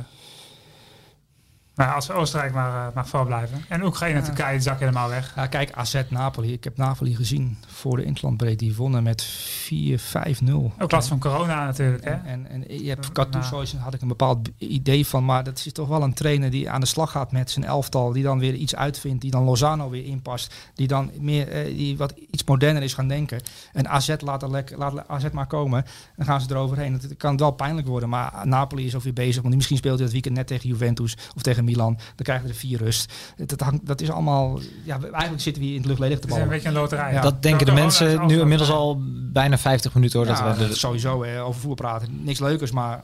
Nou, 1.75 1.95
als 1.95 2.07
we 2.07 2.12
Oostenrijk 2.12 2.53
maar, 2.53 2.89
uh, 2.89 2.95
maar 2.95 3.07
voorblijven. 3.07 3.64
En 3.68 3.85
Oekraïne 3.85 4.18
en 4.18 4.25
Turkije 4.25 4.61
zak 4.61 4.79
helemaal 4.79 5.09
weg. 5.09 5.33
Ja, 5.37 5.47
kijk, 5.47 5.73
AZ 5.73 6.03
Napoli. 6.09 6.53
Ik 6.53 6.64
heb 6.64 6.77
Napoli 6.77 7.14
gezien 7.14 7.59
voor 7.66 7.97
de 7.97 8.05
interlandbreed. 8.05 8.59
Die 8.59 8.77
wonnen 8.77 9.03
met 9.03 9.25
4-5-0. 9.25 10.73
Ook 10.79 10.91
last 10.91 11.09
van 11.09 11.18
corona 11.18 11.64
natuurlijk. 11.64 12.05
Hè? 12.05 12.11
En, 12.11 12.47
en, 12.49 12.68
en 12.68 12.83
je 12.85 12.89
hebt 12.89 13.11
Gattuso, 13.12 13.64
had 13.79 13.95
ik 13.95 14.03
een 14.03 14.09
bepaald 14.09 14.49
idee 14.59 15.07
van. 15.07 15.25
Maar 15.25 15.45
dat 15.45 15.59
is 15.59 15.73
toch 15.73 15.89
wel 15.89 16.03
een 16.03 16.14
trainer 16.14 16.51
die 16.51 16.70
aan 16.70 16.81
de 16.81 16.87
slag 16.87 17.11
gaat 17.11 17.33
met 17.33 17.51
zijn 17.51 17.64
elftal. 17.64 18.12
Die 18.12 18.23
dan 18.23 18.39
weer 18.39 18.55
iets 18.55 18.77
uitvindt. 18.77 19.20
Die 19.20 19.31
dan 19.31 19.45
Lozano 19.45 19.91
weer 19.91 20.05
inpast. 20.05 20.55
Die 20.75 20.87
dan 20.87 21.11
meer, 21.18 21.49
eh, 21.49 21.64
die 21.64 21.97
wat 21.97 22.14
iets 22.31 22.45
moderner 22.45 22.83
is 22.83 22.95
gaan 22.95 23.09
denken. 23.09 23.41
En 23.73 23.89
AZ 23.89 24.14
laat, 24.18 24.43
er 24.43 24.51
lekker, 24.51 24.79
laat 24.79 25.09
AZ 25.09 25.25
maar 25.33 25.47
komen. 25.47 25.85
Dan 26.16 26.27
gaan 26.27 26.41
ze 26.41 26.51
eroverheen. 26.51 26.93
Het 26.93 27.16
kan 27.16 27.37
wel 27.37 27.51
pijnlijk 27.51 27.87
worden. 27.87 28.09
Maar 28.09 28.41
Napoli 28.45 28.87
is 28.87 28.95
ook 28.95 29.03
weer 29.03 29.12
bezig. 29.12 29.43
Want 29.43 29.55
misschien 29.55 29.77
speelt 29.77 29.95
hij 29.95 30.05
het 30.05 30.12
weekend 30.12 30.35
net 30.35 30.47
tegen 30.47 30.68
Juventus 30.68 31.16
of 31.37 31.43
tegen 31.43 31.62
Milan. 31.65 31.95
Dan 31.95 32.25
krijgen 32.25 32.47
we 32.47 32.53
de 32.53 32.59
vier 32.59 32.79
rust. 32.79 33.13
Dat, 33.37 33.61
hangt, 33.61 33.87
dat 33.87 34.01
is 34.01 34.11
allemaal... 34.11 34.61
Ja, 34.85 35.01
eigenlijk 35.01 35.43
zitten 35.43 35.63
we 35.63 35.69
hier 35.69 35.77
in 35.77 35.81
het 35.81 35.89
luchtledig 35.91 36.19
te 36.19 36.27
ballen. 36.27 36.43
Het 36.43 36.53
is 36.53 36.57
een 36.57 36.63
beetje 36.63 36.79
een 36.79 36.83
loterij. 36.83 37.13
Ja. 37.13 37.21
Dat 37.21 37.43
denken 37.43 37.67
de 37.67 37.73
mensen 37.73 38.27
nu 38.27 38.41
inmiddels 38.41 38.71
al 38.71 39.03
bijna 39.33 39.59
50 39.59 39.95
minuten 39.95 40.19
hoor. 40.19 40.29
Ja, 40.29 40.45
dat 40.45 40.57
we 40.57 40.69
de, 40.69 40.75
sowieso 40.75 41.25
hè, 41.25 41.43
over 41.43 41.61
voetbal 41.61 41.89
praten. 41.89 42.25
Niks 42.25 42.41
leukers, 42.41 42.71
maar... 42.71 43.01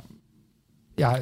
Ja, 0.95 1.21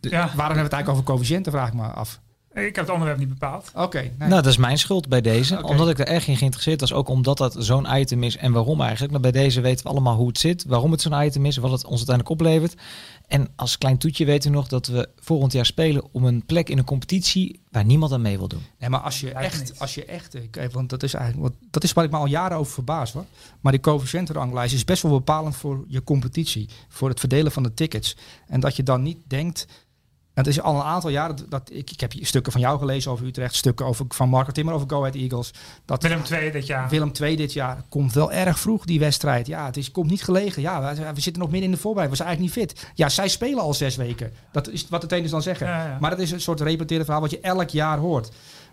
ja. 0.00 0.10
waarom 0.10 0.36
hebben 0.36 0.56
we 0.56 0.62
het 0.62 0.72
eigenlijk 0.72 0.88
over 0.88 1.04
coëfficiënten, 1.04 1.52
vraag 1.52 1.68
ik 1.68 1.74
me 1.74 1.82
af. 1.82 2.20
Ik 2.54 2.76
heb 2.76 2.76
het 2.76 2.90
onderwerp 2.90 3.18
niet 3.18 3.28
bepaald. 3.28 3.70
Oké. 3.74 3.82
Okay, 3.82 4.02
nee. 4.02 4.28
Nou, 4.28 4.42
dat 4.42 4.46
is 4.46 4.56
mijn 4.56 4.78
schuld 4.78 5.08
bij 5.08 5.20
deze. 5.20 5.58
Okay. 5.58 5.70
Omdat 5.70 5.88
ik 5.88 5.98
er 5.98 6.06
erg 6.06 6.26
in 6.26 6.36
geïnteresseerd 6.36 6.80
was. 6.80 6.92
Ook 6.92 7.08
omdat 7.08 7.38
dat 7.38 7.56
zo'n 7.58 7.86
item 7.96 8.22
is 8.22 8.36
en 8.36 8.52
waarom 8.52 8.80
eigenlijk. 8.80 9.12
Maar 9.12 9.20
bij 9.20 9.30
deze 9.30 9.60
weten 9.60 9.84
we 9.84 9.90
allemaal 9.90 10.16
hoe 10.16 10.26
het 10.26 10.38
zit. 10.38 10.64
Waarom 10.64 10.90
het 10.90 11.00
zo'n 11.00 11.22
item 11.24 11.46
is. 11.46 11.56
Wat 11.56 11.70
het 11.70 11.84
ons 11.84 11.96
uiteindelijk 11.96 12.28
oplevert. 12.28 12.74
En 13.26 13.48
als 13.56 13.78
klein 13.78 13.98
toetje 13.98 14.24
weten 14.24 14.50
we 14.50 14.56
nog 14.56 14.68
dat 14.68 14.86
we 14.86 15.08
volgend 15.16 15.52
jaar 15.52 15.66
spelen 15.66 16.04
om 16.12 16.24
een 16.24 16.44
plek 16.46 16.68
in 16.68 16.78
een 16.78 16.84
competitie 16.84 17.60
waar 17.70 17.84
niemand 17.84 18.12
aan 18.12 18.22
mee 18.22 18.38
wil 18.38 18.48
doen. 18.48 18.62
Nee, 18.78 18.90
maar 18.90 19.00
als 19.00 19.20
je 19.20 19.32
echt, 19.32 19.80
als 19.80 19.94
je 19.94 20.04
echt, 20.04 20.36
kijk, 20.50 20.72
want 20.72 20.90
dat 20.90 21.02
is 21.02 21.14
eigenlijk 21.14 21.48
wat, 21.48 21.70
dat 21.70 21.84
is 21.84 21.92
waar 21.92 22.04
ik 22.04 22.10
me 22.10 22.16
al 22.16 22.26
jaren 22.26 22.56
over 22.56 22.72
verbaas 22.72 23.12
hoor. 23.12 23.24
Maar 23.60 23.72
die 23.72 23.80
coëfficiëntenranglijst 23.80 24.74
is 24.74 24.84
best 24.84 25.02
wel 25.02 25.12
bepalend 25.12 25.56
voor 25.56 25.84
je 25.88 26.04
competitie, 26.04 26.68
voor 26.88 27.08
het 27.08 27.20
verdelen 27.20 27.52
van 27.52 27.62
de 27.62 27.74
tickets. 27.74 28.16
En 28.46 28.60
dat 28.60 28.76
je 28.76 28.82
dan 28.82 29.02
niet 29.02 29.18
denkt, 29.26 29.66
het 30.34 30.46
is 30.46 30.60
al 30.60 30.74
een 30.74 30.82
aantal 30.82 31.10
jaren 31.10 31.36
dat, 31.48 31.70
ik, 31.72 31.90
ik 31.90 32.00
heb 32.00 32.12
stukken 32.20 32.52
van 32.52 32.60
jou 32.60 32.78
gelezen 32.78 33.10
over 33.10 33.26
Utrecht, 33.26 33.54
stukken 33.54 33.86
over, 33.86 34.04
van 34.08 34.28
Marco 34.28 34.52
Timmer 34.52 34.74
over 34.74 34.90
Go 34.90 34.98
Ahead 34.98 35.14
Eagles. 35.14 35.50
Dat 35.84 36.02
Willem 36.02 36.22
2 36.22 36.52
dit 36.52 36.66
jaar. 36.66 36.88
Willem 36.88 37.12
2 37.12 37.36
dit 37.36 37.52
jaar 37.52 37.82
komt 37.88 38.12
wel 38.12 38.32
erg 38.32 38.58
vroeg 38.58 38.84
die 38.84 38.98
wedstrijd. 38.98 39.46
Ja, 39.46 39.66
het 39.66 39.76
is, 39.76 39.90
komt 39.90 40.10
niet 40.10 40.22
gelegen. 40.22 40.62
Ja, 40.62 40.94
we, 40.94 41.12
we 41.14 41.20
zitten 41.20 41.42
nog 41.42 41.50
midden 41.50 41.70
in 41.70 41.74
de 41.74 41.80
voorbereiding. 41.80 42.18
We 42.18 42.24
zijn 42.24 42.36
eigenlijk 42.36 42.70
niet 42.70 42.80
fit. 42.82 42.92
Ja, 42.94 43.08
zij 43.08 43.28
spelen 43.28 43.62
al 43.62 43.74
zes 43.74 43.96
weken. 43.96 44.32
Dat 44.52 44.68
is 44.68 44.88
wat 44.88 45.00
de 45.00 45.06
trainers 45.06 45.32
dan 45.32 45.42
zeggen. 45.42 45.66
Ja, 45.66 45.86
ja. 45.86 45.98
Maar 46.00 46.10
dat 46.10 46.18
is 46.18 46.30
een 46.30 46.40
soort 46.40 46.60
repeterend 46.60 47.04
verhaal 47.04 47.22
wat 47.22 47.30
je 47.30 47.40
elk 47.40 47.68
jaar 47.68 47.98
hoort. 47.98 48.30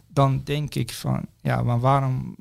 Dan 0.08 0.41
denk 0.43 0.76
ik 0.76 0.93
van, 0.93 1.26
ja, 1.41 1.64
maar 1.64 1.80
waarom 1.80 2.36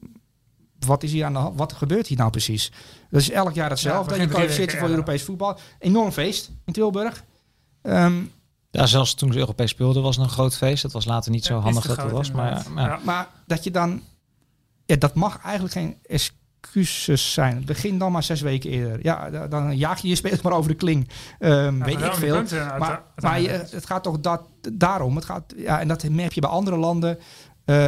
wat 0.86 1.02
is 1.02 1.12
hier 1.12 1.24
aan 1.24 1.32
de 1.32 1.38
hand? 1.38 1.58
Wat 1.58 1.72
gebeurt 1.72 2.06
hier 2.06 2.18
nou 2.18 2.30
precies? 2.30 2.72
Dat 3.10 3.20
is 3.20 3.30
elk 3.30 3.54
jaar 3.54 3.70
hetzelfde. 3.70 4.14
Ja, 4.14 4.20
je 4.20 4.28
kwalificeert 4.28 4.74
voor 4.74 4.88
Europees 4.88 5.22
voetbal. 5.22 5.58
Enorm 5.78 6.12
feest 6.12 6.50
in 6.64 6.72
Tilburg. 6.72 7.24
Um, 7.82 8.30
ja, 8.76 8.86
zelfs 8.86 9.14
toen 9.14 9.32
ze 9.32 9.38
Europees 9.38 9.70
speelden 9.70 10.02
was 10.02 10.16
het 10.16 10.24
een 10.24 10.30
groot 10.30 10.56
feest. 10.56 10.82
Dat 10.82 10.92
was 10.92 11.04
later 11.04 11.30
niet 11.30 11.44
zo 11.44 11.58
handig 11.58 11.86
dat 11.86 11.96
het 11.96 12.10
was. 12.10 12.30
Maar, 12.30 12.66
maar, 12.70 12.88
ja. 12.88 12.98
maar 13.04 13.28
dat 13.46 13.64
je 13.64 13.70
dan... 13.70 14.02
Ja, 14.84 14.96
dat 14.96 15.14
mag 15.14 15.40
eigenlijk 15.42 15.74
geen 15.74 15.96
excuses 16.02 17.32
zijn. 17.32 17.64
Begin 17.64 17.98
dan 17.98 18.12
maar 18.12 18.22
zes 18.22 18.40
weken 18.40 18.70
eerder. 18.70 18.98
Ja, 19.02 19.46
dan 19.46 19.76
jaag 19.76 20.00
je 20.00 20.08
je 20.08 20.14
spelers 20.14 20.42
maar 20.42 20.52
over 20.52 20.70
de 20.70 20.76
kling. 20.76 21.10
Um, 21.38 21.82
weet 21.82 22.00
ik 22.00 22.14
veel. 22.14 22.36
Punten, 22.36 22.78
maar, 22.78 23.02
maar 23.16 23.40
je, 23.40 23.48
het 23.48 23.86
gaat 23.86 24.02
toch 24.02 24.20
dat, 24.20 24.42
daarom. 24.72 25.16
Het 25.16 25.24
gaat, 25.24 25.54
ja, 25.56 25.80
en 25.80 25.88
dat 25.88 26.02
heb 26.02 26.32
je 26.32 26.40
bij 26.40 26.50
andere 26.50 26.76
landen... 26.76 27.18
Uh, 27.66 27.86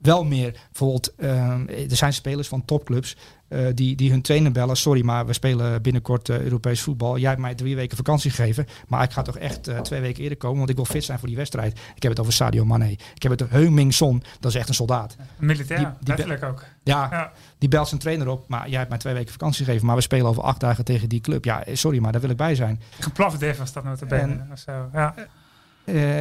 wel 0.00 0.24
meer. 0.24 0.52
Bijvoorbeeld, 0.70 1.12
uh, 1.18 1.90
er 1.90 1.96
zijn 1.96 2.12
spelers 2.12 2.48
van 2.48 2.64
topclubs 2.64 3.16
uh, 3.50 3.66
die, 3.74 3.96
die 3.96 4.10
hun 4.10 4.22
trainer 4.22 4.52
bellen. 4.52 4.76
Sorry, 4.76 5.04
maar 5.04 5.26
we 5.26 5.32
spelen 5.32 5.82
binnenkort 5.82 6.28
uh, 6.28 6.40
Europees 6.40 6.80
voetbal. 6.80 7.18
Jij 7.18 7.28
hebt 7.28 7.40
mij 7.40 7.54
drie 7.54 7.76
weken 7.76 7.96
vakantie 7.96 8.30
gegeven. 8.30 8.66
Maar 8.88 9.02
ik 9.02 9.10
ga 9.10 9.22
toch 9.22 9.36
echt 9.36 9.68
uh, 9.68 9.80
twee 9.80 10.00
weken 10.00 10.22
eerder 10.22 10.38
komen. 10.38 10.58
Want 10.58 10.70
ik 10.70 10.76
wil 10.76 10.84
fit 10.84 11.04
zijn 11.04 11.18
voor 11.18 11.28
die 11.28 11.36
wedstrijd. 11.36 11.78
Ik 11.94 12.02
heb 12.02 12.10
het 12.10 12.20
over 12.20 12.32
Sadio 12.32 12.64
Mane. 12.64 12.90
Ik 12.90 13.22
heb 13.22 13.32
het 13.32 13.42
over 13.42 13.54
Heung-Min 13.54 13.92
Son. 13.92 14.22
Dat 14.40 14.50
is 14.50 14.56
echt 14.56 14.68
een 14.68 14.74
soldaat. 14.74 15.16
Militair, 15.38 15.78
die, 15.78 15.88
die 15.88 16.08
letterlijk 16.08 16.42
ook. 16.42 16.64
Ja, 16.82 17.08
ja, 17.10 17.32
die 17.58 17.68
belt 17.68 17.88
zijn 17.88 18.00
trainer 18.00 18.28
op. 18.28 18.48
Maar 18.48 18.68
jij 18.68 18.78
hebt 18.78 18.90
mij 18.90 18.98
twee 18.98 19.14
weken 19.14 19.32
vakantie 19.32 19.64
gegeven. 19.64 19.86
Maar 19.86 19.96
we 19.96 20.02
spelen 20.02 20.26
over 20.26 20.42
acht 20.42 20.60
dagen 20.60 20.84
tegen 20.84 21.08
die 21.08 21.20
club. 21.20 21.44
Ja, 21.44 21.64
sorry, 21.72 21.98
maar 21.98 22.12
daar 22.12 22.20
wil 22.20 22.30
ik 22.30 22.36
bij 22.36 22.54
zijn. 22.54 22.80
Geplaft 23.00 23.42
even 23.42 23.58
was 23.58 23.72
dat 23.72 23.84
nou 23.84 23.96
te 23.96 24.06
benen. 24.06 24.48
Of 24.52 24.58
zo. 24.58 24.88
Ja. 24.92 25.14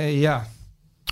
ja, 0.08 0.48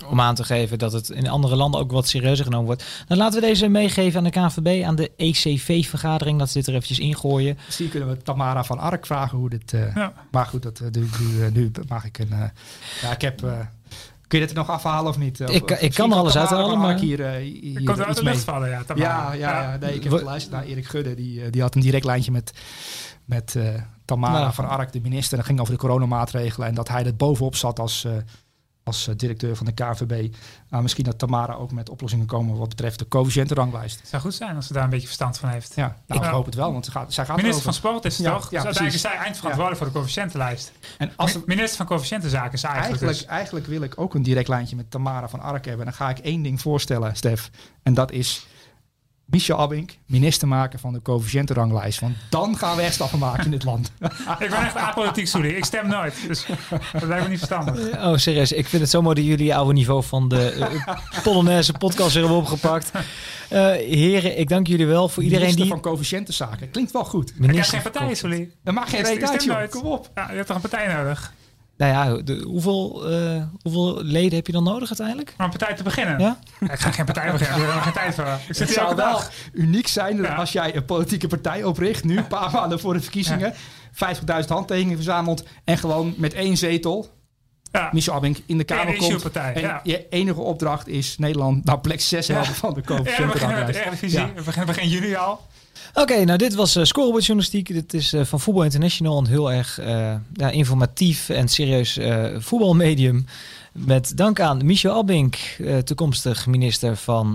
om 0.06 0.20
aan 0.20 0.34
te 0.34 0.44
geven 0.44 0.78
dat 0.78 0.92
het 0.92 1.10
in 1.10 1.28
andere 1.28 1.56
landen 1.56 1.80
ook 1.80 1.92
wat 1.92 2.08
serieuzer 2.08 2.44
genomen 2.44 2.66
wordt. 2.66 2.84
Dan 3.06 3.18
laten 3.18 3.40
we 3.40 3.46
deze 3.46 3.68
meegeven 3.68 4.18
aan 4.18 4.24
de 4.24 4.30
KNVB, 4.30 4.84
aan 4.84 4.96
de 4.96 5.10
ECV-vergadering. 5.16 6.38
Dat 6.38 6.48
ze 6.48 6.58
dit 6.58 6.66
er 6.66 6.74
eventjes 6.74 6.98
ingooien. 6.98 7.58
Misschien 7.66 7.88
kunnen 7.88 8.08
we 8.08 8.22
Tamara 8.22 8.64
van 8.64 8.78
Ark 8.78 9.06
vragen 9.06 9.38
hoe 9.38 9.50
dit... 9.50 9.72
Uh, 9.72 9.94
ja. 9.94 10.12
Maar 10.30 10.46
goed, 10.46 10.62
dat, 10.62 10.80
uh, 10.80 10.88
nu, 10.90 11.08
nu, 11.20 11.50
nu, 11.52 11.70
mag 11.88 12.04
ik 12.04 12.18
een... 12.18 12.30
Uh, 12.32 12.44
ja, 13.02 13.12
ik 13.12 13.20
heb... 13.20 13.40
Kun 14.26 14.38
je 14.38 14.46
dit 14.46 14.56
er 14.56 14.60
nog 14.60 14.70
afhalen 14.70 15.10
of 15.10 15.18
niet? 15.18 15.40
Of, 15.40 15.50
ik, 15.50 15.70
ik 15.70 15.94
kan 15.94 16.12
alles 16.12 16.36
uithalen, 16.36 16.78
maar... 16.78 16.98
Hier, 16.98 17.28
hier 17.28 17.78
ik 17.78 17.84
kan 17.84 17.98
er 17.98 18.06
uit 18.06 18.16
de 18.16 18.38
vallen, 18.38 18.68
ja. 18.68 18.82
Tamara. 18.82 19.32
Ja, 19.32 19.32
ja, 19.32 19.72
ja. 19.72 19.76
Nee, 19.76 19.94
ik 19.94 20.02
heb 20.02 20.12
geluisterd 20.12 20.54
naar 20.54 20.64
Erik 20.64 20.86
Gudde. 20.86 21.14
Die, 21.14 21.50
die 21.50 21.62
had 21.62 21.74
een 21.74 21.80
direct 21.80 22.04
lijntje 22.04 22.30
met, 22.30 22.52
met 23.24 23.54
uh, 23.56 23.68
Tamara 24.04 24.38
nou, 24.38 24.52
van 24.52 24.68
Ark, 24.68 24.92
de 24.92 25.00
minister. 25.00 25.36
Dat 25.36 25.46
ging 25.46 25.60
over 25.60 25.72
de 25.72 25.78
coronamaatregelen. 25.78 26.68
En 26.68 26.74
dat 26.74 26.88
hij 26.88 27.04
er 27.04 27.16
bovenop 27.16 27.56
zat 27.56 27.78
als... 27.78 28.06
Als 28.88 29.08
directeur 29.16 29.56
van 29.56 29.66
de 29.66 29.72
KVB. 29.72 30.34
Misschien 30.68 31.04
dat 31.04 31.18
Tamara 31.18 31.54
ook 31.54 31.72
met 31.72 31.88
oplossingen 31.88 32.26
komen 32.26 32.56
wat 32.56 32.68
betreft 32.68 32.98
de 32.98 33.08
coëfficiëntenranglijst. 33.08 34.00
Het 34.00 34.08
zou 34.08 34.22
goed 34.22 34.34
zijn 34.34 34.56
als 34.56 34.66
ze 34.66 34.72
daar 34.72 34.84
een 34.84 34.90
beetje 34.90 35.06
verstand 35.06 35.38
van 35.38 35.48
heeft. 35.48 35.72
Ja, 35.74 35.96
nou, 36.06 36.24
ik 36.24 36.30
hoop 36.30 36.44
het 36.44 36.54
wel, 36.54 36.72
want 36.72 36.84
ze 36.84 36.90
gaat, 36.90 37.12
zij 37.12 37.24
gaat 37.24 37.36
Minister 37.36 37.64
van 37.64 37.74
Sport 37.74 38.04
is 38.04 38.16
het 38.16 38.26
ja, 38.26 38.32
toch? 38.32 38.50
Ja, 38.50 38.56
dus 38.56 38.64
eigenlijk 38.64 38.98
zij 38.98 39.16
eindverantwoordelijk 39.16 39.82
voor 39.82 39.86
de 39.86 39.98
coëfficiëntenlijst. 39.98 40.72
En 40.98 41.12
als 41.16 41.32
de, 41.32 41.42
minister 41.46 41.76
van 41.76 41.86
coëfficiëntenzaken 41.86 42.52
is 42.52 42.62
eigenlijk 42.62 42.88
eigenlijk, 42.88 43.18
dus. 43.18 43.26
eigenlijk 43.26 43.66
wil 43.66 43.82
ik 43.82 44.00
ook 44.00 44.14
een 44.14 44.22
direct 44.22 44.48
lijntje 44.48 44.76
met 44.76 44.90
Tamara 44.90 45.28
van 45.28 45.40
Ark 45.40 45.64
hebben. 45.64 45.86
En 45.86 45.92
dan 45.92 46.06
ga 46.06 46.10
ik 46.10 46.18
één 46.18 46.42
ding 46.42 46.60
voorstellen, 46.60 47.16
Stef. 47.16 47.50
En 47.82 47.94
dat 47.94 48.12
is 48.12 48.46
Michel 49.30 49.58
Abink 49.58 49.98
minister 50.06 50.48
maken 50.48 50.78
van 50.78 50.92
de 50.92 51.02
coëfficiëntenranglijst. 51.02 52.00
Want 52.00 52.16
dan 52.28 52.56
gaan 52.56 52.76
we 52.76 52.82
echt 52.82 52.94
stappen 52.94 53.18
maken 53.18 53.44
in 53.44 53.50
dit 53.50 53.64
land. 53.64 53.92
ik 54.38 54.50
ben 54.50 54.58
echt 54.58 54.76
apolitiek, 54.76 55.26
sorry. 55.26 55.48
Ik 55.48 55.64
stem 55.64 55.88
nooit. 55.88 56.14
Dus 56.26 56.46
dat 56.92 57.02
lijkt 57.02 57.24
me 57.24 57.28
niet 57.28 57.38
verstandig. 57.38 58.04
Oh, 58.04 58.16
serieus. 58.16 58.52
Ik 58.52 58.66
vind 58.66 58.82
het 58.82 58.90
zo 58.90 59.02
mooi 59.02 59.14
dat 59.14 59.24
jullie 59.24 59.54
oude 59.54 59.72
niveau 59.72 60.02
van 60.02 60.28
de 60.28 60.54
uh, 60.56 61.22
Polonaise 61.22 61.72
podcast 61.72 62.14
hebben 62.14 62.36
opgepakt. 62.36 62.90
Uh, 62.94 63.00
heren, 63.72 64.38
ik 64.38 64.48
dank 64.48 64.66
jullie 64.66 64.86
wel 64.86 65.08
voor 65.08 65.22
iedereen 65.22 65.44
minister 65.44 65.64
die... 65.64 65.82
van 65.82 65.92
coëfficiëntenzaken. 65.92 66.70
Klinkt 66.70 66.92
wel 66.92 67.04
goed. 67.04 67.38
Minister 67.38 67.76
ik 67.76 67.82
heb 67.82 67.82
geen 67.82 67.92
partij, 67.92 68.14
sorry. 68.14 68.50
Dat 68.64 68.74
mag 68.74 68.90
geen 68.90 69.44
joh. 69.44 69.68
Kom 69.68 69.82
op. 69.82 70.10
Ja, 70.14 70.30
je 70.30 70.34
hebt 70.34 70.46
toch 70.46 70.56
een 70.56 70.70
partij 70.70 70.94
nodig? 70.94 71.32
Nou 71.78 71.92
ja, 71.92 72.22
de, 72.22 72.42
hoeveel, 72.46 73.10
uh, 73.12 73.42
hoeveel 73.62 74.02
leden 74.02 74.34
heb 74.34 74.46
je 74.46 74.52
dan 74.52 74.62
nodig 74.64 74.88
uiteindelijk? 74.88 75.34
Om 75.38 75.44
een 75.44 75.50
partij 75.50 75.74
te 75.74 75.82
beginnen? 75.82 76.18
Ja? 76.18 76.38
ja 76.60 76.72
ik 76.72 76.78
ga 76.78 76.90
geen 76.90 77.04
partij 77.04 77.32
beginnen, 77.32 77.56
ik 77.58 77.64
heb 77.64 77.74
er 77.74 77.82
geen 77.82 77.92
tijd 77.92 78.14
voor. 78.14 78.24
Ik 78.24 78.54
zit 78.54 78.58
het 78.58 78.70
zou 78.70 78.86
wel 78.86 78.96
dag. 78.96 79.30
uniek 79.52 79.88
zijn 79.88 80.16
ja. 80.16 80.34
als 80.34 80.52
jij 80.52 80.76
een 80.76 80.84
politieke 80.84 81.26
partij 81.26 81.64
opricht, 81.64 82.04
nu 82.04 82.18
een 82.18 82.26
paar 82.26 82.50
maanden 82.52 82.80
voor 82.80 82.94
de 82.94 83.00
verkiezingen, 83.00 83.54
ja. 83.98 84.14
50.000 84.42 84.48
handtekeningen 84.48 84.96
verzameld 84.96 85.44
en 85.64 85.78
gewoon 85.78 86.14
met 86.16 86.34
één 86.34 86.56
zetel, 86.56 87.10
ja. 87.72 87.88
Michel 87.92 88.14
Abink, 88.14 88.36
in 88.46 88.58
de 88.58 88.64
Kamer 88.64 88.96
komt. 88.96 89.30
En 89.32 89.60
ja. 89.60 89.80
je 89.82 90.08
enige 90.08 90.40
opdracht 90.40 90.88
is 90.88 91.18
Nederland 91.18 91.64
naar 91.64 91.80
plek 91.80 92.00
6 92.00 92.28
helpen 92.28 92.54
van 92.54 92.74
de 92.74 92.82
coëfficiëntenranglijst. 92.82 93.78
Ja, 93.78 93.90
we 93.90 93.90
beginnen, 93.90 94.34
we 94.34 94.42
beginnen 94.42 94.74
begin 94.74 94.88
juni 94.88 95.14
al. 95.14 95.46
Oké, 95.90 96.00
okay, 96.00 96.24
nou 96.24 96.38
dit 96.38 96.54
was 96.54 96.76
uh, 96.76 96.84
scorebordjournalistiek. 96.84 97.66
Dit 97.66 97.94
is 97.94 98.14
uh, 98.14 98.24
van 98.24 98.40
Voetbal 98.40 98.64
International 98.64 99.18
een 99.18 99.26
heel 99.26 99.52
erg 99.52 99.80
uh, 99.80 100.14
ja, 100.32 100.50
informatief 100.50 101.28
en 101.28 101.48
serieus 101.48 101.98
voetbalmedium. 102.38 103.26
Met 103.72 104.16
dank 104.16 104.40
aan 104.40 104.64
Michel 104.64 104.92
Albink, 104.92 105.36
toekomstig 105.84 106.46
minister 106.46 106.96
van 106.96 107.34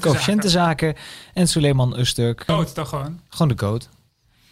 Coëfficiëntenzaken. 0.00 0.94
En 1.34 1.48
Suleiman 1.48 1.98
Usturk. 1.98 2.44
Coat 2.46 2.74
toch 2.74 2.88
gewoon? 2.88 3.20
Gewoon 3.28 3.48
de 3.48 3.54
coat. 3.54 3.88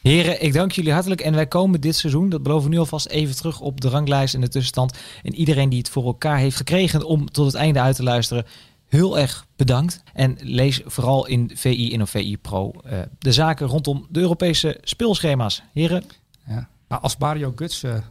Heren, 0.03 0.43
ik 0.43 0.53
dank 0.53 0.73
jullie 0.73 0.93
hartelijk. 0.93 1.21
En 1.21 1.35
wij 1.35 1.47
komen 1.47 1.81
dit 1.81 1.97
seizoen, 1.97 2.29
dat 2.29 2.43
beloven 2.43 2.69
we 2.69 2.75
nu 2.75 2.79
alvast, 2.79 3.07
even 3.07 3.37
terug 3.37 3.61
op 3.61 3.81
de 3.81 3.89
ranglijst 3.89 4.35
en 4.35 4.41
de 4.41 4.49
tussenstand. 4.49 4.99
En 5.23 5.35
iedereen 5.35 5.69
die 5.69 5.79
het 5.79 5.89
voor 5.89 6.05
elkaar 6.05 6.39
heeft 6.39 6.57
gekregen 6.57 7.05
om 7.05 7.31
tot 7.31 7.47
het 7.47 7.55
einde 7.55 7.81
uit 7.81 7.97
te 7.97 8.03
luisteren, 8.03 8.47
heel 8.91 9.19
erg 9.19 9.47
bedankt. 9.57 10.03
En 10.13 10.37
lees 10.41 10.81
vooral 10.85 11.27
in 11.27 11.51
VI 11.55 11.93
in 11.93 12.03
of 12.03 12.11
VI 12.11 12.39
Pro 12.39 12.73
uh, 12.87 12.99
de 13.19 13.33
zaken 13.33 13.67
rondom 13.67 14.07
de 14.09 14.21
Europese 14.21 14.79
speelschema's. 14.83 15.63
Heren. 15.73 16.05
Ja. 16.47 16.69
Maar 16.89 16.99
als 16.99 17.17
Mario 17.17 17.53
Gutsen... 17.57 18.05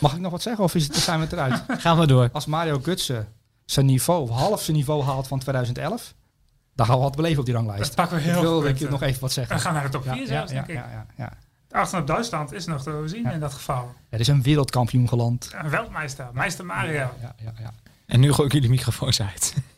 Mag 0.00 0.12
ik 0.14 0.20
nog 0.20 0.30
wat 0.30 0.42
zeggen 0.42 0.64
of 0.64 0.74
is 0.74 0.86
het, 0.86 0.96
zijn 0.96 1.20
we 1.20 1.26
eruit? 1.30 1.62
Gaan 1.82 1.98
we 1.98 2.06
door. 2.06 2.28
Als 2.32 2.46
Mario 2.46 2.78
Gutsen 2.82 3.28
zijn 3.64 3.86
niveau, 3.86 4.22
of 4.22 4.30
half 4.30 4.62
zijn 4.62 4.76
niveau 4.76 5.02
haalt 5.02 5.28
van 5.28 5.38
2011... 5.38 6.14
Dan 6.74 6.86
gaan 6.86 6.96
we 6.96 7.02
wat 7.02 7.16
beleven 7.16 7.38
op 7.38 7.44
die 7.44 7.54
ranglijst. 7.54 7.82
Dat 7.84 7.94
pakken 7.94 8.16
we 8.16 8.22
heel 8.22 8.36
ik 8.36 8.42
wil 8.42 8.86
ik 8.86 8.90
nog 8.90 9.02
even 9.02 9.20
wat 9.20 9.32
zeggen. 9.32 9.56
We 9.56 9.62
gaan 9.62 9.74
naar 9.74 9.82
de 9.82 9.88
top 9.88 10.02
4 10.02 10.16
ja, 10.16 10.26
zelfs, 10.26 10.52
ja, 10.52 10.64
ja, 11.70 12.00
Duitsland 12.04 12.52
is 12.52 12.66
nog 12.66 12.82
te 12.82 13.20
Ja. 13.22 13.30
in 13.30 13.40
dat 13.40 13.52
geval. 13.52 13.94
Het 14.08 14.20
is 14.20 14.28
een 14.28 14.42
wereldkampioen 14.42 15.08
geland. 15.08 15.50
Een 15.54 15.70
Weltmeister, 15.70 16.28
Meister 16.32 16.64
Mario. 16.64 16.92
Ja, 16.92 17.14
ja, 17.20 17.52
ja. 17.58 17.72
En 18.06 18.20
nu 18.20 18.32
gooi 18.32 18.46
ik 18.46 18.52
jullie 18.52 18.68
microfoons 18.68 19.22
uit. 19.22 19.54